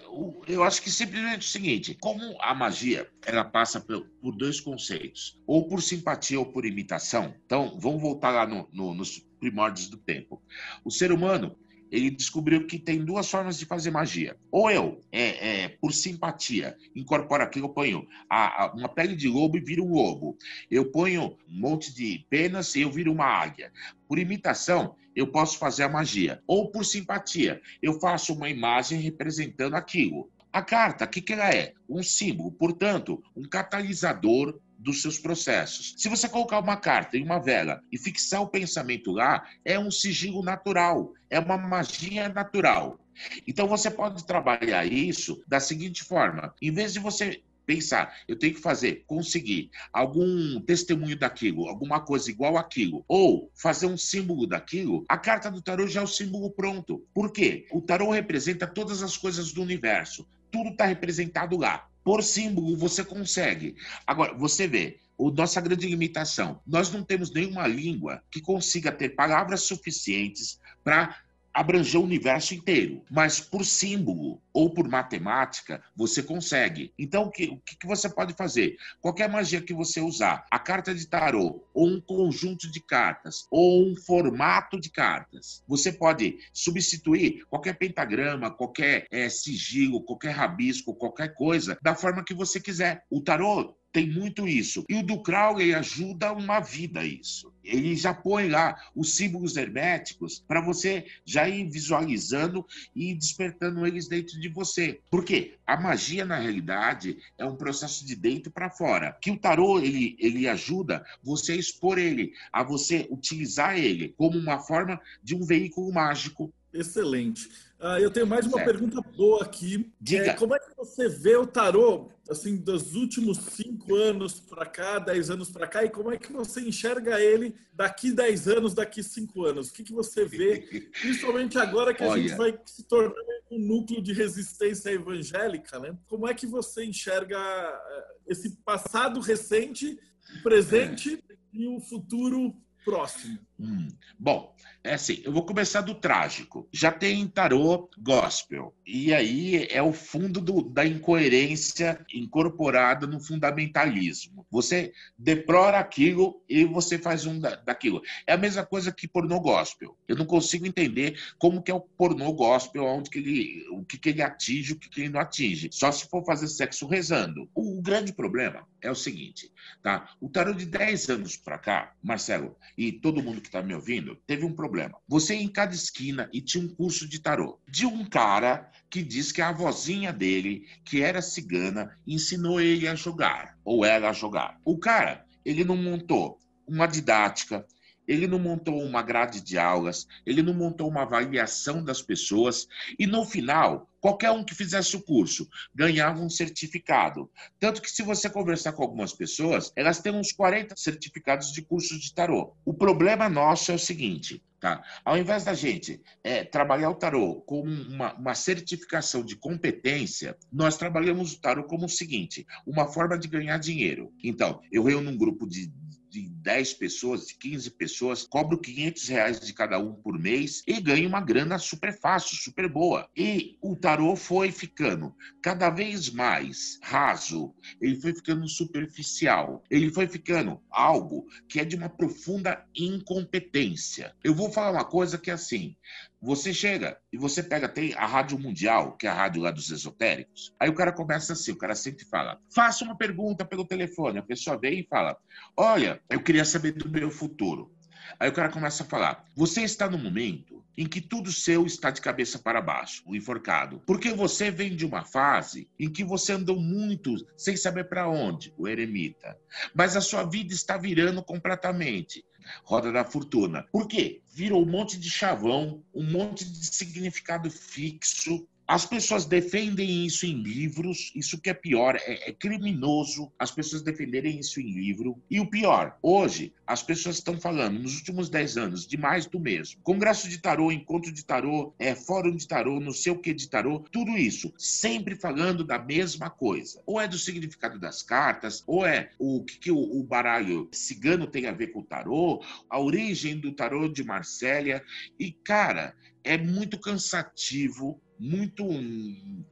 eu 0.49 0.65
acho 0.65 0.81
que 0.81 0.91
simplesmente 0.91 1.47
o 1.47 1.51
seguinte: 1.51 1.95
como 2.01 2.23
a 2.41 2.55
magia 2.55 3.11
ela 3.27 3.45
passa 3.45 3.79
por, 3.79 4.07
dois 4.37 4.59
conceitos, 4.59 5.39
ou 5.47 5.69
por 5.69 5.83
simpatia 5.83 6.39
ou 6.39 6.47
por 6.47 6.65
imitação. 6.65 7.35
Então, 7.45 7.79
vamos 7.79 8.01
voltar 8.01 8.31
lá 8.31 8.47
no, 8.47 8.67
no, 8.73 8.95
nos 8.95 9.19
primórdios 9.39 9.89
do 9.89 9.99
tempo. 9.99 10.43
O 10.83 10.91
ser 10.91 11.13
humano 11.13 11.55
ele 11.91 12.11
descobriu 12.11 12.67
que 12.67 12.79
tem 12.79 13.05
duas 13.05 13.31
formas 13.31 13.59
de 13.59 13.65
fazer 13.65 13.91
magia. 13.91 14.37
Ou 14.51 14.71
eu, 14.71 15.01
é, 15.11 15.65
é 15.65 15.69
por 15.69 15.93
simpatia, 15.93 16.77
incorporo 16.95 17.43
aquilo, 17.43 17.67
eu 17.67 17.71
ponho 17.71 18.07
a, 18.29 18.65
a, 18.65 18.73
uma 18.73 18.89
pele 18.89 19.17
de 19.17 19.29
lobo 19.29 19.57
e 19.57 19.61
viro 19.61 19.85
um 19.85 19.93
lobo. 19.93 20.37
Eu 20.71 20.91
ponho 20.91 21.37
um 21.49 21.61
monte 21.61 21.95
de 21.95 22.25
penas 22.31 22.75
e 22.75 22.83
eu 22.83 22.91
viro 22.91 23.13
uma 23.13 23.27
águia. 23.27 23.73
Por 24.09 24.19
imitação, 24.19 24.95
eu 25.15 25.27
posso 25.27 25.59
fazer 25.59 25.85
a 25.85 25.89
magia. 25.89 26.43
Ou 26.47 26.71
por 26.71 26.85
simpatia, 26.85 27.61
eu 27.83 27.99
faço 27.99 28.33
uma 28.33 28.49
imagem 28.49 29.01
representando 29.01 29.75
aquilo. 29.75 30.31
A 30.53 30.63
carta, 30.63 31.05
o 31.05 31.09
que, 31.09 31.21
que 31.21 31.33
ela 31.33 31.49
é? 31.49 31.75
Um 31.89 32.03
símbolo, 32.03 32.51
portanto, 32.51 33.23
um 33.37 33.43
catalisador 33.43 34.59
dos 34.81 35.03
seus 35.03 35.19
processos. 35.19 35.95
Se 35.97 36.09
você 36.09 36.29
colocar 36.29 36.59
uma 36.59 36.77
carta 36.77 37.17
em 37.17 37.23
uma 37.23 37.39
vela 37.39 37.83
e 37.93 37.99
fixar 37.99 38.43
o 38.43 38.49
pensamento 38.49 39.13
lá, 39.13 39.47
é 39.65 39.79
um 39.79 39.91
sigilo 39.91 40.43
natural, 40.43 41.13
é 41.29 41.39
uma 41.39 41.59
magia 41.59 42.29
natural. 42.29 42.99
Então 43.47 43.69
você 43.69 43.91
pode 43.91 44.25
trabalhar 44.25 44.85
isso 44.87 45.43
da 45.47 45.61
seguinte 45.61 46.03
forma: 46.03 46.55
em 46.61 46.73
vez 46.73 46.93
de 46.95 46.99
você 46.99 47.43
pensar, 47.67 48.17
eu 48.27 48.37
tenho 48.37 48.55
que 48.55 48.61
fazer, 48.61 49.05
conseguir 49.07 49.71
algum 49.93 50.61
testemunho 50.63 51.17
daquilo, 51.17 51.69
alguma 51.69 52.01
coisa 52.01 52.29
igual 52.29 52.57
aquilo, 52.57 53.05
ou 53.07 53.49
fazer 53.55 53.87
um 53.87 53.97
símbolo 53.97 54.45
daquilo, 54.45 55.05
a 55.09 55.17
carta 55.17 55.49
do 55.51 55.63
tarô 55.63 55.87
já 55.87 56.01
é 56.01 56.03
o 56.05 56.07
símbolo 56.07 56.51
pronto. 56.51 57.07
Por 57.15 57.31
quê? 57.33 57.67
O 57.71 57.81
tarô 57.81 58.11
representa 58.11 58.67
todas 58.67 59.05
as 59.05 59.17
coisas 59.17 59.53
do 59.53 59.63
universo. 59.63 60.27
Tudo 60.51 60.71
está 60.71 60.85
representado 60.85 61.57
lá. 61.57 61.87
Por 62.03 62.23
símbolo, 62.23 62.77
você 62.77 63.05
consegue. 63.05 63.77
Agora, 64.07 64.35
você 64.35 64.67
vê, 64.67 64.99
o 65.17 65.31
nossa 65.31 65.61
grande 65.61 65.87
limitação, 65.87 66.63
nós 66.67 66.91
não 66.91 67.05
temos 67.05 67.31
nenhuma 67.31 67.67
língua 67.67 68.23
que 68.31 68.41
consiga 68.41 68.91
ter 68.91 69.11
palavras 69.11 69.63
suficientes 69.63 70.59
para 70.83 71.21
abranger 71.53 72.01
o 72.01 72.05
universo 72.05 72.55
inteiro, 72.55 73.03
mas 73.11 73.41
por 73.41 73.65
símbolo 73.65 74.41
ou 74.53 74.71
por 74.71 74.89
matemática 74.89 75.83
você 75.95 76.23
consegue. 76.23 76.93
Então 76.99 77.25
o 77.25 77.31
que, 77.31 77.47
o 77.47 77.59
que 77.59 77.87
você 77.87 78.09
pode 78.09 78.35
fazer? 78.35 78.77
Qualquer 79.01 79.29
magia 79.29 79.61
que 79.61 79.75
você 79.75 80.01
usar, 80.01 80.47
a 80.51 80.59
carta 80.59 80.95
de 80.95 81.07
tarô 81.07 81.65
ou 81.75 81.89
um 81.89 82.01
conjunto 82.01 82.71
de 82.71 82.81
cartas 82.81 83.47
ou 83.51 83.87
um 83.87 83.97
formato 83.97 84.81
de 84.81 84.91
cartas, 84.91 85.63
você 85.67 85.93
pode 85.93 86.39
substituir 86.53 87.45
qualquer 87.49 87.75
pentagrama, 87.75 88.51
qualquer 88.51 89.07
é, 89.11 89.29
sigilo, 89.29 90.03
qualquer 90.03 90.31
rabisco, 90.31 90.95
qualquer 90.95 91.35
coisa 91.35 91.79
da 91.83 91.95
forma 91.95 92.25
que 92.25 92.35
você 92.35 92.61
quiser. 92.61 93.05
O 93.11 93.21
tarô 93.21 93.77
tem 93.93 94.09
muito 94.09 94.47
isso. 94.47 94.85
E 94.89 94.97
o 94.97 95.03
do 95.03 95.23
Crowley 95.23 95.75
ajuda 95.75 96.33
uma 96.33 96.61
vida 96.61 97.05
isso. 97.05 97.53
Ele 97.63 97.95
já 97.97 98.15
põe 98.15 98.49
lá 98.49 98.77
os 98.95 99.15
símbolos 99.15 99.57
herméticos 99.57 100.43
para 100.47 100.61
você 100.61 101.07
já 101.25 101.49
ir 101.49 101.69
visualizando 101.69 102.67
e 102.95 103.15
despertando 103.15 103.87
eles 103.87 104.09
dentro 104.09 104.41
de 104.41 104.49
você. 104.49 105.01
Porque 105.11 105.59
a 105.67 105.79
magia, 105.79 106.25
na 106.25 106.39
realidade, 106.39 107.19
é 107.37 107.45
um 107.45 107.57
processo 107.57 108.07
de 108.07 108.15
dentro 108.15 108.51
para 108.51 108.71
fora. 108.71 109.17
Que 109.21 109.31
o 109.31 109.39
tarô, 109.39 109.79
ele, 109.79 110.17
ele 110.19 110.49
ajuda 110.49 111.05
você 111.23 111.53
a 111.53 111.57
expor 111.57 111.99
ele, 111.99 112.33
a 112.53 112.63
você 112.63 113.07
utilizar 113.11 113.79
ele 113.79 114.15
como 114.17 114.39
uma 114.39 114.59
forma 114.61 115.01
de 115.23 115.35
um 115.35 115.45
veículo 115.45 115.93
mágico 115.93 116.53
Excelente. 116.73 117.49
Uh, 117.81 117.99
eu 117.99 118.11
tenho 118.11 118.27
mais 118.27 118.47
uma 118.47 118.59
certo. 118.59 118.67
pergunta 118.67 119.01
boa 119.17 119.43
aqui. 119.43 119.91
Diga. 120.01 120.27
É, 120.27 120.35
como 120.35 120.55
é 120.55 120.59
que 120.59 120.77
você 120.77 121.09
vê 121.09 121.37
o 121.37 121.47
tarô, 121.47 122.11
assim, 122.31 122.57
dos 122.57 122.95
últimos 122.95 123.39
cinco 123.39 123.97
anos 123.97 124.39
para 124.39 124.65
cá, 124.65 124.99
dez 124.99 125.31
anos 125.31 125.51
para 125.51 125.67
cá, 125.67 125.85
e 125.85 125.91
como 125.91 126.13
é 126.13 126.17
que 126.17 126.33
você 126.33 126.61
enxerga 126.61 127.21
ele 127.21 127.55
daqui 127.75 128.13
dez 128.13 128.47
anos, 128.47 128.73
daqui 128.73 129.03
cinco 129.03 129.45
anos? 129.45 129.69
O 129.69 129.73
que, 129.73 129.83
que 129.83 129.93
você 129.93 130.25
vê, 130.25 130.61
principalmente 131.01 131.59
agora 131.59 131.93
que 131.93 132.05
a 132.05 132.09
Olha. 132.09 132.23
gente 132.23 132.37
vai 132.37 132.57
se 132.65 132.85
tornar 132.85 133.15
um 133.51 133.59
núcleo 133.59 134.01
de 134.01 134.13
resistência 134.13 134.91
evangélica, 134.91 135.79
né? 135.81 135.97
Como 136.07 136.29
é 136.29 136.33
que 136.33 136.47
você 136.47 136.85
enxerga 136.85 137.37
eh, 137.37 138.05
esse 138.29 138.57
passado 138.59 139.19
recente, 139.21 139.99
presente 140.43 141.23
é. 141.29 141.35
e 141.53 141.67
o 141.67 141.81
futuro 141.81 142.55
próximo? 142.85 143.39
Hum. 143.61 143.89
Bom, 144.19 144.55
é 144.83 144.95
assim, 144.95 145.21
eu 145.23 145.33
vou 145.33 145.45
começar 145.45 145.83
do 145.83 145.95
trágico. 145.95 146.67
Já 146.73 146.91
tem 146.91 147.29
tarô 147.29 147.91
gospel. 147.99 148.75
E 148.87 149.13
aí 149.13 149.67
é 149.71 149.83
o 149.83 149.93
fundo 149.93 150.41
do, 150.41 150.63
da 150.63 150.87
incoerência 150.87 152.03
incorporada 152.15 153.07
no 153.07 153.21
fundamentalismo. 153.21 154.47
Você 154.51 154.93
deplora 155.19 155.79
aquilo 155.79 156.43
e 156.49 156.65
você 156.65 156.99
faz 156.99 157.27
um 157.27 157.39
da, 157.39 157.57
daquilo. 157.57 158.01
É 158.27 158.33
a 158.33 158.39
mesma 158.39 158.65
coisa 158.65 158.91
que 158.91 159.07
pornô 159.07 159.39
gospel. 159.39 159.95
Eu 160.09 160.17
não 160.17 160.25
consigo 160.25 160.67
entender 160.67 161.21
como 161.39 161.63
que 161.63 161.71
é 161.71 161.75
o 161.75 161.81
pornô 161.81 162.33
gospel, 162.33 162.85
onde 162.85 163.11
que 163.11 163.19
ele, 163.19 163.69
o 163.73 163.85
que, 163.85 163.99
que 163.99 164.09
ele 164.09 164.23
atinge, 164.23 164.73
o 164.73 164.79
que, 164.79 164.89
que 164.89 165.03
ele 165.03 165.11
não 165.11 165.21
atinge. 165.21 165.69
Só 165.71 165.93
se 165.93 166.09
for 166.09 166.25
fazer 166.25 166.49
sexo 166.49 166.87
rezando. 166.87 167.47
O, 167.55 167.79
o 167.79 167.83
grande 167.83 168.15
problema 168.15 168.67
é 168.81 168.91
o 168.91 168.95
seguinte, 168.95 169.53
tá? 169.83 170.11
O 170.21 170.29
tarô 170.29 170.55
de 170.55 170.65
10 170.65 171.11
anos 171.11 171.37
para 171.37 171.59
cá, 171.59 171.93
Marcelo, 172.03 172.57
e 172.79 172.93
todo 172.93 173.23
mundo 173.23 173.43
que 173.43 173.50
está 173.51 173.61
me 173.61 173.75
ouvindo, 173.75 174.17
teve 174.27 174.45
um 174.45 174.55
problema. 174.55 174.97
Você 175.09 175.35
em 175.35 175.49
cada 175.49 175.75
esquina 175.75 176.31
e 176.33 176.41
tinha 176.41 176.65
um 176.65 176.69
curso 176.69 177.09
de 177.09 177.21
tarô 177.21 177.59
de 177.69 177.85
um 177.85 178.05
cara 178.05 178.71
que 178.89 179.03
diz 179.03 179.33
que 179.33 179.43
a 179.43 179.53
vozinha 179.53 180.13
dele, 180.13 180.67
que 180.85 181.03
era 181.03 181.21
cigana, 181.21 181.99
ensinou 182.07 182.61
ele 182.61 182.87
a 182.87 182.95
jogar, 182.95 183.59
ou 183.65 183.85
ela 183.85 184.11
a 184.11 184.13
jogar. 184.13 184.59
O 184.65 184.79
cara, 184.79 185.27
ele 185.45 185.65
não 185.65 185.77
montou 185.77 186.39
uma 186.67 186.87
didática, 186.87 187.67
ele 188.07 188.27
não 188.27 188.39
montou 188.39 188.81
uma 188.83 189.03
grade 189.03 189.41
de 189.41 189.59
aulas, 189.59 190.07
ele 190.25 190.43
não 190.43 190.55
montou 190.55 190.89
uma 190.89 191.03
avaliação 191.03 191.83
das 191.83 192.01
pessoas, 192.01 192.69
e 192.99 193.07
no 193.07 193.25
final, 193.25 193.90
qualquer 194.01 194.31
um 194.31 194.45
que 194.45 194.55
fizesse 194.55 194.97
o 194.97 195.03
curso 195.03 195.49
ganhava 195.75 196.23
um 196.23 196.31
certificado. 196.31 197.31
Tanto 197.59 197.83
que, 197.83 197.91
se 197.91 198.03
você 198.03 198.29
conversar 198.29 198.73
com 198.73 198.83
algumas 198.83 199.13
pessoas, 199.13 199.73
elas 199.77 200.01
têm 200.01 200.13
uns 200.13 200.33
40 200.33 200.75
certificados 200.77 201.53
de 201.53 201.63
cursos 201.63 202.01
de 202.01 202.15
tarô. 202.15 202.55
O 202.65 202.75
problema 202.75 203.29
nosso 203.29 203.71
é 203.71 203.75
o 203.75 203.79
seguinte: 203.79 204.43
Tá? 204.61 204.85
Ao 205.03 205.17
invés 205.17 205.43
da 205.45 205.55
gente 205.55 206.03
é, 206.23 206.45
trabalhar 206.45 206.91
o 206.91 206.95
tarô 206.95 207.37
como 207.47 207.71
uma, 207.71 208.13
uma, 208.13 208.35
certificação 208.35 209.25
de 209.25 209.35
competência, 209.35 210.37
nós 210.53 210.77
trabalhamos 210.77 211.33
o 211.33 211.41
tarô 211.41 211.65
como 211.65 211.87
o 211.87 211.89
seguinte: 211.89 212.47
uma 212.67 212.87
forma 212.87 213.19
de 213.19 213.27
ganhar 213.27 213.57
dinheiro. 213.57 214.13
Então, 214.23 214.61
eu 214.71 214.85
reúno 214.85 215.11
um 215.11 215.17
grupo 215.17 215.49
de 215.49 215.73
de 216.11 216.29
10 216.29 216.75
pessoas, 216.75 217.29
de 217.29 217.35
15 217.35 217.71
pessoas, 217.71 218.25
cobro 218.25 218.59
500 218.59 219.09
reais 219.09 219.41
de 219.41 219.53
cada 219.53 219.79
um 219.79 219.95
por 219.95 220.19
mês 220.19 220.63
e 220.67 220.81
ganho 220.81 221.09
uma 221.09 221.21
grana 221.21 221.59
super 221.59 221.97
fácil, 221.99 222.37
super 222.37 222.69
boa. 222.69 223.09
E 223.17 223.57
o 223.63 223.77
tarô 223.77 224.17
foi 224.17 224.51
ficando 224.51 225.15
cada 225.41 225.71
vez 225.71 226.11
mais 226.11 226.79
raso, 226.83 227.55
ele 227.81 228.01
foi 228.01 228.13
ficando 228.13 228.49
superficial, 228.49 229.63
ele 229.71 229.91
foi 229.91 230.07
ficando 230.09 230.61
algo 230.69 231.27
que 231.49 231.61
é 231.61 231.65
de 231.65 231.77
uma 231.77 231.89
profunda 231.89 232.67
incompetência. 232.75 234.15
Eu 234.25 234.35
vou 234.35 234.51
falar 234.51 234.73
uma 234.73 234.85
coisa 234.85 235.17
que 235.17 235.31
é 235.31 235.35
assim, 235.35 235.77
você 236.21 236.53
chega 236.53 236.99
e 237.13 237.17
você 237.17 237.43
pega, 237.43 237.69
tem 237.69 237.95
a 237.95 238.07
Rádio 238.07 238.39
Mundial, 238.39 238.97
que 238.97 239.07
é 239.07 239.11
a 239.11 239.15
rádio 239.15 239.43
lá 239.43 239.51
dos 239.51 239.71
esotéricos. 239.71 240.53
Aí 240.61 240.69
o 240.69 240.75
cara 240.75 240.93
começa 240.93 241.33
assim, 241.33 241.53
o 241.53 241.57
cara 241.57 241.75
sempre 241.75 242.05
fala: 242.05 242.39
faça 242.55 242.85
uma 242.85 242.97
pergunta 242.97 243.45
pelo 243.45 243.65
telefone. 243.65 244.19
A 244.19 244.23
pessoa 244.23 244.59
vem 244.59 244.81
e 244.81 244.87
fala: 244.87 245.17
Olha, 245.57 246.01
eu 246.11 246.23
queria 246.23 246.45
saber 246.45 246.73
do 246.73 246.91
meu 246.91 247.11
futuro. 247.11 247.73
Aí 248.19 248.29
o 248.29 248.33
cara 248.33 248.51
começa 248.51 248.83
a 248.83 248.87
falar: 248.87 249.25
Você 249.35 249.63
está 249.63 249.89
no 249.89 249.99
momento 249.99 250.61
em 250.77 250.87
que 250.87 251.01
tudo 251.01 251.33
seu 251.33 251.67
está 251.67 251.91
de 251.91 252.01
cabeça 252.01 252.39
para 252.39 252.61
baixo, 252.61 253.03
o 253.07 253.15
enforcado. 253.15 253.83
Porque 253.87 254.13
você 254.13 254.51
vem 254.51 254.75
de 254.75 254.87
uma 254.87 255.05
fase 255.05 255.69
em 255.79 255.91
que 255.91 256.05
você 256.05 256.33
andou 256.33 256.59
muito 256.59 257.15
sem 257.37 257.57
saber 257.57 257.85
para 257.85 258.09
onde, 258.09 258.55
o 258.57 258.69
eremita. 258.69 259.37
Mas 259.75 259.97
a 259.97 260.01
sua 260.01 260.23
vida 260.23 260.55
está 260.55 260.77
virando 260.77 261.23
completamente. 261.23 262.25
Roda 262.65 262.93
da 262.93 263.05
Fortuna. 263.05 263.67
Por 263.71 263.87
quê? 263.87 264.21
Virou 264.33 264.63
um 264.63 264.71
monte 264.71 264.99
de 264.99 265.11
chavão, 265.11 265.83
um 265.95 266.05
monte 266.05 266.45
de 266.45 266.67
significado 266.67 267.51
fixo, 267.51 268.47
as 268.71 268.87
pessoas 268.87 269.27
defendem 269.27 270.07
isso 270.07 270.25
em 270.25 270.45
livros, 270.45 271.11
isso 271.17 271.41
que 271.41 271.51
é 271.51 271.55
pior, 271.55 271.97
é, 271.97 272.31
é, 272.31 272.33
criminoso 272.33 273.33
as 273.37 273.51
pessoas 273.51 273.83
defenderem 273.83 274.39
isso 274.39 274.61
em 274.61 274.71
livro. 274.71 275.21
E 275.29 275.41
o 275.41 275.51
pior, 275.51 275.99
hoje 276.01 276.55
as 276.65 276.81
pessoas 276.81 277.17
estão 277.17 277.37
falando, 277.37 277.81
nos 277.81 277.97
últimos 277.97 278.31
10 278.31 278.57
anos, 278.57 278.87
de 278.87 278.97
mais 278.97 279.27
do 279.27 279.41
mesmo. 279.41 279.81
Congresso 279.83 280.29
de 280.29 280.39
tarô, 280.39 280.71
encontro 280.71 281.11
de 281.11 281.25
tarô, 281.25 281.75
é, 281.81 281.97
fórum 281.97 282.37
de 282.37 282.47
tarô, 282.47 282.79
não 282.79 282.93
sei 282.93 283.11
o 283.11 283.19
que 283.19 283.35
de 283.35 283.49
tarô, 283.49 283.81
tudo 283.91 284.17
isso, 284.17 284.55
sempre 284.57 285.17
falando 285.17 285.65
da 285.65 285.77
mesma 285.77 286.31
coisa. 286.31 286.81
Ou 286.87 287.01
é 287.01 287.09
do 287.09 287.19
significado 287.19 287.77
das 287.77 288.05
cartas, 288.05 288.63
ou 288.69 288.87
é 288.87 289.11
o 289.19 289.43
que, 289.43 289.59
que 289.59 289.71
o, 289.73 289.81
o 289.81 290.05
baralho 290.05 290.69
cigano 290.71 291.27
tem 291.27 291.47
a 291.47 291.53
ver 291.53 291.73
com 291.73 291.81
o 291.81 291.85
tarô, 291.85 292.41
a 292.69 292.79
origem 292.79 293.37
do 293.37 293.51
tarô 293.51 293.89
de 293.89 294.05
Marsella. 294.05 294.81
E, 295.19 295.33
cara, 295.33 295.93
é 296.23 296.39
muito 296.39 296.79
cansativo, 296.79 298.01
muito 298.21 298.63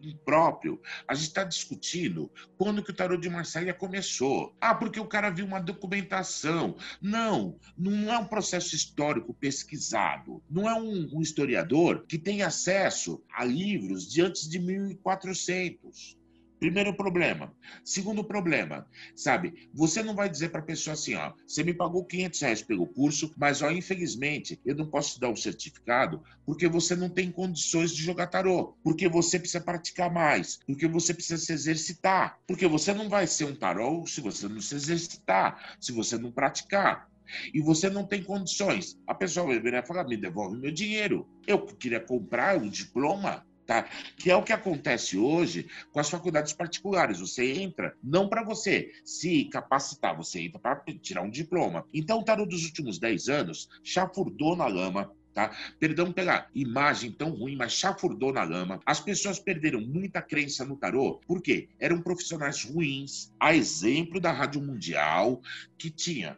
impróprio. 0.03 0.79
A 1.09 1.14
gente 1.14 1.29
está 1.29 1.43
discutindo 1.43 2.31
quando 2.59 2.83
que 2.83 2.91
o 2.91 2.95
tarô 2.95 3.16
de 3.16 3.31
Marselha 3.31 3.73
começou. 3.73 4.55
Ah, 4.61 4.75
porque 4.75 5.01
o 5.01 5.07
cara 5.07 5.31
viu 5.31 5.47
uma 5.47 5.59
documentação. 5.61 6.76
Não, 7.01 7.59
não 7.76 8.13
é 8.13 8.18
um 8.18 8.26
processo 8.26 8.75
histórico 8.75 9.33
pesquisado. 9.33 10.42
Não 10.51 10.68
é 10.68 10.75
um, 10.75 11.09
um 11.14 11.22
historiador 11.22 12.05
que 12.07 12.18
tem 12.18 12.42
acesso 12.42 13.22
a 13.34 13.42
livros 13.42 14.07
de 14.07 14.21
antes 14.21 14.47
de 14.47 14.59
1400. 14.59 16.17
Primeiro 16.59 16.93
problema. 16.95 17.55
Segundo 17.85 18.25
problema, 18.25 18.87
sabe? 19.14 19.68
Você 19.72 20.03
não 20.03 20.14
vai 20.14 20.29
dizer 20.29 20.51
para 20.51 20.61
a 20.61 20.64
pessoa 20.64 20.95
assim, 20.95 21.14
ó, 21.14 21.33
você 21.47 21.63
me 21.63 21.72
pagou 21.72 22.05
500 22.05 22.41
reais 22.41 22.63
pelo 22.63 22.87
curso, 22.87 23.33
mas 23.37 23.63
ó, 23.63 23.71
infelizmente 23.71 24.61
eu 24.64 24.75
não 24.75 24.91
posso 24.91 25.14
te 25.14 25.21
dar 25.21 25.29
um 25.29 25.37
certificado 25.37 26.22
porque 26.45 26.67
você 26.67 26.97
não 26.97 27.09
tem 27.09 27.30
condições 27.30 27.93
de 27.93 28.03
jogar 28.03 28.26
tarô, 28.26 28.76
porque 28.83 29.09
você 29.09 29.39
precisa 29.39 29.61
praticar 29.61 30.13
mais, 30.13 30.59
porque 30.67 30.89
você 30.89 31.14
precisa 31.14 31.39
se 31.45 31.53
exercitar, 31.53 32.39
porque 32.47 32.67
você 32.67 32.93
não 32.93 33.09
vai 33.09 33.26
ser 33.26 33.45
um 33.45 33.55
tarô 33.55 34.05
se 34.07 34.21
você 34.21 34.49
não 34.49 34.61
se 34.61 34.75
exercitar, 34.75 35.76
se 35.80 35.93
você 35.93 36.18
não 36.18 36.33
praticar 36.33 37.09
e 37.53 37.61
você 37.61 37.91
não 37.91 38.07
tem 38.07 38.22
condições. 38.22 38.99
A 39.07 39.14
pessoa 39.14 39.47
vai 39.47 39.61
vir 39.61 39.75
e 39.75 39.87
falar: 39.87 40.05
me 40.05 40.17
devolve 40.17 40.59
meu 40.59 40.72
dinheiro. 40.72 41.29
Eu 41.47 41.64
queria 41.64 42.01
comprar 42.01 42.57
um 42.57 42.68
diploma, 42.68 43.45
Tá? 43.68 43.86
Que 44.16 44.30
é 44.30 44.34
o 44.34 44.42
que 44.42 44.54
acontece 44.54 45.18
hoje 45.18 45.68
com 45.92 46.00
as 46.00 46.08
faculdades 46.08 46.54
particulares. 46.54 47.20
Você 47.20 47.53
entra 47.53 47.95
não 48.03 48.26
para 48.26 48.42
você 48.42 48.90
se 49.04 49.45
capacitar, 49.45 50.16
você 50.16 50.40
entra 50.40 50.58
para 50.58 50.82
tirar 51.03 51.20
um 51.20 51.28
diploma. 51.28 51.84
Então, 51.92 52.20
o 52.20 52.24
tarô 52.24 52.46
dos 52.46 52.64
últimos 52.64 52.99
10 52.99 53.28
anos 53.28 53.68
chafurdou 53.84 54.57
na 54.57 54.66
lama, 54.66 55.12
Tá? 55.34 55.54
Perdão 55.78 56.11
pela 56.11 56.49
imagem 56.53 57.12
tão 57.12 57.30
ruim, 57.30 57.54
mas 57.54 57.72
chafurdou 57.72 58.32
na 58.32 58.42
lama. 58.42 58.80
As 58.84 58.99
pessoas 58.99 59.38
perderam 59.38 59.80
muita 59.80 60.20
crença 60.20 60.64
no 60.64 60.74
tarô, 60.74 61.20
porque 61.28 61.68
eram 61.78 62.03
profissionais 62.03 62.64
ruins, 62.64 63.32
a 63.38 63.54
exemplo 63.54 64.18
da 64.18 64.32
Rádio 64.32 64.61
Mundial, 64.61 65.40
que 65.76 65.90
tinha 65.90 66.36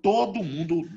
todo 0.00 0.42
mundo 0.42 0.88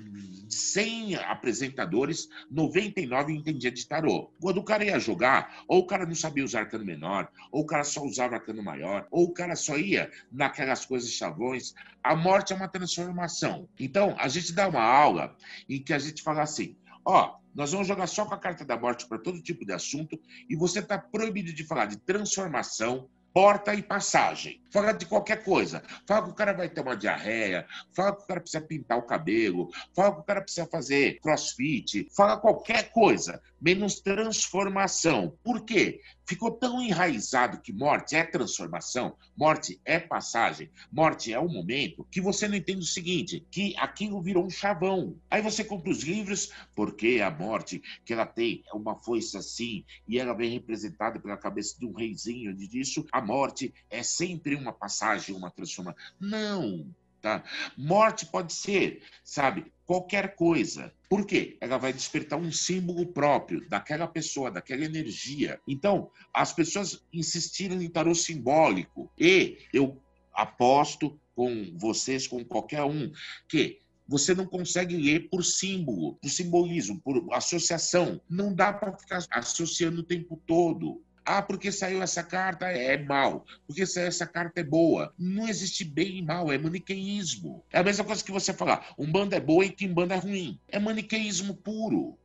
100 0.52 1.16
apresentadores, 1.16 2.28
99 2.50 3.34
entendia 3.34 3.72
de 3.72 3.88
tarô. 3.88 4.32
Quando 4.40 4.58
o 4.58 4.64
cara 4.64 4.84
ia 4.84 5.00
jogar, 5.00 5.64
ou 5.68 5.80
o 5.80 5.88
cara 5.88 6.06
não 6.06 6.16
sabia 6.16 6.44
usar 6.44 6.62
arcano 6.62 6.86
menor, 6.86 7.30
ou 7.52 7.62
o 7.62 7.66
cara 7.66 7.84
só 7.84 8.04
usava 8.04 8.36
arcano 8.36 8.62
maior, 8.62 9.08
ou 9.10 9.26
o 9.26 9.34
cara 9.34 9.56
só 9.56 9.78
ia 9.78 10.12
naquelas 10.32 10.86
coisas 10.86 11.12
chavões. 11.12 11.74
A 12.04 12.16
morte 12.16 12.54
é 12.54 12.56
uma 12.56 12.68
transformação. 12.68 13.68
Então, 13.80 14.16
a 14.20 14.28
gente 14.28 14.54
dá 14.54 14.68
uma 14.68 14.84
aula 14.84 15.36
em 15.70 15.82
que 15.82 15.94
a 15.94 16.00
gente 16.00 16.22
fala 16.22 16.42
assim: 16.42 16.76
ó, 17.06 17.38
nós 17.54 17.72
vamos 17.72 17.88
jogar 17.88 18.08
só 18.08 18.26
com 18.26 18.34
a 18.34 18.40
carta 18.40 18.64
da 18.64 18.78
morte 18.78 19.08
para 19.08 19.18
todo 19.18 19.42
tipo 19.42 19.66
de 19.66 19.74
assunto, 19.74 20.20
e 20.50 20.56
você 20.56 20.80
está 20.80 20.98
proibido 20.98 21.54
de 21.54 21.64
falar 21.64 21.86
de 21.86 21.98
transformação, 21.98 23.10
porta 23.34 23.74
e 23.74 23.82
passagem. 23.82 24.61
Fala 24.72 24.94
de 24.94 25.06
qualquer 25.06 25.44
coisa. 25.44 25.84
Fala 26.08 26.24
que 26.24 26.30
o 26.32 26.34
cara 26.34 26.54
vai 26.54 26.70
ter 26.70 26.82
uma 26.82 26.96
diarreia, 26.96 27.68
fala 27.94 28.16
que 28.16 28.24
o 28.24 28.28
cara 28.28 28.40
precisa 28.40 28.64
pintar 28.64 28.98
o 28.98 29.04
cabelo, 29.04 29.70
fala 29.94 30.16
que 30.16 30.22
o 30.22 30.24
cara 30.24 30.42
precisa 30.42 30.66
fazer 30.66 31.20
crossfit, 31.20 32.08
fala 32.16 32.38
qualquer 32.38 32.92
coisa, 32.92 33.42
menos 33.60 34.00
transformação. 34.00 35.38
Por 35.44 35.66
quê? 35.66 36.02
Ficou 36.26 36.52
tão 36.52 36.82
enraizado 36.82 37.60
que 37.60 37.74
morte 37.74 38.16
é 38.16 38.24
transformação, 38.24 39.18
morte 39.36 39.82
é 39.84 40.00
passagem, 40.00 40.72
morte 40.90 41.34
é 41.34 41.40
um 41.40 41.52
momento, 41.52 42.08
que 42.10 42.22
você 42.22 42.48
não 42.48 42.56
entende 42.56 42.80
o 42.80 42.84
seguinte, 42.84 43.46
que 43.52 43.76
aquilo 43.78 44.22
virou 44.22 44.46
um 44.46 44.50
chavão. 44.50 45.18
Aí 45.30 45.42
você 45.42 45.64
compra 45.64 45.92
os 45.92 46.04
livros, 46.04 46.52
porque 46.74 47.20
a 47.22 47.30
morte 47.30 47.82
que 48.06 48.14
ela 48.14 48.26
tem 48.26 48.64
é 48.72 48.76
uma 48.76 48.96
foice 48.96 49.36
assim, 49.36 49.84
e 50.08 50.18
ela 50.18 50.34
vem 50.34 50.52
representada 50.52 51.20
pela 51.20 51.36
cabeça 51.36 51.78
de 51.78 51.86
um 51.86 51.92
reizinho, 51.92 52.56
disso, 52.56 53.06
a 53.12 53.22
morte 53.22 53.74
é 53.90 54.02
sempre 54.02 54.56
uma 54.62 54.74
passagem, 54.74 55.36
uma 55.36 55.52
transformação. 55.52 56.00
Não, 56.20 56.86
tá? 57.22 57.44
Morte 57.78 58.26
pode 58.26 58.54
ser, 58.54 59.02
sabe, 59.24 59.72
qualquer 59.86 60.36
coisa. 60.36 60.94
Por 61.10 61.26
quê? 61.26 61.58
Ela 61.60 61.78
vai 61.78 61.92
despertar 61.94 62.40
um 62.40 62.52
símbolo 62.52 63.06
próprio 63.06 63.68
daquela 63.70 64.08
pessoa, 64.08 64.50
daquela 64.50 64.86
energia. 64.86 65.60
Então, 65.68 66.10
as 66.34 66.54
pessoas 66.54 67.04
insistiram 67.12 67.82
em 67.82 67.90
tarô 67.90 68.16
simbólico. 68.16 69.12
E 69.20 69.58
eu 69.74 70.02
aposto 70.34 71.20
com 71.36 71.74
vocês, 71.78 72.28
com 72.28 72.44
qualquer 72.44 72.84
um, 72.84 73.12
que 73.48 73.80
você 74.08 74.36
não 74.36 74.46
consegue 74.46 74.98
ler 74.98 75.30
por 75.30 75.44
símbolo, 75.44 76.16
por 76.16 76.30
simbolismo, 76.30 77.00
por 77.02 77.26
associação. 77.34 78.20
Não 78.30 78.54
dá 78.54 78.74
para 78.74 78.98
ficar 78.98 79.26
associando 79.32 80.02
o 80.02 80.06
tempo 80.06 80.42
todo. 80.46 81.02
Ah, 81.34 81.42
porque 81.42 81.72
saiu 81.72 82.02
essa 82.02 82.22
carta 82.22 82.66
é 82.66 83.02
mal, 83.02 83.46
porque 83.66 83.86
saiu 83.86 84.08
essa 84.08 84.28
carta 84.28 84.60
é 84.60 84.64
boa. 84.66 85.14
Não 85.18 85.48
existe 85.48 85.86
bem 85.86 86.18
e 86.18 86.22
mal, 86.22 86.52
é 86.52 86.58
maniqueísmo. 86.58 87.64
É 87.72 87.80
a 87.80 87.84
mesma 87.84 88.04
coisa 88.04 88.22
que 88.22 88.34
você 88.34 88.54
falar, 88.54 88.94
um 89.00 89.10
bando 89.10 89.34
é 89.34 89.40
boa 89.40 89.64
e 89.64 89.70
Kimbanda 89.70 90.16
é 90.16 90.18
ruim. 90.18 90.60
É 90.68 90.78
maniqueísmo 90.78 91.56
puro. 91.56 92.18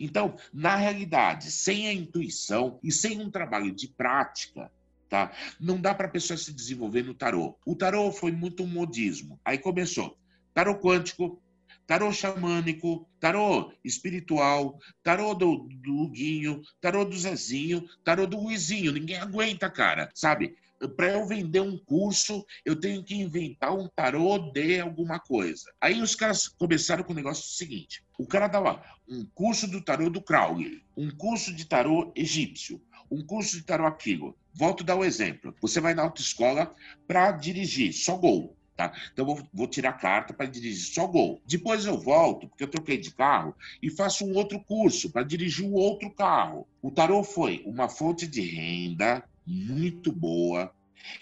Então, 0.00 0.36
na 0.54 0.74
realidade, 0.74 1.50
sem 1.50 1.86
a 1.86 1.92
intuição 1.92 2.80
e 2.82 2.90
sem 2.90 3.20
um 3.20 3.30
trabalho 3.30 3.70
de 3.70 3.88
prática, 3.88 4.72
tá? 5.06 5.32
Não 5.60 5.78
dá 5.78 5.94
para 5.94 6.06
a 6.06 6.10
pessoa 6.10 6.38
se 6.38 6.50
desenvolver 6.50 7.02
no 7.02 7.12
tarô. 7.12 7.58
O 7.66 7.76
tarô 7.76 8.10
foi 8.10 8.32
muito 8.32 8.62
um 8.62 8.66
modismo. 8.66 9.38
Aí 9.44 9.58
começou 9.58 10.16
tarô 10.56 10.78
quântico, 10.78 11.38
tarô 11.86 12.12
xamânico, 12.12 13.08
tarô 13.20 13.72
espiritual, 13.84 14.78
tarô 15.02 15.34
do, 15.34 15.68
do 15.82 15.92
Luguinho, 15.92 16.60
tarô 16.80 17.04
do 17.04 17.16
Zezinho, 17.16 17.88
tarô 18.02 18.26
do 18.26 18.40
Luizinho. 18.40 18.92
Ninguém 18.92 19.16
aguenta, 19.16 19.70
cara, 19.70 20.10
sabe? 20.14 20.56
Para 20.94 21.12
eu 21.12 21.26
vender 21.26 21.60
um 21.60 21.78
curso, 21.78 22.44
eu 22.64 22.76
tenho 22.76 23.02
que 23.02 23.14
inventar 23.14 23.74
um 23.74 23.88
tarô 23.88 24.50
de 24.52 24.78
alguma 24.78 25.18
coisa. 25.18 25.72
Aí 25.80 26.02
os 26.02 26.14
caras 26.14 26.48
começaram 26.48 27.02
com 27.02 27.12
o 27.12 27.16
negócio 27.16 27.44
seguinte: 27.56 28.04
o 28.18 28.26
cara 28.26 28.46
dava 28.46 28.82
um 29.08 29.24
curso 29.24 29.66
do 29.66 29.80
tarô 29.80 30.10
do 30.10 30.20
Crowley, 30.20 30.82
um 30.96 31.10
curso 31.10 31.54
de 31.54 31.64
tarô 31.64 32.12
egípcio, 32.14 32.82
um 33.10 33.24
curso 33.24 33.56
de 33.56 33.62
tarô 33.62 33.86
aquilo. 33.86 34.36
Volto 34.52 34.82
a 34.82 34.86
dar 34.86 34.96
o 34.96 35.00
um 35.00 35.04
exemplo. 35.04 35.54
Você 35.62 35.80
vai 35.80 35.94
na 35.94 36.02
autoescola 36.02 36.74
para 37.06 37.32
dirigir, 37.32 37.92
só 37.92 38.16
gol. 38.16 38.56
Tá? 38.76 38.92
Então, 39.10 39.24
vou, 39.24 39.40
vou 39.54 39.66
tirar 39.66 39.94
carta 39.94 40.34
para 40.34 40.44
dirigir 40.44 40.92
só 40.92 41.06
gol. 41.06 41.40
Depois 41.46 41.86
eu 41.86 41.98
volto, 41.98 42.46
porque 42.46 42.62
eu 42.62 42.68
troquei 42.68 42.98
de 42.98 43.10
carro, 43.10 43.54
e 43.82 43.90
faço 43.90 44.26
um 44.26 44.34
outro 44.34 44.60
curso 44.60 45.10
para 45.10 45.22
dirigir 45.22 45.64
um 45.64 45.72
outro 45.72 46.10
carro. 46.10 46.66
O 46.82 46.90
tarô 46.90 47.24
foi 47.24 47.62
uma 47.64 47.88
fonte 47.88 48.26
de 48.26 48.42
renda 48.42 49.24
muito 49.46 50.12
boa, 50.12 50.70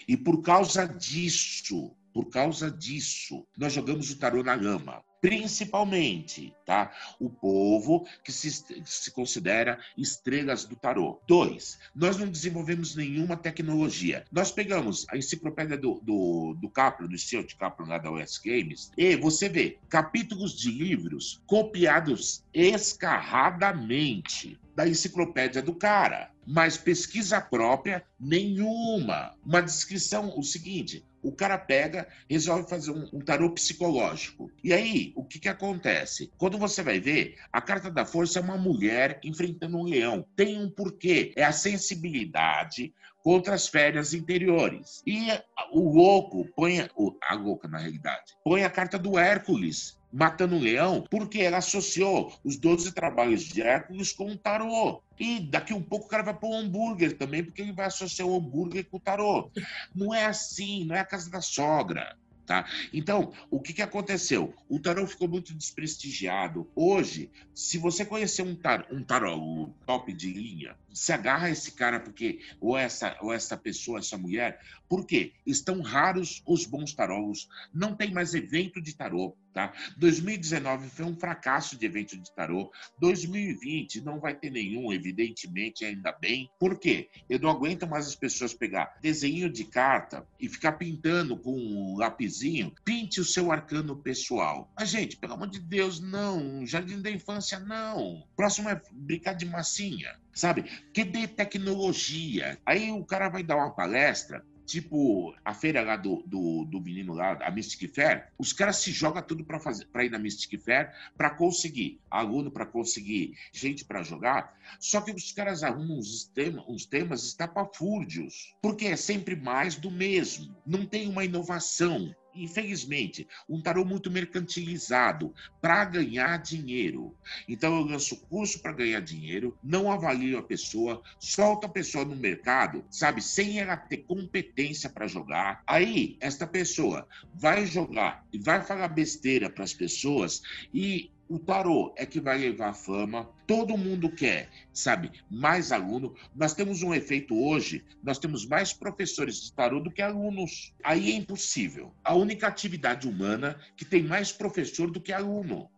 e 0.07 0.17
por 0.17 0.41
causa 0.41 0.85
disso, 0.85 1.91
por 2.13 2.29
causa 2.29 2.69
disso, 2.69 3.45
nós 3.57 3.71
jogamos 3.71 4.11
o 4.11 4.19
tarô 4.19 4.43
na 4.43 4.55
lama 4.55 5.01
principalmente, 5.25 6.53
tá? 6.63 6.91
O 7.19 7.31
povo 7.31 8.07
que 8.23 8.31
se, 8.31 8.63
se 8.85 9.09
considera 9.09 9.79
estrelas 9.97 10.65
do 10.65 10.75
tarô. 10.75 11.19
Dois, 11.27 11.79
nós 11.95 12.15
não 12.15 12.27
desenvolvemos 12.27 12.95
nenhuma 12.95 13.35
tecnologia. 13.35 14.23
Nós 14.31 14.51
pegamos 14.51 15.03
a 15.09 15.17
enciclopédia 15.17 15.79
do, 15.79 15.99
do, 16.03 16.55
do 16.61 16.69
Capro, 16.69 17.07
do 17.07 17.17
Stuart 17.17 17.55
Capro 17.55 17.87
lá 17.87 17.97
da 17.97 18.11
US 18.11 18.37
Games, 18.37 18.91
e 18.95 19.15
você 19.15 19.49
vê 19.49 19.79
capítulos 19.89 20.55
de 20.55 20.69
livros 20.69 21.41
copiados 21.47 22.43
escarradamente 22.53 24.59
da 24.75 24.87
enciclopédia 24.87 25.61
do 25.61 25.73
cara, 25.73 26.29
mas 26.45 26.77
pesquisa 26.77 27.41
própria 27.41 28.03
nenhuma. 28.19 29.33
Uma 29.43 29.61
descrição, 29.61 30.37
o 30.37 30.43
seguinte, 30.43 31.03
o 31.25 31.31
cara 31.31 31.57
pega, 31.57 32.07
resolve 32.29 32.69
fazer 32.69 32.91
um, 32.91 33.09
um 33.11 33.19
tarô 33.19 33.51
psicológico. 33.51 34.51
E 34.63 34.71
aí, 34.71 35.11
o 35.15 35.23
que, 35.23 35.39
que 35.39 35.49
acontece? 35.49 36.31
Quando 36.37 36.57
você 36.57 36.83
vai 36.83 36.99
ver, 36.99 37.35
a 37.51 37.59
carta 37.59 37.89
da 37.89 38.05
força 38.05 38.37
é 38.37 38.41
uma 38.41 38.57
mulher 38.57 39.19
enfrentando 39.23 39.77
um 39.77 39.83
leão. 39.83 40.23
Tem 40.35 40.61
um 40.61 40.69
porquê. 40.69 41.33
É 41.35 41.43
a 41.43 41.51
sensibilidade 41.51 42.93
contra 43.23 43.55
as 43.55 43.67
férias 43.67 44.13
interiores. 44.13 45.01
E 45.05 45.29
o 45.71 45.91
louco 45.91 46.45
põe, 46.55 46.79
a 46.79 47.33
louca 47.33 47.67
na 47.67 47.79
realidade, 47.79 48.37
põe 48.43 48.63
a 48.63 48.69
carta 48.69 48.99
do 48.99 49.17
Hércules 49.17 49.97
matando 50.11 50.55
um 50.55 50.61
leão, 50.61 51.05
porque 51.09 51.39
ela 51.39 51.57
associou 51.57 52.33
os 52.43 52.57
12 52.57 52.93
trabalhos 52.93 53.43
de 53.43 53.61
Hércules 53.61 54.11
com 54.11 54.31
o 54.31 54.37
tarô. 54.37 55.01
E 55.19 55.39
daqui 55.39 55.73
um 55.73 55.81
pouco 55.81 56.05
o 56.05 56.09
cara 56.09 56.23
vai 56.23 56.33
pôr 56.33 56.49
um 56.49 56.59
hambúrguer 56.59 57.17
também, 57.17 57.43
porque 57.43 57.61
ele 57.61 57.71
vai 57.71 57.87
associar 57.87 58.27
o 58.27 58.35
hambúrguer 58.35 58.85
com 58.89 58.97
o 58.97 58.99
tarô. 58.99 59.51
Não 59.93 60.13
é 60.13 60.25
assim, 60.25 60.85
não 60.85 60.95
é 60.95 60.99
a 60.99 61.05
casa 61.05 61.29
da 61.29 61.41
sogra. 61.41 62.17
Tá? 62.45 62.63
Então, 62.93 63.33
o 63.49 63.59
que, 63.59 63.73
que 63.73 63.81
aconteceu? 63.81 64.53
O 64.69 64.79
tarô 64.79 65.07
ficou 65.07 65.27
muito 65.27 65.51
desprestigiado. 65.51 66.69
Hoje, 66.75 67.31
se 67.55 67.79
você 67.79 68.05
conhecer 68.05 68.43
um 68.43 68.55
tarô, 68.55 68.85
um 68.91 69.03
tarô 69.03 69.69
top 69.83 70.13
de 70.13 70.31
linha, 70.31 70.77
se 70.95 71.11
agarra 71.11 71.47
a 71.47 71.51
esse 71.51 71.73
cara 71.73 71.99
porque 71.99 72.39
ou 72.59 72.77
essa 72.77 73.17
ou 73.21 73.33
essa 73.33 73.57
pessoa, 73.57 73.99
essa 73.99 74.17
mulher, 74.17 74.61
porque 74.87 75.33
estão 75.45 75.81
raros 75.81 76.41
os 76.47 76.65
bons 76.65 76.93
tarólogos, 76.93 77.49
não 77.73 77.93
tem 77.93 78.13
mais 78.13 78.33
evento 78.33 78.81
de 78.81 78.95
tarô, 78.95 79.35
tá? 79.53 79.73
2019 79.97 80.89
foi 80.89 81.05
um 81.05 81.15
fracasso 81.15 81.77
de 81.77 81.85
evento 81.85 82.17
de 82.17 82.33
tarô. 82.33 82.71
2020 82.99 84.01
não 84.01 84.21
vai 84.21 84.35
ter 84.35 84.49
nenhum, 84.49 84.93
evidentemente, 84.93 85.83
ainda 85.83 86.13
bem. 86.13 86.49
Por 86.57 86.79
quê? 86.79 87.09
Eu 87.29 87.39
não 87.39 87.49
aguento 87.49 87.85
mais 87.85 88.07
as 88.07 88.15
pessoas 88.15 88.53
pegar 88.53 88.97
desenho 89.01 89.49
de 89.49 89.65
carta 89.65 90.25
e 90.39 90.47
ficar 90.47 90.73
pintando 90.73 91.35
com 91.35 91.51
um 91.51 91.97
lapisinho. 91.97 92.73
Pinte 92.85 93.19
o 93.19 93.25
seu 93.25 93.51
arcano 93.51 93.97
pessoal. 93.97 94.71
Mas, 94.77 94.89
gente, 94.89 95.17
pelo 95.17 95.33
amor 95.33 95.49
de 95.49 95.59
Deus, 95.59 95.99
não. 95.99 96.65
Jardim 96.65 97.01
da 97.01 97.11
infância, 97.11 97.59
não. 97.59 98.25
Próximo 98.35 98.69
é 98.69 98.81
brincar 98.93 99.33
de 99.33 99.45
massinha 99.45 100.15
sabe? 100.35 100.63
Que 100.93 101.03
dê 101.03 101.27
tecnologia. 101.27 102.59
Aí 102.65 102.91
o 102.91 103.03
cara 103.03 103.29
vai 103.29 103.41
dar 103.41 103.55
uma 103.55 103.71
palestra 103.71 104.43
tipo 104.65 105.33
a 105.45 105.53
feira 105.53 105.81
lá 105.81 105.95
do, 105.95 106.23
do, 106.25 106.65
do, 106.65 106.81
menino 106.81 107.13
lá, 107.13 107.33
a 107.41 107.51
Mystic 107.51 107.93
Fair, 107.93 108.27
os 108.37 108.51
caras 108.51 108.77
se 108.77 108.91
jogam 108.91 109.21
tudo 109.21 109.45
para 109.45 109.59
fazer 109.59 109.85
para 109.85 110.03
ir 110.03 110.09
na 110.09 110.17
Mystic 110.17 110.59
Fair 110.59 110.91
para 111.15 111.29
conseguir 111.29 111.99
aluno, 112.09 112.51
para 112.51 112.65
conseguir 112.65 113.37
gente 113.53 113.85
para 113.85 114.03
jogar. 114.03 114.57
Só 114.79 115.01
que 115.01 115.11
os 115.11 115.31
caras 115.31 115.63
arrumam 115.63 115.99
uns 115.99 116.25
temas, 116.25 116.65
uns 116.67 116.85
temas 116.85 117.23
estapafúrdios, 117.23 118.55
porque 118.61 118.87
é 118.87 118.95
sempre 118.95 119.35
mais 119.35 119.75
do 119.75 119.91
mesmo. 119.91 120.55
Não 120.65 120.85
tem 120.85 121.07
uma 121.07 121.23
inovação 121.23 122.13
infelizmente, 122.35 123.27
um 123.47 123.61
tarô 123.61 123.85
muito 123.85 124.11
mercantilizado 124.11 125.33
para 125.61 125.85
ganhar 125.85 126.37
dinheiro. 126.37 127.15
Então 127.47 127.75
eu 127.75 127.85
lanço 127.85 128.17
curso 128.27 128.61
para 128.61 128.73
ganhar 128.73 128.99
dinheiro, 128.99 129.57
não 129.63 129.91
avalio 129.91 130.37
a 130.37 130.43
pessoa, 130.43 131.01
solto 131.19 131.65
a 131.65 131.69
pessoa 131.69 132.05
no 132.05 132.15
mercado, 132.15 132.83
sabe, 132.89 133.21
sem 133.21 133.59
ela 133.59 133.77
ter 133.77 133.97
competência 133.97 134.89
para 134.89 135.07
jogar. 135.07 135.63
Aí 135.65 136.17
esta 136.19 136.45
pessoa 136.45 137.07
vai 137.33 137.65
jogar 137.65 138.25
e 138.31 138.37
vai 138.37 138.61
falar 138.61 138.87
besteira 138.89 139.49
para 139.49 139.63
as 139.63 139.73
pessoas 139.73 140.41
e 140.73 141.11
o 141.27 141.39
tarô 141.39 141.93
é 141.97 142.05
que 142.05 142.19
vai 142.19 142.37
levar 142.37 142.73
fama. 142.73 143.29
Todo 143.47 143.77
mundo 143.77 144.09
quer, 144.09 144.49
sabe, 144.73 145.11
mais 145.29 145.71
aluno. 145.71 146.15
Nós 146.35 146.53
temos 146.53 146.83
um 146.83 146.93
efeito 146.93 147.35
hoje, 147.35 147.83
nós 148.03 148.19
temos 148.19 148.45
mais 148.45 148.73
professores 148.73 149.41
de 149.41 149.53
tarô 149.53 149.79
do 149.79 149.91
que 149.91 150.01
alunos. 150.01 150.73
Aí 150.83 151.11
é 151.11 151.15
impossível. 151.15 151.93
A 152.03 152.13
única 152.13 152.47
atividade 152.47 153.07
humana 153.07 153.59
que 153.75 153.85
tem 153.85 154.03
mais 154.03 154.31
professor 154.31 154.91
do 154.91 155.01
que 155.01 155.11
aluno. 155.11 155.69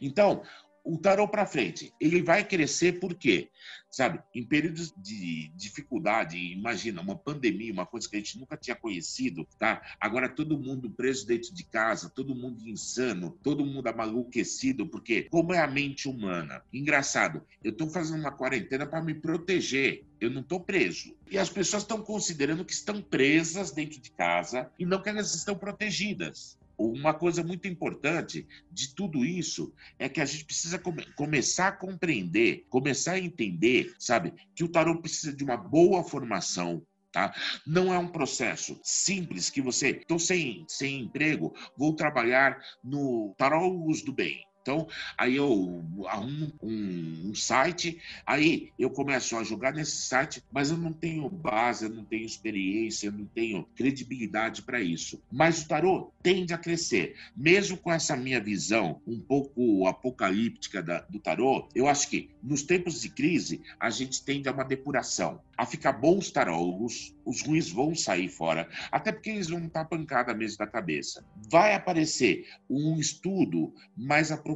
Então, 0.00 0.42
o 0.84 0.98
tarô 0.98 1.26
para 1.26 1.46
frente, 1.46 1.92
ele 1.98 2.22
vai 2.22 2.46
crescer 2.46 3.00
por 3.00 3.14
quê? 3.14 3.48
Sabe, 3.90 4.20
em 4.34 4.44
períodos 4.44 4.92
de 4.96 5.48
dificuldade, 5.54 6.36
imagina, 6.36 7.00
uma 7.00 7.16
pandemia, 7.16 7.72
uma 7.72 7.86
coisa 7.86 8.08
que 8.08 8.16
a 8.16 8.18
gente 8.18 8.38
nunca 8.38 8.56
tinha 8.56 8.74
conhecido, 8.74 9.46
tá? 9.56 9.80
Agora 10.00 10.28
todo 10.28 10.58
mundo 10.58 10.90
preso 10.90 11.26
dentro 11.26 11.54
de 11.54 11.64
casa, 11.64 12.10
todo 12.10 12.34
mundo 12.34 12.68
insano, 12.68 13.38
todo 13.42 13.64
mundo 13.64 13.86
amaluquecido, 13.86 14.86
porque 14.88 15.22
como 15.30 15.54
é 15.54 15.60
a 15.60 15.66
mente 15.68 16.08
humana? 16.08 16.60
Engraçado, 16.72 17.42
eu 17.62 17.70
estou 17.70 17.88
fazendo 17.88 18.20
uma 18.20 18.32
quarentena 18.32 18.84
para 18.84 19.00
me 19.00 19.14
proteger, 19.14 20.04
eu 20.20 20.28
não 20.28 20.40
estou 20.40 20.60
preso. 20.60 21.16
E 21.30 21.38
as 21.38 21.48
pessoas 21.48 21.84
estão 21.84 22.02
considerando 22.02 22.64
que 22.64 22.72
estão 22.72 23.00
presas 23.00 23.70
dentro 23.70 24.00
de 24.00 24.10
casa 24.10 24.70
e 24.76 24.84
não 24.84 25.00
que 25.00 25.08
elas 25.08 25.34
estão 25.34 25.56
protegidas 25.56 26.58
uma 26.78 27.14
coisa 27.14 27.42
muito 27.42 27.68
importante 27.68 28.46
de 28.70 28.94
tudo 28.94 29.24
isso 29.24 29.72
é 29.98 30.08
que 30.08 30.20
a 30.20 30.24
gente 30.24 30.44
precisa 30.44 30.78
come 30.78 31.04
começar 31.14 31.68
a 31.68 31.72
compreender, 31.72 32.66
começar 32.68 33.12
a 33.12 33.20
entender, 33.20 33.94
sabe, 33.98 34.32
que 34.54 34.64
o 34.64 34.68
tarô 34.68 35.00
precisa 35.00 35.32
de 35.32 35.44
uma 35.44 35.56
boa 35.56 36.02
formação, 36.02 36.82
Tá? 37.14 37.32
Não 37.64 37.94
é 37.94 37.98
um 37.98 38.08
processo 38.08 38.76
simples 38.82 39.48
que 39.48 39.62
você, 39.62 39.90
estou 39.90 40.18
sem, 40.18 40.64
sem 40.68 41.02
emprego, 41.02 41.54
vou 41.76 41.94
trabalhar 41.94 42.60
no 42.82 43.32
Tarólogos 43.38 44.02
do 44.02 44.12
Bem. 44.12 44.44
Então, 44.64 44.88
aí 45.18 45.36
eu 45.36 45.84
arrumo 46.06 46.50
um, 46.62 47.28
um, 47.28 47.34
site, 47.34 48.00
aí 48.26 48.72
eu 48.78 48.88
começo 48.88 49.36
a 49.36 49.44
jogar 49.44 49.74
nesse 49.74 49.94
site, 50.06 50.42
mas 50.50 50.70
eu 50.70 50.78
não 50.78 50.90
tenho 50.90 51.28
base, 51.28 51.84
eu 51.84 51.90
não 51.90 52.02
tenho 52.02 52.24
experiência, 52.24 53.08
eu 53.08 53.12
não 53.12 53.26
tenho 53.26 53.68
credibilidade 53.76 54.62
para 54.62 54.80
isso. 54.80 55.22
Mas 55.30 55.60
o 55.60 55.68
tarô 55.68 56.12
tende 56.22 56.54
a 56.54 56.58
crescer. 56.58 57.14
Mesmo 57.36 57.76
com 57.76 57.92
essa 57.92 58.16
minha 58.16 58.40
visão 58.40 59.02
um 59.06 59.20
pouco 59.20 59.86
apocalíptica 59.86 60.82
da, 60.82 61.00
do 61.00 61.18
tarô, 61.18 61.68
eu 61.74 61.86
acho 61.86 62.08
que 62.08 62.30
nos 62.42 62.62
tempos 62.62 63.02
de 63.02 63.10
crise 63.10 63.60
a 63.78 63.90
gente 63.90 64.24
tende 64.24 64.48
a 64.48 64.52
uma 64.52 64.64
depuração, 64.64 65.42
a 65.58 65.66
ficar 65.66 65.92
bons 65.92 66.30
tarólogos, 66.30 67.14
os 67.22 67.42
ruins 67.42 67.70
vão 67.70 67.94
sair 67.94 68.30
fora, 68.30 68.66
até 68.90 69.12
porque 69.12 69.28
eles 69.28 69.48
vão 69.48 69.66
estar 69.66 69.84
pancada 69.84 70.32
mesmo 70.32 70.56
da 70.56 70.66
cabeça. 70.66 71.22
Vai 71.50 71.74
aparecer 71.74 72.46
um 72.68 72.98
estudo 72.98 73.74
mais 73.94 74.32
aprofundado 74.32 74.53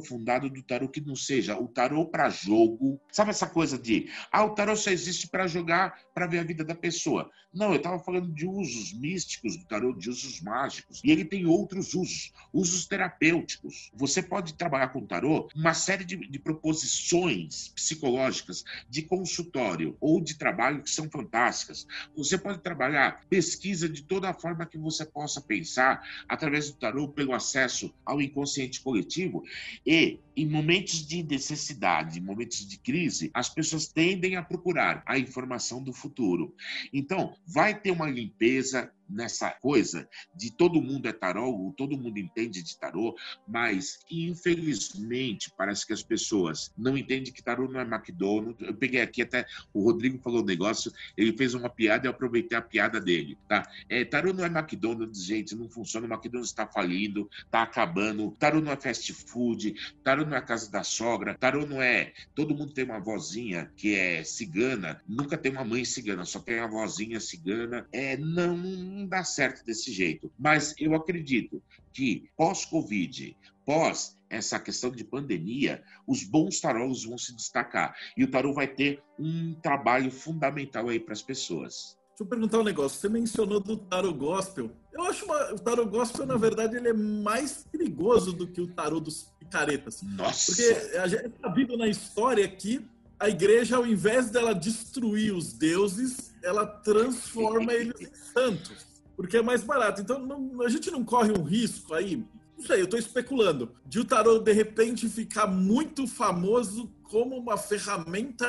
do 0.49 0.63
tarô 0.63 0.87
que 0.87 1.01
não 1.01 1.15
seja 1.15 1.57
o 1.57 1.67
tarô 1.67 2.05
para 2.05 2.29
jogo. 2.29 2.99
Sabe 3.11 3.31
essa 3.31 3.47
coisa 3.47 3.77
de, 3.77 4.09
ah, 4.31 4.45
o 4.45 4.55
tarô 4.55 4.75
só 4.75 4.89
existe 4.89 5.27
para 5.27 5.47
jogar, 5.47 5.99
para 6.13 6.27
ver 6.27 6.39
a 6.39 6.43
vida 6.43 6.63
da 6.63 6.75
pessoa. 6.75 7.29
Não, 7.51 7.71
eu 7.71 7.77
estava 7.77 7.97
falando 7.97 8.31
de 8.31 8.45
usos 8.45 8.93
místicos 8.93 9.57
do 9.57 9.65
tarô, 9.65 9.91
de 9.91 10.07
usos 10.07 10.39
mágicos. 10.39 11.01
E 11.03 11.09
ele 11.09 11.25
tem 11.25 11.47
outros 11.47 11.95
usos, 11.95 12.31
usos 12.53 12.85
terapêuticos. 12.85 13.89
Você 13.95 14.21
pode 14.21 14.53
trabalhar 14.53 14.89
com 14.89 14.99
o 14.99 15.07
tarô 15.07 15.49
uma 15.55 15.73
série 15.73 16.05
de, 16.05 16.15
de 16.15 16.39
proposições 16.39 17.69
psicológicas 17.69 18.63
de 18.87 19.01
consultório 19.01 19.97
ou 19.99 20.21
de 20.21 20.37
trabalho 20.37 20.83
que 20.83 20.91
são 20.91 21.09
fantásticas. 21.09 21.87
Você 22.15 22.37
pode 22.37 22.59
trabalhar 22.59 23.25
pesquisa 23.29 23.89
de 23.89 24.03
toda 24.03 24.29
a 24.29 24.33
forma 24.33 24.65
que 24.65 24.77
você 24.77 25.03
possa 25.03 25.41
pensar 25.41 26.03
através 26.27 26.69
do 26.69 26.77
tarô 26.77 27.07
pelo 27.07 27.33
acesso 27.33 27.91
ao 28.05 28.21
inconsciente 28.21 28.79
coletivo 28.81 29.43
e 29.91 30.19
em 30.37 30.45
momentos 30.45 31.03
de 31.03 31.23
necessidade, 31.23 32.19
em 32.19 32.21
momentos 32.21 32.59
de 32.59 32.77
crise, 32.77 33.31
as 33.33 33.49
pessoas 33.49 33.87
tendem 33.87 34.35
a 34.35 34.43
procurar 34.43 35.01
a 35.03 35.17
informação 35.17 35.81
do 35.81 35.91
futuro. 35.91 36.53
Então, 36.93 37.35
vai 37.43 37.73
ter 37.73 37.89
uma 37.89 38.07
limpeza 38.07 38.93
nessa 39.09 39.49
coisa 39.49 40.07
de 40.35 40.51
todo 40.51 40.81
mundo 40.81 41.07
é 41.07 41.13
tarô, 41.13 41.73
todo 41.75 41.97
mundo 41.97 42.17
entende 42.17 42.61
de 42.61 42.77
tarô, 42.77 43.15
mas 43.47 43.99
infelizmente 44.09 45.51
parece 45.57 45.85
que 45.85 45.93
as 45.93 46.03
pessoas 46.03 46.71
não 46.77 46.97
entendem 46.97 47.33
que 47.33 47.43
tarô 47.43 47.67
não 47.67 47.79
é 47.79 47.83
McDonald's. 47.83 48.67
Eu 48.67 48.73
peguei 48.73 49.01
aqui 49.01 49.21
até 49.21 49.45
o 49.73 49.83
Rodrigo 49.83 50.19
falou 50.19 50.41
um 50.41 50.45
negócio, 50.45 50.91
ele 51.17 51.35
fez 51.35 51.53
uma 51.53 51.69
piada 51.69 52.05
e 52.05 52.07
eu 52.07 52.11
aproveitei 52.11 52.57
a 52.57 52.61
piada 52.61 52.99
dele, 52.99 53.37
tá? 53.47 53.63
É, 53.87 54.03
tarô 54.05 54.33
não 54.33 54.43
é 54.43 54.47
McDonald's, 54.47 55.23
gente, 55.23 55.55
não 55.55 55.69
funciona. 55.69 56.07
O 56.07 56.13
McDonald's 56.13 56.51
está 56.51 56.67
falindo, 56.67 57.29
está 57.45 57.63
acabando. 57.63 58.31
Tarô 58.39 58.61
não 58.61 58.71
é 58.71 58.75
fast 58.75 59.13
food, 59.13 59.73
tarô 60.03 60.25
não 60.25 60.35
é 60.35 60.41
casa 60.41 60.71
da 60.71 60.83
sogra, 60.83 61.35
tarô 61.35 61.65
não 61.65 61.81
é. 61.81 62.13
Todo 62.35 62.55
mundo 62.55 62.73
tem 62.73 62.85
uma 62.85 62.99
vozinha 62.99 63.71
que 63.75 63.95
é 63.95 64.23
cigana, 64.23 65.01
nunca 65.07 65.37
tem 65.37 65.51
uma 65.51 65.63
mãe 65.63 65.85
cigana, 65.85 66.25
só 66.25 66.39
tem 66.39 66.59
a 66.59 66.67
vozinha 66.67 67.19
cigana. 67.19 67.87
É, 67.91 68.17
não 68.17 68.98
não 68.99 69.07
dá 69.07 69.23
certo 69.23 69.65
desse 69.65 69.91
jeito. 69.91 70.31
Mas 70.37 70.73
eu 70.77 70.93
acredito 70.93 71.61
que 71.93 72.29
pós-Covid, 72.37 73.35
pós 73.65 74.17
essa 74.29 74.59
questão 74.59 74.91
de 74.91 75.03
pandemia, 75.03 75.83
os 76.07 76.23
bons 76.23 76.59
tarôs 76.59 77.03
vão 77.03 77.17
se 77.17 77.35
destacar. 77.35 77.95
E 78.15 78.23
o 78.23 78.29
tarô 78.29 78.53
vai 78.53 78.67
ter 78.67 79.01
um 79.17 79.55
trabalho 79.55 80.11
fundamental 80.11 80.89
aí 80.89 80.99
para 80.99 81.13
as 81.13 81.21
pessoas. 81.21 81.97
Deixa 82.09 82.23
eu 82.23 82.27
perguntar 82.27 82.59
um 82.59 82.63
negócio. 82.63 82.99
Você 82.99 83.09
mencionou 83.09 83.59
do 83.59 83.77
tarô 83.77 84.13
gospel. 84.13 84.69
Eu 84.93 85.03
acho 85.03 85.25
uma, 85.25 85.53
o 85.53 85.59
tarô 85.59 85.85
gospel, 85.85 86.25
na 86.25 86.35
verdade, 86.35 86.75
ele 86.75 86.89
é 86.89 86.93
mais 86.93 87.65
perigoso 87.71 88.33
do 88.33 88.45
que 88.45 88.59
o 88.59 88.67
tarô 88.67 88.99
dos 88.99 89.33
picaretas. 89.39 90.01
Nossa! 90.03 90.51
Porque 90.51 90.97
a 90.97 91.07
gente 91.07 91.27
está 91.27 91.47
vendo 91.49 91.77
na 91.77 91.87
história 91.87 92.47
que 92.47 92.85
a 93.19 93.29
igreja, 93.29 93.77
ao 93.77 93.85
invés 93.85 94.29
dela 94.29 94.53
destruir 94.53 95.33
os 95.33 95.53
deuses, 95.53 96.28
ela 96.43 96.65
transforma 96.65 97.73
eles 97.73 97.99
em 98.01 98.13
santos 98.13 98.89
porque 99.19 99.35
é 99.35 99.41
mais 99.41 99.61
barato. 99.61 99.99
Então 99.99 100.17
não, 100.17 100.61
a 100.61 100.69
gente 100.69 100.89
não 100.89 101.03
corre 101.03 101.33
um 101.37 101.43
risco 101.43 101.93
aí, 101.93 102.25
não 102.57 102.65
sei, 102.65 102.79
eu 102.79 102.85
estou 102.85 102.97
especulando, 102.97 103.75
de 103.85 103.99
o 103.99 104.05
tarô 104.05 104.39
de 104.39 104.53
repente 104.53 105.09
ficar 105.09 105.45
muito 105.45 106.07
famoso 106.07 106.89
como 107.03 107.35
uma 107.35 107.57
ferramenta 107.57 108.47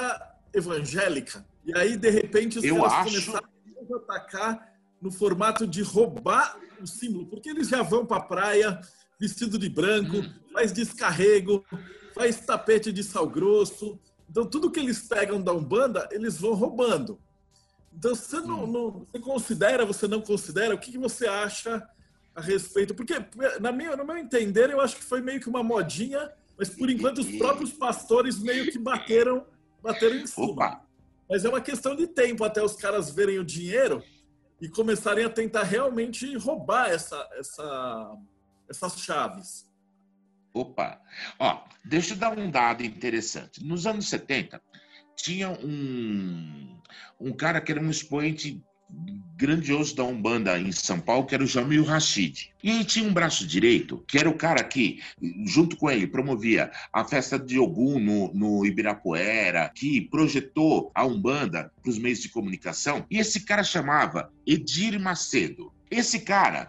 evangélica. 0.55 1.45
E 1.65 1.77
aí, 1.77 1.97
de 1.97 2.09
repente, 2.09 2.61
os 2.61 2.65
eu 2.65 2.77
caras 2.77 2.93
acho... 2.93 3.27
começaram 3.27 3.49
a 3.93 3.97
atacar 3.97 4.73
no 5.03 5.11
formato 5.11 5.67
de 5.67 5.83
roubar 5.83 6.57
o 6.81 6.87
símbolo, 6.87 7.27
porque 7.27 7.51
eles 7.51 7.69
já 7.69 7.83
vão 7.83 8.07
para 8.07 8.19
a 8.19 8.25
praia 8.25 8.81
vestido 9.19 9.59
de 9.59 9.69
branco, 9.69 10.19
hum. 10.19 10.33
faz 10.53 10.73
descarrego, 10.73 11.65
faz 12.15 12.41
tapete 12.43 12.93
de 12.93 13.03
sal 13.03 13.29
grosso. 13.29 13.99
Então, 14.29 14.47
tudo 14.47 14.71
que 14.71 14.79
eles 14.79 15.01
pegam 15.01 15.43
da 15.43 15.53
Umbanda, 15.53 16.09
eles 16.13 16.41
vão 16.41 16.55
roubando. 16.55 17.19
Então, 18.01 18.15
você 18.15 18.41
não, 18.41 18.67
não 18.67 19.07
você 19.13 19.19
considera, 19.19 19.85
você 19.85 20.09
não 20.09 20.23
considera? 20.23 20.75
O 20.75 20.79
que, 20.79 20.91
que 20.91 20.97
você 20.97 21.27
acha 21.27 21.87
a 22.35 22.41
respeito? 22.41 22.95
Porque, 22.95 23.13
na 23.61 23.71
minha, 23.71 23.95
no 23.95 24.07
meu 24.07 24.17
entender, 24.17 24.71
eu 24.71 24.81
acho 24.81 24.97
que 24.97 25.05
foi 25.05 25.21
meio 25.21 25.39
que 25.39 25.51
uma 25.51 25.63
modinha, 25.63 26.33
mas 26.57 26.71
por 26.71 26.89
enquanto 26.89 27.19
os 27.19 27.31
próprios 27.37 27.71
pastores 27.71 28.39
meio 28.39 28.73
que 28.73 28.79
bateram, 28.79 29.47
bateram 29.83 30.17
em 30.17 30.27
cima. 30.27 30.47
Opa! 30.47 30.83
Mas 31.29 31.45
é 31.45 31.51
uma 31.51 31.61
questão 31.61 31.95
de 31.95 32.07
tempo 32.07 32.43
até 32.43 32.63
os 32.63 32.75
caras 32.75 33.11
verem 33.11 33.39
o 33.39 33.45
dinheiro 33.45 34.03
e 34.63 34.67
começarem 34.67 35.27
a 35.27 35.29
tentar 35.29 35.65
realmente 35.65 36.35
roubar 36.39 36.89
essa, 36.89 37.29
essa, 37.35 38.17
essas 38.67 38.99
chaves. 38.99 39.71
Opa! 40.55 40.99
Ó, 41.39 41.65
deixa 41.85 42.15
eu 42.15 42.17
dar 42.17 42.39
um 42.39 42.51
dado 42.51 42.83
interessante. 42.83 43.63
Nos 43.63 43.87
anos 43.87 44.09
70, 44.09 44.59
tinha 45.23 45.51
um, 45.51 46.79
um 47.21 47.33
cara 47.33 47.61
que 47.61 47.73
era 47.73 47.81
um 47.81 47.91
expoente 47.91 48.63
grandioso 49.37 49.95
da 49.95 50.05
Umbanda 50.05 50.59
em 50.59 50.73
São 50.73 51.01
Paulo, 51.01 51.25
que 51.25 51.35
era 51.35 51.45
o 51.45 51.47
Jamil 51.47 51.85
Rashid. 51.85 52.53
E 52.63 52.71
ele 52.71 52.85
tinha 52.85 53.09
um 53.09 53.13
braço 53.13 53.47
direito, 53.47 54.05
que 54.07 54.19
era 54.19 54.29
o 54.29 54.37
cara 54.37 54.63
que, 54.63 55.01
junto 55.47 55.77
com 55.77 55.91
ele, 55.91 56.07
promovia 56.07 56.71
a 56.93 57.05
festa 57.05 57.39
de 57.39 57.59
Ogum 57.59 57.99
no, 57.99 58.35
no 58.35 58.67
Ibirapuera, 58.67 59.71
que 59.75 60.03
projetou 60.03 60.91
a 60.95 61.07
Umbanda 61.07 61.73
para 61.81 61.91
os 61.91 61.99
meios 61.99 62.21
de 62.21 62.29
comunicação. 62.29 63.07
E 63.11 63.19
esse 63.19 63.41
cara 63.41 63.63
chamava 63.63 64.31
Edir 64.47 65.01
Macedo. 65.01 65.73
Esse 65.91 66.21
cara 66.21 66.69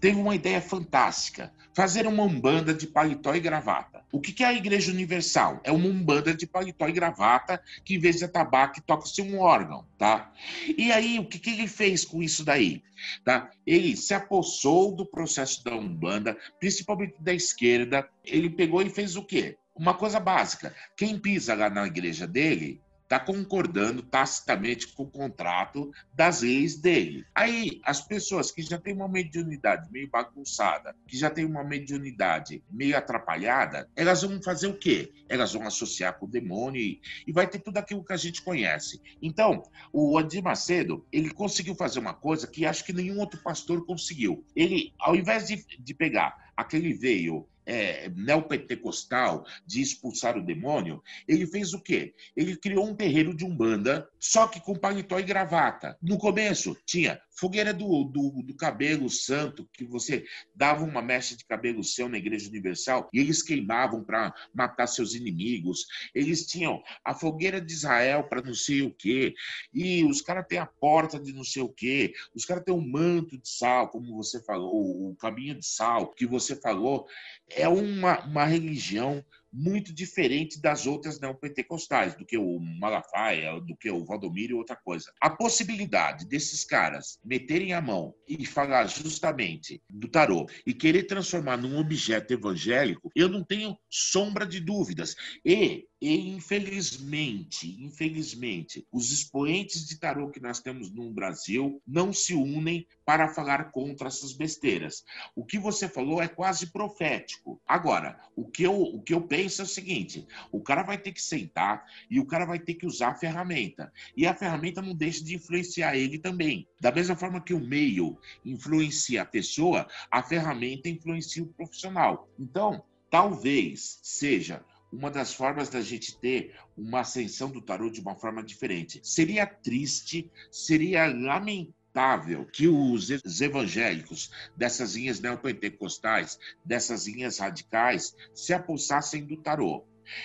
teve 0.00 0.18
uma 0.18 0.34
ideia 0.34 0.60
fantástica: 0.60 1.52
fazer 1.80 2.06
uma 2.06 2.24
umbanda 2.24 2.74
de 2.74 2.86
paletó 2.86 3.34
e 3.34 3.40
gravata. 3.40 4.04
O 4.12 4.20
que 4.20 4.44
é 4.44 4.48
a 4.48 4.52
Igreja 4.52 4.92
Universal? 4.92 5.62
É 5.64 5.72
uma 5.72 5.88
umbanda 5.88 6.34
de 6.34 6.46
paletó 6.46 6.86
e 6.86 6.92
gravata 6.92 7.58
que, 7.82 7.94
em 7.94 7.98
vez 7.98 8.18
de 8.18 8.24
atabaque, 8.26 8.82
toca-se 8.82 9.22
um 9.22 9.40
órgão, 9.40 9.86
tá? 9.96 10.30
E 10.76 10.92
aí, 10.92 11.18
o 11.18 11.24
que, 11.24 11.38
que 11.38 11.48
ele 11.48 11.66
fez 11.66 12.04
com 12.04 12.22
isso 12.22 12.44
daí? 12.44 12.82
Tá? 13.24 13.50
Ele 13.66 13.96
se 13.96 14.12
apossou 14.12 14.94
do 14.94 15.06
processo 15.06 15.64
da 15.64 15.74
umbanda, 15.74 16.36
principalmente 16.58 17.14
da 17.18 17.32
esquerda. 17.32 18.06
Ele 18.26 18.50
pegou 18.50 18.82
e 18.82 18.90
fez 18.90 19.16
o 19.16 19.24
quê? 19.24 19.56
Uma 19.74 19.94
coisa 19.94 20.20
básica. 20.20 20.74
Quem 20.94 21.18
pisa 21.18 21.54
lá 21.54 21.70
na 21.70 21.86
igreja 21.86 22.26
dele 22.26 22.78
está 23.10 23.18
concordando 23.18 24.02
tacitamente 24.02 24.86
com 24.86 25.02
o 25.02 25.10
contrato 25.10 25.90
das 26.14 26.42
leis 26.42 26.76
dele. 26.76 27.26
Aí, 27.34 27.80
as 27.84 28.00
pessoas 28.00 28.52
que 28.52 28.62
já 28.62 28.78
têm 28.78 28.94
uma 28.94 29.08
mediunidade 29.08 29.90
meio 29.90 30.08
bagunçada, 30.08 30.94
que 31.08 31.18
já 31.18 31.28
têm 31.28 31.44
uma 31.44 31.64
mediunidade 31.64 32.62
meio 32.70 32.96
atrapalhada, 32.96 33.88
elas 33.96 34.22
vão 34.22 34.40
fazer 34.40 34.68
o 34.68 34.78
quê? 34.78 35.12
Elas 35.28 35.52
vão 35.52 35.66
associar 35.66 36.20
com 36.20 36.26
o 36.26 36.30
demônio 36.30 36.80
e, 36.80 37.00
vai 37.32 37.48
ter 37.48 37.58
tudo 37.58 37.78
aquilo 37.78 38.04
que 38.04 38.12
a 38.12 38.16
gente 38.16 38.42
conhece. 38.42 39.00
Então, 39.20 39.64
o 39.92 40.16
Adir 40.16 40.42
Macedo, 40.42 41.04
ele 41.10 41.30
conseguiu 41.30 41.74
fazer 41.74 41.98
uma 41.98 42.14
coisa 42.14 42.46
que 42.46 42.64
acho 42.64 42.84
que 42.84 42.92
nenhum 42.92 43.18
outro 43.18 43.42
pastor 43.42 43.84
conseguiu. 43.84 44.44
Ele, 44.54 44.92
ao 45.00 45.16
invés 45.16 45.48
de, 45.48 45.64
de 45.80 45.94
pegar 45.94 46.52
aquele 46.56 46.92
veio 46.92 47.48
é, 47.66 48.08
neopentecostal 48.10 49.44
de 49.66 49.80
expulsar 49.80 50.36
o 50.36 50.44
demônio, 50.44 51.02
ele 51.26 51.46
fez 51.46 51.72
o 51.72 51.80
quê? 51.80 52.14
Ele 52.36 52.56
criou 52.56 52.86
um 52.86 52.94
terreiro 52.94 53.34
de 53.34 53.44
umbanda, 53.44 54.08
só 54.18 54.46
que 54.46 54.60
com 54.60 54.74
paletó 54.74 55.18
e 55.18 55.22
gravata. 55.22 55.96
No 56.02 56.18
começo 56.18 56.76
tinha 56.84 57.20
fogueira 57.40 57.72
do, 57.72 58.04
do, 58.04 58.42
do, 58.42 58.54
cabelo 58.54 59.08
santo, 59.08 59.66
que 59.72 59.82
você 59.82 60.26
dava 60.54 60.84
uma 60.84 61.00
mecha 61.00 61.34
de 61.34 61.46
cabelo 61.46 61.82
seu 61.82 62.06
na 62.06 62.18
Igreja 62.18 62.50
Universal 62.50 63.08
e 63.14 63.18
eles 63.18 63.42
queimavam 63.42 64.04
para 64.04 64.34
matar 64.54 64.86
seus 64.86 65.14
inimigos. 65.14 65.86
Eles 66.14 66.46
tinham 66.46 66.82
a 67.02 67.14
fogueira 67.14 67.58
de 67.58 67.72
Israel 67.72 68.24
para 68.24 68.42
não 68.42 68.52
sei 68.52 68.82
o 68.82 68.92
quê. 68.92 69.32
E 69.72 70.04
os 70.04 70.20
caras 70.20 70.44
têm 70.46 70.58
a 70.58 70.66
porta 70.66 71.18
de 71.18 71.32
não 71.32 71.44
sei 71.44 71.62
o 71.62 71.68
quê. 71.68 72.12
Os 72.34 72.44
caras 72.44 72.62
têm 72.62 72.74
um 72.74 72.86
manto 72.86 73.38
de 73.38 73.48
sal, 73.48 73.88
como 73.88 74.14
você 74.14 74.42
falou, 74.44 75.10
o 75.10 75.16
caminho 75.16 75.54
de 75.54 75.66
sal 75.66 76.10
que 76.10 76.26
você 76.26 76.54
falou. 76.54 77.06
É 77.50 77.68
uma, 77.68 78.20
uma 78.24 78.44
religião 78.44 79.24
muito 79.52 79.92
diferente 79.92 80.60
das 80.60 80.86
outras 80.86 81.20
neopentecostais, 81.20 82.14
do 82.14 82.24
que 82.24 82.38
o 82.38 82.60
Malafaia, 82.60 83.60
do 83.60 83.76
que 83.76 83.90
o 83.90 84.04
Valdomiro 84.04 84.52
e 84.52 84.58
outra 84.58 84.76
coisa. 84.76 85.12
A 85.20 85.28
possibilidade 85.28 86.26
desses 86.26 86.64
caras 86.64 87.18
meterem 87.24 87.72
a 87.72 87.80
mão 87.80 88.14
e 88.28 88.46
falar 88.46 88.86
justamente 88.86 89.82
do 89.90 90.08
tarô 90.08 90.46
e 90.64 90.72
querer 90.72 91.04
transformar 91.04 91.56
num 91.56 91.78
objeto 91.78 92.32
evangélico, 92.32 93.10
eu 93.14 93.28
não 93.28 93.44
tenho 93.44 93.76
sombra 93.88 94.46
de 94.46 94.60
dúvidas. 94.60 95.16
E 95.44 95.86
e, 96.00 96.30
infelizmente, 96.30 97.76
infelizmente, 97.78 98.86
os 98.90 99.12
expoentes 99.12 99.86
de 99.86 99.98
tarô 99.98 100.30
que 100.30 100.40
nós 100.40 100.58
temos 100.58 100.90
no 100.90 101.12
Brasil 101.12 101.82
não 101.86 102.10
se 102.10 102.32
unem 102.32 102.86
para 103.04 103.28
falar 103.28 103.70
contra 103.70 104.08
essas 104.08 104.32
besteiras. 104.32 105.04
O 105.34 105.44
que 105.44 105.58
você 105.58 105.88
falou 105.88 106.22
é 106.22 106.28
quase 106.28 106.68
profético. 106.68 107.60
Agora, 107.66 108.18
o 108.34 108.46
que 108.46 108.62
eu, 108.62 108.80
o 108.80 109.02
que 109.02 109.12
eu 109.12 109.20
penso 109.20 109.60
é 109.60 109.64
o 109.64 109.68
seguinte: 109.68 110.26
o 110.50 110.62
cara 110.62 110.82
vai 110.82 110.96
ter 110.96 111.12
que 111.12 111.22
sentar 111.22 111.84
e 112.08 112.18
o 112.18 112.26
cara 112.26 112.46
vai 112.46 112.58
ter 112.58 112.74
que 112.74 112.86
usar 112.86 113.08
a 113.08 113.18
ferramenta. 113.18 113.92
E 114.16 114.26
a 114.26 114.34
ferramenta 114.34 114.80
não 114.80 114.94
deixa 114.94 115.22
de 115.22 115.34
influenciar 115.34 115.96
ele 115.96 116.18
também. 116.18 116.66
Da 116.80 116.90
mesma 116.90 117.14
forma 117.14 117.42
que 117.42 117.52
o 117.52 117.60
meio 117.60 118.18
influencia 118.42 119.22
a 119.22 119.26
pessoa, 119.26 119.86
a 120.10 120.22
ferramenta 120.22 120.88
influencia 120.88 121.42
o 121.42 121.48
profissional. 121.48 122.26
Então, 122.38 122.82
talvez 123.10 123.98
seja 124.02 124.64
uma 124.92 125.10
das 125.10 125.32
formas 125.32 125.68
da 125.68 125.80
gente 125.80 126.16
ter 126.18 126.54
uma 126.76 127.00
ascensão 127.00 127.50
do 127.50 127.60
tarô 127.60 127.90
de 127.90 128.00
uma 128.00 128.14
forma 128.14 128.42
diferente. 128.42 129.00
Seria 129.02 129.46
triste, 129.46 130.30
seria 130.50 131.06
lamentável 131.06 132.46
que 132.46 132.68
os 132.68 133.40
evangélicos 133.40 134.30
dessas 134.56 134.94
linhas 134.94 135.20
neopentecostais, 135.20 136.38
dessas 136.64 137.06
linhas 137.06 137.38
radicais, 137.38 138.14
se 138.34 138.52
apossassem 138.52 139.24
do 139.24 139.36
tarô. 139.36 139.84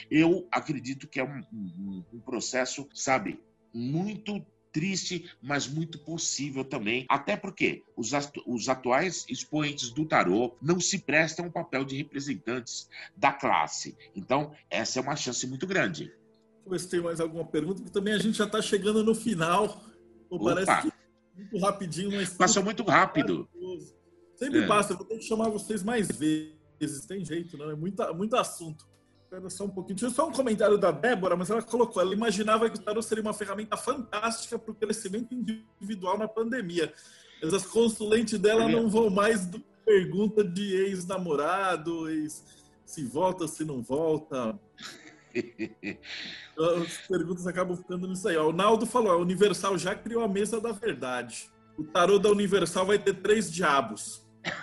Eu 0.09 0.47
acredito 0.51 1.07
que 1.07 1.19
é 1.19 1.23
um, 1.23 1.43
um, 1.53 2.03
um 2.13 2.19
processo, 2.19 2.87
sabe, 2.93 3.39
muito 3.73 4.43
triste, 4.75 5.31
mas 5.41 5.69
muito 5.69 5.97
possível 5.99 6.65
também. 6.65 7.05
Até 7.07 7.37
porque 7.37 7.81
os, 7.95 8.11
os 8.45 8.67
atuais 8.67 9.25
expoentes 9.29 9.89
do 9.89 10.05
tarô 10.05 10.53
não 10.61 10.81
se 10.81 10.99
prestam 10.99 11.45
ao 11.45 11.51
papel 11.51 11.85
de 11.85 11.95
representantes 11.95 12.89
da 13.15 13.31
classe. 13.31 13.95
Então, 14.13 14.51
essa 14.69 14.99
é 14.99 15.01
uma 15.01 15.15
chance 15.15 15.47
muito 15.47 15.65
grande. 15.65 16.11
Ver 16.67 16.79
se 16.81 16.89
tem 16.89 16.99
mais 16.99 17.21
alguma 17.21 17.45
pergunta, 17.45 17.75
porque 17.75 17.93
também 17.93 18.13
a 18.13 18.17
gente 18.17 18.37
já 18.37 18.43
está 18.43 18.61
chegando 18.61 19.01
no 19.01 19.15
final. 19.15 19.81
Pô, 20.27 20.43
parece 20.43 20.81
que 20.81 20.91
muito 21.37 21.57
rapidinho, 21.59 22.11
mas. 22.11 22.33
Passou 22.33 22.61
muito 22.61 22.83
rápido. 22.83 23.47
Sempre 24.35 24.63
é. 24.63 24.67
passa, 24.67 24.93
vou 24.93 25.05
ter 25.05 25.19
que 25.19 25.23
chamar 25.23 25.47
vocês 25.47 25.83
mais 25.83 26.09
vezes. 26.09 27.05
Tem 27.07 27.23
jeito, 27.23 27.57
não? 27.57 27.69
É 27.71 27.75
muito, 27.75 28.13
muito 28.13 28.35
assunto. 28.35 28.85
Espera 29.35 29.49
só 29.49 29.65
um 29.65 29.69
pouquinho. 29.69 29.97
Tinha 29.97 30.09
só 30.09 30.29
um 30.29 30.31
comentário 30.31 30.77
da 30.77 30.91
Débora, 30.91 31.35
mas 31.35 31.49
ela 31.49 31.61
colocou: 31.61 32.01
ela 32.01 32.13
imaginava 32.13 32.69
que 32.69 32.77
o 32.77 32.81
tarot 32.81 33.05
seria 33.05 33.21
uma 33.21 33.33
ferramenta 33.33 33.75
fantástica 33.75 34.57
para 34.57 34.71
o 34.71 34.75
crescimento 34.75 35.33
individual 35.33 36.17
na 36.17 36.27
pandemia. 36.27 36.93
Mas 37.43 37.53
as 37.53 37.65
consulentes 37.65 38.39
dela 38.39 38.69
não 38.69 38.89
vão 38.89 39.09
mais 39.09 39.45
do 39.45 39.59
pergunta 39.85 40.41
de 40.41 40.75
ex-namorado, 40.75 42.09
ex 42.09 42.43
se 42.85 43.03
volta, 43.03 43.45
se 43.45 43.65
não 43.65 43.83
volta. 43.83 44.57
As 46.57 46.97
perguntas 47.07 47.45
acabam 47.45 47.75
ficando 47.75 48.07
nisso 48.07 48.29
aí. 48.29 48.37
O 48.37 48.53
Naldo 48.53 48.85
falou: 48.85 49.11
a 49.11 49.17
Universal 49.17 49.77
já 49.77 49.93
criou 49.93 50.23
a 50.23 50.29
mesa 50.29 50.61
da 50.61 50.71
verdade. 50.71 51.51
O 51.77 51.83
tarô 51.83 52.17
da 52.17 52.29
Universal 52.29 52.85
vai 52.85 52.97
ter 52.97 53.15
três 53.15 53.51
diabos. 53.51 54.23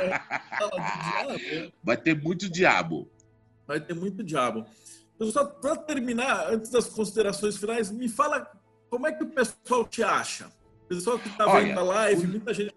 É, 0.00 1.70
vai 1.82 1.96
ter 1.96 2.20
muito 2.20 2.48
diabo 2.48 3.10
vai 3.70 3.80
ter 3.80 3.94
muito 3.94 4.24
diabo. 4.24 4.66
Então, 5.14 5.30
só 5.30 5.44
para 5.44 5.76
terminar, 5.76 6.52
antes 6.52 6.70
das 6.70 6.88
considerações 6.88 7.56
finais, 7.56 7.90
me 7.90 8.08
fala 8.08 8.50
como 8.88 9.06
é 9.06 9.12
que 9.12 9.22
o 9.22 9.28
pessoal 9.28 9.86
te 9.86 10.02
acha? 10.02 10.50
O 10.84 10.88
pessoal 10.88 11.18
que 11.18 11.28
está 11.28 11.46
vendo 11.46 11.78
a 11.78 11.82
live, 11.82 12.26
muita 12.26 12.52
gente 12.52 12.74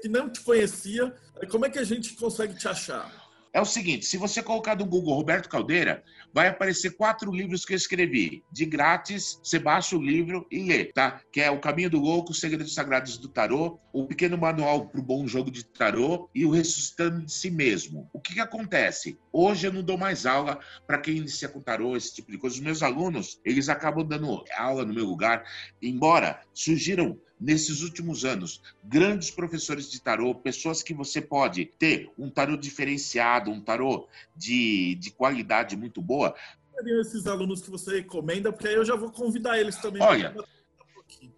que 0.00 0.08
não 0.08 0.30
te 0.30 0.40
conhecia, 0.40 1.12
como 1.50 1.66
é 1.66 1.70
que 1.70 1.78
a 1.78 1.84
gente 1.84 2.14
consegue 2.14 2.54
te 2.54 2.68
achar? 2.68 3.10
É 3.54 3.60
o 3.60 3.64
seguinte, 3.64 4.04
se 4.04 4.16
você 4.16 4.42
colocar 4.42 4.74
no 4.74 4.84
Google 4.84 5.14
Roberto 5.14 5.48
Caldeira, 5.48 6.02
vai 6.32 6.48
aparecer 6.48 6.96
quatro 6.96 7.30
livros 7.30 7.64
que 7.64 7.72
eu 7.72 7.76
escrevi. 7.76 8.42
De 8.50 8.66
grátis, 8.66 9.38
você 9.44 9.60
baixa 9.60 9.96
o 9.96 10.02
livro 10.02 10.44
e 10.50 10.64
lê, 10.64 10.86
tá? 10.86 11.20
Que 11.30 11.40
é 11.40 11.48
O 11.52 11.60
Caminho 11.60 11.88
do 11.88 12.00
Louco, 12.00 12.32
Os 12.32 12.40
Segredos 12.40 12.74
Sagrados 12.74 13.16
do 13.16 13.28
Tarô, 13.28 13.78
O 13.92 14.08
Pequeno 14.08 14.36
Manual 14.36 14.88
para 14.88 15.00
o 15.00 15.04
Bom 15.04 15.24
Jogo 15.28 15.52
de 15.52 15.64
Tarô 15.64 16.28
e 16.34 16.44
O 16.44 16.50
Ressuscitando 16.50 17.24
de 17.24 17.32
Si 17.32 17.48
Mesmo. 17.48 18.10
O 18.12 18.20
que, 18.20 18.34
que 18.34 18.40
acontece? 18.40 19.16
Hoje 19.32 19.68
eu 19.68 19.72
não 19.72 19.84
dou 19.84 19.96
mais 19.96 20.26
aula 20.26 20.58
para 20.84 20.98
quem 20.98 21.18
inicia 21.18 21.48
com 21.48 21.60
tarô, 21.60 21.96
esse 21.96 22.12
tipo 22.12 22.32
de 22.32 22.38
coisa. 22.38 22.56
Os 22.56 22.60
meus 22.60 22.82
alunos, 22.82 23.40
eles 23.44 23.68
acabam 23.68 24.04
dando 24.04 24.44
aula 24.56 24.84
no 24.84 24.92
meu 24.92 25.04
lugar, 25.04 25.44
embora 25.80 26.40
surgiram 26.52 27.16
nesses 27.40 27.82
últimos 27.82 28.24
anos, 28.24 28.62
grandes 28.82 29.30
professores 29.30 29.90
de 29.90 30.00
tarô, 30.00 30.34
pessoas 30.34 30.82
que 30.82 30.94
você 30.94 31.20
pode 31.20 31.64
ter 31.64 32.10
um 32.18 32.30
tarô 32.30 32.56
diferenciado, 32.56 33.50
um 33.50 33.60
tarô 33.60 34.06
de, 34.36 34.94
de 34.96 35.10
qualidade 35.10 35.76
muito 35.76 36.00
boa. 36.00 36.34
Seriam 36.74 37.00
esses 37.00 37.26
alunos 37.26 37.62
que 37.62 37.70
você 37.70 37.98
recomenda? 37.98 38.52
Porque 38.52 38.68
aí 38.68 38.74
eu 38.74 38.84
já 38.84 38.96
vou 38.96 39.10
convidar 39.10 39.58
eles 39.58 39.76
também. 39.76 40.02
Olha, 40.02 40.34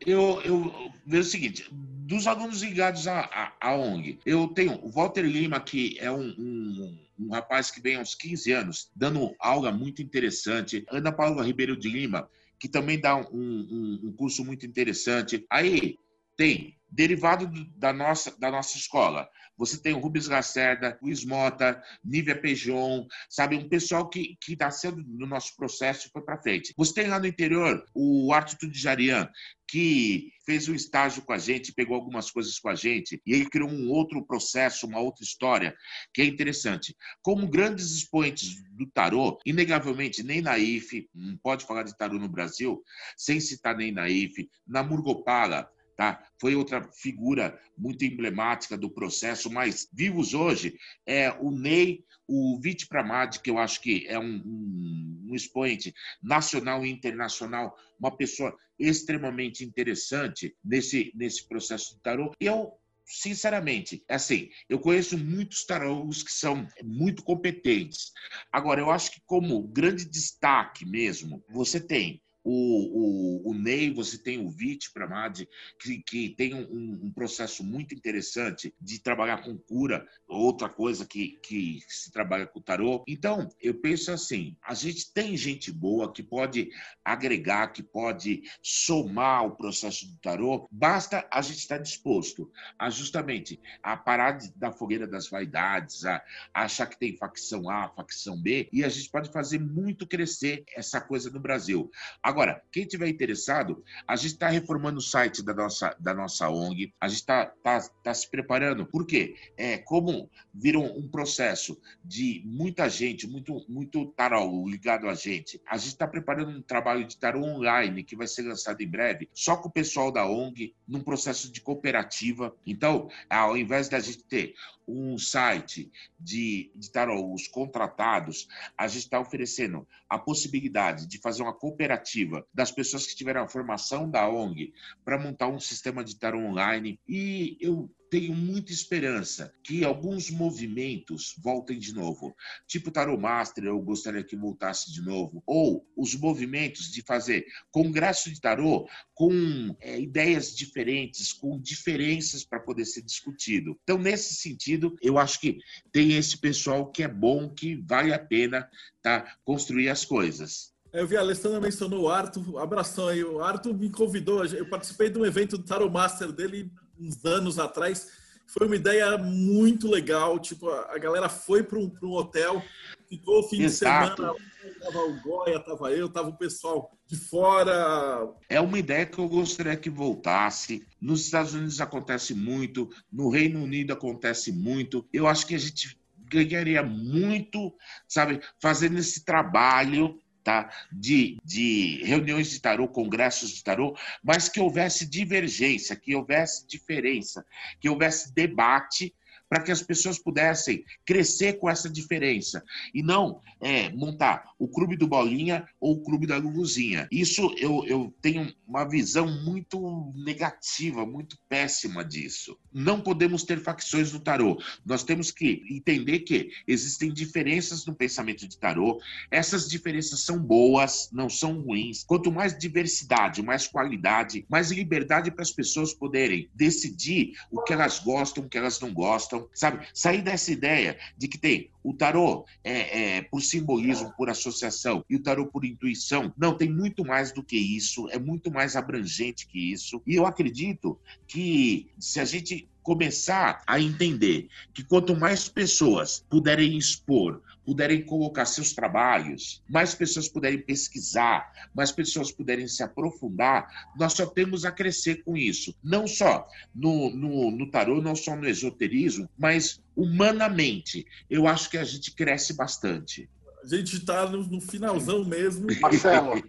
eu, 0.05 0.41
eu 0.43 0.93
vejo 1.05 1.29
o 1.29 1.31
seguinte: 1.31 1.69
dos 1.71 2.27
alunos 2.27 2.63
ligados 2.63 3.07
à, 3.07 3.21
à, 3.21 3.53
à 3.61 3.77
ONG, 3.77 4.19
eu 4.25 4.49
tenho 4.49 4.79
o 4.85 4.91
Walter 4.91 5.23
Lima, 5.23 5.61
que 5.61 5.97
é 5.99 6.11
um, 6.11 6.29
um, 6.39 6.99
um, 7.19 7.29
rapaz 7.31 7.71
que 7.71 7.81
vem 7.81 7.97
há 7.97 8.01
uns 8.01 8.15
15 8.15 8.53
anos, 8.53 8.91
dando 8.95 9.35
aula 9.39 9.73
muito 9.73 10.03
interessante. 10.03 10.87
Ana 10.91 11.13
Paula 11.13 11.45
Ribeiro 11.45 11.77
de 11.77 11.89
Lima, 11.89 12.29
que 12.59 12.69
também 12.69 13.01
dá 13.01 13.17
um, 13.17 13.23
um, 13.33 14.01
um 14.05 14.13
curso 14.13 14.45
muito 14.45 14.67
interessante. 14.67 15.45
Aí 15.51 15.97
tem 16.37 16.77
derivado 16.91 17.51
da 17.77 17.93
nossa, 17.93 18.39
da 18.39 18.51
nossa 18.51 18.77
escola. 18.77 19.29
Você 19.57 19.79
tem 19.79 19.95
o 19.95 19.99
Rubens 19.99 20.29
Lacerda, 20.29 20.99
o 21.03 21.09
Ismota, 21.09 21.83
Nívia 22.05 22.41
Pejon, 22.41 23.07
sabe? 23.29 23.57
Um 23.57 23.69
pessoal 23.69 24.09
que 24.09 24.37
está 24.49 24.71
sendo 24.71 25.03
no 25.07 25.27
nosso 25.27 25.57
processo 25.57 26.07
e 26.07 26.11
foi 26.11 26.23
para 26.23 26.41
frente. 26.41 26.75
Você 26.77 26.95
tem 26.95 27.09
lá 27.09 27.19
no 27.19 27.27
interior 27.27 27.85
o 27.95 28.33
Arthur 28.33 28.71
de 28.71 28.79
Jarian, 28.79 29.31
que 29.69 30.33
fez 30.45 30.69
um 30.69 30.75
estágio 30.75 31.23
com 31.23 31.33
a 31.33 31.39
gente, 31.39 31.73
pegou 31.73 31.97
algumas 31.97 32.31
coisas 32.31 32.59
com 32.59 32.69
a 32.69 32.75
gente, 32.75 33.21
e 33.27 33.33
ele 33.33 33.51
criou 33.51 33.69
um 33.69 33.91
outro 33.91 34.25
processo, 34.25 34.87
uma 34.87 35.01
outra 35.01 35.25
história, 35.25 35.75
que 36.15 36.23
é 36.23 36.25
interessante. 36.25 36.97
Como 37.21 37.49
grandes 37.49 37.91
expoentes 37.91 38.63
do 38.71 38.87
tarô, 38.87 39.41
inegavelmente, 39.45 40.23
nem 40.23 40.41
na 40.41 40.57
IFE, 40.57 41.09
não 41.13 41.37
pode 41.39 41.67
falar 41.67 41.83
de 41.83 41.97
tarô 41.97 42.19
no 42.19 42.29
Brasil, 42.29 42.83
sem 43.17 43.41
citar 43.41 43.77
nem 43.77 43.91
na 43.91 44.09
IFE, 44.09 44.49
na 44.67 44.83
Murgopala, 44.83 45.69
Tá? 45.97 46.23
Foi 46.39 46.55
outra 46.55 46.87
figura 46.93 47.59
muito 47.77 48.05
emblemática 48.05 48.77
do 48.77 48.91
processo, 48.91 49.51
mas 49.51 49.89
vivos 49.91 50.35
hoje 50.35 50.79
é 51.07 51.33
o 51.41 51.51
Ney, 51.51 52.05
o 52.29 52.61
Vite 52.61 52.87
Pramad, 52.87 53.39
que 53.39 53.49
eu 53.49 53.57
acho 53.57 53.81
que 53.81 54.05
é 54.07 54.19
um, 54.19 54.43
um, 54.45 55.27
um, 55.31 55.35
expoente 55.35 55.95
nacional 56.23 56.85
e 56.85 56.91
internacional, 56.91 57.75
uma 57.99 58.15
pessoa 58.15 58.55
extremamente 58.79 59.65
interessante 59.65 60.55
nesse, 60.63 61.11
nesse 61.15 61.49
processo 61.49 61.95
do 61.95 62.01
tarô. 62.03 62.31
E 62.39 62.45
eu 62.45 62.75
sinceramente, 63.07 64.05
assim, 64.09 64.51
eu 64.69 64.79
conheço 64.79 65.17
muitos 65.17 65.65
tarôs 65.65 66.23
que 66.23 66.33
são 66.33 66.67
muito 66.83 67.23
competentes. 67.23 68.13
Agora, 68.53 68.81
eu 68.81 68.91
acho 68.91 69.13
que 69.13 69.23
como 69.25 69.63
grande 69.63 70.05
destaque 70.05 70.85
mesmo, 70.85 71.43
você 71.49 71.81
tem 71.81 72.21
o, 72.49 73.49
o, 73.49 73.51
o 73.51 73.55
Ney, 73.55 73.93
você 73.93 74.17
tem 74.17 74.39
o 74.39 74.49
Vit 74.49 74.93
Pramad, 74.93 75.45
que, 75.81 75.99
que 75.99 76.29
tem 76.31 76.55
um, 76.55 77.07
um, 77.07 77.11
processo 77.11 77.65
muito 77.65 77.93
interessante 77.93 78.73
de 78.81 79.01
trabalhar 79.01 79.43
com 79.43 79.59
cura, 79.59 80.07
outra 80.29 80.69
coisa 80.69 81.05
que, 81.05 81.39
que 81.43 81.81
se 81.89 82.13
trabalha 82.13 82.47
com 82.47 82.61
tarô. 82.61 83.03
Então, 83.09 83.49
eu 83.61 83.75
penso 83.75 84.13
assim, 84.13 84.57
a 84.63 84.75
gente 84.75 85.13
tem 85.13 85.37
gente 85.37 85.73
boa 85.73 86.13
que 86.13 86.23
pode 86.23 86.71
agregar, 87.05 87.73
que 87.73 87.83
pode 87.83 88.45
somar 88.63 89.45
o 89.45 89.57
processo 89.57 90.07
do 90.07 90.17
tarô, 90.19 90.69
basta 90.71 91.27
a 91.33 91.43
gente 91.43 91.59
estar 91.59 91.79
disposto 91.79 92.49
a 92.79 92.89
justamente 92.91 93.59
a 93.83 93.97
parar 93.97 94.39
da 94.55 94.71
fogueira 94.71 95.07
das 95.07 95.29
vaidades, 95.29 96.05
a, 96.05 96.23
a 96.55 96.63
achar 96.63 96.87
que 96.87 96.99
tem 96.99 97.17
facção 97.17 97.69
A, 97.69 97.89
facção 97.89 98.41
B, 98.41 98.69
e 98.73 98.85
a 98.85 98.89
gente 98.89 99.11
pode 99.11 99.33
fazer 99.33 99.59
muito 99.59 100.07
crescer 100.07 100.65
essa 100.77 101.01
coisa 101.01 101.29
no 101.29 101.41
Brasil. 101.41 101.91
Agora, 102.23 102.36
Agora, 102.37 102.63
quem 102.71 102.85
tiver 102.85 103.09
interessado, 103.09 103.83
a 104.07 104.15
gente 104.15 104.33
está 104.33 104.51
reformando 104.51 104.99
o 104.99 105.01
site 105.01 105.43
da 105.43 105.55
nossa, 105.55 105.97
da 105.99 106.13
nossa 106.13 106.51
ONG, 106.51 106.93
a 107.01 107.09
gente 107.09 107.21
está 107.21 107.47
tá, 107.47 107.81
tá 108.05 108.13
se 108.13 108.31
preparando. 108.31 108.85
Por 108.85 109.07
quê? 109.07 109.35
É, 109.57 109.79
como 109.79 110.31
viram 110.53 110.85
um 110.85 111.09
processo 111.09 111.81
de 112.05 112.43
muita 112.45 112.91
gente, 112.91 113.27
muito, 113.27 113.65
muito 113.67 114.05
tarô 114.09 114.69
ligado 114.69 115.09
a 115.09 115.15
gente, 115.15 115.59
a 115.67 115.79
gente 115.79 115.95
está 115.95 116.07
preparando 116.07 116.51
um 116.51 116.61
trabalho 116.61 117.07
de 117.07 117.17
tarô 117.17 117.43
online 117.43 118.05
que 118.05 118.15
vai 118.15 118.27
ser 118.27 118.43
lançado 118.43 118.83
em 118.83 118.87
breve, 118.87 119.31
só 119.33 119.57
com 119.57 119.71
o 119.71 119.73
pessoal 119.73 120.13
da 120.13 120.29
ONG, 120.29 120.75
num 120.87 121.01
processo 121.01 121.51
de 121.51 121.63
cooperativa. 121.63 122.55
Então, 122.67 123.09
ao 123.31 123.57
invés 123.57 123.89
da 123.89 123.99
gente 123.99 124.23
ter 124.25 124.53
um 124.87 125.19
site 125.19 125.91
de, 126.21 126.71
de 126.75 126.91
tarô, 126.93 127.33
os 127.33 127.49
contratados, 127.49 128.47
a 128.79 128.87
gente 128.87 129.05
está 129.05 129.19
oferecendo 129.19 129.87
a 130.09 130.19
possibilidade 130.19 131.07
de 131.07 131.19
fazer 131.19 131.43
uma 131.43 131.53
cooperativa 131.53 132.47
das 132.55 132.71
pessoas 132.71 133.07
que 133.07 133.17
tiveram 133.17 133.43
a 133.43 133.49
formação 133.49 134.09
da 134.09 134.29
ONG 134.29 134.73
para 135.05 135.19
montar 135.19 135.49
um 135.49 135.59
sistema 135.59 136.05
de 136.05 136.17
tarô 136.17 136.39
online. 136.39 137.01
E 137.09 137.57
eu 137.61 137.91
tenho 138.11 138.35
muita 138.35 138.73
esperança 138.73 139.53
que 139.63 139.85
alguns 139.85 140.31
movimentos 140.31 141.35
voltem 141.43 141.79
de 141.79 141.95
novo. 141.95 142.35
Tipo 142.67 142.91
Tarot 142.91 143.21
Master, 143.21 143.65
eu 143.65 143.81
gostaria 143.81 144.25
que 144.25 144.37
voltasse 144.37 144.93
de 144.93 145.03
novo. 145.03 145.43
Ou 145.47 145.87
os 145.97 146.15
movimentos 146.15 146.91
de 146.91 147.03
fazer 147.03 147.47
congresso 147.71 148.33
de 148.33 148.41
tarô 148.41 148.89
com 149.15 149.77
é, 149.81 150.01
ideias 150.01 150.55
diferentes, 150.55 151.33
com 151.33 151.61
diferenças 151.61 152.45
para 152.45 152.61
poder 152.61 152.85
ser 152.85 153.03
discutido. 153.03 153.79
Então, 153.83 153.99
nesse 153.99 154.35
sentido, 154.35 154.97
eu 155.03 155.19
acho 155.19 155.41
que 155.41 155.59
tem 155.93 156.13
esse 156.13 156.39
pessoal 156.39 156.91
que 156.91 157.03
é 157.03 157.09
bom, 157.09 157.49
que 157.49 157.77
vale 157.77 158.13
a 158.13 158.19
pena 158.19 158.69
tá, 159.03 159.37
construir 159.45 159.89
as 159.89 160.05
coisas. 160.05 160.75
Eu 160.93 161.07
vi 161.07 161.17
a 161.17 161.21
Alessandra 161.21 161.61
mencionou 161.61 162.05
o 162.05 162.09
Arthur, 162.09 162.59
abração 162.59 163.09
aí. 163.09 163.23
O 163.23 163.43
Arthur 163.43 163.75
me 163.75 163.91
convidou, 163.91 164.45
eu 164.47 164.69
participei 164.69 165.11
de 165.11 165.19
um 165.19 165.27
evento 165.27 165.59
do 165.59 165.65
Tarot 165.65 165.93
Master 165.93 166.33
dele 166.33 166.73
uns 166.99 167.25
anos 167.25 167.59
atrás. 167.59 168.09
Foi 168.47 168.67
uma 168.67 168.77
ideia 168.77 169.19
muito 169.19 169.89
legal. 169.89 170.39
Tipo, 170.39 170.71
a 170.71 170.99
galera 170.99 171.29
foi 171.29 171.63
para 171.63 171.79
um, 171.79 171.93
um, 172.03 172.13
hotel, 172.13 172.63
ficou 173.09 173.41
o 173.41 173.43
fim 173.43 173.63
Exato. 173.63 174.11
de 174.11 174.17
semana. 174.17 174.35
Tava 174.81 174.99
o 174.99 175.21
Goya, 175.21 175.61
tava 175.61 175.91
eu, 175.93 176.09
tava 176.09 176.29
o 176.29 176.37
pessoal 176.37 176.91
de 177.07 177.17
fora. 177.17 178.29
É 178.49 178.61
uma 178.61 178.79
ideia 178.79 179.07
que 179.07 179.19
eu 179.19 179.29
gostaria 179.29 179.77
que 179.77 179.91
voltasse. 179.91 180.87
Nos 181.01 181.25
Estados 181.25 181.55
Unidos 181.55 181.81
acontece 181.81 182.35
muito, 182.35 182.89
no 183.11 183.29
Reino 183.29 183.63
Unido 183.63 183.93
acontece 183.93 184.53
muito. 184.53 185.07
Eu 185.13 185.27
acho 185.27 185.47
que 185.47 185.55
a 185.55 185.59
gente 185.59 185.99
ganharia 186.29 186.83
muito, 186.83 187.73
sabe, 188.09 188.41
fazendo 188.61 188.99
esse 188.99 189.25
trabalho 189.25 190.19
tá? 190.47 190.71
de, 190.93 191.39
de 191.45 192.05
reuniões 192.05 192.49
de 192.49 192.61
tarô, 192.61 192.87
congressos 192.87 193.51
de 193.51 193.65
tarô, 193.65 193.97
mas 194.23 194.49
que 194.49 194.61
houvesse 194.61 195.05
divergência, 195.05 195.97
que 195.97 196.15
houvesse 196.15 196.65
diferença, 196.69 197.45
que 197.81 197.89
houvesse 197.89 198.33
debate 198.33 199.13
para 199.49 199.61
que 199.61 199.73
as 199.73 199.83
pessoas 199.83 200.21
pudessem 200.21 200.85
crescer 201.05 201.55
com 201.55 201.69
essa 201.69 201.91
diferença 201.91 202.63
e 202.95 203.03
não 203.03 203.43
é, 203.61 203.91
montar 203.91 204.53
o 204.59 204.69
clube 204.69 204.97
do 204.97 205.07
Bolinha 205.07 205.67
ou 205.81 205.95
o 205.95 206.03
clube 206.03 206.27
da 206.27 206.37
Luluzinha. 206.37 207.09
Isso 207.11 207.55
eu, 207.59 207.85
eu 207.87 208.15
tenho 208.21 208.53
uma 208.67 208.85
visão 208.85 209.27
muito 209.45 210.13
negativa, 210.15 211.05
muito 211.07 211.39
péssima 211.49 212.05
disso. 212.05 212.59
Não 212.73 213.01
podemos 213.01 213.43
ter 213.43 213.61
facções 213.61 214.13
no 214.13 214.21
tarô. 214.21 214.61
Nós 214.85 215.03
temos 215.03 215.31
que 215.31 215.63
entender 215.71 216.21
que 216.21 216.51
existem 216.67 217.13
diferenças 217.13 217.87
no 217.87 217.95
pensamento 217.95 218.47
de 218.47 218.59
tarô. 218.59 219.01
Essas 219.31 219.69
diferenças 219.69 220.21
são 220.21 220.39
boas, 220.39 221.09
não 221.13 221.29
são 221.29 221.61
ruins. 221.61 222.05
Quanto 222.05 222.33
mais 222.33 222.57
diversidade, 222.57 223.43
mais 223.43 223.67
qualidade, 223.67 224.45
mais 224.49 224.71
liberdade 224.71 225.31
para 225.31 225.43
as 225.43 225.53
pessoas 225.53 225.93
poderem 225.93 226.49
decidir 226.55 227.33
o 227.51 227.63
que 227.63 227.73
elas 227.73 227.99
gostam, 227.99 228.45
o 228.45 228.49
que 228.49 228.59
elas 228.59 228.81
não 228.81 228.93
gostam 228.93 229.47
sabe? 229.55 229.87
Sair 229.93 230.23
dessa 230.23 230.53
ideia 230.53 230.99
de 231.17 231.29
que 231.29 231.39
tem 231.39 231.71
o 231.87 231.95
tarô 231.95 232.45
é, 232.65 233.17
é, 233.17 233.23
por 233.23 233.41
simbolismo, 233.41 234.13
por 234.17 234.29
associação, 234.29 235.05
e 235.09 235.15
o 235.15 235.23
tarô 235.23 235.47
por 235.47 235.65
intuição. 235.65 236.35
Não, 236.37 236.57
tem 236.57 236.69
muito 236.69 237.05
mais 237.05 237.31
do 237.31 237.45
que 237.45 237.57
isso, 237.57 238.09
é 238.11 238.19
muito 238.19 238.51
mais 238.51 238.75
abrangente 238.75 239.47
que 239.47 239.73
isso. 239.73 240.03
E 240.05 240.17
eu 240.17 240.27
acredito 240.27 240.99
que 241.29 241.87
se 241.97 242.19
a 242.19 242.25
gente 242.25 242.69
começar 242.83 243.63
a 243.67 243.81
entender 243.81 244.49
que 244.75 244.83
quanto 244.83 245.15
mais 245.15 245.49
pessoas 245.49 246.25
puderem 246.29 246.77
expor, 246.77 247.41
puderem 247.67 248.07
colocar 248.07 248.47
seus 248.47 248.73
trabalhos, 248.73 249.61
mais 249.69 249.93
pessoas 249.93 250.29
puderem 250.29 250.61
pesquisar, 250.61 251.53
mais 251.75 251.91
pessoas 251.91 252.31
puderem 252.31 252.69
se 252.69 252.85
aprofundar, 252.85 253.91
nós 253.99 254.13
só 254.13 254.25
temos 254.25 254.65
a 254.65 254.71
crescer 254.71 255.25
com 255.25 255.37
isso. 255.37 255.75
Não 255.83 256.07
só 256.07 256.47
no, 256.73 257.11
no, 257.11 257.51
no 257.51 257.69
tarô, 257.69 258.01
não 258.01 258.15
só 258.15 258.37
no 258.37 258.49
esoterismo, 258.49 259.29
mas 259.37 259.83
humanamente. 259.97 261.05
Eu 261.29 261.49
acho 261.49 261.69
que 261.69 261.77
a 261.77 261.85
gente 261.85 262.15
cresce 262.15 262.55
bastante. 262.55 263.29
A 263.65 263.67
gente 263.67 263.97
está 263.97 264.29
no, 264.29 264.45
no, 264.45 264.61
finalzão 264.61 265.25
mesmo. 265.27 265.67
Marcelo. 265.81 266.41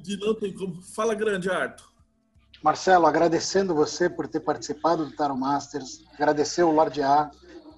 De 0.00 0.16
não 0.18 0.34
tem 0.34 0.52
como. 0.52 0.80
Fala 0.80 1.14
grande, 1.14 1.50
Arthur. 1.50 1.90
Marcelo, 2.62 3.06
agradecendo 3.06 3.74
você 3.74 4.08
por 4.08 4.28
ter 4.28 4.38
participado 4.38 5.04
do 5.04 5.16
Tarot 5.16 5.38
Masters, 5.38 6.04
agradecer 6.14 6.62
o 6.62 6.70
Lorde 6.70 7.02
A, 7.02 7.28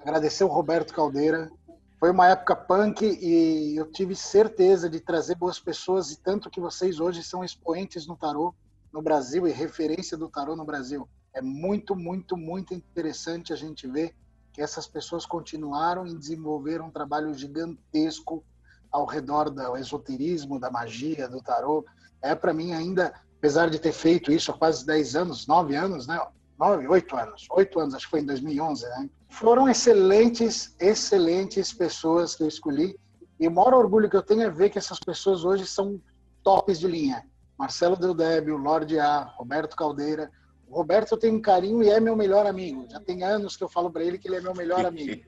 agradecer 0.03 0.45
o 0.45 0.49
Roberto 0.49 0.93
Caldeira. 0.93 1.51
Foi 2.05 2.11
uma 2.11 2.29
época 2.29 2.55
punk 2.55 3.03
e 3.03 3.77
eu 3.79 3.91
tive 3.91 4.15
certeza 4.15 4.91
de 4.91 5.01
trazer 5.01 5.37
boas 5.37 5.59
pessoas 5.59 6.11
e 6.11 6.21
tanto 6.21 6.51
que 6.51 6.61
vocês 6.61 7.01
hoje 7.01 7.25
são 7.25 7.43
expoentes 7.43 8.07
no 8.07 8.15
tarô 8.15 8.55
no 8.93 9.01
Brasil 9.01 9.49
e 9.49 9.51
referência 9.51 10.15
do 10.15 10.29
tarô 10.29 10.55
no 10.55 10.67
Brasil. 10.67 11.09
É 11.33 11.41
muito, 11.41 11.97
muito, 11.97 12.37
muito 12.37 12.75
interessante 12.75 13.55
a 13.55 13.57
gente 13.57 13.89
ver 13.89 14.15
que 14.53 14.61
essas 14.61 14.87
pessoas 14.87 15.25
continuaram 15.25 16.07
e 16.07 16.15
desenvolveram 16.15 16.89
um 16.89 16.91
trabalho 16.91 17.33
gigantesco 17.33 18.45
ao 18.93 19.07
redor 19.07 19.49
do 19.49 19.75
esoterismo, 19.75 20.61
da 20.61 20.71
magia, 20.71 21.27
do 21.27 21.41
tarô. 21.41 21.87
É 22.21 22.35
para 22.35 22.53
mim 22.53 22.75
ainda 22.75 23.15
apesar 23.39 23.71
de 23.71 23.79
ter 23.79 23.93
feito 23.93 24.31
isso 24.31 24.51
há 24.51 24.59
quase 24.59 24.85
10 24.85 25.17
anos, 25.17 25.47
9 25.47 25.75
anos, 25.75 26.07
né? 26.07 26.21
9, 26.59 26.87
8 26.87 27.17
anos, 27.17 27.47
8 27.51 27.81
anos, 27.81 27.95
acho 27.95 28.05
que 28.05 28.11
foi 28.11 28.21
em 28.21 28.27
2011, 28.27 28.85
né? 28.91 29.09
Foram 29.35 29.69
excelentes, 29.69 30.77
excelentes 30.79 31.73
pessoas 31.73 32.37
que 32.37 32.43
eu 32.45 32.49
escolhi. 32.49 32.97
E 33.39 33.49
o 33.49 33.51
maior 33.51 33.75
orgulho 33.75 34.09
que 34.09 34.17
eu 34.17 34.23
tenho 34.23 34.43
é 34.43 34.51
ver 34.51 34.71
que 34.71 34.79
essas 34.79 35.01
pessoas 35.01 35.45
hoje 35.45 35.67
são 35.67 36.01
tops 36.43 36.79
de 36.79 36.87
linha. 36.87 37.27
Marcelo 37.59 37.97
Del 37.97 38.15
Débio, 38.15 38.57
Lorde 38.57 38.97
A, 38.99 39.23
Roberto 39.23 39.75
Caldeira. 39.75 40.31
O 40.69 40.77
Roberto 40.77 41.17
tenho 41.17 41.35
um 41.35 41.41
carinho 41.41 41.83
e 41.83 41.91
é 41.91 41.99
meu 41.99 42.15
melhor 42.15 42.47
amigo. 42.47 42.87
Já 42.89 43.01
tem 43.01 43.25
anos 43.25 43.57
que 43.57 43.65
eu 43.65 43.69
falo 43.69 43.91
para 43.91 44.05
ele 44.05 44.19
que 44.19 44.29
ele 44.29 44.37
é 44.37 44.41
meu 44.41 44.55
melhor 44.55 44.87
amigo. 44.87 45.21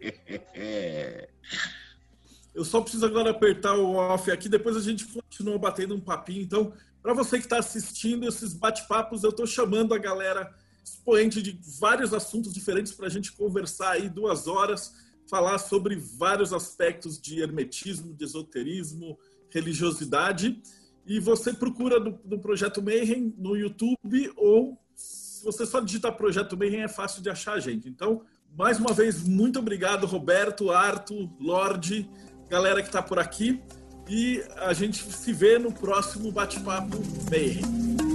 eu 2.54 2.64
só 2.64 2.80
preciso 2.80 3.06
agora 3.06 3.30
apertar 3.30 3.74
o 3.74 3.96
off 3.96 4.30
aqui, 4.30 4.48
depois 4.48 4.76
a 4.76 4.80
gente 4.80 5.04
continua 5.04 5.58
batendo 5.58 5.96
um 5.96 6.00
papinho. 6.00 6.42
Então, 6.42 6.72
para 7.02 7.12
você 7.12 7.38
que 7.38 7.44
está 7.44 7.58
assistindo 7.58 8.28
esses 8.28 8.52
bate-papos, 8.52 9.24
eu 9.24 9.30
estou 9.30 9.48
chamando 9.48 9.94
a 9.94 9.98
galera 9.98 10.54
expoente 10.86 11.42
de 11.42 11.58
vários 11.80 12.14
assuntos 12.14 12.54
diferentes 12.54 12.92
para 12.92 13.06
a 13.06 13.10
gente 13.10 13.32
conversar 13.32 13.92
aí 13.92 14.08
duas 14.08 14.46
horas, 14.46 14.94
falar 15.28 15.58
sobre 15.58 15.96
vários 15.96 16.52
aspectos 16.52 17.20
de 17.20 17.40
hermetismo, 17.40 18.14
de 18.14 18.24
esoterismo, 18.24 19.18
religiosidade. 19.50 20.62
E 21.04 21.18
você 21.18 21.52
procura 21.52 21.98
do, 21.98 22.12
do 22.24 22.38
Projeto 22.38 22.80
Mayhem 22.80 23.34
no 23.36 23.56
YouTube 23.56 24.32
ou 24.36 24.80
se 24.94 25.44
você 25.44 25.66
só 25.66 25.80
digitar 25.80 26.16
Projeto 26.16 26.56
Mayhem 26.56 26.82
é 26.82 26.88
fácil 26.88 27.20
de 27.20 27.28
achar 27.28 27.54
a 27.54 27.60
gente. 27.60 27.88
Então, 27.88 28.22
mais 28.56 28.78
uma 28.78 28.92
vez, 28.92 29.22
muito 29.22 29.58
obrigado, 29.58 30.06
Roberto, 30.06 30.70
Arthur, 30.70 31.28
Lorde, 31.40 32.08
galera 32.48 32.80
que 32.80 32.88
está 32.88 33.02
por 33.02 33.18
aqui. 33.18 33.60
E 34.08 34.40
a 34.58 34.72
gente 34.72 35.02
se 35.12 35.32
vê 35.32 35.58
no 35.58 35.72
próximo 35.72 36.30
bate-papo 36.30 36.96
Mayhem. 37.28 38.05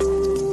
Bye. 0.00 0.49